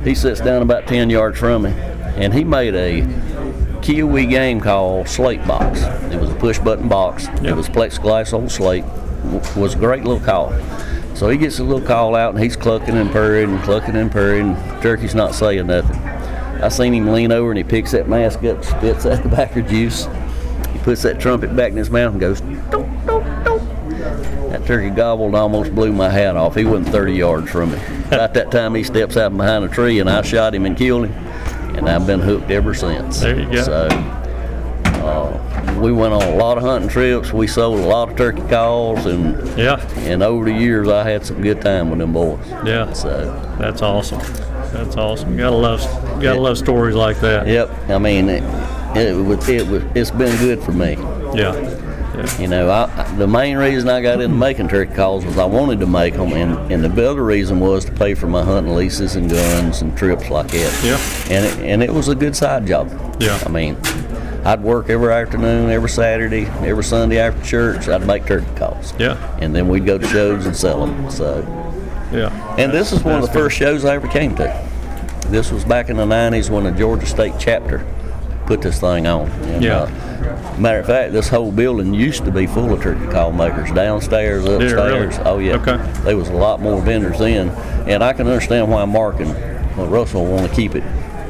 He 0.03 0.13
sits 0.13 0.41
down 0.41 0.61
about 0.61 0.87
10 0.87 1.09
yards 1.09 1.39
from 1.39 1.63
me, 1.63 1.71
and 2.15 2.33
he 2.33 2.43
made 2.43 2.75
a 2.75 3.01
Kiwi 3.81 4.25
game 4.27 4.61
called 4.61 5.07
slate 5.07 5.45
box. 5.47 5.81
It 6.13 6.19
was 6.19 6.29
a 6.29 6.35
push 6.35 6.59
button 6.59 6.87
box. 6.87 7.27
It 7.43 7.55
was 7.55 7.67
plexiglass 7.67 8.33
on 8.33 8.49
slate. 8.49 8.85
W- 9.31 9.59
was 9.59 9.73
a 9.75 9.77
great 9.77 10.03
little 10.03 10.23
call. 10.23 10.53
So 11.15 11.29
he 11.29 11.37
gets 11.37 11.59
a 11.59 11.63
little 11.63 11.85
call 11.85 12.15
out 12.15 12.33
and 12.33 12.43
he's 12.43 12.55
clucking 12.55 12.95
and 12.97 13.11
purring 13.11 13.51
and 13.51 13.63
clucking 13.63 13.95
and 13.95 14.11
purring. 14.11 14.55
Turkey's 14.81 15.15
not 15.15 15.35
saying 15.35 15.67
nothing. 15.67 15.97
I 16.63 16.69
seen 16.69 16.93
him 16.93 17.11
lean 17.11 17.31
over 17.31 17.51
and 17.51 17.57
he 17.57 17.63
picks 17.63 17.91
that 17.91 18.07
mask 18.07 18.43
up, 18.43 18.63
spits 18.63 19.05
out 19.05 19.17
the 19.17 19.23
tobacco 19.23 19.61
juice. 19.61 20.07
He 20.71 20.79
puts 20.79 21.01
that 21.03 21.19
trumpet 21.19 21.55
back 21.55 21.71
in 21.71 21.77
his 21.77 21.89
mouth 21.89 22.13
and 22.13 22.21
goes, 22.21 22.41
"Donk, 22.41 23.05
donk, 23.05 23.45
donk." 23.45 23.61
That 24.49 24.65
turkey 24.65 24.91
gobbled 24.91 25.35
almost 25.35 25.75
blew 25.75 25.91
my 25.91 26.09
hat 26.09 26.37
off. 26.37 26.55
He 26.55 26.63
wasn't 26.63 26.89
30 26.89 27.13
yards 27.13 27.49
from 27.49 27.71
me. 27.71 27.79
About 28.07 28.33
that 28.35 28.51
time, 28.51 28.75
he 28.75 28.83
steps 28.83 29.17
out 29.17 29.35
behind 29.35 29.65
a 29.65 29.67
tree 29.67 29.99
and 29.99 30.09
I 30.09 30.21
shot 30.21 30.55
him 30.55 30.65
and 30.65 30.77
killed 30.77 31.07
him. 31.07 31.27
And 31.77 31.89
I've 31.89 32.05
been 32.07 32.19
hooked 32.19 32.51
ever 32.51 32.73
since. 32.73 33.19
There 33.19 33.39
you 33.39 33.51
go. 33.51 33.63
So, 33.63 33.87
uh, 34.85 35.79
we 35.81 35.91
went 35.91 36.13
on 36.13 36.21
a 36.21 36.35
lot 36.35 36.57
of 36.57 36.63
hunting 36.63 36.89
trips. 36.89 37.33
We 37.33 37.47
sold 37.47 37.79
a 37.79 37.85
lot 37.85 38.09
of 38.09 38.17
turkey 38.17 38.41
calls, 38.47 39.05
and 39.05 39.57
yeah, 39.57 39.85
and 39.97 40.23
over 40.23 40.45
the 40.45 40.53
years, 40.53 40.87
I 40.87 41.03
had 41.03 41.25
some 41.25 41.41
good 41.41 41.61
time 41.61 41.89
with 41.89 41.99
them 41.99 42.13
boys. 42.13 42.39
Yeah. 42.65 42.93
So 42.93 43.31
that's 43.59 43.81
awesome. 43.81 44.19
That's 44.71 44.95
awesome. 44.95 45.35
Gotta 45.35 45.55
love, 45.55 45.81
gotta 46.21 46.39
love 46.39 46.57
stories 46.57 46.95
like 46.95 47.19
that. 47.19 47.47
Yep. 47.47 47.89
I 47.89 47.97
mean, 47.97 48.29
it, 48.29 48.43
it 48.95 49.13
was, 49.15 49.47
it 49.49 49.67
was, 49.67 49.83
it's 49.93 50.11
been 50.11 50.35
good 50.37 50.63
for 50.63 50.71
me. 50.71 50.93
Yeah. 51.35 51.53
You 52.39 52.47
know, 52.47 52.69
I, 52.69 53.15
the 53.17 53.27
main 53.27 53.57
reason 53.57 53.89
I 53.89 54.01
got 54.01 54.21
into 54.21 54.35
making 54.35 54.67
turkey 54.67 54.93
calls 54.93 55.25
was 55.25 55.37
I 55.37 55.45
wanted 55.45 55.79
to 55.79 55.87
make 55.87 56.13
them, 56.13 56.33
and, 56.33 56.71
and 56.71 56.83
the 56.83 57.09
other 57.09 57.23
reason 57.23 57.59
was 57.59 57.85
to 57.85 57.91
pay 57.91 58.13
for 58.13 58.27
my 58.27 58.43
hunting 58.43 58.75
leases 58.75 59.15
and 59.15 59.29
guns 59.29 59.81
and 59.81 59.97
trips 59.97 60.29
like 60.29 60.47
that. 60.49 60.83
Yeah. 60.83 61.35
And 61.35 61.45
it, 61.45 61.59
and 61.59 61.83
it 61.83 61.91
was 61.91 62.09
a 62.09 62.15
good 62.15 62.35
side 62.35 62.67
job. 62.67 62.89
Yeah. 63.19 63.41
I 63.43 63.49
mean, 63.49 63.77
I'd 64.45 64.61
work 64.61 64.89
every 64.89 65.11
afternoon, 65.11 65.71
every 65.71 65.89
Saturday, 65.89 66.45
every 66.67 66.83
Sunday 66.83 67.17
after 67.17 67.43
church. 67.43 67.87
I'd 67.87 68.05
make 68.05 68.25
turkey 68.25 68.45
calls. 68.57 68.93
Yeah. 68.99 69.17
And 69.41 69.55
then 69.55 69.67
we'd 69.67 69.85
go 69.85 69.97
to 69.97 70.07
shows 70.07 70.45
and 70.45 70.55
sell 70.55 70.85
them. 70.85 71.09
So. 71.09 71.41
Yeah. 72.11 72.55
And 72.57 72.71
this 72.71 72.91
is 72.91 73.03
one 73.03 73.15
of 73.15 73.21
the 73.21 73.33
first 73.33 73.57
shows 73.57 73.85
I 73.85 73.95
ever 73.95 74.07
came 74.07 74.35
to. 74.35 74.69
This 75.27 75.51
was 75.51 75.65
back 75.65 75.89
in 75.89 75.97
the 75.97 76.05
'90s 76.05 76.49
when 76.49 76.65
the 76.65 76.71
Georgia 76.71 77.07
State 77.07 77.33
chapter 77.39 77.83
put 78.45 78.61
this 78.61 78.79
thing 78.79 79.07
on. 79.07 79.29
And, 79.29 79.63
Yeah. 79.63 79.83
Uh, 79.83 80.55
matter 80.59 80.79
of 80.79 80.85
fact, 80.85 81.11
this 81.13 81.27
whole 81.29 81.51
building 81.51 81.93
used 81.93 82.23
to 82.25 82.31
be 82.31 82.45
full 82.47 82.71
of 82.73 82.81
turkey 82.81 83.07
call 83.07 83.31
makers, 83.31 83.71
downstairs, 83.71 84.45
it 84.45 84.49
really? 84.49 84.65
upstairs. 84.65 85.15
Oh 85.25 85.39
yeah. 85.39 85.55
Okay. 85.55 85.77
There 86.03 86.17
was 86.17 86.29
a 86.29 86.33
lot 86.33 86.61
more 86.61 86.81
vendors 86.81 87.19
then, 87.19 87.49
and 87.87 88.03
I 88.03 88.13
can 88.13 88.27
understand 88.27 88.69
why 88.71 88.85
Mark 88.85 89.19
and 89.19 89.33
well, 89.77 89.87
Russell 89.87 90.25
want 90.25 90.47
to 90.49 90.55
keep 90.55 90.75
it 90.75 90.83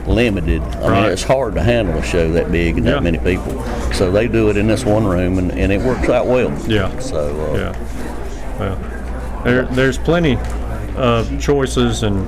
limited. 0.08 0.62
I 0.62 1.02
mean, 1.02 1.12
it's 1.12 1.24
hard 1.24 1.56
to 1.56 1.62
handle 1.64 1.98
a 1.98 2.04
show 2.04 2.30
that 2.34 2.52
big 2.52 2.78
and 2.78 2.86
Yeah. 2.86 2.94
that 2.96 3.04
many 3.04 3.18
people. 3.20 3.64
So 3.94 4.12
they 4.12 4.28
do 4.28 4.50
it 4.50 4.58
in 4.58 4.68
this 4.68 4.84
one 4.86 5.06
room, 5.06 5.38
and, 5.38 5.52
and 5.54 5.72
it 5.72 5.82
works 5.82 6.10
out 6.10 6.28
well. 6.28 6.52
Yeah. 6.68 6.98
So. 7.00 7.18
Uh, 7.54 7.58
Yeah. 7.58 8.60
Well, 8.60 9.44
there, 9.46 9.66
there's 9.68 9.98
plenty 9.98 10.38
of 10.98 11.40
choices 11.42 12.04
and 12.04 12.28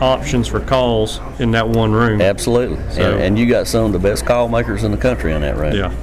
options 0.00 0.46
for 0.48 0.60
calls 0.60 1.20
in 1.38 1.50
that 1.52 1.68
one 1.68 1.92
room. 1.92 2.20
Absolutely. 2.20 2.76
So- 2.92 3.12
and, 3.12 3.22
and 3.22 3.38
you 3.38 3.46
got 3.46 3.66
some 3.66 3.86
of 3.86 3.92
the 3.92 3.98
best 3.98 4.24
call 4.26 4.48
makers 4.48 4.84
in 4.84 4.90
the 4.90 4.96
country 4.96 5.32
in 5.32 5.40
that 5.42 5.56
room. 5.56 5.74
Yeah. 5.74 5.94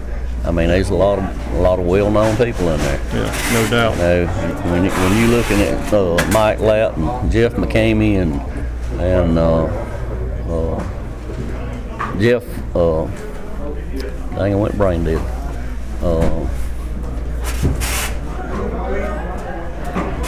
I 0.43 0.51
mean, 0.51 0.67
there's 0.67 0.89
a 0.91 0.93
lot 0.95 1.17
of 1.17 1.53
a 1.55 1.59
lot 1.59 1.79
of 1.79 1.85
well-known 1.87 2.35
people 2.37 2.69
in 2.69 2.77
there. 2.79 2.99
Yeah, 3.13 3.53
no 3.53 3.67
doubt. 3.71 3.97
Know, 3.97 4.27
when 4.71 4.83
you, 4.85 4.91
when 4.91 5.17
you 5.17 5.27
looking 5.35 5.59
at 5.59 5.91
uh, 5.91 6.23
Mike 6.31 6.59
Lapp 6.59 6.95
and 6.97 7.31
Jeff 7.31 7.53
McCamey 7.53 8.17
and 8.21 8.33
and 9.01 9.39
uh, 9.39 9.63
uh, 10.47 12.19
Jeff, 12.19 12.43
uh, 12.75 13.05
dang, 14.35 14.53
I 14.53 14.55
went 14.55 14.77
brain 14.77 15.03
dead. 15.03 15.17
Uh, 16.03 16.47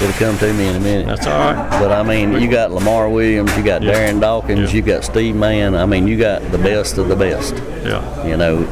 it'll 0.02 0.14
come 0.14 0.38
to 0.40 0.54
me 0.54 0.68
in 0.68 0.76
a 0.76 0.80
minute. 0.80 1.06
That's 1.08 1.28
all 1.28 1.38
right. 1.38 1.70
But 1.80 1.92
I 1.92 2.04
mean, 2.04 2.42
you 2.42 2.50
got 2.50 2.72
Lamar 2.72 3.10
Williams, 3.10 3.56
you 3.58 3.64
got 3.64 3.82
Darren 3.82 4.20
Dawkins, 4.22 4.74
you 4.74 4.82
got 4.82 5.04
Steve 5.04 5.36
Mann. 5.36 5.76
I 5.76 5.86
mean, 5.86 6.08
you 6.08 6.18
got 6.18 6.42
the 6.52 6.58
best 6.58 6.98
of 6.98 7.08
the 7.08 7.16
best. 7.16 7.56
Yeah. 7.84 8.26
You 8.26 8.38
know, 8.38 8.64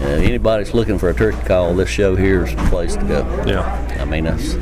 uh, 0.00 0.04
anybody's 0.04 0.74
looking 0.74 0.98
for 0.98 1.10
a 1.10 1.14
turkey 1.14 1.42
call, 1.46 1.74
this 1.74 1.88
show 1.88 2.16
here 2.16 2.44
is 2.44 2.54
the 2.54 2.62
place 2.64 2.96
to 2.96 3.04
go. 3.04 3.44
Yeah. 3.46 3.62
I 4.00 4.04
mean, 4.04 4.24
that's 4.24 4.54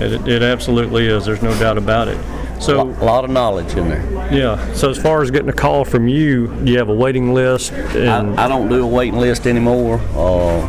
It, 0.00 0.26
it 0.28 0.42
absolutely 0.42 1.06
is. 1.06 1.24
There's 1.26 1.42
no 1.42 1.58
doubt 1.58 1.76
about 1.78 2.08
it. 2.08 2.18
So 2.60 2.82
a 2.82 3.04
lot 3.04 3.24
of 3.24 3.30
knowledge 3.30 3.74
in 3.74 3.88
there. 3.88 4.02
Yeah. 4.30 4.72
So 4.74 4.90
as 4.90 4.98
far 4.98 5.22
as 5.22 5.30
getting 5.30 5.48
a 5.48 5.52
call 5.52 5.84
from 5.84 6.08
you, 6.08 6.48
do 6.48 6.70
you 6.70 6.78
have 6.78 6.90
a 6.90 6.94
waiting 6.94 7.32
list? 7.32 7.72
And 7.72 8.38
I, 8.38 8.44
I 8.44 8.48
don't 8.48 8.68
do 8.68 8.82
a 8.82 8.86
waiting 8.86 9.18
list 9.18 9.46
anymore. 9.46 9.98
Uh, 10.14 10.68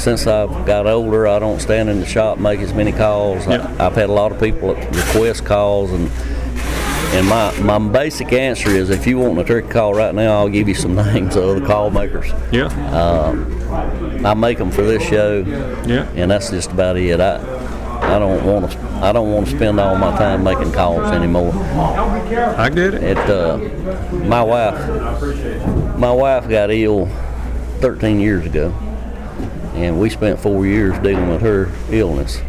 since 0.00 0.26
I've 0.26 0.66
got 0.66 0.86
older, 0.86 1.28
I 1.28 1.38
don't 1.38 1.60
stand 1.60 1.88
in 1.88 2.00
the 2.00 2.06
shop 2.06 2.38
make 2.38 2.60
as 2.60 2.72
many 2.72 2.92
calls. 2.92 3.46
Yeah. 3.46 3.74
I, 3.78 3.86
I've 3.86 3.94
had 3.94 4.08
a 4.08 4.12
lot 4.12 4.32
of 4.32 4.40
people 4.40 4.74
request 4.74 5.44
calls, 5.44 5.92
and 5.92 6.10
and 7.14 7.28
my 7.28 7.52
my 7.60 7.78
basic 7.78 8.32
answer 8.32 8.70
is, 8.70 8.90
if 8.90 9.06
you 9.06 9.18
want 9.18 9.38
a 9.38 9.44
turkey 9.44 9.68
call 9.68 9.94
right 9.94 10.14
now, 10.14 10.38
I'll 10.38 10.48
give 10.48 10.68
you 10.68 10.74
some 10.74 10.94
names 11.14 11.36
of 11.36 11.60
the 11.60 11.66
call 11.66 11.90
makers. 11.90 12.30
Yeah. 12.50 12.66
Uh, 12.92 14.24
I 14.24 14.34
make 14.34 14.58
them 14.58 14.70
for 14.70 14.82
this 14.82 15.02
show. 15.02 15.40
Yeah. 15.86 16.08
And 16.14 16.30
that's 16.30 16.50
just 16.50 16.72
about 16.72 16.96
it. 16.96 17.20
I 17.20 17.36
I 18.00 18.18
don't 18.18 18.44
want 18.44 18.72
to 18.72 18.78
I 19.02 19.12
don't 19.12 19.30
want 19.30 19.46
to 19.48 19.56
spend 19.56 19.78
all 19.78 19.96
my 19.96 20.16
time 20.16 20.42
making 20.42 20.72
calls 20.72 21.10
anymore. 21.12 21.52
I 21.54 22.70
get 22.70 22.94
it. 22.94 23.02
It 23.02 23.18
uh, 23.18 23.58
my 24.24 24.42
wife 24.42 25.96
my 25.96 26.10
wife 26.10 26.48
got 26.48 26.70
ill 26.70 27.06
13 27.80 28.18
years 28.20 28.46
ago, 28.46 28.74
and 29.74 30.00
we 30.00 30.10
spent 30.10 30.38
four 30.38 30.66
years 30.66 30.98
dealing 30.98 31.28
with 31.28 31.42
her 31.42 31.70
illness, 31.90 32.40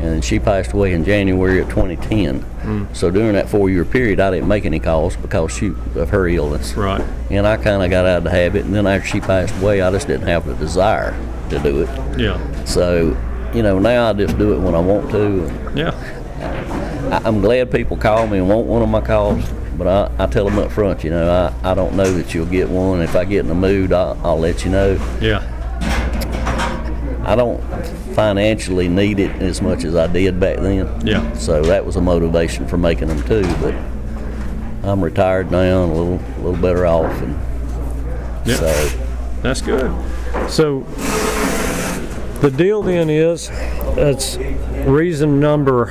and 0.00 0.24
she 0.24 0.38
passed 0.38 0.72
away 0.72 0.92
in 0.92 1.04
January 1.04 1.60
of 1.60 1.68
2010. 1.68 2.40
Mm. 2.40 2.96
So 2.96 3.10
during 3.10 3.32
that 3.32 3.48
four-year 3.48 3.84
period, 3.84 4.20
I 4.20 4.30
didn't 4.30 4.48
make 4.48 4.64
any 4.64 4.78
calls 4.78 5.16
because 5.16 5.52
she 5.52 5.72
of 5.96 6.10
her 6.10 6.28
illness. 6.28 6.74
Right. 6.74 7.00
And 7.30 7.46
I 7.46 7.56
kind 7.56 7.82
of 7.82 7.90
got 7.90 8.06
out 8.06 8.18
of 8.18 8.24
the 8.24 8.30
habit, 8.30 8.64
and 8.64 8.74
then 8.74 8.86
after 8.86 9.08
she 9.08 9.20
passed 9.20 9.60
away, 9.60 9.80
I 9.82 9.90
just 9.90 10.06
didn't 10.06 10.28
have 10.28 10.46
the 10.46 10.54
desire 10.54 11.18
to 11.50 11.58
do 11.58 11.82
it. 11.82 12.18
Yeah. 12.18 12.64
So, 12.64 13.16
you 13.54 13.62
know, 13.62 13.78
now 13.78 14.10
I 14.10 14.12
just 14.12 14.38
do 14.38 14.52
it 14.52 14.58
when 14.58 14.74
I 14.74 14.80
want 14.80 15.10
to. 15.10 15.72
Yeah. 15.74 15.94
I, 17.10 17.26
I'm 17.26 17.40
glad 17.40 17.70
people 17.70 17.96
call 17.96 18.26
me 18.26 18.38
and 18.38 18.48
want 18.48 18.66
one 18.66 18.82
of 18.82 18.88
my 18.88 19.00
calls, 19.00 19.44
but 19.76 19.88
I, 19.88 20.24
I 20.24 20.26
tell 20.26 20.44
them 20.44 20.58
up 20.58 20.70
front, 20.70 21.02
you 21.02 21.10
know, 21.10 21.52
I, 21.62 21.70
I 21.70 21.74
don't 21.74 21.96
know 21.96 22.10
that 22.12 22.34
you'll 22.34 22.46
get 22.46 22.68
one. 22.68 23.00
If 23.00 23.16
I 23.16 23.24
get 23.24 23.40
in 23.40 23.48
the 23.48 23.54
mood, 23.54 23.92
I'll, 23.92 24.18
I'll 24.22 24.38
let 24.38 24.64
you 24.64 24.70
know. 24.70 24.92
Yeah. 25.20 25.54
I 27.28 27.36
don't 27.36 27.60
financially 28.14 28.88
need 28.88 29.18
it 29.18 29.30
as 29.42 29.60
much 29.60 29.84
as 29.84 29.94
I 29.94 30.06
did 30.06 30.40
back 30.40 30.56
then. 30.60 31.06
Yeah. 31.06 31.30
So 31.34 31.62
that 31.64 31.84
was 31.84 31.96
a 31.96 32.00
motivation 32.00 32.66
for 32.66 32.78
making 32.78 33.08
them 33.08 33.22
too. 33.24 33.42
But 33.60 33.74
I'm 34.88 35.04
retired 35.04 35.50
now 35.50 35.84
and 35.84 35.92
a 35.92 35.94
little, 35.94 36.14
a 36.36 36.40
little 36.42 36.60
better 36.62 36.86
off, 36.86 37.12
and 37.20 37.38
Yeah. 38.46 38.56
so 38.56 38.88
That's 39.42 39.60
good. 39.60 39.92
So 40.48 40.80
the 42.40 42.50
deal 42.50 42.82
then 42.82 43.10
is, 43.10 43.50
it's 43.98 44.38
reason 44.86 45.38
number 45.38 45.86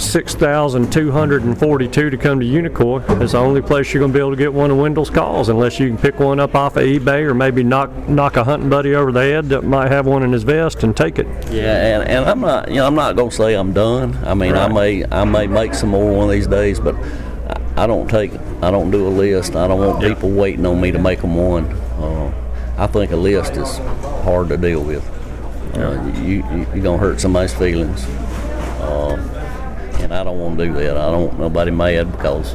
6,242 0.00 2.10
to 2.10 2.16
come 2.16 2.40
to 2.40 2.46
Unicoi. 2.46 3.20
It's 3.20 3.32
the 3.32 3.38
only 3.38 3.62
place 3.62 3.92
you're 3.92 4.00
going 4.00 4.12
to 4.12 4.16
be 4.16 4.20
able 4.20 4.30
to 4.30 4.36
get 4.36 4.52
one 4.52 4.70
of 4.70 4.78
Wendell's 4.78 5.10
calls 5.10 5.48
unless 5.48 5.78
you 5.78 5.88
can 5.88 5.98
pick 5.98 6.18
one 6.18 6.40
up 6.40 6.54
off 6.54 6.76
of 6.76 6.84
eBay 6.84 7.22
or 7.22 7.34
maybe 7.34 7.62
knock 7.62 7.90
knock 8.08 8.36
a 8.36 8.44
hunting 8.44 8.68
buddy 8.68 8.94
over 8.94 9.12
the 9.12 9.20
head 9.20 9.48
that 9.50 9.62
might 9.62 9.90
have 9.90 10.06
one 10.06 10.22
in 10.22 10.32
his 10.32 10.42
vest 10.42 10.82
and 10.82 10.96
take 10.96 11.18
it. 11.18 11.26
Yeah, 11.50 12.00
and, 12.00 12.08
and 12.08 12.24
I'm 12.24 12.40
not, 12.40 12.68
you 12.68 12.76
know, 12.76 12.86
I'm 12.86 12.94
not 12.94 13.16
gonna 13.16 13.30
say 13.30 13.54
I'm 13.54 13.72
done. 13.72 14.16
I 14.24 14.34
mean, 14.34 14.54
I 14.54 14.68
may, 14.68 15.04
I 15.04 15.24
may 15.24 15.46
make 15.46 15.74
some 15.74 15.90
more 15.90 16.12
one 16.16 16.24
of 16.24 16.30
these 16.30 16.46
days, 16.46 16.80
but 16.80 16.94
I, 16.96 17.84
I 17.84 17.86
don't 17.86 18.08
take, 18.08 18.32
I 18.62 18.70
don't 18.70 18.90
do 18.90 19.06
a 19.06 19.10
list. 19.10 19.56
I 19.56 19.68
don't 19.68 19.80
want 19.80 20.02
people 20.02 20.30
waiting 20.30 20.66
on 20.66 20.80
me 20.80 20.90
to 20.92 20.98
make 20.98 21.20
them 21.20 21.36
one. 21.36 21.66
Uh, 21.66 22.32
I 22.78 22.86
think 22.86 23.12
a 23.12 23.16
list 23.16 23.56
is 23.56 23.76
hard 24.24 24.48
to 24.48 24.56
deal 24.56 24.82
with. 24.82 25.04
Uh, 25.76 26.02
you, 26.22 26.42
you 26.50 26.66
you're 26.74 26.82
gonna 26.82 26.98
hurt 26.98 27.20
somebody's 27.20 27.54
feelings, 27.54 28.04
uh, 28.80 29.16
and 30.02 30.12
I 30.14 30.24
don't 30.24 30.38
want 30.38 30.58
to 30.58 30.66
do 30.66 30.72
that. 30.74 30.96
I 30.96 31.10
don't 31.10 31.26
want 31.28 31.38
nobody 31.38 31.70
mad 31.70 32.10
because 32.12 32.54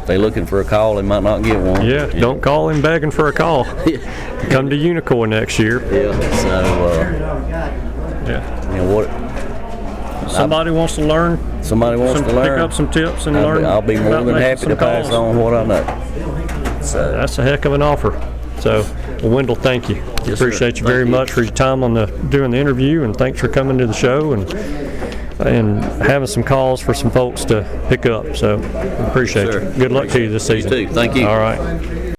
if 0.00 0.06
they 0.06 0.16
looking 0.18 0.46
for 0.46 0.60
a 0.60 0.64
call, 0.64 0.96
they 0.96 1.02
might 1.02 1.22
not 1.22 1.42
get 1.42 1.58
one. 1.60 1.84
Yeah, 1.86 2.06
don't 2.06 2.40
call 2.42 2.68
him 2.70 2.80
begging 2.82 3.10
for 3.10 3.28
a 3.28 3.32
call. 3.32 3.64
Come 4.50 4.68
to 4.70 4.76
Unicoi 4.76 5.28
next 5.28 5.58
year. 5.58 5.82
Yeah. 5.92 6.18
So, 6.36 6.88
uh, 6.88 7.19
yeah. 8.30 8.70
you 8.70 8.76
know 8.78 8.94
what? 8.96 10.30
Somebody 10.30 10.70
wants 10.70 10.94
to 10.94 11.04
learn. 11.04 11.38
Somebody 11.62 11.96
wants 11.96 12.20
some, 12.20 12.28
to 12.28 12.34
learn. 12.34 12.58
Pick 12.58 12.64
up 12.64 12.72
some 12.72 12.90
tips 12.90 13.26
and 13.26 13.36
I'll 13.36 13.46
learn. 13.46 13.62
Be, 13.62 13.66
I'll 13.66 13.82
be 13.82 13.98
more 13.98 14.22
than 14.22 14.36
happy 14.36 14.66
to 14.66 14.76
pass 14.76 15.10
on 15.10 15.36
what 15.38 15.54
I 15.54 15.64
know. 15.64 16.80
So 16.82 17.12
That's 17.12 17.38
a 17.38 17.42
heck 17.42 17.64
of 17.64 17.72
an 17.72 17.82
offer. 17.82 18.12
So, 18.60 18.82
well, 19.22 19.30
Wendell, 19.30 19.54
thank 19.56 19.88
you. 19.88 19.96
Yes, 19.96 20.24
sir. 20.26 20.32
Appreciate 20.34 20.78
you 20.78 20.84
Thank 20.84 20.86
very 20.86 21.04
you. 21.04 21.10
much 21.10 21.30
for 21.30 21.42
your 21.42 21.52
time 21.52 21.82
on 21.82 21.94
the 21.94 22.06
doing 22.28 22.50
the 22.50 22.58
interview, 22.58 23.04
and 23.04 23.16
thanks 23.16 23.40
for 23.40 23.48
coming 23.48 23.78
to 23.78 23.86
the 23.86 23.92
show 23.94 24.34
and 24.34 24.52
and 25.40 25.82
having 26.02 26.26
some 26.26 26.42
calls 26.42 26.82
for 26.82 26.92
some 26.92 27.10
folks 27.10 27.46
to 27.46 27.62
pick 27.88 28.04
up. 28.04 28.36
So, 28.36 28.56
appreciate 29.08 29.46
Yes, 29.46 29.74
you. 29.74 29.82
Good 29.82 29.92
luck 29.92 30.08
to 30.10 30.20
you 30.20 30.28
this 30.28 30.46
You 30.50 30.56
season. 30.56 30.70
too. 30.70 30.88
Thank 30.88 31.16
you. 31.16 31.26
All 31.26 31.38
right. 31.38 31.58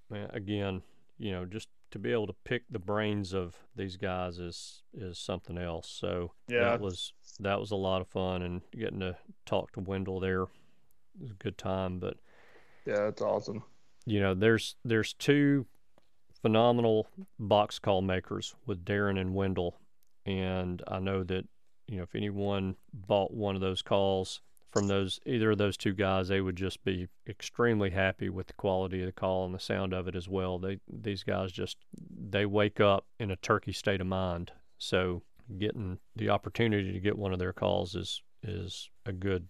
Man, 0.09 0.29
again, 0.33 0.81
you 1.19 1.31
know, 1.31 1.45
just 1.45 1.67
to 1.91 1.99
be 1.99 2.11
able 2.11 2.27
to 2.27 2.35
pick 2.43 2.63
the 2.69 2.79
brains 2.79 3.33
of 3.33 3.55
these 3.75 3.97
guys 3.97 4.39
is 4.39 4.83
is 4.93 5.17
something 5.19 5.57
else. 5.57 5.89
So 5.89 6.33
Yeah. 6.47 6.61
that 6.71 6.81
was 6.81 7.13
that 7.39 7.59
was 7.59 7.71
a 7.71 7.75
lot 7.75 8.01
of 8.01 8.07
fun, 8.07 8.41
and 8.41 8.61
getting 8.71 8.99
to 9.01 9.17
talk 9.45 9.71
to 9.73 9.79
Wendell 9.79 10.19
there 10.19 10.47
was 11.19 11.31
a 11.31 11.35
good 11.35 11.57
time. 11.57 11.99
But 11.99 12.17
Yeah, 12.85 13.07
it's 13.07 13.21
awesome. 13.21 13.63
you 14.05 14.19
know, 14.19 14.33
there's 14.33 14.75
there's 14.83 15.13
two 15.13 15.67
phenomenal 16.41 17.07
box 17.39 17.77
call 17.79 18.01
makers 18.01 18.55
with 18.65 18.83
Darren 18.85 19.19
and 19.19 19.33
Wendell, 19.35 19.79
and 20.25 20.81
I 20.87 20.99
know 20.99 21.23
that 21.23 21.47
you 21.87 21.97
know 21.97 22.03
if 22.03 22.15
anyone 22.15 22.75
bought 22.93 23.33
one 23.33 23.55
of 23.55 23.61
those 23.61 23.81
calls 23.81 24.41
from 24.71 24.87
those 24.87 25.19
either 25.25 25.51
of 25.51 25.57
those 25.57 25.77
two 25.77 25.93
guys, 25.93 26.29
they 26.29 26.41
would 26.41 26.55
just 26.55 26.83
be 26.83 27.07
extremely 27.27 27.89
happy 27.89 28.29
with 28.29 28.47
the 28.47 28.53
quality 28.53 29.01
of 29.01 29.05
the 29.05 29.11
call 29.11 29.45
and 29.45 29.53
the 29.53 29.59
sound 29.59 29.93
of 29.93 30.07
it 30.07 30.15
as 30.15 30.27
well. 30.29 30.57
They 30.57 30.79
these 30.87 31.23
guys 31.23 31.51
just 31.51 31.77
they 31.93 32.45
wake 32.45 32.79
up 32.79 33.05
in 33.19 33.31
a 33.31 33.35
turkey 33.35 33.73
state 33.73 34.01
of 34.01 34.07
mind, 34.07 34.51
so 34.77 35.23
getting 35.59 35.99
the 36.15 36.29
opportunity 36.29 36.93
to 36.93 36.99
get 36.99 37.17
one 37.17 37.33
of 37.33 37.39
their 37.39 37.53
calls 37.53 37.95
is 37.95 38.21
is 38.43 38.89
a 39.05 39.11
good 39.11 39.47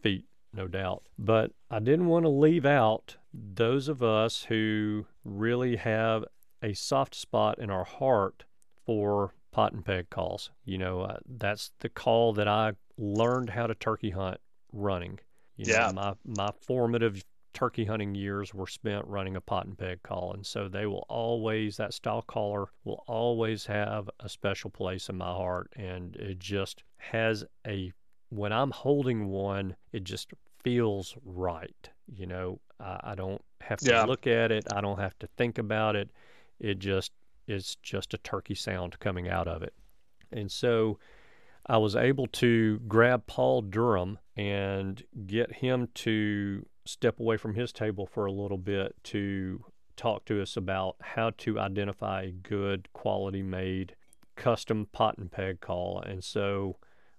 feat, 0.00 0.26
no 0.52 0.68
doubt. 0.68 1.04
But 1.18 1.52
I 1.70 1.78
didn't 1.78 2.06
want 2.06 2.24
to 2.24 2.30
leave 2.30 2.66
out 2.66 3.16
those 3.32 3.88
of 3.88 4.02
us 4.02 4.44
who 4.44 5.06
really 5.24 5.76
have 5.76 6.24
a 6.62 6.74
soft 6.74 7.14
spot 7.14 7.58
in 7.58 7.70
our 7.70 7.84
heart 7.84 8.44
for 8.84 9.34
pot 9.52 9.72
and 9.72 9.84
peg 9.84 10.10
calls. 10.10 10.50
You 10.64 10.78
know, 10.78 11.02
uh, 11.02 11.18
that's 11.26 11.70
the 11.80 11.88
call 11.88 12.32
that 12.34 12.48
I 12.48 12.72
learned 12.98 13.50
how 13.50 13.66
to 13.66 13.74
turkey 13.74 14.10
hunt 14.10 14.38
running. 14.72 15.20
You 15.56 15.66
Yeah. 15.66 15.88
know, 15.88 15.92
my 15.92 16.14
my 16.24 16.52
formative 16.66 17.22
turkey 17.54 17.84
hunting 17.84 18.14
years 18.14 18.54
were 18.54 18.66
spent 18.66 19.06
running 19.06 19.36
a 19.36 19.40
pot 19.40 19.66
and 19.66 19.78
peg 19.78 20.02
call, 20.02 20.32
and 20.32 20.44
so 20.46 20.68
they 20.68 20.86
will 20.86 21.04
always 21.08 21.76
that 21.76 21.94
style 21.94 22.22
caller 22.22 22.66
will 22.84 23.04
always 23.06 23.66
have 23.66 24.08
a 24.20 24.28
special 24.28 24.70
place 24.70 25.08
in 25.08 25.16
my 25.16 25.32
heart, 25.32 25.70
and 25.76 26.16
it 26.16 26.38
just 26.38 26.82
has 26.98 27.44
a 27.66 27.92
when 28.30 28.52
I'm 28.52 28.70
holding 28.70 29.28
one, 29.28 29.76
it 29.92 30.04
just 30.04 30.32
feels 30.64 31.16
right. 31.24 31.90
You 32.06 32.26
know, 32.26 32.60
I, 32.80 33.00
I 33.12 33.14
don't 33.14 33.42
have 33.60 33.82
to 33.84 33.92
Yeah. 33.92 34.06
look 34.06 34.26
at 34.26 34.50
it. 34.50 34.66
I 34.70 34.80
don't 34.80 34.98
have 34.98 35.18
to 35.20 35.26
think 35.36 35.58
about 35.58 35.96
it. 35.96 36.10
It 36.60 36.78
just 36.78 37.12
is 37.46 37.76
just 37.82 38.14
a 38.14 38.18
turkey 38.18 38.54
sound 38.54 38.98
coming 39.00 39.28
out 39.28 39.48
of 39.48 39.62
it. 39.62 39.74
And 40.30 40.50
so 40.50 40.98
I 41.66 41.78
was 41.78 41.94
able 41.94 42.26
to 42.26 42.80
grab 42.88 43.26
Paul 43.26 43.62
Durham 43.62 44.18
and 44.36 45.02
get 45.26 45.52
him 45.52 45.88
to 45.94 46.66
step 46.84 47.20
away 47.20 47.36
from 47.36 47.54
his 47.54 47.72
table 47.72 48.06
for 48.06 48.26
a 48.26 48.32
little 48.32 48.58
bit 48.58 48.94
to 49.04 49.64
talk 49.96 50.24
to 50.24 50.42
us 50.42 50.56
about 50.56 50.96
how 51.00 51.30
to 51.38 51.60
identify 51.60 52.22
a 52.22 52.32
good 52.32 52.88
quality 52.92 53.42
made 53.42 53.94
custom 54.36 54.88
pot 54.92 55.18
and 55.18 55.30
peg 55.30 55.60
call. 55.60 56.00
And 56.00 56.24
so 56.24 56.78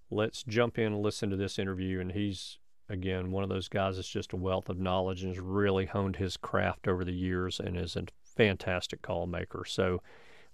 let's 0.09 0.43
jump 0.43 0.77
in 0.77 0.87
and 0.87 1.01
listen 1.01 1.29
to 1.29 1.37
this 1.37 1.59
interview. 1.59 1.99
And 2.01 2.11
he's, 2.11 2.57
again, 2.89 3.31
one 3.31 3.43
of 3.43 3.49
those 3.49 3.69
guys 3.69 3.95
that's 3.95 4.09
just 4.09 4.33
a 4.33 4.37
wealth 4.37 4.67
of 4.67 4.79
knowledge 4.79 5.23
and 5.23 5.33
has 5.33 5.39
really 5.39 5.85
honed 5.85 6.17
his 6.17 6.35
craft 6.35 6.87
over 6.87 7.05
the 7.05 7.13
years 7.13 7.59
and 7.59 7.77
is 7.77 7.95
a 7.95 8.05
fantastic 8.35 9.01
call 9.01 9.27
maker. 9.27 9.63
So 9.67 10.01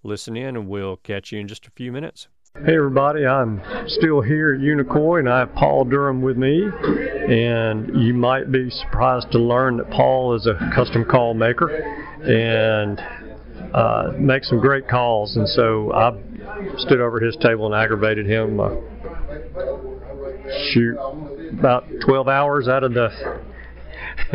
listen 0.04 0.36
in 0.36 0.56
and 0.56 0.68
we'll 0.68 0.98
catch 0.98 1.32
you 1.32 1.40
in 1.40 1.48
just 1.48 1.68
a 1.68 1.72
few 1.72 1.92
minutes. 1.92 2.28
Hey 2.56 2.76
everybody, 2.76 3.26
I'm 3.26 3.62
still 3.88 4.22
here 4.22 4.56
at 4.56 4.60
Unicoi 4.60 5.20
and 5.20 5.30
I 5.30 5.40
have 5.40 5.54
Paul 5.54 5.86
Durham 5.86 6.22
with 6.22 6.36
me. 6.36 6.64
And 6.64 8.02
you 8.02 8.14
might 8.14 8.52
be 8.52 8.70
surprised 8.70 9.32
to 9.32 9.40
learn 9.40 9.78
that 9.78 9.92
Paul 9.92 10.36
is 10.36 10.48
a 10.48 10.56
custom 10.74 11.06
call 11.06 11.36
maker 11.36 11.70
and 11.70 13.00
uh, 13.74 14.14
makes 14.18 14.50
some 14.50 14.60
great 14.60 14.88
calls. 14.88 15.38
And 15.38 15.48
so 15.48 15.94
I 15.94 16.12
stood 16.78 17.00
over 17.00 17.20
his 17.20 17.38
table 17.38 17.68
and 17.68 17.76
aggravated 17.76 18.26
him. 18.26 18.60
Uh, 18.60 18.72
shoot, 20.72 20.98
about 21.54 21.86
12 22.06 22.28
hours 22.28 22.68
out 22.68 22.84
of 22.84 22.94
the 22.94 23.10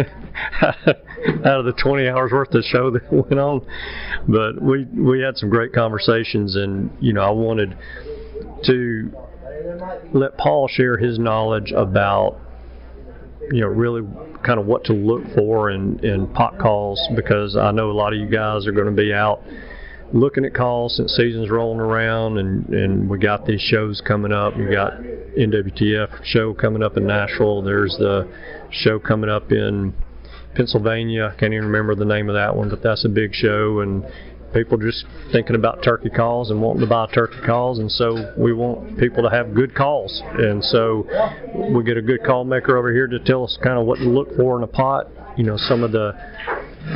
out 1.45 1.61
of 1.61 1.65
the 1.65 1.75
20 1.83 2.09
hours 2.09 2.33
worth 2.33 2.55
of 2.55 2.65
show 2.65 2.91
that 2.91 3.13
went 3.13 3.39
on. 3.39 3.67
But 4.29 4.61
we 4.61 4.85
we 4.85 5.21
had 5.21 5.37
some 5.37 5.51
great 5.51 5.73
conversations, 5.73 6.57
and 6.57 6.91
you 7.01 7.13
know 7.13 7.23
I 7.23 7.31
wanted 7.31 7.77
to 8.65 9.13
let 10.13 10.37
Paul 10.39 10.69
share 10.69 10.97
his 10.97 11.19
knowledge 11.19 11.73
about 11.73 12.41
you 13.51 13.61
know 13.61 13.69
really 13.69 14.03
kind 14.45 14.61
of 14.61 14.67
what 14.67 14.85
to 14.85 14.93
look 14.93 15.23
for 15.35 15.71
in 15.71 15.99
in 16.05 16.27
pot 16.29 16.59
calls 16.59 17.01
because 17.15 17.57
I 17.57 17.71
know 17.73 17.91
a 17.91 17.93
lot 17.93 18.13
of 18.13 18.19
you 18.19 18.29
guys 18.29 18.67
are 18.67 18.73
going 18.73 18.87
to 18.87 18.93
be 18.93 19.13
out 19.13 19.43
looking 20.13 20.45
at 20.45 20.55
calls 20.55 20.97
since 20.97 21.13
season's 21.17 21.51
rolling 21.51 21.81
around 21.81 22.39
and 22.39 22.69
and 22.69 23.09
we 23.09 23.19
got 23.19 23.47
these 23.47 23.61
shows 23.61 24.03
coming 24.07 24.33
up 24.33 24.57
you 24.57 24.71
got 24.71 24.93
NWTF 24.93 26.25
show 26.25 26.55
coming 26.55 26.83
up 26.83 26.97
in 26.97 27.07
Nashville 27.07 27.63
there's 27.63 27.97
the 27.99 28.29
show 28.75 28.99
coming 28.99 29.31
up 29.31 29.51
in 29.53 29.95
Pennsylvania 30.55 31.33
I 31.35 31.39
can't 31.39 31.53
even 31.53 31.67
remember 31.67 31.95
the 31.95 32.05
name 32.05 32.29
of 32.29 32.35
that 32.35 32.57
one 32.57 32.71
but 32.71 32.83
that's 32.83 33.05
a 33.05 33.09
big 33.09 33.35
show 33.35 33.81
and 33.81 34.05
people 34.55 34.79
just 34.79 35.05
thinking 35.33 35.57
about 35.57 35.83
turkey 35.83 36.09
calls 36.09 36.51
and 36.51 36.63
wanting 36.63 36.81
to 36.81 36.87
buy 36.87 37.07
turkey 37.13 37.41
calls, 37.45 37.81
and 37.81 37.91
so 37.91 38.33
we 38.39 38.53
want 38.53 38.97
people 38.99 39.23
to 39.23 39.29
have 39.29 39.53
good 39.53 39.75
calls. 39.75 40.23
And 40.39 40.65
so 40.65 41.07
we 41.75 41.83
get 41.83 41.99
a 41.99 42.03
good 42.03 42.25
call 42.25 42.45
maker 42.45 42.79
over 42.79 42.93
here 42.93 43.09
to 43.09 43.19
tell 43.19 43.45
us 43.45 43.59
kind 43.63 43.79
of 43.79 43.85
what 43.85 43.99
to 43.99 44.09
look 44.09 44.35
for 44.37 44.57
in 44.57 44.63
a 44.63 44.69
pot. 44.69 45.09
You 45.37 45.45
know, 45.45 45.57
some 45.57 45.83
of 45.83 45.93
the 45.93 46.13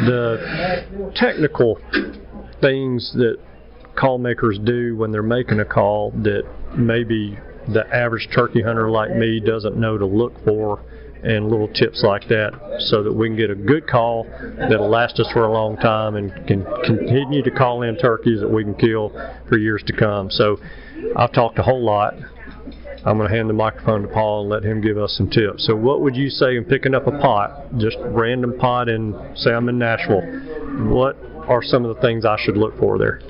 the 0.07 1.13
technical 1.17 1.81
things 2.61 3.13
that 3.15 3.37
call 3.97 4.19
makers 4.19 4.59
do 4.65 4.97
when 4.97 5.11
they're 5.11 5.23
making 5.23 5.59
a 5.61 5.65
call 5.65 6.13
that 6.23 6.45
maybe 6.77 7.37
the 7.73 7.85
average 7.95 8.29
turkey 8.35 8.63
hunter 8.63 8.91
like 8.91 9.11
me 9.11 9.41
doesn't 9.41 9.77
know 9.77 9.99
to 9.99 10.07
look 10.07 10.33
for 10.45 10.81
and 11.23 11.49
little 11.51 11.69
tips 11.69 12.03
like 12.03 12.29
that 12.29 12.53
so 12.89 13.03
that 13.03 13.13
we 13.13 13.29
can 13.29 13.37
get 13.37 13.51
a 13.51 13.55
good 13.55 13.87
call 13.87 14.27
that'll 14.59 14.89
last 14.89 15.19
us 15.19 15.29
for 15.33 15.47
a 15.47 15.53
long 15.53 15.77
time 15.77 16.17
and 16.17 16.33
can 16.47 16.65
continue 16.85 17.43
to 17.43 17.51
call 17.51 17.83
in 17.83 17.97
turkeys 17.97 18.41
that 18.41 18.51
we 18.51 18.65
can 18.65 18.75
kill 18.75 19.11
for 19.49 19.59
years 19.59 19.83
to 19.87 19.93
come. 19.93 20.31
So 20.31 20.59
I've 21.17 21.33
talked 21.33 21.59
a 21.59 21.63
whole 21.63 21.85
lot. 21.85 22.15
I'm 23.05 23.17
going 23.17 23.29
to 23.31 23.35
hand 23.35 23.49
the 23.49 23.55
microphone 23.55 24.03
to 24.03 24.09
Paul 24.09 24.43
and 24.43 24.51
let 24.51 24.65
him 24.65 24.81
give 24.81 24.99
us 24.99 25.15
some 25.17 25.31
tips. 25.31 25.67
So, 25.67 25.77
what 25.77 26.01
would 26.01 26.17
you 26.17 26.29
say 26.29 26.57
in 26.57 26.65
picking 26.65 26.95
up 26.95 27.07
a 27.07 27.13
pot, 27.13 27.79
just 27.79 27.97
random 28.01 28.59
pot, 28.59 28.89
and 28.89 29.15
say 29.39 29.53
I'm 29.53 29.69
in 29.69 29.79
Nashville? 29.79 30.23
What 30.93 31.17
are 31.47 31.63
some 31.63 31.85
of 31.85 31.95
the 31.95 32.03
things 32.03 32.25
I 32.25 32.37
should 32.41 32.57
look 32.57 32.77
for 32.79 32.99
there? 32.99 33.21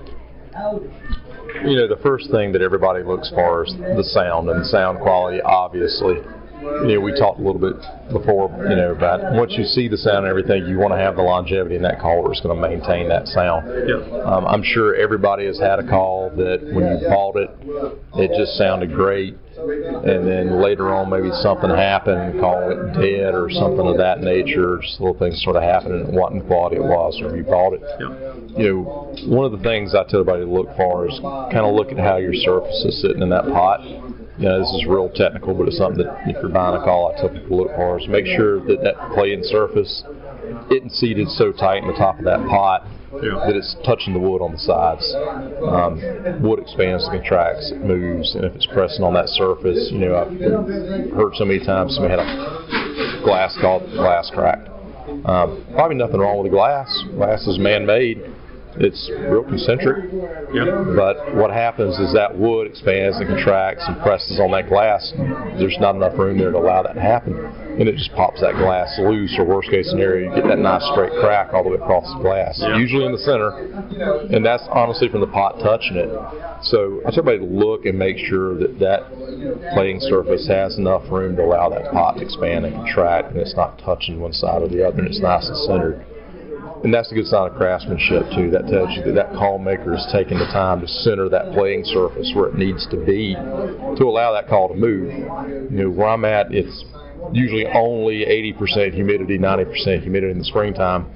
You 1.64 1.76
know, 1.76 1.88
the 1.88 2.00
first 2.02 2.30
thing 2.30 2.52
that 2.52 2.62
everybody 2.62 3.04
looks 3.04 3.30
for 3.30 3.64
is 3.64 3.74
the 3.76 4.04
sound 4.04 4.48
and 4.48 4.64
sound 4.66 5.00
quality, 5.00 5.40
obviously. 5.42 6.16
You 6.60 6.94
know, 6.94 7.00
we 7.00 7.12
talked 7.12 7.38
a 7.38 7.42
little 7.42 7.60
bit 7.60 7.76
before, 8.10 8.50
you 8.68 8.76
know, 8.76 8.92
about 8.92 9.34
once 9.34 9.54
you 9.56 9.64
see 9.64 9.88
the 9.88 9.96
sound 9.96 10.18
and 10.18 10.26
everything, 10.26 10.66
you 10.66 10.78
want 10.78 10.92
to 10.92 10.98
have 10.98 11.16
the 11.16 11.22
longevity, 11.22 11.76
in 11.76 11.82
that 11.82 12.00
caller 12.00 12.32
is 12.32 12.40
going 12.40 12.54
to 12.54 12.68
maintain 12.68 13.08
that 13.08 13.28
sound. 13.28 13.66
Yep. 13.66 14.26
Um, 14.26 14.46
I'm 14.46 14.62
sure 14.62 14.94
everybody 14.94 15.46
has 15.46 15.58
had 15.58 15.78
a 15.78 15.86
call 15.86 16.30
that 16.36 16.62
when 16.74 16.86
you 16.86 17.08
bought 17.08 17.36
it, 17.36 17.50
it 18.18 18.36
just 18.36 18.58
sounded 18.58 18.92
great, 18.92 19.36
and 19.58 20.26
then 20.26 20.60
later 20.62 20.94
on 20.94 21.10
maybe 21.10 21.30
something 21.42 21.70
happened, 21.70 22.40
call 22.40 22.70
it 22.70 22.94
dead 22.94 23.34
or 23.34 23.50
something 23.50 23.86
of 23.86 23.98
that 23.98 24.20
nature, 24.20 24.78
just 24.82 25.00
little 25.00 25.18
things 25.18 25.42
sort 25.42 25.56
of 25.56 25.62
happened 25.62 25.94
and 26.06 26.16
what 26.16 26.32
in 26.32 26.42
quality 26.46 26.76
it 26.76 26.82
was 26.82 27.18
when 27.22 27.36
you 27.36 27.44
bought 27.44 27.74
it. 27.74 27.82
You 28.58 28.82
know, 28.82 29.14
one 29.26 29.44
of 29.44 29.52
the 29.52 29.62
things 29.62 29.94
I 29.94 30.02
tell 30.04 30.20
everybody 30.20 30.44
to 30.44 30.50
look 30.50 30.74
for 30.76 31.08
is 31.08 31.18
kind 31.22 31.66
of 31.66 31.74
look 31.74 31.92
at 31.92 31.98
how 31.98 32.16
your 32.18 32.34
surface 32.34 32.82
is 32.84 33.00
sitting 33.02 33.22
in 33.22 33.30
that 33.30 33.46
pot. 33.46 33.80
You 34.38 34.44
know, 34.44 34.60
this 34.60 34.70
is 34.70 34.86
real 34.86 35.10
technical, 35.10 35.52
but 35.54 35.66
it's 35.66 35.78
something 35.78 36.04
that 36.04 36.14
if 36.26 36.36
you're 36.40 36.48
buying 36.48 36.80
a 36.80 36.84
call, 36.84 37.12
I 37.12 37.20
tell 37.20 37.28
people 37.28 37.58
look 37.58 37.74
for 37.74 37.98
is 37.98 38.06
make 38.06 38.26
sure 38.26 38.60
that 38.66 38.82
that 38.82 38.94
playing 39.14 39.42
surface 39.42 40.04
isn't 40.70 40.92
seated 40.92 41.28
so 41.28 41.50
tight 41.50 41.82
in 41.82 41.88
the 41.88 41.98
top 41.98 42.18
of 42.18 42.24
that 42.24 42.46
pot 42.46 42.86
that 43.10 43.56
it's 43.56 43.74
touching 43.84 44.12
the 44.12 44.20
wood 44.20 44.42
on 44.42 44.52
the 44.52 44.58
sides. 44.58 45.02
Um, 45.66 45.98
wood 46.42 46.60
expands 46.60 47.04
and 47.04 47.18
contracts, 47.18 47.72
it 47.72 47.82
moves, 47.82 48.34
and 48.36 48.44
if 48.44 48.54
it's 48.54 48.66
pressing 48.66 49.02
on 49.02 49.14
that 49.14 49.28
surface, 49.30 49.88
you 49.90 49.98
know, 49.98 50.14
I've 50.14 50.30
heard 51.16 51.34
so 51.34 51.44
many 51.44 51.64
times 51.64 51.94
somebody 51.94 52.14
had 52.14 52.22
a 52.22 53.22
glass 53.24 53.56
called 53.60 53.90
glass 53.92 54.30
cracked. 54.32 54.68
Um, 55.24 55.64
probably 55.72 55.96
nothing 55.96 56.20
wrong 56.20 56.38
with 56.38 56.52
the 56.52 56.56
glass. 56.56 56.86
Glass 57.16 57.46
is 57.46 57.58
man-made. 57.58 58.22
It's 58.80 59.10
real 59.10 59.44
concentric. 59.44 60.10
But 60.94 61.34
what 61.34 61.50
happens 61.50 61.98
is 61.98 62.12
that 62.14 62.36
wood 62.36 62.66
expands 62.66 63.16
and 63.18 63.28
contracts 63.28 63.82
and 63.86 64.00
presses 64.02 64.38
on 64.38 64.52
that 64.52 64.68
glass. 64.68 65.12
There's 65.58 65.76
not 65.80 65.96
enough 65.96 66.18
room 66.18 66.38
there 66.38 66.52
to 66.52 66.58
allow 66.58 66.82
that 66.82 66.94
to 66.94 67.00
happen. 67.00 67.34
And 67.34 67.88
it 67.88 67.94
just 67.94 68.12
pops 68.14 68.40
that 68.40 68.54
glass 68.54 68.98
loose, 68.98 69.34
or 69.38 69.44
worst 69.44 69.70
case 69.70 69.88
scenario, 69.90 70.30
you 70.30 70.34
get 70.34 70.48
that 70.48 70.58
nice 70.58 70.82
straight 70.92 71.12
crack 71.20 71.54
all 71.54 71.62
the 71.62 71.70
way 71.70 71.76
across 71.76 72.06
the 72.14 72.22
glass, 72.22 72.58
usually 72.76 73.06
in 73.06 73.12
the 73.12 73.18
center. 73.18 73.50
And 74.34 74.44
that's 74.44 74.66
honestly 74.70 75.08
from 75.08 75.20
the 75.20 75.28
pot 75.28 75.58
touching 75.62 75.96
it. 75.96 76.10
So 76.62 77.00
I 77.06 77.10
tell 77.10 77.22
everybody 77.22 77.38
to 77.38 77.44
look 77.44 77.86
and 77.86 77.98
make 77.98 78.18
sure 78.18 78.58
that 78.58 78.78
that 78.80 79.06
playing 79.74 80.00
surface 80.00 80.46
has 80.48 80.76
enough 80.78 81.08
room 81.10 81.36
to 81.36 81.44
allow 81.44 81.68
that 81.70 81.92
pot 81.92 82.16
to 82.16 82.22
expand 82.22 82.66
and 82.66 82.74
contract, 82.74 83.30
and 83.30 83.38
it's 83.38 83.54
not 83.54 83.78
touching 83.78 84.18
one 84.20 84.32
side 84.32 84.62
or 84.62 84.68
the 84.68 84.86
other, 84.86 84.98
and 84.98 85.06
it's 85.06 85.20
nice 85.20 85.46
and 85.46 85.56
centered. 85.58 86.04
And 86.84 86.94
that's 86.94 87.10
a 87.10 87.14
good 87.14 87.26
sign 87.26 87.50
of 87.50 87.56
craftsmanship 87.56 88.22
too. 88.34 88.50
That 88.50 88.68
tells 88.68 88.94
you 88.94 89.02
that 89.04 89.14
that 89.14 89.32
call 89.32 89.58
maker 89.58 89.94
is 89.94 90.06
taking 90.12 90.38
the 90.38 90.46
time 90.46 90.80
to 90.80 90.88
center 90.88 91.28
that 91.28 91.52
playing 91.52 91.84
surface 91.84 92.30
where 92.34 92.48
it 92.48 92.54
needs 92.54 92.86
to 92.88 92.96
be 93.04 93.34
to 93.34 94.04
allow 94.04 94.32
that 94.32 94.48
call 94.48 94.68
to 94.68 94.74
move. 94.74 95.10
You 95.70 95.84
know, 95.84 95.90
where 95.90 96.08
I'm 96.08 96.24
at, 96.24 96.54
it's 96.54 96.84
usually 97.32 97.66
only 97.66 98.24
80% 98.24 98.94
humidity, 98.94 99.38
90% 99.38 100.02
humidity 100.02 100.32
in 100.32 100.38
the 100.38 100.44
springtime. 100.44 101.06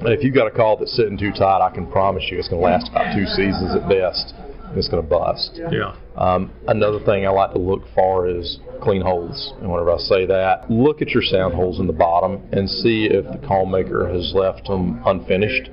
And 0.00 0.08
if 0.14 0.24
you've 0.24 0.34
got 0.34 0.46
a 0.46 0.50
call 0.50 0.76
that's 0.78 0.96
sitting 0.96 1.18
too 1.18 1.32
tight, 1.32 1.60
I 1.60 1.70
can 1.74 1.86
promise 1.90 2.24
you 2.30 2.38
it's 2.38 2.48
going 2.48 2.62
to 2.62 2.66
last 2.66 2.88
about 2.88 3.14
two 3.14 3.26
seasons 3.26 3.74
at 3.74 3.88
best. 3.88 4.32
And 4.70 4.78
it's 4.78 4.88
going 4.88 5.02
to 5.02 5.08
bust. 5.08 5.60
Yeah. 5.70 5.96
Um, 6.16 6.52
another 6.68 7.00
thing 7.04 7.26
I 7.26 7.30
like 7.30 7.52
to 7.52 7.58
look 7.58 7.82
for 7.94 8.28
is 8.28 8.60
clean 8.80 9.02
holes. 9.02 9.52
And 9.60 9.70
whenever 9.70 9.92
I 9.92 9.98
say 9.98 10.26
that, 10.26 10.70
look 10.70 11.02
at 11.02 11.08
your 11.10 11.22
sound 11.22 11.54
holes 11.54 11.80
in 11.80 11.86
the 11.86 11.92
bottom 11.92 12.40
and 12.52 12.68
see 12.68 13.06
if 13.10 13.24
the 13.24 13.46
call 13.46 13.66
maker 13.66 14.08
has 14.08 14.32
left 14.34 14.66
them 14.66 15.02
unfinished. 15.04 15.70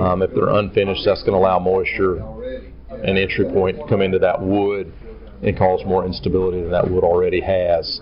Um, 0.00 0.22
if 0.22 0.30
they're 0.34 0.48
unfinished, 0.48 1.02
that's 1.04 1.22
going 1.22 1.32
to 1.32 1.38
allow 1.38 1.58
moisture 1.58 2.16
and 2.90 3.18
entry 3.18 3.44
point 3.52 3.78
to 3.78 3.86
come 3.88 4.02
into 4.02 4.18
that 4.18 4.40
wood 4.40 4.92
and 5.42 5.56
cause 5.56 5.82
more 5.84 6.04
instability 6.04 6.62
than 6.62 6.70
that 6.70 6.90
wood 6.90 7.04
already 7.04 7.40
has 7.40 8.00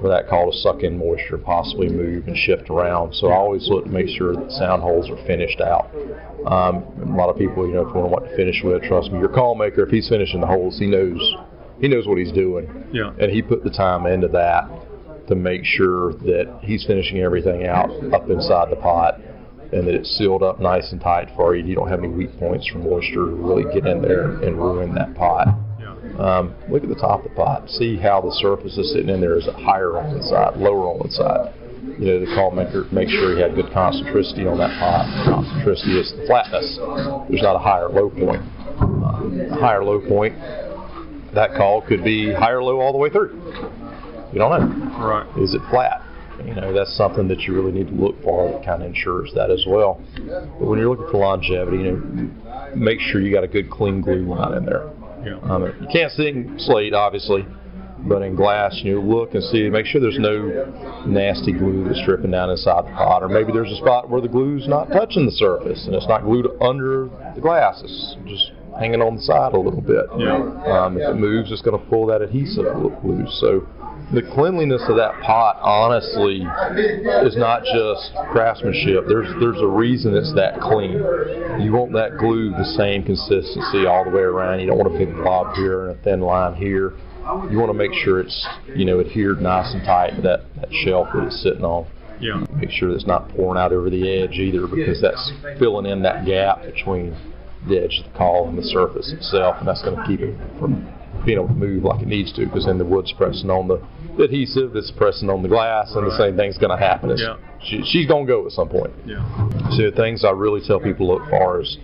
for 0.00 0.08
that 0.08 0.28
call 0.28 0.50
to 0.50 0.58
suck 0.58 0.82
in 0.82 0.96
moisture, 0.96 1.38
possibly 1.38 1.88
move 1.88 2.26
and 2.26 2.36
shift 2.36 2.70
around. 2.70 3.14
So 3.14 3.28
I 3.28 3.36
always 3.36 3.68
look 3.68 3.84
to 3.84 3.90
make 3.90 4.08
sure 4.08 4.34
that 4.34 4.50
sound 4.52 4.82
holes 4.82 5.10
are 5.10 5.26
finished 5.26 5.60
out. 5.60 5.90
Um, 6.46 6.84
a 7.02 7.16
lot 7.16 7.28
of 7.28 7.36
people, 7.36 7.66
you 7.66 7.74
know, 7.74 7.86
if 7.86 7.94
you 7.94 8.00
want 8.00 8.24
to 8.24 8.36
finish 8.36 8.62
with, 8.64 8.82
trust 8.82 9.12
me, 9.12 9.18
your 9.18 9.28
call 9.28 9.54
maker, 9.54 9.84
if 9.84 9.90
he's 9.90 10.08
finishing 10.08 10.40
the 10.40 10.46
holes, 10.46 10.78
he 10.78 10.86
knows 10.86 11.20
he 11.80 11.88
knows 11.88 12.06
what 12.06 12.18
he's 12.18 12.32
doing. 12.32 12.88
Yeah. 12.92 13.12
And 13.18 13.30
he 13.30 13.40
put 13.42 13.64
the 13.64 13.70
time 13.70 14.06
into 14.06 14.28
that 14.28 14.68
to 15.28 15.34
make 15.34 15.64
sure 15.64 16.12
that 16.12 16.60
he's 16.62 16.84
finishing 16.86 17.20
everything 17.20 17.66
out 17.66 17.90
up 18.12 18.28
inside 18.28 18.70
the 18.70 18.76
pot 18.76 19.20
and 19.72 19.86
that 19.86 19.94
it's 19.94 20.10
sealed 20.18 20.42
up 20.42 20.60
nice 20.60 20.90
and 20.92 21.00
tight 21.00 21.28
for 21.36 21.54
you. 21.54 21.64
You 21.64 21.74
don't 21.74 21.88
have 21.88 22.00
any 22.00 22.08
weak 22.08 22.36
points 22.38 22.66
for 22.66 22.78
moisture 22.78 23.26
to 23.26 23.36
really 23.36 23.64
get 23.72 23.86
in 23.86 24.02
there 24.02 24.32
and 24.42 24.58
ruin 24.58 24.94
that 24.94 25.14
pot. 25.14 25.48
Um, 26.18 26.54
look 26.68 26.82
at 26.82 26.88
the 26.88 26.96
top 26.96 27.24
of 27.24 27.30
the 27.30 27.36
pot. 27.36 27.68
See 27.70 27.96
how 27.96 28.20
the 28.20 28.32
surface 28.32 28.76
is 28.76 28.92
sitting 28.92 29.08
in 29.08 29.20
there. 29.20 29.38
Is 29.38 29.46
it 29.46 29.54
higher 29.54 29.98
on 29.98 30.12
one 30.12 30.22
side, 30.22 30.56
lower 30.56 30.90
on 30.90 30.98
one 30.98 31.10
side? 31.10 31.54
You 31.98 32.06
know, 32.06 32.20
the 32.20 32.32
call 32.34 32.50
maker 32.50 32.86
make 32.92 33.08
sure 33.08 33.34
he 33.34 33.40
had 33.40 33.54
good 33.54 33.72
concentricity 33.72 34.46
on 34.46 34.58
that 34.58 34.78
pot. 34.78 35.08
Concentricity 35.24 35.98
is 36.00 36.12
the 36.12 36.26
flatness. 36.26 36.78
There's 37.28 37.42
not 37.42 37.56
a 37.56 37.58
high 37.58 37.80
or 37.80 37.88
low 37.88 38.10
point. 38.10 38.42
Uh, 38.80 39.56
a 39.56 39.60
high 39.60 39.74
or 39.76 39.84
low 39.84 40.00
point, 40.00 40.34
that 41.34 41.54
call 41.56 41.80
could 41.80 42.04
be 42.04 42.32
high 42.32 42.52
or 42.52 42.62
low 42.62 42.80
all 42.80 42.92
the 42.92 42.98
way 42.98 43.08
through. 43.08 43.32
You 44.32 44.38
don't 44.38 44.52
know. 44.52 44.98
Right. 44.98 45.26
Is 45.42 45.54
it 45.54 45.62
flat? 45.70 46.02
You 46.44 46.54
know, 46.54 46.72
that's 46.72 46.96
something 46.96 47.28
that 47.28 47.40
you 47.40 47.54
really 47.54 47.72
need 47.72 47.88
to 47.88 47.94
look 47.94 48.22
for 48.22 48.50
that 48.50 48.64
kind 48.64 48.82
of 48.82 48.88
ensures 48.88 49.32
that 49.34 49.50
as 49.50 49.64
well. 49.66 50.00
But 50.16 50.66
when 50.66 50.78
you're 50.78 50.88
looking 50.88 51.10
for 51.10 51.18
longevity, 51.18 51.78
you 51.78 51.92
know, 51.92 52.30
make 52.74 53.00
sure 53.00 53.20
you 53.20 53.32
got 53.32 53.44
a 53.44 53.48
good 53.48 53.70
clean 53.70 54.00
glue 54.00 54.24
line 54.24 54.56
in 54.56 54.64
there. 54.64 54.90
Yeah. 55.24 55.38
Um, 55.42 55.64
you 55.80 55.88
can't 55.92 56.12
see 56.12 56.28
in 56.28 56.56
slate, 56.58 56.94
obviously, 56.94 57.44
but 58.08 58.22
in 58.22 58.34
glass, 58.34 58.80
you 58.82 59.00
look 59.00 59.34
and 59.34 59.42
see, 59.44 59.68
make 59.68 59.86
sure 59.86 60.00
there's 60.00 60.18
no 60.18 61.04
nasty 61.06 61.52
glue 61.52 61.84
that's 61.84 62.02
dripping 62.04 62.30
down 62.30 62.50
inside 62.50 62.86
the 62.86 62.90
pot, 62.90 63.22
or 63.22 63.28
maybe 63.28 63.52
there's 63.52 63.70
a 63.70 63.76
spot 63.76 64.08
where 64.08 64.20
the 64.20 64.28
glue's 64.28 64.66
not 64.66 64.86
touching 64.86 65.26
the 65.26 65.32
surface 65.32 65.86
and 65.86 65.94
it's 65.94 66.08
not 66.08 66.22
glued 66.22 66.48
under 66.60 67.08
the 67.34 67.40
glass. 67.40 67.82
It's 67.84 68.16
just 68.26 68.52
hanging 68.80 69.02
on 69.02 69.16
the 69.16 69.22
side 69.22 69.52
a 69.52 69.60
little 69.60 69.84
bit. 69.84 70.08
Yeah. 70.16 70.40
Um, 70.64 70.96
if 70.96 71.04
it 71.04 71.20
moves, 71.20 71.52
it's 71.52 71.60
going 71.60 71.78
to 71.78 71.86
pull 71.86 72.06
that 72.06 72.22
adhesive 72.22 72.64
loose. 73.04 73.30
So 73.38 73.68
the 74.12 74.22
cleanliness 74.22 74.82
of 74.88 74.96
that 74.96 75.20
pot, 75.20 75.60
honestly, 75.60 76.42
is 77.22 77.36
not 77.36 77.62
just 77.62 78.10
craftsmanship. 78.32 79.04
There's 79.06 79.28
there's 79.38 79.60
a 79.60 79.68
reason 79.68 80.16
it's 80.16 80.34
that 80.34 80.58
clean. 80.60 80.96
You 81.60 81.70
want 81.76 81.92
that 81.92 82.16
glue 82.18 82.50
the 82.50 82.64
same 82.76 83.04
consistency 83.04 83.84
all 83.86 84.04
the 84.04 84.10
way 84.10 84.24
around. 84.24 84.60
You 84.60 84.66
don't 84.66 84.78
want 84.78 84.94
a 84.94 84.98
big 84.98 85.14
blob 85.14 85.54
here 85.54 85.86
and 85.86 85.98
a 85.98 86.02
thin 86.02 86.20
line 86.20 86.54
here. 86.56 86.96
You 87.52 87.58
want 87.60 87.68
to 87.68 87.78
make 87.78 87.92
sure 87.92 88.18
it's 88.18 88.48
you 88.74 88.84
know 88.84 88.98
adhered 88.98 89.40
nice 89.40 89.72
and 89.74 89.84
tight 89.84 90.16
to 90.16 90.22
that, 90.22 90.40
that 90.56 90.72
shelf 90.82 91.08
that 91.14 91.26
it's 91.26 91.42
sitting 91.42 91.64
on. 91.64 91.86
Yeah. 92.18 92.44
Make 92.56 92.70
sure 92.70 92.90
it's 92.90 93.06
not 93.06 93.28
pouring 93.30 93.60
out 93.60 93.72
over 93.72 93.88
the 93.88 94.10
edge 94.10 94.32
either 94.32 94.66
because 94.66 95.00
that's 95.00 95.32
filling 95.58 95.86
in 95.86 96.02
that 96.02 96.26
gap 96.26 96.62
between 96.62 97.16
the 97.68 97.78
edge 97.78 98.00
of 98.04 98.12
the 98.12 98.18
call 98.18 98.48
and 98.48 98.56
the 98.56 98.62
surface 98.62 99.12
itself, 99.12 99.56
and 99.58 99.68
that's 99.68 99.82
going 99.82 99.96
to 99.96 100.06
keep 100.06 100.20
it 100.20 100.36
from 100.58 100.88
being 101.24 101.38
able 101.38 101.48
to 101.48 101.54
move 101.54 101.84
like 101.84 102.00
it 102.02 102.08
needs 102.08 102.32
to 102.32 102.46
because 102.46 102.66
then 102.66 102.78
the 102.78 102.84
wood's 102.84 103.12
pressing 103.12 103.50
on 103.50 103.68
the 103.68 103.76
adhesive, 104.22 104.74
it's 104.76 104.90
pressing 104.90 105.28
on 105.28 105.42
the 105.42 105.48
glass, 105.48 105.92
and 105.94 106.06
the 106.06 106.16
same 106.16 106.36
thing's 106.36 106.58
going 106.58 106.70
to 106.70 106.82
happen. 106.82 107.16
Yeah. 107.16 107.36
she, 107.62 107.82
she's 107.84 108.06
going 108.06 108.26
to 108.26 108.32
go 108.32 108.46
at 108.46 108.52
some 108.52 108.68
point. 108.68 108.92
Yeah. 109.04 109.20
So 109.76 109.90
the 109.90 109.94
things 109.96 110.24
I 110.24 110.30
really 110.30 110.60
tell 110.66 110.80
people 110.80 111.08
look 111.08 111.28
for 111.28 111.60
is 111.60 111.78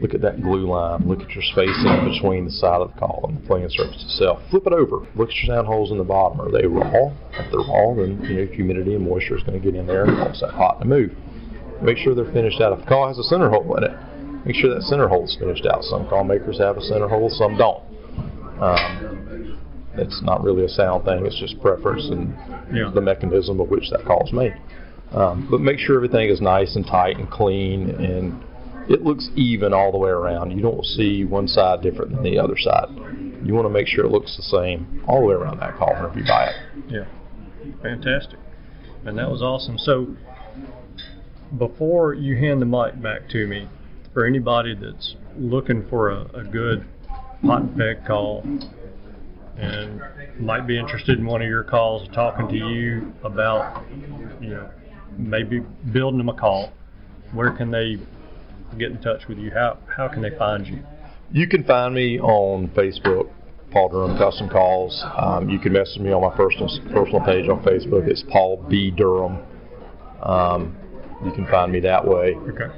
look 0.00 0.14
at 0.14 0.20
that 0.20 0.42
glue 0.42 0.68
line, 0.68 1.06
look 1.06 1.20
at 1.20 1.30
your 1.30 1.44
spacing 1.52 2.12
between 2.12 2.44
the 2.44 2.50
side 2.50 2.80
of 2.80 2.92
the 2.92 2.98
call 2.98 3.24
and 3.28 3.42
the 3.42 3.46
playing 3.46 3.68
surface 3.70 4.02
itself. 4.04 4.42
Flip 4.50 4.66
it 4.66 4.72
over. 4.72 5.06
Look 5.16 5.30
at 5.30 5.36
your 5.36 5.56
sound 5.56 5.66
holes 5.66 5.90
in 5.90 5.98
the 5.98 6.04
bottom. 6.04 6.40
Are 6.40 6.50
they 6.50 6.66
raw? 6.66 7.12
If 7.32 7.50
they're 7.50 7.60
raw, 7.60 7.94
then 7.94 8.20
you 8.24 8.44
know 8.44 8.46
humidity 8.52 8.94
and 8.94 9.08
moisture 9.08 9.36
is 9.36 9.42
going 9.44 9.60
to 9.60 9.64
get 9.64 9.78
in 9.78 9.86
there 9.86 10.04
and 10.04 10.16
cause 10.16 10.40
that 10.40 10.52
pot 10.52 10.80
to 10.80 10.86
move. 10.86 11.12
Make 11.80 11.98
sure 11.98 12.14
they're 12.14 12.32
finished 12.32 12.60
out. 12.60 12.72
If 12.74 12.80
the 12.80 12.86
call 12.86 13.08
has 13.08 13.18
a 13.18 13.24
center 13.24 13.48
hole 13.48 13.76
in 13.76 13.84
it, 13.84 13.96
make 14.44 14.56
sure 14.56 14.74
that 14.74 14.82
center 14.82 15.08
hole 15.08 15.24
is 15.24 15.36
finished 15.38 15.66
out. 15.66 15.84
Some 15.84 16.08
call 16.08 16.24
makers 16.24 16.58
have 16.58 16.76
a 16.76 16.80
center 16.82 17.08
hole, 17.08 17.28
some 17.30 17.56
don't. 17.56 17.82
Um, 18.60 19.58
it's 19.94 20.22
not 20.22 20.42
really 20.42 20.64
a 20.64 20.68
sound 20.68 21.04
thing. 21.04 21.26
It's 21.26 21.38
just 21.38 21.60
preference 21.60 22.08
and 22.10 22.34
Yeah. 22.72 22.90
the 22.94 23.00
mechanism 23.00 23.60
of 23.60 23.68
which 23.70 23.90
that 23.90 24.04
call 24.04 24.24
is 24.24 24.32
made. 24.32 24.54
Um, 25.12 25.46
but 25.50 25.60
make 25.60 25.78
sure 25.78 25.96
everything 25.96 26.30
is 26.30 26.40
nice 26.40 26.74
and 26.76 26.86
tight 26.86 27.18
and 27.18 27.28
clean 27.30 27.90
and 27.90 28.40
it 28.88 29.04
looks 29.04 29.28
even 29.36 29.72
all 29.72 29.92
the 29.92 29.98
way 29.98 30.10
around. 30.10 30.50
You 30.52 30.62
don't 30.62 30.84
see 30.84 31.24
one 31.24 31.46
side 31.46 31.82
different 31.82 32.12
than 32.14 32.22
the 32.24 32.38
other 32.38 32.56
side. 32.56 32.86
You 33.44 33.54
want 33.54 33.66
to 33.66 33.70
make 33.70 33.86
sure 33.86 34.04
it 34.04 34.10
looks 34.10 34.36
the 34.36 34.42
same 34.42 35.02
all 35.06 35.20
the 35.20 35.26
way 35.26 35.34
around 35.34 35.60
that 35.60 35.76
call 35.76 35.92
whenever 35.94 36.18
you 36.18 36.24
buy 36.26 36.46
it. 36.46 36.54
Yeah. 36.88 37.04
Fantastic. 37.82 38.38
And 39.04 39.18
that 39.18 39.30
was 39.30 39.42
awesome. 39.42 39.76
So 39.78 40.08
before 41.58 42.14
you 42.14 42.36
hand 42.36 42.62
the 42.62 42.66
mic 42.66 43.00
back 43.02 43.28
to 43.30 43.46
me, 43.46 43.68
for 44.12 44.26
anybody 44.26 44.74
that's 44.74 45.16
looking 45.36 45.86
for 45.88 46.10
a, 46.10 46.40
a 46.40 46.44
good 46.44 46.86
pot 47.44 47.62
and 47.62 47.76
peg 47.76 48.06
call 48.06 48.44
and 49.56 50.00
might 50.38 50.66
be 50.66 50.78
interested 50.78 51.18
in 51.18 51.26
one 51.26 51.42
of 51.42 51.48
your 51.48 51.64
calls, 51.64 52.08
talking 52.14 52.48
to 52.48 52.56
you 52.56 53.12
about, 53.24 53.84
you 54.40 54.50
know, 54.50 54.70
maybe 55.18 55.60
building 55.92 56.18
them 56.18 56.28
a 56.28 56.34
call, 56.34 56.72
where 57.32 57.50
can 57.50 57.70
they 57.70 57.96
get 58.78 58.90
in 58.90 59.00
touch 59.00 59.22
with 59.28 59.38
you? 59.38 59.50
How 59.50 59.78
how 59.94 60.08
can 60.08 60.22
they 60.22 60.36
find 60.38 60.66
you? 60.66 60.82
You 61.32 61.46
can 61.48 61.64
find 61.64 61.94
me 61.94 62.18
on 62.18 62.68
Facebook, 62.68 63.30
Paul 63.70 63.88
Durham 63.90 64.18
Custom 64.18 64.48
Calls. 64.48 65.02
Um, 65.16 65.48
you 65.48 65.58
can 65.58 65.72
message 65.72 66.00
me 66.00 66.12
on 66.12 66.22
my 66.22 66.34
personal 66.34 66.68
personal 66.92 67.20
page 67.20 67.48
on 67.48 67.62
Facebook. 67.62 68.08
It's 68.08 68.24
Paul 68.30 68.64
B 68.68 68.90
Durham. 68.90 69.38
Um, 70.22 70.76
you 71.24 71.32
can 71.32 71.46
find 71.46 71.72
me 71.72 71.80
that 71.80 72.06
way. 72.06 72.34
Okay. 72.34 72.70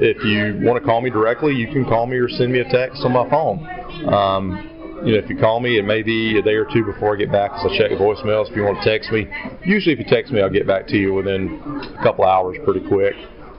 If 0.00 0.24
you 0.24 0.58
want 0.66 0.82
to 0.82 0.86
call 0.86 1.00
me 1.00 1.10
directly, 1.10 1.54
you 1.54 1.68
can 1.68 1.84
call 1.84 2.06
me 2.06 2.16
or 2.16 2.28
send 2.28 2.52
me 2.52 2.58
a 2.60 2.68
text 2.68 3.04
on 3.04 3.12
my 3.12 3.28
phone. 3.30 3.64
Um, 4.12 4.68
you 5.04 5.12
know, 5.12 5.18
if 5.18 5.28
you 5.28 5.36
call 5.36 5.60
me, 5.60 5.78
it 5.78 5.84
may 5.84 6.02
be 6.02 6.38
a 6.38 6.42
day 6.42 6.54
or 6.54 6.64
two 6.72 6.84
before 6.84 7.14
I 7.14 7.18
get 7.18 7.30
back 7.32 7.52
because 7.52 7.72
I 7.72 7.78
check 7.78 7.90
voicemails. 7.98 8.50
If 8.50 8.56
you 8.56 8.62
want 8.62 8.82
to 8.82 8.84
text 8.84 9.10
me, 9.10 9.26
usually 9.64 9.94
if 9.94 9.98
you 9.98 10.04
text 10.04 10.32
me, 10.32 10.40
I'll 10.40 10.50
get 10.50 10.66
back 10.66 10.86
to 10.88 10.96
you 10.96 11.14
within 11.14 11.60
a 11.98 12.02
couple 12.02 12.24
hours 12.24 12.56
pretty 12.64 12.86
quick. 12.86 13.14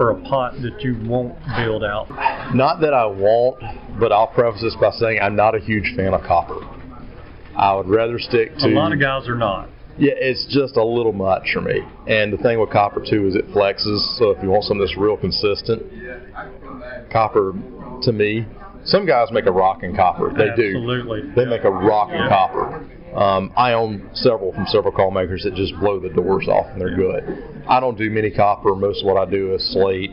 for 0.00 0.12
a 0.12 0.20
pot 0.22 0.54
that 0.62 0.80
you 0.80 0.96
won't 1.04 1.36
build 1.58 1.84
out? 1.84 2.08
Not 2.54 2.80
that 2.80 2.94
I 2.94 3.04
won't, 3.04 3.60
but 4.00 4.12
I'll 4.12 4.28
preface 4.28 4.62
this 4.62 4.74
by 4.80 4.92
saying 4.92 5.20
I'm 5.20 5.36
not 5.36 5.54
a 5.54 5.58
huge 5.58 5.92
fan 5.94 6.14
of 6.14 6.22
copper. 6.22 6.56
I 7.54 7.74
would 7.74 7.86
rather 7.86 8.18
stick 8.18 8.56
to 8.60 8.66
A 8.66 8.68
lot 8.68 8.94
of 8.94 8.98
guys 8.98 9.28
are 9.28 9.36
not. 9.36 9.68
Yeah, 9.98 10.14
it's 10.16 10.46
just 10.48 10.78
a 10.78 10.82
little 10.82 11.12
much 11.12 11.50
for 11.52 11.60
me. 11.60 11.82
And 12.08 12.32
the 12.32 12.38
thing 12.38 12.58
with 12.58 12.70
copper 12.70 13.00
too 13.00 13.26
is 13.26 13.34
it 13.34 13.46
flexes. 13.48 14.00
So 14.16 14.30
if 14.30 14.42
you 14.42 14.48
want 14.48 14.64
something 14.64 14.80
that's 14.80 14.96
real 14.96 15.18
consistent, 15.18 15.82
copper 17.12 17.52
to 18.00 18.12
me, 18.12 18.46
some 18.84 19.06
guys 19.06 19.28
make 19.30 19.46
a 19.46 19.52
rock 19.52 19.82
and 19.82 19.94
copper. 19.96 20.32
They 20.32 20.50
do. 20.56 20.76
Absolutely. 20.76 21.22
They 21.36 21.44
make 21.44 21.64
a 21.64 21.70
rocking 21.70 22.16
Yeah. 22.16 22.28
copper. 22.28 22.84
Um, 23.14 23.52
I 23.56 23.72
own 23.72 24.08
several 24.14 24.52
from 24.52 24.66
several 24.66 24.92
call 24.92 25.10
makers 25.10 25.42
that 25.44 25.54
just 25.54 25.74
blow 25.80 25.98
the 25.98 26.10
doors 26.10 26.46
off 26.48 26.66
and 26.72 26.80
they're 26.80 26.94
good. 26.94 27.42
I 27.68 27.80
don't 27.80 27.98
do 27.98 28.08
many 28.10 28.30
copper. 28.30 28.74
Most 28.76 29.02
of 29.02 29.06
what 29.06 29.16
I 29.16 29.28
do 29.28 29.52
is 29.54 29.64
slate, 29.72 30.12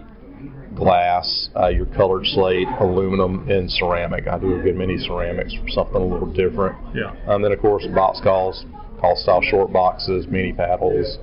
glass, 0.76 1.50
uh, 1.60 1.68
your 1.68 1.86
colored 1.88 2.26
slate, 2.26 2.68
aluminum, 2.80 3.50
and 3.50 3.70
ceramic. 3.72 4.28
I 4.28 4.38
do 4.40 4.60
a 4.60 4.64
good 4.64 4.76
many 4.76 4.98
ceramics 4.98 5.54
for 5.54 5.68
something 5.70 5.96
a 5.96 6.06
little 6.06 6.28
different. 6.28 6.76
Yeah. 6.94 7.12
Um, 7.28 7.42
then 7.42 7.52
of 7.52 7.60
course 7.62 7.86
box 7.94 8.20
calls, 8.22 8.66
call 9.00 9.16
style 9.16 9.42
short 9.44 9.72
boxes, 9.72 10.28
mini 10.28 10.54
paddles, 10.54 11.20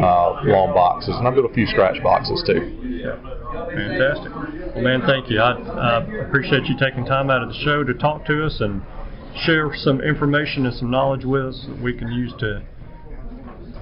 uh, 0.00 0.40
long 0.44 0.72
boxes, 0.74 1.14
and 1.16 1.28
I 1.28 1.30
built 1.30 1.50
a 1.50 1.54
few 1.54 1.66
scratch 1.66 2.02
boxes 2.02 2.42
too. 2.46 2.74
Yeah. 3.04 3.16
Fantastic. 3.52 4.34
Well, 4.74 4.84
man, 4.84 5.02
thank 5.06 5.30
you. 5.30 5.40
I, 5.40 5.52
I 5.52 6.02
appreciate 6.26 6.64
you 6.66 6.76
taking 6.78 7.04
time 7.04 7.30
out 7.30 7.42
of 7.42 7.48
the 7.48 7.58
show 7.64 7.84
to 7.84 7.94
talk 7.94 8.26
to 8.26 8.44
us 8.44 8.60
and 8.60 8.82
share 9.44 9.70
some 9.74 10.00
information 10.00 10.66
and 10.66 10.74
some 10.74 10.90
knowledge 10.90 11.24
with 11.24 11.46
us 11.46 11.66
that 11.68 11.82
we 11.82 11.94
can 11.94 12.10
use 12.12 12.32
to, 12.40 12.62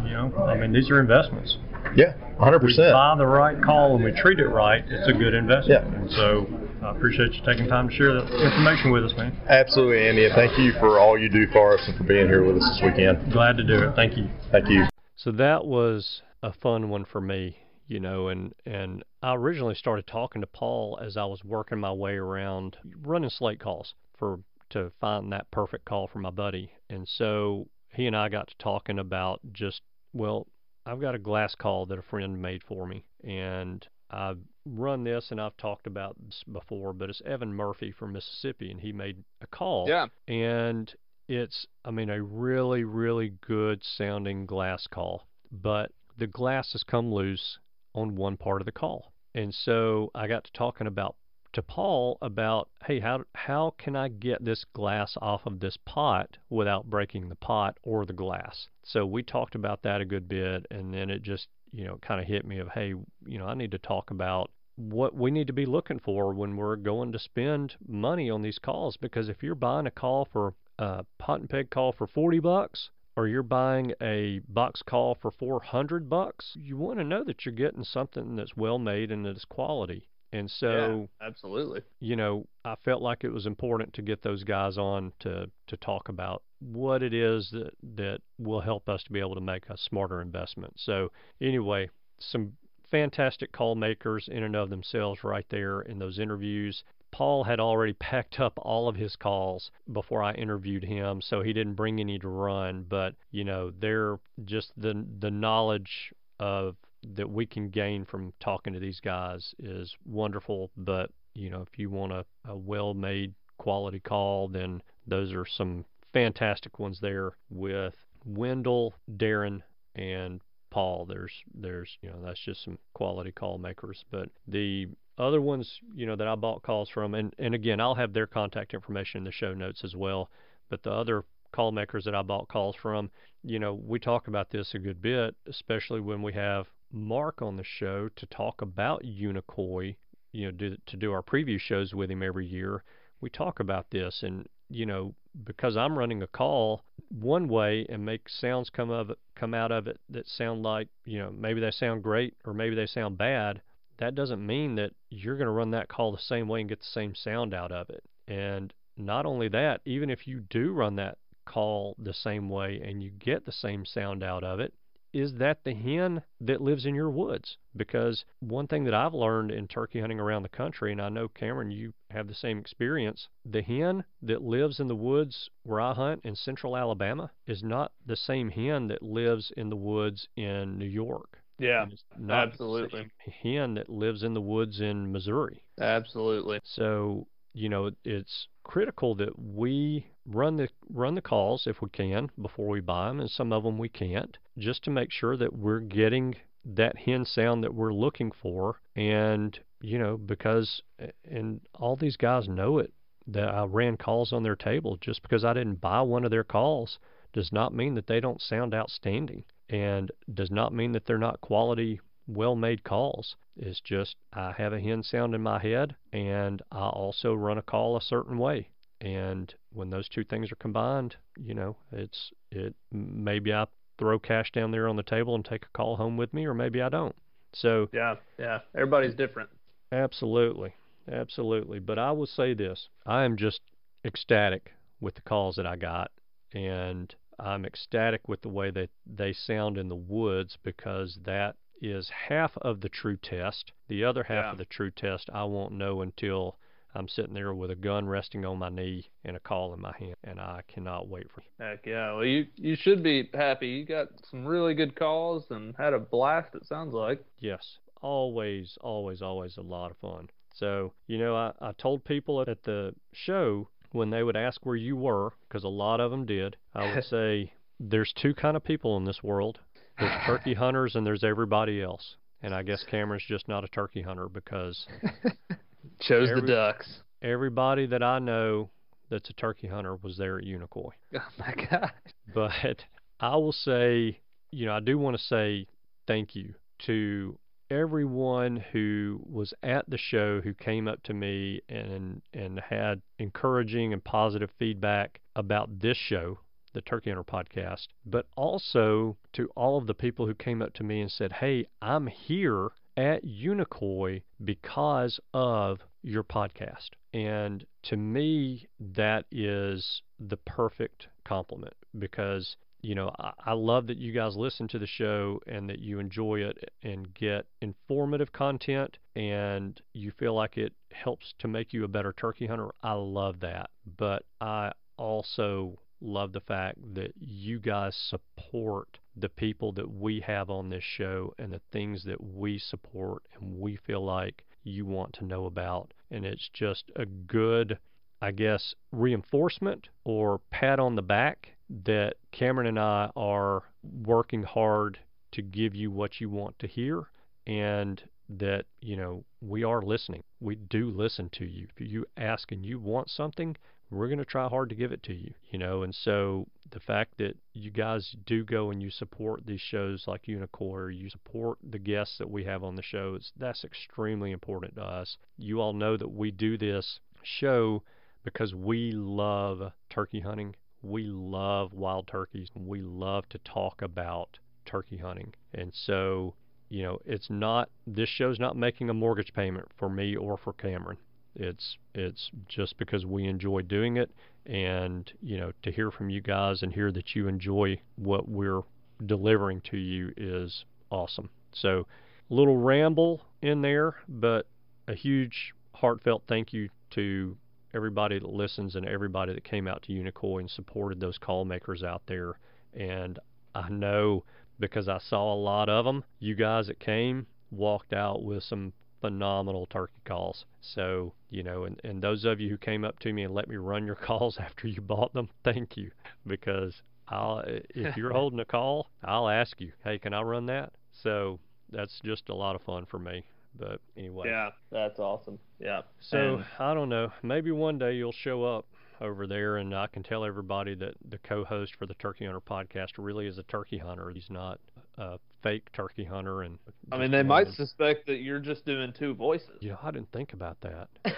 you 0.04 0.10
know, 0.10 0.32
I 0.46 0.56
mean, 0.58 0.72
these 0.72 0.90
are 0.90 1.00
investments. 1.00 1.56
Yeah, 1.94 2.14
100%. 2.38 2.62
We 2.62 2.76
buy 2.76 3.14
the 3.16 3.26
right 3.26 3.62
call 3.62 3.94
and 3.96 4.04
we 4.04 4.12
treat 4.12 4.38
it 4.38 4.48
right, 4.48 4.84
it's 4.86 5.08
a 5.08 5.12
good 5.12 5.34
investment. 5.34 5.94
And 5.94 6.10
so 6.10 6.46
I 6.82 6.90
appreciate 6.90 7.32
you 7.32 7.42
taking 7.44 7.68
time 7.68 7.88
to 7.88 7.94
share 7.94 8.14
that 8.14 8.24
information 8.24 8.90
with 8.92 9.04
us, 9.04 9.12
man. 9.16 9.36
Absolutely, 9.48 10.06
Andy, 10.06 10.26
and 10.26 10.34
thank 10.34 10.58
you 10.58 10.72
for 10.78 10.98
all 10.98 11.18
you 11.18 11.28
do 11.28 11.46
for 11.52 11.74
us 11.74 11.80
and 11.86 11.96
for 11.96 12.04
being 12.04 12.26
here 12.26 12.44
with 12.44 12.62
us 12.62 12.70
this 12.74 12.90
weekend. 12.90 13.32
Glad 13.32 13.56
to 13.56 13.64
do 13.64 13.88
it. 13.88 13.96
Thank 13.96 14.16
you. 14.16 14.28
Thank 14.52 14.68
you. 14.68 14.84
So 15.16 15.32
that 15.32 15.64
was 15.64 16.22
a 16.42 16.52
fun 16.52 16.90
one 16.90 17.04
for 17.04 17.20
me, 17.20 17.56
you 17.88 17.98
know, 17.98 18.28
and 18.28 18.54
and 18.66 19.02
I 19.26 19.34
originally 19.34 19.74
started 19.74 20.06
talking 20.06 20.40
to 20.40 20.46
Paul 20.46 21.00
as 21.02 21.16
I 21.16 21.24
was 21.24 21.42
working 21.42 21.80
my 21.80 21.90
way 21.90 22.14
around 22.14 22.76
running 23.02 23.28
slate 23.28 23.58
calls 23.58 23.92
for 24.16 24.38
to 24.70 24.92
find 25.00 25.32
that 25.32 25.50
perfect 25.50 25.84
call 25.84 26.06
for 26.06 26.20
my 26.20 26.30
buddy. 26.30 26.70
And 26.88 27.08
so 27.08 27.66
he 27.92 28.06
and 28.06 28.14
I 28.16 28.28
got 28.28 28.46
to 28.46 28.54
talking 28.58 29.00
about 29.00 29.40
just 29.52 29.82
well, 30.12 30.46
I've 30.86 31.00
got 31.00 31.16
a 31.16 31.18
glass 31.18 31.56
call 31.56 31.86
that 31.86 31.98
a 31.98 32.02
friend 32.02 32.40
made 32.40 32.62
for 32.62 32.86
me 32.86 33.04
and 33.24 33.84
I've 34.12 34.38
run 34.64 35.02
this 35.02 35.32
and 35.32 35.40
I've 35.40 35.56
talked 35.56 35.88
about 35.88 36.14
this 36.24 36.44
before, 36.52 36.92
but 36.92 37.10
it's 37.10 37.20
Evan 37.26 37.52
Murphy 37.52 37.90
from 37.90 38.12
Mississippi 38.12 38.70
and 38.70 38.80
he 38.80 38.92
made 38.92 39.24
a 39.40 39.48
call. 39.48 39.88
Yeah. 39.88 40.06
And 40.28 40.94
it's 41.26 41.66
I 41.84 41.90
mean 41.90 42.10
a 42.10 42.22
really 42.22 42.84
really 42.84 43.32
good 43.44 43.82
sounding 43.82 44.46
glass 44.46 44.86
call, 44.86 45.26
but 45.50 45.90
the 46.16 46.28
glass 46.28 46.74
has 46.74 46.84
come 46.84 47.12
loose 47.12 47.58
on 47.92 48.14
one 48.14 48.36
part 48.36 48.62
of 48.62 48.66
the 48.66 48.70
call. 48.70 49.12
And 49.36 49.54
so 49.54 50.10
I 50.14 50.28
got 50.28 50.44
to 50.44 50.52
talking 50.52 50.86
about 50.86 51.14
to 51.52 51.62
Paul 51.62 52.16
about, 52.22 52.70
hey, 52.86 53.00
how 53.00 53.24
how 53.34 53.74
can 53.76 53.94
I 53.94 54.08
get 54.08 54.42
this 54.42 54.64
glass 54.72 55.14
off 55.20 55.44
of 55.44 55.60
this 55.60 55.76
pot 55.84 56.38
without 56.48 56.88
breaking 56.88 57.28
the 57.28 57.36
pot 57.36 57.76
or 57.82 58.06
the 58.06 58.14
glass? 58.14 58.68
So 58.82 59.04
we 59.04 59.22
talked 59.22 59.54
about 59.54 59.82
that 59.82 60.00
a 60.00 60.06
good 60.06 60.26
bit, 60.26 60.66
and 60.70 60.92
then 60.92 61.10
it 61.10 61.22
just 61.22 61.48
you 61.70 61.84
know 61.84 61.98
kind 62.00 62.18
of 62.18 62.26
hit 62.26 62.46
me 62.46 62.58
of, 62.60 62.68
hey, 62.68 62.94
you 63.26 63.38
know, 63.38 63.46
I 63.46 63.54
need 63.54 63.72
to 63.72 63.78
talk 63.78 64.10
about 64.10 64.50
what 64.76 65.14
we 65.14 65.30
need 65.30 65.48
to 65.48 65.52
be 65.52 65.66
looking 65.66 65.98
for 65.98 66.32
when 66.32 66.56
we're 66.56 66.76
going 66.76 67.12
to 67.12 67.18
spend 67.18 67.74
money 67.86 68.30
on 68.30 68.40
these 68.40 68.58
calls 68.58 68.96
because 68.96 69.28
if 69.28 69.42
you're 69.42 69.54
buying 69.54 69.86
a 69.86 69.90
call 69.90 70.26
for 70.32 70.54
a 70.78 71.04
pot 71.18 71.40
and 71.40 71.50
peg 71.50 71.70
call 71.70 71.92
for 71.92 72.06
40 72.06 72.38
bucks 72.40 72.90
or 73.16 73.26
you're 73.26 73.42
buying 73.42 73.92
a 74.00 74.40
box 74.48 74.82
call 74.82 75.14
for 75.14 75.30
400 75.30 76.08
bucks, 76.08 76.52
you 76.54 76.76
want 76.76 76.98
to 76.98 77.04
know 77.04 77.24
that 77.24 77.44
you're 77.44 77.54
getting 77.54 77.84
something 77.84 78.36
that's 78.36 78.56
well 78.56 78.78
made 78.78 79.10
and 79.10 79.24
that 79.24 79.36
is 79.36 79.44
quality. 79.44 80.08
And 80.32 80.50
so, 80.50 81.08
yeah, 81.20 81.26
absolutely. 81.26 81.82
you 82.00 82.16
know, 82.16 82.46
I 82.64 82.74
felt 82.84 83.00
like 83.00 83.24
it 83.24 83.30
was 83.30 83.46
important 83.46 83.94
to 83.94 84.02
get 84.02 84.22
those 84.22 84.44
guys 84.44 84.76
on 84.76 85.12
to 85.20 85.50
to 85.68 85.76
talk 85.78 86.08
about 86.08 86.42
what 86.60 87.02
it 87.02 87.14
is 87.14 87.50
that 87.52 87.72
that 87.96 88.20
will 88.38 88.60
help 88.60 88.88
us 88.88 89.02
to 89.04 89.12
be 89.12 89.20
able 89.20 89.36
to 89.36 89.40
make 89.40 89.68
a 89.68 89.78
smarter 89.78 90.20
investment. 90.20 90.74
So, 90.76 91.10
anyway, 91.40 91.88
some 92.18 92.52
fantastic 92.90 93.52
call 93.52 93.76
makers 93.76 94.28
in 94.30 94.42
and 94.42 94.56
of 94.56 94.68
themselves 94.68 95.24
right 95.24 95.46
there 95.48 95.80
in 95.82 95.98
those 95.98 96.18
interviews. 96.18 96.82
Paul 97.16 97.44
had 97.44 97.60
already 97.60 97.94
packed 97.94 98.40
up 98.40 98.58
all 98.60 98.90
of 98.90 98.96
his 98.96 99.16
calls 99.16 99.70
before 99.90 100.22
I 100.22 100.34
interviewed 100.34 100.84
him, 100.84 101.22
so 101.22 101.40
he 101.40 101.54
didn't 101.54 101.72
bring 101.72 101.98
any 101.98 102.18
to 102.18 102.28
run. 102.28 102.84
But 102.86 103.14
you 103.30 103.42
know, 103.42 103.70
they're 103.70 104.18
just 104.44 104.70
the 104.76 105.02
the 105.20 105.30
knowledge 105.30 106.12
of 106.38 106.76
that 107.14 107.30
we 107.30 107.46
can 107.46 107.70
gain 107.70 108.04
from 108.04 108.34
talking 108.38 108.74
to 108.74 108.80
these 108.80 109.00
guys 109.00 109.54
is 109.58 109.96
wonderful. 110.04 110.70
But 110.76 111.10
you 111.32 111.48
know, 111.48 111.62
if 111.62 111.78
you 111.78 111.88
want 111.88 112.12
a, 112.12 112.26
a 112.46 112.54
well-made 112.54 113.32
quality 113.56 114.00
call, 114.00 114.48
then 114.48 114.82
those 115.06 115.32
are 115.32 115.46
some 115.46 115.86
fantastic 116.12 116.78
ones 116.78 117.00
there 117.00 117.32
with 117.48 117.96
Wendell, 118.26 118.94
Darren, 119.16 119.62
and 119.94 120.42
Paul. 120.68 121.06
There's 121.06 121.32
there's 121.54 121.96
you 122.02 122.10
know 122.10 122.20
that's 122.22 122.40
just 122.40 122.62
some 122.62 122.78
quality 122.92 123.32
call 123.32 123.56
makers. 123.56 124.04
But 124.10 124.28
the 124.46 124.88
other 125.18 125.40
ones 125.40 125.80
you 125.94 126.06
know 126.06 126.16
that 126.16 126.26
I 126.26 126.34
bought 126.34 126.62
calls 126.62 126.88
from, 126.88 127.14
and 127.14 127.34
and 127.38 127.54
again 127.54 127.80
I'll 127.80 127.94
have 127.94 128.12
their 128.12 128.26
contact 128.26 128.74
information 128.74 129.18
in 129.18 129.24
the 129.24 129.32
show 129.32 129.54
notes 129.54 129.82
as 129.84 129.94
well. 129.96 130.30
But 130.68 130.82
the 130.82 130.92
other 130.92 131.24
call 131.52 131.72
makers 131.72 132.04
that 132.04 132.14
I 132.14 132.22
bought 132.22 132.48
calls 132.48 132.76
from, 132.76 133.10
you 133.42 133.58
know, 133.58 133.74
we 133.74 133.98
talk 133.98 134.28
about 134.28 134.50
this 134.50 134.74
a 134.74 134.78
good 134.78 135.00
bit, 135.00 135.34
especially 135.46 136.00
when 136.00 136.22
we 136.22 136.32
have 136.32 136.66
Mark 136.92 137.40
on 137.40 137.56
the 137.56 137.64
show 137.64 138.08
to 138.16 138.26
talk 138.26 138.62
about 138.62 139.04
Unicoi, 139.04 139.96
you 140.32 140.46
know, 140.46 140.50
do, 140.50 140.76
to 140.86 140.96
do 140.96 141.12
our 141.12 141.22
preview 141.22 141.58
shows 141.58 141.94
with 141.94 142.10
him 142.10 142.22
every 142.22 142.46
year. 142.46 142.82
We 143.20 143.30
talk 143.30 143.60
about 143.60 143.90
this, 143.90 144.22
and 144.22 144.46
you 144.68 144.86
know, 144.86 145.14
because 145.44 145.76
I'm 145.76 145.98
running 145.98 146.22
a 146.22 146.26
call 146.26 146.82
one 147.10 147.48
way 147.48 147.86
and 147.88 148.04
make 148.04 148.28
sounds 148.28 148.70
come 148.70 148.90
of 148.90 149.10
it, 149.10 149.18
come 149.34 149.54
out 149.54 149.72
of 149.72 149.86
it 149.86 150.00
that 150.10 150.28
sound 150.28 150.62
like, 150.62 150.88
you 151.04 151.18
know, 151.18 151.30
maybe 151.30 151.60
they 151.60 151.70
sound 151.70 152.02
great 152.02 152.34
or 152.44 152.52
maybe 152.54 152.74
they 152.74 152.86
sound 152.86 153.18
bad. 153.18 153.60
That 153.98 154.14
doesn't 154.14 154.44
mean 154.44 154.74
that 154.76 154.92
you're 155.10 155.36
going 155.36 155.46
to 155.46 155.52
run 155.52 155.70
that 155.70 155.88
call 155.88 156.12
the 156.12 156.18
same 156.18 156.48
way 156.48 156.60
and 156.60 156.68
get 156.68 156.80
the 156.80 156.86
same 156.86 157.14
sound 157.14 157.54
out 157.54 157.72
of 157.72 157.90
it. 157.90 158.04
And 158.28 158.72
not 158.96 159.26
only 159.26 159.48
that, 159.48 159.80
even 159.84 160.10
if 160.10 160.26
you 160.26 160.40
do 160.40 160.72
run 160.72 160.96
that 160.96 161.18
call 161.44 161.94
the 161.98 162.14
same 162.14 162.48
way 162.48 162.80
and 162.84 163.02
you 163.02 163.10
get 163.10 163.44
the 163.44 163.52
same 163.52 163.84
sound 163.84 164.22
out 164.22 164.42
of 164.42 164.60
it, 164.60 164.74
is 165.12 165.32
that 165.34 165.64
the 165.64 165.72
hen 165.72 166.22
that 166.40 166.60
lives 166.60 166.84
in 166.84 166.94
your 166.94 167.08
woods? 167.08 167.56
Because 167.74 168.24
one 168.40 168.66
thing 168.66 168.84
that 168.84 168.92
I've 168.92 169.14
learned 169.14 169.50
in 169.50 169.66
turkey 169.66 170.00
hunting 170.00 170.20
around 170.20 170.42
the 170.42 170.50
country, 170.50 170.92
and 170.92 171.00
I 171.00 171.08
know 171.08 171.28
Cameron, 171.28 171.70
you 171.70 171.94
have 172.10 172.28
the 172.28 172.34
same 172.34 172.58
experience, 172.58 173.28
the 173.44 173.62
hen 173.62 174.04
that 174.20 174.42
lives 174.42 174.78
in 174.78 174.88
the 174.88 174.96
woods 174.96 175.48
where 175.62 175.80
I 175.80 175.94
hunt 175.94 176.20
in 176.24 176.36
central 176.36 176.76
Alabama 176.76 177.30
is 177.46 177.62
not 177.62 177.92
the 178.04 178.16
same 178.16 178.50
hen 178.50 178.88
that 178.88 179.02
lives 179.02 179.50
in 179.56 179.70
the 179.70 179.76
woods 179.76 180.28
in 180.36 180.76
New 180.76 180.84
York. 180.84 181.38
Yeah, 181.58 181.86
Not 182.18 182.48
absolutely. 182.48 183.10
hen 183.42 183.74
that 183.74 183.88
lives 183.88 184.22
in 184.22 184.34
the 184.34 184.40
woods 184.40 184.80
in 184.80 185.10
Missouri. 185.10 185.62
Absolutely. 185.80 186.60
So, 186.64 187.26
you 187.54 187.68
know, 187.68 187.90
it's 188.04 188.48
critical 188.62 189.14
that 189.14 189.38
we 189.38 190.06
run 190.26 190.56
the 190.56 190.68
run 190.90 191.14
the 191.14 191.22
calls 191.22 191.66
if 191.66 191.80
we 191.80 191.88
can 191.88 192.30
before 192.40 192.68
we 192.68 192.80
buy 192.80 193.08
them, 193.08 193.20
and 193.20 193.30
some 193.30 193.52
of 193.52 193.62
them 193.64 193.78
we 193.78 193.88
can't, 193.88 194.36
just 194.58 194.84
to 194.84 194.90
make 194.90 195.10
sure 195.10 195.36
that 195.36 195.56
we're 195.56 195.80
getting 195.80 196.34
that 196.64 196.96
hen 196.98 197.24
sound 197.24 197.64
that 197.64 197.74
we're 197.74 197.94
looking 197.94 198.32
for. 198.42 198.80
And 198.94 199.58
you 199.80 199.98
know, 199.98 200.16
because 200.16 200.82
and 201.24 201.60
all 201.74 201.96
these 201.96 202.16
guys 202.16 202.48
know 202.48 202.78
it 202.78 202.92
that 203.28 203.48
I 203.48 203.64
ran 203.64 203.96
calls 203.96 204.32
on 204.32 204.42
their 204.42 204.56
table. 204.56 204.98
Just 205.00 205.22
because 205.22 205.44
I 205.44 205.52
didn't 205.52 205.80
buy 205.80 206.02
one 206.02 206.24
of 206.24 206.30
their 206.30 206.44
calls 206.44 206.98
does 207.32 207.52
not 207.52 207.74
mean 207.74 207.94
that 207.94 208.06
they 208.06 208.20
don't 208.20 208.40
sound 208.40 208.74
outstanding, 208.74 209.44
and 209.68 210.10
does 210.34 210.50
not 210.50 210.74
mean 210.74 210.92
that 210.92 211.06
they're 211.06 211.18
not 211.18 211.40
quality 211.40 212.00
well 212.26 212.56
made 212.56 212.84
calls. 212.84 213.36
It's 213.56 213.80
just 213.80 214.16
I 214.32 214.52
have 214.52 214.72
a 214.72 214.80
hen 214.80 215.02
sound 215.02 215.34
in 215.34 215.42
my 215.42 215.58
head 215.58 215.94
and 216.12 216.62
I 216.70 216.88
also 216.88 217.34
run 217.34 217.58
a 217.58 217.62
call 217.62 217.96
a 217.96 218.02
certain 218.02 218.38
way. 218.38 218.68
And 219.00 219.52
when 219.72 219.90
those 219.90 220.08
two 220.08 220.24
things 220.24 220.50
are 220.50 220.56
combined, 220.56 221.16
you 221.38 221.54
know, 221.54 221.76
it's 221.92 222.32
it 222.50 222.74
maybe 222.90 223.52
I 223.52 223.66
throw 223.98 224.18
cash 224.18 224.50
down 224.52 224.70
there 224.70 224.88
on 224.88 224.96
the 224.96 225.02
table 225.02 225.34
and 225.34 225.44
take 225.44 225.64
a 225.64 225.76
call 225.76 225.96
home 225.96 226.16
with 226.16 226.32
me 226.34 226.46
or 226.46 226.54
maybe 226.54 226.82
I 226.82 226.88
don't. 226.88 227.14
So 227.54 227.88
Yeah, 227.92 228.16
yeah. 228.38 228.60
Everybody's 228.74 229.14
different. 229.14 229.50
Absolutely. 229.92 230.74
Absolutely. 231.10 231.78
But 231.78 231.98
I 231.98 232.12
will 232.12 232.26
say 232.26 232.54
this 232.54 232.88
I 233.06 233.24
am 233.24 233.36
just 233.36 233.60
ecstatic 234.04 234.72
with 235.00 235.14
the 235.14 235.22
calls 235.22 235.56
that 235.56 235.66
I 235.66 235.76
got. 235.76 236.10
And 236.52 237.14
I'm 237.38 237.64
ecstatic 237.64 238.28
with 238.28 238.42
the 238.42 238.48
way 238.48 238.70
that 238.70 238.90
they 239.06 239.32
sound 239.32 239.78
in 239.78 239.88
the 239.88 239.94
woods 239.96 240.56
because 240.62 241.18
that 241.24 241.56
is 241.82 242.08
half 242.28 242.56
of 242.58 242.80
the 242.80 242.88
true 242.88 243.16
test. 243.18 243.72
The 243.88 244.04
other 244.04 244.22
half 244.24 244.44
Yeah. 244.44 244.52
of 244.52 244.58
the 244.58 244.64
true 244.64 244.90
test 244.90 245.28
I 245.32 245.44
won't 245.44 245.72
know 245.74 246.00
until 246.00 246.58
I'm 246.94 247.08
sitting 247.08 247.34
there 247.34 247.54
with 247.54 247.70
a 247.70 247.74
gun 247.74 248.08
resting 248.08 248.46
on 248.46 248.58
my 248.58 248.70
knee 248.70 249.10
and 249.22 249.36
a 249.36 249.40
call 249.40 249.74
in 249.74 249.80
my 249.80 249.92
hand. 249.98 250.14
And 250.24 250.40
I 250.40 250.62
cannot 250.66 251.08
wait 251.08 251.30
for 251.30 251.42
Heck 251.60 251.84
yeah. 251.84 252.14
Well, 252.14 252.24
you 252.24 252.46
you 252.56 252.74
should 252.74 253.02
be 253.02 253.28
happy. 253.34 253.68
You 253.68 253.84
got 253.84 254.08
some 254.30 254.46
really 254.46 254.72
good 254.72 254.96
calls 254.96 255.50
and 255.50 255.74
had 255.76 255.92
a 255.92 255.98
blast. 255.98 256.54
It 256.54 256.64
sounds 256.64 256.94
like. 256.94 257.22
Yes, 257.38 257.78
always, 258.00 258.78
always, 258.80 259.20
always 259.20 259.58
a 259.58 259.62
lot 259.62 259.90
of 259.90 259.98
fun. 259.98 260.30
So, 260.54 260.94
you 261.06 261.18
know, 261.18 261.36
I, 261.36 261.52
I 261.60 261.72
told 261.72 262.02
people 262.06 262.40
at 262.40 262.62
the 262.62 262.94
show 263.12 263.68
when 263.96 264.10
they 264.10 264.22
would 264.22 264.36
ask 264.36 264.64
where 264.64 264.76
you 264.76 264.94
were, 264.96 265.32
because 265.48 265.64
a 265.64 265.68
lot 265.68 266.00
of 266.00 266.10
them 266.10 266.24
did, 266.26 266.56
I 266.74 266.94
would 266.94 267.04
say 267.10 267.52
there's 267.80 268.12
two 268.20 268.34
kind 268.34 268.56
of 268.56 268.62
people 268.64 268.96
in 268.96 269.04
this 269.04 269.22
world. 269.22 269.58
There's 269.98 270.12
turkey 270.26 270.54
hunters 270.54 270.94
and 270.94 271.06
there's 271.06 271.24
everybody 271.24 271.82
else. 271.82 272.16
And 272.42 272.54
I 272.54 272.62
guess 272.62 272.84
Cameron's 272.88 273.24
just 273.26 273.48
not 273.48 273.64
a 273.64 273.68
turkey 273.68 274.02
hunter 274.02 274.28
because 274.28 274.86
Chose 276.00 276.28
every- 276.30 276.42
the 276.42 276.46
ducks. 276.48 277.00
everybody 277.22 277.86
that 277.86 278.02
I 278.02 278.18
know 278.18 278.70
that's 279.08 279.30
a 279.30 279.32
turkey 279.34 279.68
hunter 279.68 279.96
was 279.96 280.16
there 280.16 280.38
at 280.38 280.44
Unicoi. 280.44 280.90
Oh 281.14 281.20
my 281.38 281.54
god. 281.70 281.92
But 282.34 282.84
I 283.20 283.36
will 283.36 283.52
say, 283.52 284.20
you 284.50 284.66
know, 284.66 284.72
I 284.74 284.80
do 284.80 284.98
want 284.98 285.16
to 285.16 285.22
say 285.22 285.66
thank 286.06 286.34
you 286.36 286.54
to 286.86 287.38
everyone 287.70 288.56
who 288.72 289.20
was 289.24 289.52
at 289.62 289.88
the 289.88 289.98
show 289.98 290.40
who 290.40 290.54
came 290.54 290.86
up 290.88 291.02
to 291.02 291.14
me 291.14 291.60
and 291.68 292.22
and 292.32 292.60
had 292.60 293.02
encouraging 293.18 293.92
and 293.92 294.02
positive 294.04 294.50
feedback 294.58 295.20
about 295.34 295.80
this 295.80 295.96
show, 295.96 296.38
the 296.72 296.80
Turkey 296.80 297.10
Hunter 297.10 297.24
podcast, 297.24 297.88
but 298.04 298.26
also 298.36 299.16
to 299.32 299.48
all 299.56 299.78
of 299.78 299.86
the 299.86 299.94
people 299.94 300.26
who 300.26 300.34
came 300.34 300.62
up 300.62 300.72
to 300.74 300.84
me 300.84 301.00
and 301.00 301.10
said, 301.10 301.32
"Hey, 301.32 301.66
I'm 301.82 302.06
here 302.06 302.70
at 302.96 303.24
Unicoi 303.24 304.22
because 304.44 305.20
of 305.34 305.80
your 306.02 306.24
podcast." 306.24 306.90
And 307.12 307.64
to 307.84 307.96
me, 307.96 308.66
that 308.78 309.24
is 309.30 310.02
the 310.18 310.36
perfect 310.36 311.08
compliment 311.24 311.74
because 311.98 312.56
you 312.86 312.94
know, 312.94 313.10
I, 313.18 313.32
I 313.46 313.52
love 313.54 313.88
that 313.88 313.98
you 313.98 314.12
guys 314.12 314.36
listen 314.36 314.68
to 314.68 314.78
the 314.78 314.86
show 314.86 315.40
and 315.48 315.68
that 315.68 315.80
you 315.80 315.98
enjoy 315.98 316.36
it 316.36 316.70
and 316.84 317.12
get 317.14 317.46
informative 317.60 318.32
content 318.32 318.96
and 319.16 319.80
you 319.92 320.12
feel 320.12 320.34
like 320.34 320.56
it 320.56 320.72
helps 320.92 321.34
to 321.40 321.48
make 321.48 321.72
you 321.72 321.82
a 321.82 321.88
better 321.88 322.12
turkey 322.12 322.46
hunter. 322.46 322.68
I 322.84 322.92
love 322.92 323.40
that. 323.40 323.70
But 323.96 324.22
I 324.40 324.70
also 324.96 325.80
love 326.00 326.32
the 326.32 326.40
fact 326.42 326.78
that 326.94 327.12
you 327.18 327.58
guys 327.58 327.96
support 327.96 329.00
the 329.16 329.30
people 329.30 329.72
that 329.72 329.90
we 329.90 330.20
have 330.20 330.48
on 330.48 330.68
this 330.68 330.84
show 330.84 331.34
and 331.40 331.52
the 331.52 331.60
things 331.72 332.04
that 332.04 332.22
we 332.22 332.56
support 332.56 333.24
and 333.34 333.58
we 333.58 333.74
feel 333.74 334.04
like 334.04 334.44
you 334.62 334.86
want 334.86 335.12
to 335.14 335.24
know 335.24 335.46
about. 335.46 335.92
And 336.12 336.24
it's 336.24 336.48
just 336.52 336.84
a 336.94 337.04
good, 337.04 337.80
I 338.22 338.30
guess, 338.30 338.76
reinforcement 338.92 339.88
or 340.04 340.40
pat 340.52 340.78
on 340.78 340.94
the 340.94 341.02
back 341.02 341.55
that 341.68 342.14
Cameron 342.32 342.66
and 342.66 342.78
I 342.78 343.10
are 343.16 343.62
working 343.82 344.42
hard 344.42 344.98
to 345.32 345.42
give 345.42 345.74
you 345.74 345.90
what 345.90 346.20
you 346.20 346.30
want 346.30 346.58
to 346.60 346.66
hear 346.66 347.08
and 347.46 348.02
that, 348.28 348.66
you 348.80 348.96
know, 348.96 349.24
we 349.40 349.64
are 349.64 349.82
listening. 349.82 350.22
We 350.40 350.56
do 350.56 350.90
listen 350.90 351.28
to 351.30 351.44
you. 351.44 351.68
If 351.76 351.90
you 351.90 352.06
ask 352.16 352.50
and 352.50 352.64
you 352.64 352.78
want 352.78 353.10
something, 353.10 353.56
we're 353.90 354.08
going 354.08 354.18
to 354.18 354.24
try 354.24 354.48
hard 354.48 354.68
to 354.70 354.74
give 354.74 354.90
it 354.90 355.02
to 355.04 355.14
you, 355.14 355.32
you 355.50 355.58
know. 355.58 355.82
And 355.82 355.94
so 355.94 356.46
the 356.70 356.80
fact 356.80 357.18
that 357.18 357.36
you 357.52 357.70
guys 357.70 358.16
do 358.26 358.44
go 358.44 358.70
and 358.70 358.82
you 358.82 358.90
support 358.90 359.46
these 359.46 359.60
shows 359.60 360.04
like 360.06 360.24
Unicoi, 360.24 360.96
you 360.98 361.08
support 361.08 361.58
the 361.62 361.78
guests 361.78 362.18
that 362.18 362.30
we 362.30 362.44
have 362.44 362.64
on 362.64 362.74
the 362.74 362.82
shows, 362.82 363.32
that's 363.36 363.64
extremely 363.64 364.32
important 364.32 364.74
to 364.74 364.82
us. 364.82 365.16
You 365.36 365.60
all 365.60 365.72
know 365.72 365.96
that 365.96 366.10
we 366.10 366.32
do 366.32 366.58
this 366.58 366.98
show 367.22 367.82
because 368.24 368.54
we 368.54 368.90
love 368.90 369.72
turkey 369.88 370.20
hunting. 370.20 370.56
We 370.82 371.04
love 371.04 371.72
wild 371.72 372.06
turkeys. 372.06 372.48
We 372.54 372.82
love 372.82 373.28
to 373.30 373.38
talk 373.38 373.82
about 373.82 374.38
turkey 374.64 374.98
hunting. 374.98 375.34
And 375.54 375.72
so, 375.74 376.34
you 376.68 376.82
know, 376.82 376.98
it's 377.04 377.30
not 377.30 377.70
this 377.86 378.08
show's 378.08 378.38
not 378.38 378.56
making 378.56 378.90
a 378.90 378.94
mortgage 378.94 379.32
payment 379.32 379.66
for 379.78 379.88
me 379.88 380.16
or 380.16 380.36
for 380.36 380.52
Cameron. 380.52 380.98
It's 381.34 381.76
it's 381.94 382.30
just 382.48 382.78
because 382.78 383.04
we 383.04 383.26
enjoy 383.26 383.62
doing 383.62 383.96
it 383.96 384.10
and, 384.46 385.10
you 385.20 385.38
know, 385.38 385.52
to 385.62 385.70
hear 385.70 385.90
from 385.90 386.08
you 386.08 386.20
guys 386.20 386.62
and 386.62 386.72
hear 386.72 386.92
that 386.92 387.14
you 387.14 387.28
enjoy 387.28 387.80
what 387.96 388.28
we're 388.28 388.62
delivering 389.04 389.60
to 389.62 389.76
you 389.76 390.12
is 390.16 390.64
awesome. 390.90 391.28
So, 391.52 391.86
little 392.30 392.56
ramble 392.56 393.22
in 393.42 393.62
there, 393.62 393.96
but 394.08 394.46
a 394.88 394.94
huge 394.94 395.52
heartfelt 395.74 396.22
thank 396.26 396.52
you 396.52 396.68
to 396.90 397.36
everybody 397.76 398.18
that 398.18 398.28
listens 398.28 398.74
and 398.74 398.88
everybody 398.88 399.34
that 399.34 399.44
came 399.44 399.68
out 399.68 399.82
to 399.82 399.92
Unicoi 399.92 400.40
and 400.40 400.50
supported 400.50 400.98
those 400.98 401.18
call 401.18 401.44
makers 401.44 401.82
out 401.84 402.02
there. 402.06 402.38
And 402.72 403.18
I 403.54 403.68
know 403.68 404.24
because 404.58 404.88
I 404.88 404.98
saw 404.98 405.32
a 405.32 405.36
lot 405.36 405.68
of 405.68 405.84
them, 405.84 406.02
you 406.18 406.34
guys 406.34 406.66
that 406.66 406.80
came 406.80 407.26
walked 407.50 407.92
out 407.92 408.22
with 408.22 408.42
some 408.42 408.72
phenomenal 409.00 409.66
turkey 409.66 410.00
calls. 410.04 410.46
So, 410.60 411.12
you 411.30 411.42
know, 411.42 411.64
and, 411.64 411.80
and 411.84 412.02
those 412.02 412.24
of 412.24 412.40
you 412.40 412.48
who 412.48 412.56
came 412.56 412.84
up 412.84 412.98
to 413.00 413.12
me 413.12 413.22
and 413.22 413.34
let 413.34 413.48
me 413.48 413.56
run 413.56 413.86
your 413.86 413.94
calls 414.06 414.38
after 414.38 414.66
you 414.66 414.80
bought 414.80 415.12
them, 415.12 415.28
thank 415.44 415.76
you. 415.76 415.90
Because 416.26 416.82
I'll, 417.08 417.42
if 417.46 417.96
you're 417.96 418.12
holding 418.14 418.40
a 418.40 418.44
call, 418.44 418.90
I'll 419.04 419.28
ask 419.28 419.60
you, 419.60 419.72
hey, 419.84 419.98
can 419.98 420.14
I 420.14 420.22
run 420.22 420.46
that? 420.46 420.72
So 421.02 421.38
that's 421.70 422.00
just 422.04 422.28
a 422.30 422.34
lot 422.34 422.56
of 422.56 422.62
fun 422.62 422.86
for 422.86 422.98
me. 422.98 423.24
But 423.58 423.80
anyway. 423.96 424.28
Yeah, 424.28 424.50
that's 424.70 424.98
awesome. 424.98 425.38
Yeah. 425.58 425.82
So 426.00 426.36
And- 426.36 426.44
I 426.58 426.74
don't 426.74 426.88
know. 426.88 427.12
Maybe 427.22 427.50
one 427.50 427.78
day 427.78 427.94
you'll 427.94 428.12
show 428.12 428.44
up 428.44 428.66
over 429.00 429.26
there, 429.26 429.58
and 429.58 429.74
I 429.74 429.86
can 429.88 430.02
tell 430.02 430.24
everybody 430.24 430.74
that 430.76 430.94
the 431.08 431.18
co-host 431.18 431.74
for 431.76 431.86
the 431.86 431.94
Turkey 431.94 432.24
Hunter 432.24 432.40
podcast 432.40 432.92
really 432.98 433.26
is 433.26 433.38
a 433.38 433.42
turkey 433.44 433.78
hunter. 433.78 434.10
He's 434.10 434.30
not 434.30 434.58
a 434.96 435.18
fake 435.42 435.70
turkey 435.72 436.04
hunter. 436.04 436.42
And 436.42 436.58
I 436.90 436.96
mean, 436.98 437.10
they 437.10 437.22
might 437.22 437.48
suspect 437.48 438.06
that 438.06 438.20
you're 438.22 438.38
just 438.38 438.64
doing 438.64 438.92
two 438.98 439.14
voices. 439.14 439.58
Yeah, 439.60 439.76
I 439.82 439.90
didn't 439.90 440.10
think 440.12 440.32
about 440.32 440.60
that. 440.62 440.88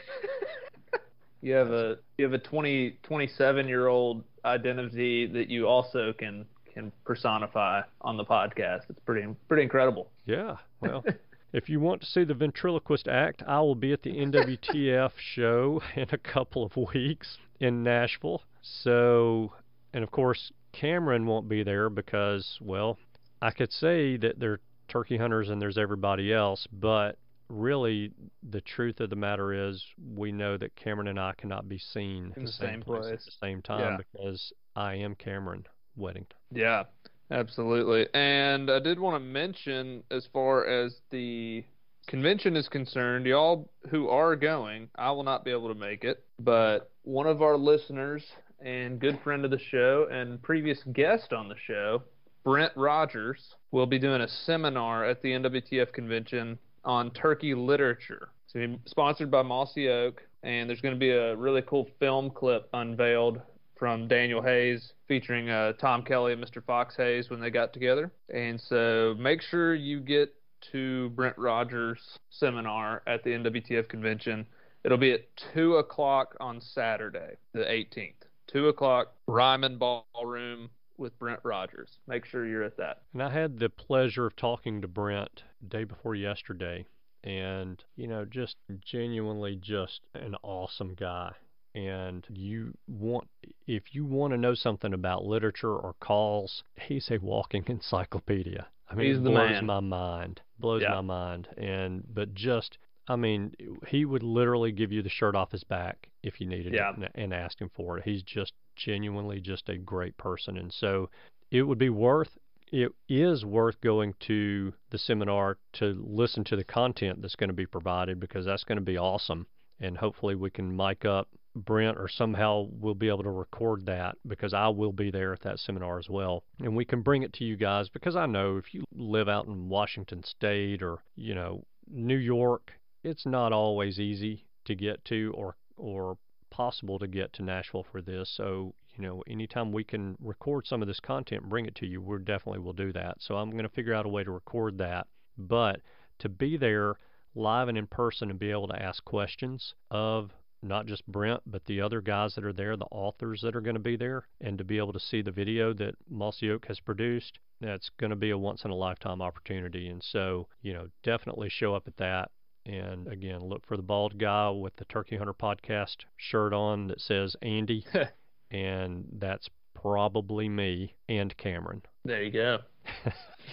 You 1.40 1.54
have 1.54 1.70
a 1.70 1.98
you 2.16 2.24
have 2.24 2.32
a 2.32 2.38
20 2.38 2.98
27 3.04 3.68
year 3.68 3.86
old 3.86 4.24
identity 4.44 5.26
that 5.28 5.48
you 5.48 5.68
also 5.68 6.12
can 6.12 6.44
can 6.74 6.90
personify 7.04 7.82
on 8.00 8.16
the 8.16 8.24
podcast. 8.24 8.90
It's 8.90 8.98
pretty 9.06 9.26
pretty 9.46 9.62
incredible. 9.62 10.10
Yeah. 10.26 10.56
Well, 10.80 11.04
If 11.52 11.68
you 11.68 11.80
want 11.80 12.02
to 12.02 12.06
see 12.06 12.24
the 12.24 12.34
ventriloquist 12.34 13.08
act, 13.08 13.42
I 13.46 13.60
will 13.60 13.74
be 13.74 13.92
at 13.92 14.02
the 14.02 14.10
NWTF 14.10 15.12
show 15.34 15.80
in 15.96 16.06
a 16.12 16.18
couple 16.18 16.64
of 16.64 16.76
weeks 16.76 17.38
in 17.60 17.82
Nashville. 17.82 18.42
So, 18.60 19.52
and 19.94 20.04
of 20.04 20.10
course, 20.10 20.52
Cameron 20.72 21.26
won't 21.26 21.48
be 21.48 21.62
there 21.62 21.88
because, 21.88 22.58
well, 22.60 22.98
I 23.40 23.50
could 23.50 23.72
say 23.72 24.16
that 24.18 24.38
they're 24.38 24.60
turkey 24.88 25.16
hunters 25.16 25.48
and 25.48 25.60
there's 25.60 25.78
everybody 25.78 26.32
else, 26.32 26.66
but 26.72 27.16
really 27.48 28.12
the 28.48 28.60
truth 28.60 29.00
of 29.00 29.08
the 29.08 29.16
matter 29.16 29.68
is 29.68 29.82
we 30.14 30.30
know 30.32 30.58
that 30.58 30.76
Cameron 30.76 31.08
and 31.08 31.18
I 31.18 31.32
cannot 31.38 31.68
be 31.68 31.78
seen 31.78 32.32
in 32.36 32.44
the 32.44 32.52
same 32.52 32.82
place 32.82 33.06
at 33.06 33.20
the 33.24 33.32
same 33.40 33.62
time 33.62 33.92
Yeah. 33.92 33.96
because 33.96 34.52
I 34.76 34.96
am 34.96 35.14
Cameron 35.14 35.66
Weddington. 35.98 36.26
Yeah, 36.52 36.84
absolutely. 37.30 38.06
And 38.14 38.70
I 38.70 38.78
did 38.78 38.98
want 38.98 39.16
to 39.16 39.20
mention, 39.20 40.02
as 40.10 40.26
far 40.32 40.66
as 40.66 40.94
the 41.10 41.64
convention 42.06 42.56
is 42.56 42.68
concerned, 42.68 43.26
y'all 43.26 43.68
who 43.90 44.08
are 44.08 44.34
going, 44.34 44.88
I 44.96 45.10
will 45.10 45.24
not 45.24 45.44
be 45.44 45.50
able 45.50 45.68
to 45.68 45.78
make 45.78 46.04
it, 46.04 46.24
but 46.38 46.90
one 47.02 47.26
of 47.26 47.42
our 47.42 47.56
listeners 47.56 48.24
and 48.64 48.98
good 48.98 49.20
friend 49.22 49.44
of 49.44 49.50
the 49.50 49.58
show 49.58 50.08
and 50.10 50.42
previous 50.42 50.82
guest 50.92 51.32
on 51.32 51.48
the 51.48 51.54
show, 51.66 52.02
Brent 52.44 52.72
Rogers, 52.76 53.54
will 53.70 53.86
be 53.86 53.98
doing 53.98 54.22
a 54.22 54.28
seminar 54.28 55.04
at 55.04 55.22
the 55.22 55.30
NWTF 55.30 55.92
convention 55.92 56.58
on 56.84 57.10
turkey 57.10 57.54
literature. 57.54 58.30
It's 58.44 58.54
going 58.54 58.72
to 58.72 58.78
be 58.78 58.82
sponsored 58.88 59.30
by 59.30 59.42
Mossy 59.42 59.88
Oak, 59.88 60.22
and 60.42 60.68
there's 60.68 60.80
going 60.80 60.94
to 60.94 60.98
be 60.98 61.10
a 61.10 61.36
really 61.36 61.62
cool 61.62 61.88
film 62.00 62.30
clip 62.30 62.68
unveiled 62.72 63.42
from 63.78 64.08
Daniel 64.08 64.42
Hayes 64.42 64.92
featuring 65.06 65.48
uh, 65.50 65.72
Tom 65.74 66.02
Kelly 66.02 66.32
and 66.32 66.44
Mr. 66.44 66.62
Fox 66.64 66.96
Haas 66.96 67.30
when 67.30 67.40
they 67.40 67.50
got 67.50 67.72
together. 67.72 68.10
And 68.32 68.60
so 68.60 69.14
make 69.18 69.40
sure 69.42 69.74
you 69.74 70.00
get 70.00 70.34
to 70.72 71.10
Brent 71.10 71.38
Rogers' 71.38 72.18
seminar 72.30 73.02
at 73.06 73.22
the 73.22 73.30
NWTF 73.30 73.88
convention. 73.88 74.46
It'll 74.84 74.98
be 74.98 75.12
at 75.12 75.24
2 75.54 75.76
o'clock 75.76 76.36
on 76.40 76.60
Saturday, 76.60 77.34
the 77.52 77.60
18th. 77.60 78.14
2 78.48 78.68
o'clock, 78.68 79.12
Ryman 79.26 79.78
Ballroom 79.78 80.70
with 80.96 81.18
Brent 81.18 81.40
Rogers. 81.44 81.98
Make 82.06 82.24
sure 82.24 82.46
you're 82.46 82.64
at 82.64 82.76
that. 82.76 83.02
And 83.12 83.22
I 83.22 83.30
had 83.30 83.58
the 83.58 83.68
pleasure 83.68 84.26
of 84.26 84.36
talking 84.36 84.80
to 84.80 84.88
Brent 84.88 85.42
day 85.68 85.84
before 85.84 86.14
yesterday, 86.14 86.86
and 87.22 87.82
you 87.96 88.08
know, 88.08 88.24
just 88.24 88.56
genuinely 88.80 89.56
just 89.56 90.00
an 90.14 90.34
awesome 90.42 90.94
guy. 90.94 91.32
And 91.78 92.26
you 92.28 92.74
want, 92.88 93.28
if 93.66 93.94
you 93.94 94.04
want 94.04 94.32
to 94.32 94.36
know 94.36 94.54
something 94.54 94.92
about 94.92 95.24
literature 95.24 95.72
or 95.76 95.94
calls, 96.00 96.64
he's 96.76 97.08
a 97.10 97.18
walking 97.18 97.64
encyclopedia. 97.68 98.66
I 98.90 98.94
mean, 98.94 99.06
He's 99.14 99.22
the 99.22 99.30
blows 99.30 99.50
man. 99.62 99.66
my 99.66 99.80
mind, 99.80 100.40
blows 100.58 100.82
Yeah. 100.82 100.94
my 100.94 101.00
mind. 101.02 101.48
And 101.56 102.02
but 102.12 102.34
just, 102.34 102.78
I 103.06 103.16
mean, 103.16 103.54
he 103.86 104.04
would 104.04 104.22
literally 104.22 104.72
give 104.72 104.90
you 104.92 105.02
the 105.02 105.08
shirt 105.10 105.36
off 105.36 105.52
his 105.52 105.62
back 105.64 106.08
if 106.22 106.40
you 106.40 106.46
needed 106.46 106.72
Yeah. 106.74 106.90
it 106.90 106.96
and, 106.96 107.08
and 107.14 107.34
ask 107.34 107.60
him 107.60 107.70
for 107.74 107.98
it. 107.98 108.04
He's 108.04 108.22
just 108.22 108.52
genuinely 108.76 109.40
just 109.40 109.68
a 109.68 109.76
great 109.76 110.16
person, 110.16 110.56
and 110.56 110.72
so 110.72 111.10
it 111.50 111.62
would 111.62 111.78
be 111.78 111.90
worth 111.90 112.36
it 112.70 112.92
is 113.08 113.46
worth 113.46 113.80
going 113.80 114.14
to 114.20 114.74
the 114.90 114.98
seminar 114.98 115.56
to 115.72 116.04
listen 116.06 116.44
to 116.44 116.54
the 116.56 116.64
content 116.64 117.22
that's 117.22 117.34
going 117.36 117.48
to 117.48 117.54
be 117.54 117.64
provided 117.64 118.20
because 118.20 118.44
that's 118.44 118.64
going 118.64 118.76
to 118.76 118.84
be 118.84 118.98
awesome. 118.98 119.46
And 119.80 119.96
hopefully 119.96 120.34
we 120.34 120.50
can 120.50 120.76
mic 120.76 121.06
up 121.06 121.28
Brent 121.54 121.98
or 121.98 122.08
somehow 122.08 122.68
we'll 122.70 122.94
be 122.94 123.08
able 123.08 123.22
to 123.24 123.30
record 123.30 123.86
that 123.86 124.16
because 124.26 124.54
I 124.54 124.68
will 124.68 124.92
be 124.92 125.10
there 125.10 125.32
at 125.32 125.42
that 125.42 125.58
seminar 125.58 125.98
as 125.98 126.08
well. 126.08 126.44
And 126.60 126.76
we 126.76 126.84
can 126.84 127.02
bring 127.02 127.22
it 127.22 127.32
to 127.34 127.44
you 127.44 127.56
guys 127.56 127.88
because 127.88 128.16
I 128.16 128.26
know 128.26 128.56
if 128.56 128.72
you 128.74 128.84
live 128.94 129.28
out 129.28 129.46
in 129.46 129.68
Washington 129.68 130.22
State 130.22 130.82
or, 130.82 130.98
you 131.16 131.34
know, 131.34 131.64
New 131.90 132.16
York, 132.16 132.72
it's 133.02 133.26
not 133.26 133.52
always 133.52 133.98
easy 133.98 134.44
to 134.66 134.74
get 134.74 135.04
to 135.06 135.32
or 135.36 135.56
or 135.76 136.18
possible 136.50 136.98
to 136.98 137.06
get 137.06 137.32
to 137.34 137.42
Nashville 137.42 137.86
for 137.90 138.00
this. 138.00 138.30
So, 138.36 138.74
you 138.96 139.02
know, 139.02 139.22
anytime 139.28 139.72
we 139.72 139.84
can 139.84 140.16
record 140.20 140.66
some 140.66 140.82
of 140.82 140.88
this 140.88 141.00
content 141.00 141.48
bring 141.48 141.66
it 141.66 141.74
to 141.76 141.86
you, 141.86 142.00
we 142.00 142.18
definitely 142.18 142.60
will 142.60 142.72
do 142.72 142.92
that. 142.92 143.16
So 143.20 143.36
I'm 143.36 143.50
going 143.50 143.62
to 143.62 143.68
figure 143.68 143.94
out 143.94 144.06
a 144.06 144.08
way 144.08 144.24
to 144.24 144.30
record 144.30 144.78
that. 144.78 145.06
But 145.36 145.80
to 146.18 146.28
be 146.28 146.56
there 146.56 146.96
live 147.34 147.68
and 147.68 147.78
in 147.78 147.86
person 147.86 148.30
and 148.30 148.38
be 148.38 148.50
able 148.50 148.68
to 148.68 148.82
ask 148.82 149.04
questions 149.04 149.74
of 149.90 150.32
not 150.62 150.86
just 150.86 151.06
Brent, 151.06 151.42
but 151.46 151.64
the 151.66 151.80
other 151.80 152.00
guys 152.00 152.34
that 152.34 152.44
are 152.44 152.52
there, 152.52 152.76
the 152.76 152.86
authors 152.86 153.40
that 153.42 153.54
are 153.54 153.60
going 153.60 153.74
to 153.74 153.80
be 153.80 153.96
there, 153.96 154.26
and 154.40 154.58
to 154.58 154.64
be 154.64 154.78
able 154.78 154.92
to 154.92 155.00
see 155.00 155.22
the 155.22 155.30
video 155.30 155.72
that 155.74 155.94
Mossy 156.08 156.50
Oak 156.50 156.66
has 156.66 156.80
produced, 156.80 157.38
that's 157.60 157.90
going 157.98 158.10
to 158.10 158.16
be 158.16 158.30
a 158.30 158.38
once 158.38 158.64
in 158.64 158.70
a 158.70 158.74
lifetime 158.74 159.22
opportunity. 159.22 159.88
And 159.88 160.02
so, 160.02 160.48
you 160.62 160.72
know, 160.72 160.88
definitely 161.02 161.48
show 161.48 161.74
up 161.74 161.86
at 161.86 161.96
that. 161.96 162.30
And 162.66 163.08
again, 163.08 163.40
look 163.40 163.66
for 163.66 163.76
the 163.76 163.82
bald 163.82 164.18
guy 164.18 164.50
with 164.50 164.76
the 164.76 164.84
Turkey 164.84 165.16
Hunter 165.16 165.32
podcast 165.32 165.96
shirt 166.16 166.52
on 166.52 166.88
that 166.88 167.00
says 167.00 167.34
Andy, 167.40 167.84
and 168.50 169.06
that's 169.12 169.48
probably 169.82 170.48
me 170.48 170.94
and 171.08 171.36
Cameron. 171.36 171.82
There 172.04 172.22
you 172.22 172.30
go. 172.30 172.58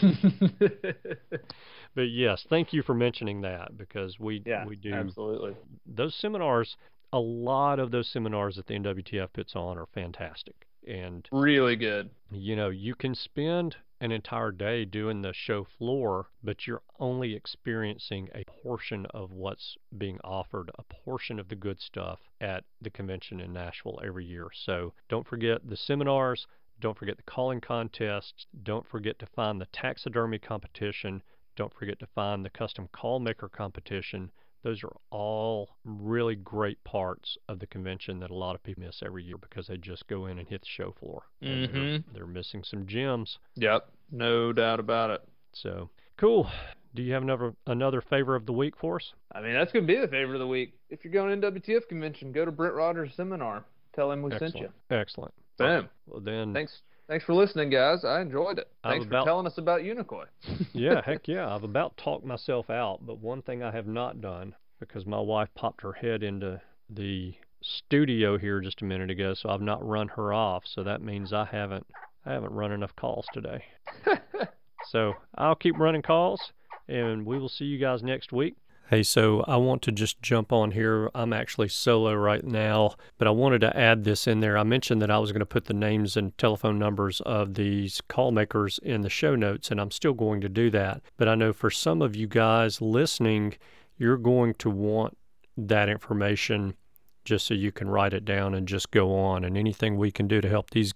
But 1.94 2.10
yes, 2.10 2.44
thank 2.50 2.74
you 2.74 2.82
for 2.82 2.92
mentioning 2.94 3.40
that 3.40 3.78
because 3.78 4.20
we 4.20 4.42
Yeah, 4.44 4.66
we 4.66 4.76
do 4.76 4.92
absolutely. 4.92 5.54
those 5.86 6.14
seminars. 6.14 6.76
A 7.14 7.18
lot 7.18 7.78
of 7.78 7.90
those 7.90 8.06
seminars 8.12 8.56
that 8.56 8.66
the 8.66 8.74
NWTF 8.74 9.32
puts 9.32 9.56
on 9.56 9.78
are 9.78 9.86
fantastic, 9.94 10.66
and 10.86 11.26
Really 11.32 11.74
good. 11.76 12.10
you 12.30 12.54
know 12.54 12.68
you 12.68 12.94
can 12.94 13.14
spend 13.14 13.76
an 14.00 14.12
entire 14.12 14.52
day 14.52 14.84
doing 14.84 15.22
the 15.22 15.32
show 15.32 15.64
floor, 15.64 16.28
but 16.44 16.66
you're 16.66 16.82
only 16.98 17.34
experiencing 17.34 18.28
a 18.34 18.44
portion 18.44 19.06
of 19.06 19.32
what's 19.32 19.76
being 19.96 20.18
offered, 20.22 20.70
a 20.78 20.82
portion 20.82 21.38
of 21.38 21.48
the 21.48 21.56
good 21.56 21.80
stuff 21.80 22.20
at 22.40 22.64
the 22.80 22.90
convention 22.90 23.40
in 23.40 23.52
Nashville 23.52 24.00
every 24.04 24.26
year. 24.26 24.48
So 24.52 24.92
don't 25.08 25.26
forget 25.26 25.66
the 25.66 25.76
seminars. 25.76 26.46
Don't 26.78 26.98
forget 26.98 27.16
the 27.16 27.22
calling 27.22 27.60
contests. 27.60 28.46
Don't 28.62 28.86
forget 28.86 29.18
to 29.20 29.26
find 29.26 29.60
the 29.60 29.68
taxidermy 29.72 30.38
competition. 30.38 31.22
Don't 31.56 31.72
forget 31.72 31.98
to 32.00 32.06
find 32.14 32.44
the 32.44 32.50
custom 32.50 32.88
call 32.92 33.18
maker 33.18 33.48
competition. 33.48 34.30
Those 34.66 34.82
are 34.82 34.96
all 35.10 35.76
really 35.84 36.34
great 36.34 36.82
parts 36.82 37.38
of 37.48 37.60
the 37.60 37.68
convention 37.68 38.18
that 38.18 38.32
a 38.32 38.34
lot 38.34 38.56
of 38.56 38.64
people 38.64 38.82
miss 38.82 39.00
every 39.00 39.22
year 39.22 39.36
because 39.38 39.68
they 39.68 39.76
just 39.76 40.08
go 40.08 40.26
in 40.26 40.40
and 40.40 40.48
hit 40.48 40.62
the 40.62 40.66
show 40.66 40.92
floor. 40.98 41.22
And 41.40 41.68
they're-. 41.68 41.68
Mm-hmm. 41.68 42.12
They're, 42.12 42.26
missing 42.26 42.64
some 42.64 42.84
gems. 42.84 43.38
Yep, 43.54 43.88
no 44.10 44.52
doubt 44.52 44.80
about 44.80 45.10
it. 45.10 45.22
So 45.52 45.88
cool. 46.16 46.50
Do 46.96 47.04
you 47.04 47.12
have 47.12 47.22
another 47.22 47.54
another 47.68 48.00
favor 48.00 48.34
of 48.34 48.44
the 48.44 48.52
week 48.52 48.74
for 48.76 48.96
us? 48.96 49.12
I 49.30 49.40
mean, 49.40 49.52
that's 49.52 49.70
going 49.70 49.86
to 49.86 49.94
be 49.94 50.00
the 50.00 50.08
favor 50.08 50.34
of 50.34 50.40
the 50.40 50.48
week. 50.48 50.74
If 50.90 51.04
you're 51.04 51.12
going 51.12 51.40
to 51.40 51.52
WTF 51.52 51.86
convention, 51.88 52.32
go 52.32 52.44
to 52.44 52.50
Brent 52.50 52.74
Rogers' 52.74 53.12
seminar. 53.16 53.64
Tell 53.94 54.10
him 54.10 54.20
we 54.22 54.32
Excellent. 54.32 54.52
sent 54.52 54.64
you. 54.64 54.96
Excellent. 54.96 55.34
Boom. 55.58 55.88
Well 56.08 56.20
then, 56.20 56.52
Thanks. 56.52 56.82
Thanks 57.08 57.24
for 57.24 57.34
listening, 57.34 57.70
guys. 57.70 58.04
I 58.04 58.20
enjoyed 58.20 58.58
it. 58.58 58.68
Thanks 58.82 59.06
for 59.06 59.22
telling 59.24 59.46
us 59.46 59.58
about 59.58 59.82
Unicoi. 59.82 60.24
yeah, 60.72 61.00
heck 61.04 61.28
yeah. 61.28 61.54
I've 61.54 61.62
about 61.62 61.96
talked 61.96 62.24
myself 62.24 62.68
out, 62.68 62.98
but 63.06 63.20
one 63.20 63.42
thing 63.42 63.62
I 63.62 63.70
have 63.70 63.86
not 63.86 64.20
done 64.20 64.54
because 64.80 65.06
my 65.06 65.20
wife 65.20 65.48
popped 65.54 65.82
her 65.82 65.92
head 65.92 66.22
into 66.22 66.60
the 66.90 67.34
studio 67.62 68.36
here 68.38 68.60
just 68.60 68.82
a 68.82 68.84
minute 68.84 69.10
ago, 69.10 69.34
so 69.34 69.50
I've 69.50 69.60
not 69.60 69.86
run 69.86 70.08
her 70.08 70.32
off. 70.32 70.64
So 70.66 70.82
that 70.82 71.00
means 71.00 71.32
I 71.32 71.44
haven't 71.44 71.86
I 72.24 72.32
haven't 72.32 72.52
run 72.52 72.72
enough 72.72 72.94
calls 72.96 73.26
today. 73.32 73.64
so 74.90 75.14
I'll 75.36 75.54
keep 75.54 75.78
running 75.78 76.02
calls, 76.02 76.40
and 76.88 77.24
we 77.24 77.38
will 77.38 77.48
see 77.48 77.66
you 77.66 77.78
guys 77.78 78.02
next 78.02 78.32
week. 78.32 78.56
Hey, 78.88 79.02
so 79.02 79.40
I 79.48 79.56
want 79.56 79.82
to 79.82 79.90
just 79.90 80.22
jump 80.22 80.52
on 80.52 80.70
here. 80.70 81.10
I'm 81.12 81.32
actually 81.32 81.66
solo 81.66 82.14
right 82.14 82.44
now, 82.44 82.94
but 83.18 83.26
I 83.26 83.32
wanted 83.32 83.62
to 83.62 83.76
add 83.76 84.04
this 84.04 84.28
in 84.28 84.38
there. 84.38 84.56
I 84.56 84.62
mentioned 84.62 85.02
that 85.02 85.10
I 85.10 85.18
was 85.18 85.32
going 85.32 85.40
to 85.40 85.46
put 85.46 85.64
the 85.64 85.74
names 85.74 86.16
and 86.16 86.38
telephone 86.38 86.78
numbers 86.78 87.20
of 87.22 87.54
these 87.54 88.00
call 88.06 88.30
makers 88.30 88.78
in 88.84 89.00
the 89.00 89.10
show 89.10 89.34
notes, 89.34 89.72
and 89.72 89.80
I'm 89.80 89.90
still 89.90 90.12
going 90.12 90.40
to 90.42 90.48
do 90.48 90.70
that. 90.70 91.02
But 91.16 91.26
I 91.26 91.34
know 91.34 91.52
for 91.52 91.68
some 91.68 92.00
of 92.00 92.14
you 92.14 92.28
guys 92.28 92.80
listening, 92.80 93.56
you're 93.98 94.16
going 94.16 94.54
to 94.54 94.70
want 94.70 95.18
that 95.56 95.88
information 95.88 96.76
just 97.24 97.48
so 97.48 97.54
you 97.54 97.72
can 97.72 97.88
write 97.88 98.14
it 98.14 98.24
down 98.24 98.54
and 98.54 98.68
just 98.68 98.92
go 98.92 99.18
on. 99.18 99.42
And 99.42 99.58
anything 99.58 99.96
we 99.96 100.12
can 100.12 100.28
do 100.28 100.40
to 100.40 100.48
help 100.48 100.70
these 100.70 100.94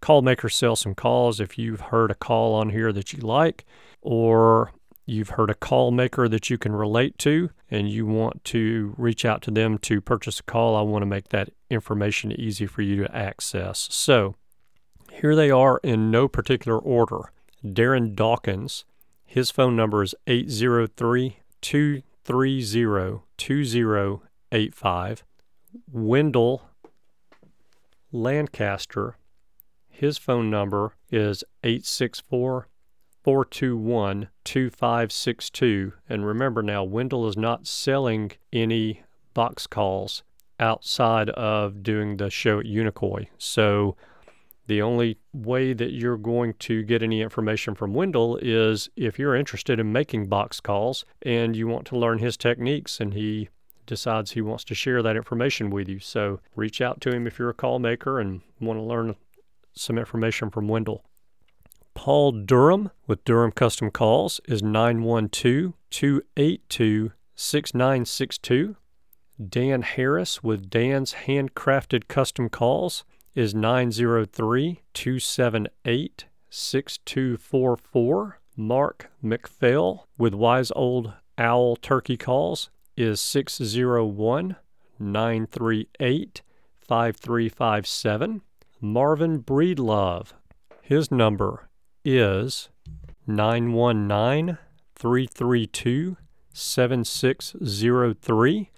call 0.00 0.20
makers 0.22 0.56
sell 0.56 0.74
some 0.74 0.96
calls, 0.96 1.38
if 1.38 1.56
you've 1.56 1.80
heard 1.80 2.10
a 2.10 2.16
call 2.16 2.54
on 2.56 2.70
here 2.70 2.92
that 2.92 3.12
you 3.12 3.20
like, 3.20 3.64
or 4.02 4.72
you've 5.10 5.30
heard 5.30 5.50
a 5.50 5.54
call 5.54 5.90
maker 5.90 6.28
that 6.28 6.48
you 6.48 6.56
can 6.56 6.72
relate 6.72 7.18
to 7.18 7.50
and 7.70 7.90
you 7.90 8.06
want 8.06 8.44
to 8.44 8.94
reach 8.96 9.24
out 9.24 9.42
to 9.42 9.50
them 9.50 9.76
to 9.78 10.00
purchase 10.00 10.40
a 10.40 10.42
call, 10.44 10.76
I 10.76 10.82
want 10.82 11.02
to 11.02 11.06
make 11.06 11.28
that 11.28 11.50
information 11.68 12.32
easy 12.32 12.66
for 12.66 12.82
you 12.82 13.04
to 13.04 13.16
access. 13.16 13.88
So 13.90 14.36
here 15.12 15.34
they 15.34 15.50
are 15.50 15.80
in 15.82 16.10
no 16.10 16.28
particular 16.28 16.78
order. 16.78 17.32
Darren 17.64 18.14
Dawkins, 18.14 18.84
his 19.26 19.50
phone 19.50 19.76
number 19.76 20.02
is 20.02 20.14
803 20.26 21.38
230 21.60 23.20
2085. 23.36 25.24
Wendell 25.92 26.62
Lancaster, 28.12 29.16
his 29.88 30.18
phone 30.18 30.50
number 30.50 30.94
is 31.10 31.44
864 31.62 32.69
421 33.22 34.28
2562. 34.44 35.92
And 36.08 36.26
remember 36.26 36.62
now, 36.62 36.84
Wendell 36.84 37.28
is 37.28 37.36
not 37.36 37.66
selling 37.66 38.32
any 38.52 39.02
box 39.34 39.66
calls 39.66 40.22
outside 40.58 41.30
of 41.30 41.82
doing 41.82 42.16
the 42.16 42.30
show 42.30 42.60
at 42.60 42.66
Unicoi. 42.66 43.28
So 43.38 43.96
the 44.66 44.82
only 44.82 45.18
way 45.32 45.72
that 45.72 45.90
you're 45.90 46.16
going 46.16 46.54
to 46.60 46.82
get 46.82 47.02
any 47.02 47.22
information 47.22 47.74
from 47.74 47.92
Wendell 47.92 48.38
is 48.40 48.88
if 48.94 49.18
you're 49.18 49.34
interested 49.34 49.80
in 49.80 49.92
making 49.92 50.28
box 50.28 50.60
calls 50.60 51.04
and 51.22 51.56
you 51.56 51.66
want 51.66 51.86
to 51.86 51.98
learn 51.98 52.18
his 52.18 52.36
techniques 52.36 53.00
and 53.00 53.14
he 53.14 53.48
decides 53.86 54.30
he 54.30 54.40
wants 54.40 54.62
to 54.64 54.74
share 54.74 55.02
that 55.02 55.16
information 55.16 55.70
with 55.70 55.88
you. 55.88 55.98
So 55.98 56.38
reach 56.54 56.80
out 56.80 57.00
to 57.00 57.10
him 57.10 57.26
if 57.26 57.38
you're 57.38 57.50
a 57.50 57.54
call 57.54 57.80
maker 57.80 58.20
and 58.20 58.42
want 58.60 58.78
to 58.78 58.84
learn 58.84 59.16
some 59.72 59.98
information 59.98 60.50
from 60.50 60.68
Wendell. 60.68 61.04
Paul 62.02 62.32
Durham 62.32 62.90
with 63.06 63.22
Durham 63.26 63.52
Custom 63.52 63.90
Calls 63.90 64.40
is 64.48 64.62
912 64.62 65.74
282 65.90 67.12
6962. 67.34 68.76
Dan 69.46 69.82
Harris 69.82 70.42
with 70.42 70.70
Dan's 70.70 71.12
Handcrafted 71.26 72.08
Custom 72.08 72.48
Calls 72.48 73.04
is 73.34 73.54
903 73.54 74.80
278 74.94 76.24
6244. 76.48 78.40
Mark 78.56 79.10
McPhail 79.22 80.04
with 80.16 80.32
Wise 80.32 80.72
Old 80.74 81.12
Owl 81.36 81.76
Turkey 81.76 82.16
Calls 82.16 82.70
is 82.96 83.20
601 83.20 84.56
938 84.98 86.42
5357. 86.80 88.40
Marvin 88.80 89.42
Breedlove, 89.42 90.28
his 90.80 91.10
number 91.10 91.66
is 92.04 92.68
919 93.26 94.58
332 94.94 96.16
7603. 96.52 98.70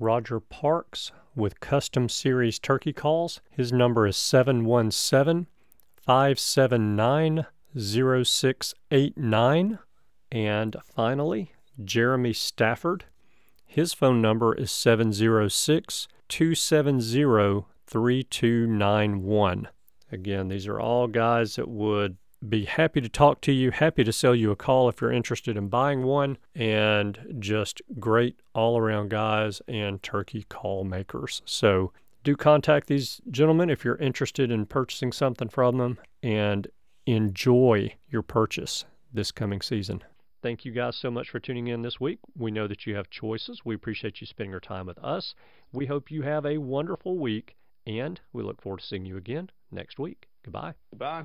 Roger 0.00 0.40
Parks 0.40 1.12
with 1.34 1.60
Custom 1.60 2.08
Series 2.08 2.58
Turkey 2.58 2.92
Calls. 2.92 3.40
His 3.50 3.72
number 3.72 4.06
is 4.06 4.16
717 4.16 5.46
579 5.96 7.46
0689. 7.76 9.78
And 10.30 10.76
finally, 10.82 11.52
Jeremy 11.82 12.32
Stafford. 12.32 13.04
His 13.66 13.94
phone 13.94 14.22
number 14.22 14.54
is 14.54 14.70
706 14.70 16.06
270 16.28 17.64
3291. 17.86 19.68
Again, 20.10 20.48
these 20.48 20.66
are 20.66 20.80
all 20.80 21.06
guys 21.06 21.56
that 21.56 21.68
would 21.68 22.16
be 22.46 22.64
happy 22.64 23.00
to 23.00 23.08
talk 23.08 23.40
to 23.42 23.52
you, 23.52 23.70
happy 23.70 24.04
to 24.04 24.12
sell 24.12 24.34
you 24.34 24.50
a 24.50 24.56
call 24.56 24.88
if 24.88 25.00
you're 25.00 25.12
interested 25.12 25.56
in 25.56 25.68
buying 25.68 26.02
one, 26.02 26.38
and 26.54 27.36
just 27.38 27.82
great 27.98 28.40
all 28.54 28.78
around 28.78 29.10
guys 29.10 29.60
and 29.66 30.02
turkey 30.02 30.44
call 30.48 30.84
makers. 30.84 31.42
So 31.44 31.92
do 32.24 32.36
contact 32.36 32.86
these 32.86 33.20
gentlemen 33.30 33.70
if 33.70 33.84
you're 33.84 33.96
interested 33.96 34.50
in 34.50 34.66
purchasing 34.66 35.12
something 35.12 35.48
from 35.48 35.78
them 35.78 35.98
and 36.22 36.68
enjoy 37.06 37.94
your 38.08 38.22
purchase 38.22 38.84
this 39.12 39.32
coming 39.32 39.60
season. 39.60 40.02
Thank 40.42 40.64
you 40.64 40.72
guys 40.72 40.96
so 40.96 41.10
much 41.10 41.30
for 41.30 41.40
tuning 41.40 41.68
in 41.68 41.82
this 41.82 41.98
week. 41.98 42.18
We 42.36 42.50
know 42.50 42.68
that 42.68 42.86
you 42.86 42.94
have 42.94 43.10
choices. 43.10 43.62
We 43.64 43.74
appreciate 43.74 44.20
you 44.20 44.26
spending 44.26 44.52
your 44.52 44.60
time 44.60 44.86
with 44.86 44.98
us. 44.98 45.34
We 45.72 45.86
hope 45.86 46.10
you 46.10 46.22
have 46.22 46.46
a 46.46 46.58
wonderful 46.58 47.18
week, 47.18 47.56
and 47.86 48.20
we 48.32 48.42
look 48.42 48.62
forward 48.62 48.80
to 48.80 48.86
seeing 48.86 49.04
you 49.04 49.16
again 49.16 49.50
next 49.72 49.98
week. 49.98 50.28
Goodbye. 50.44 50.74
Goodbye. 50.90 51.24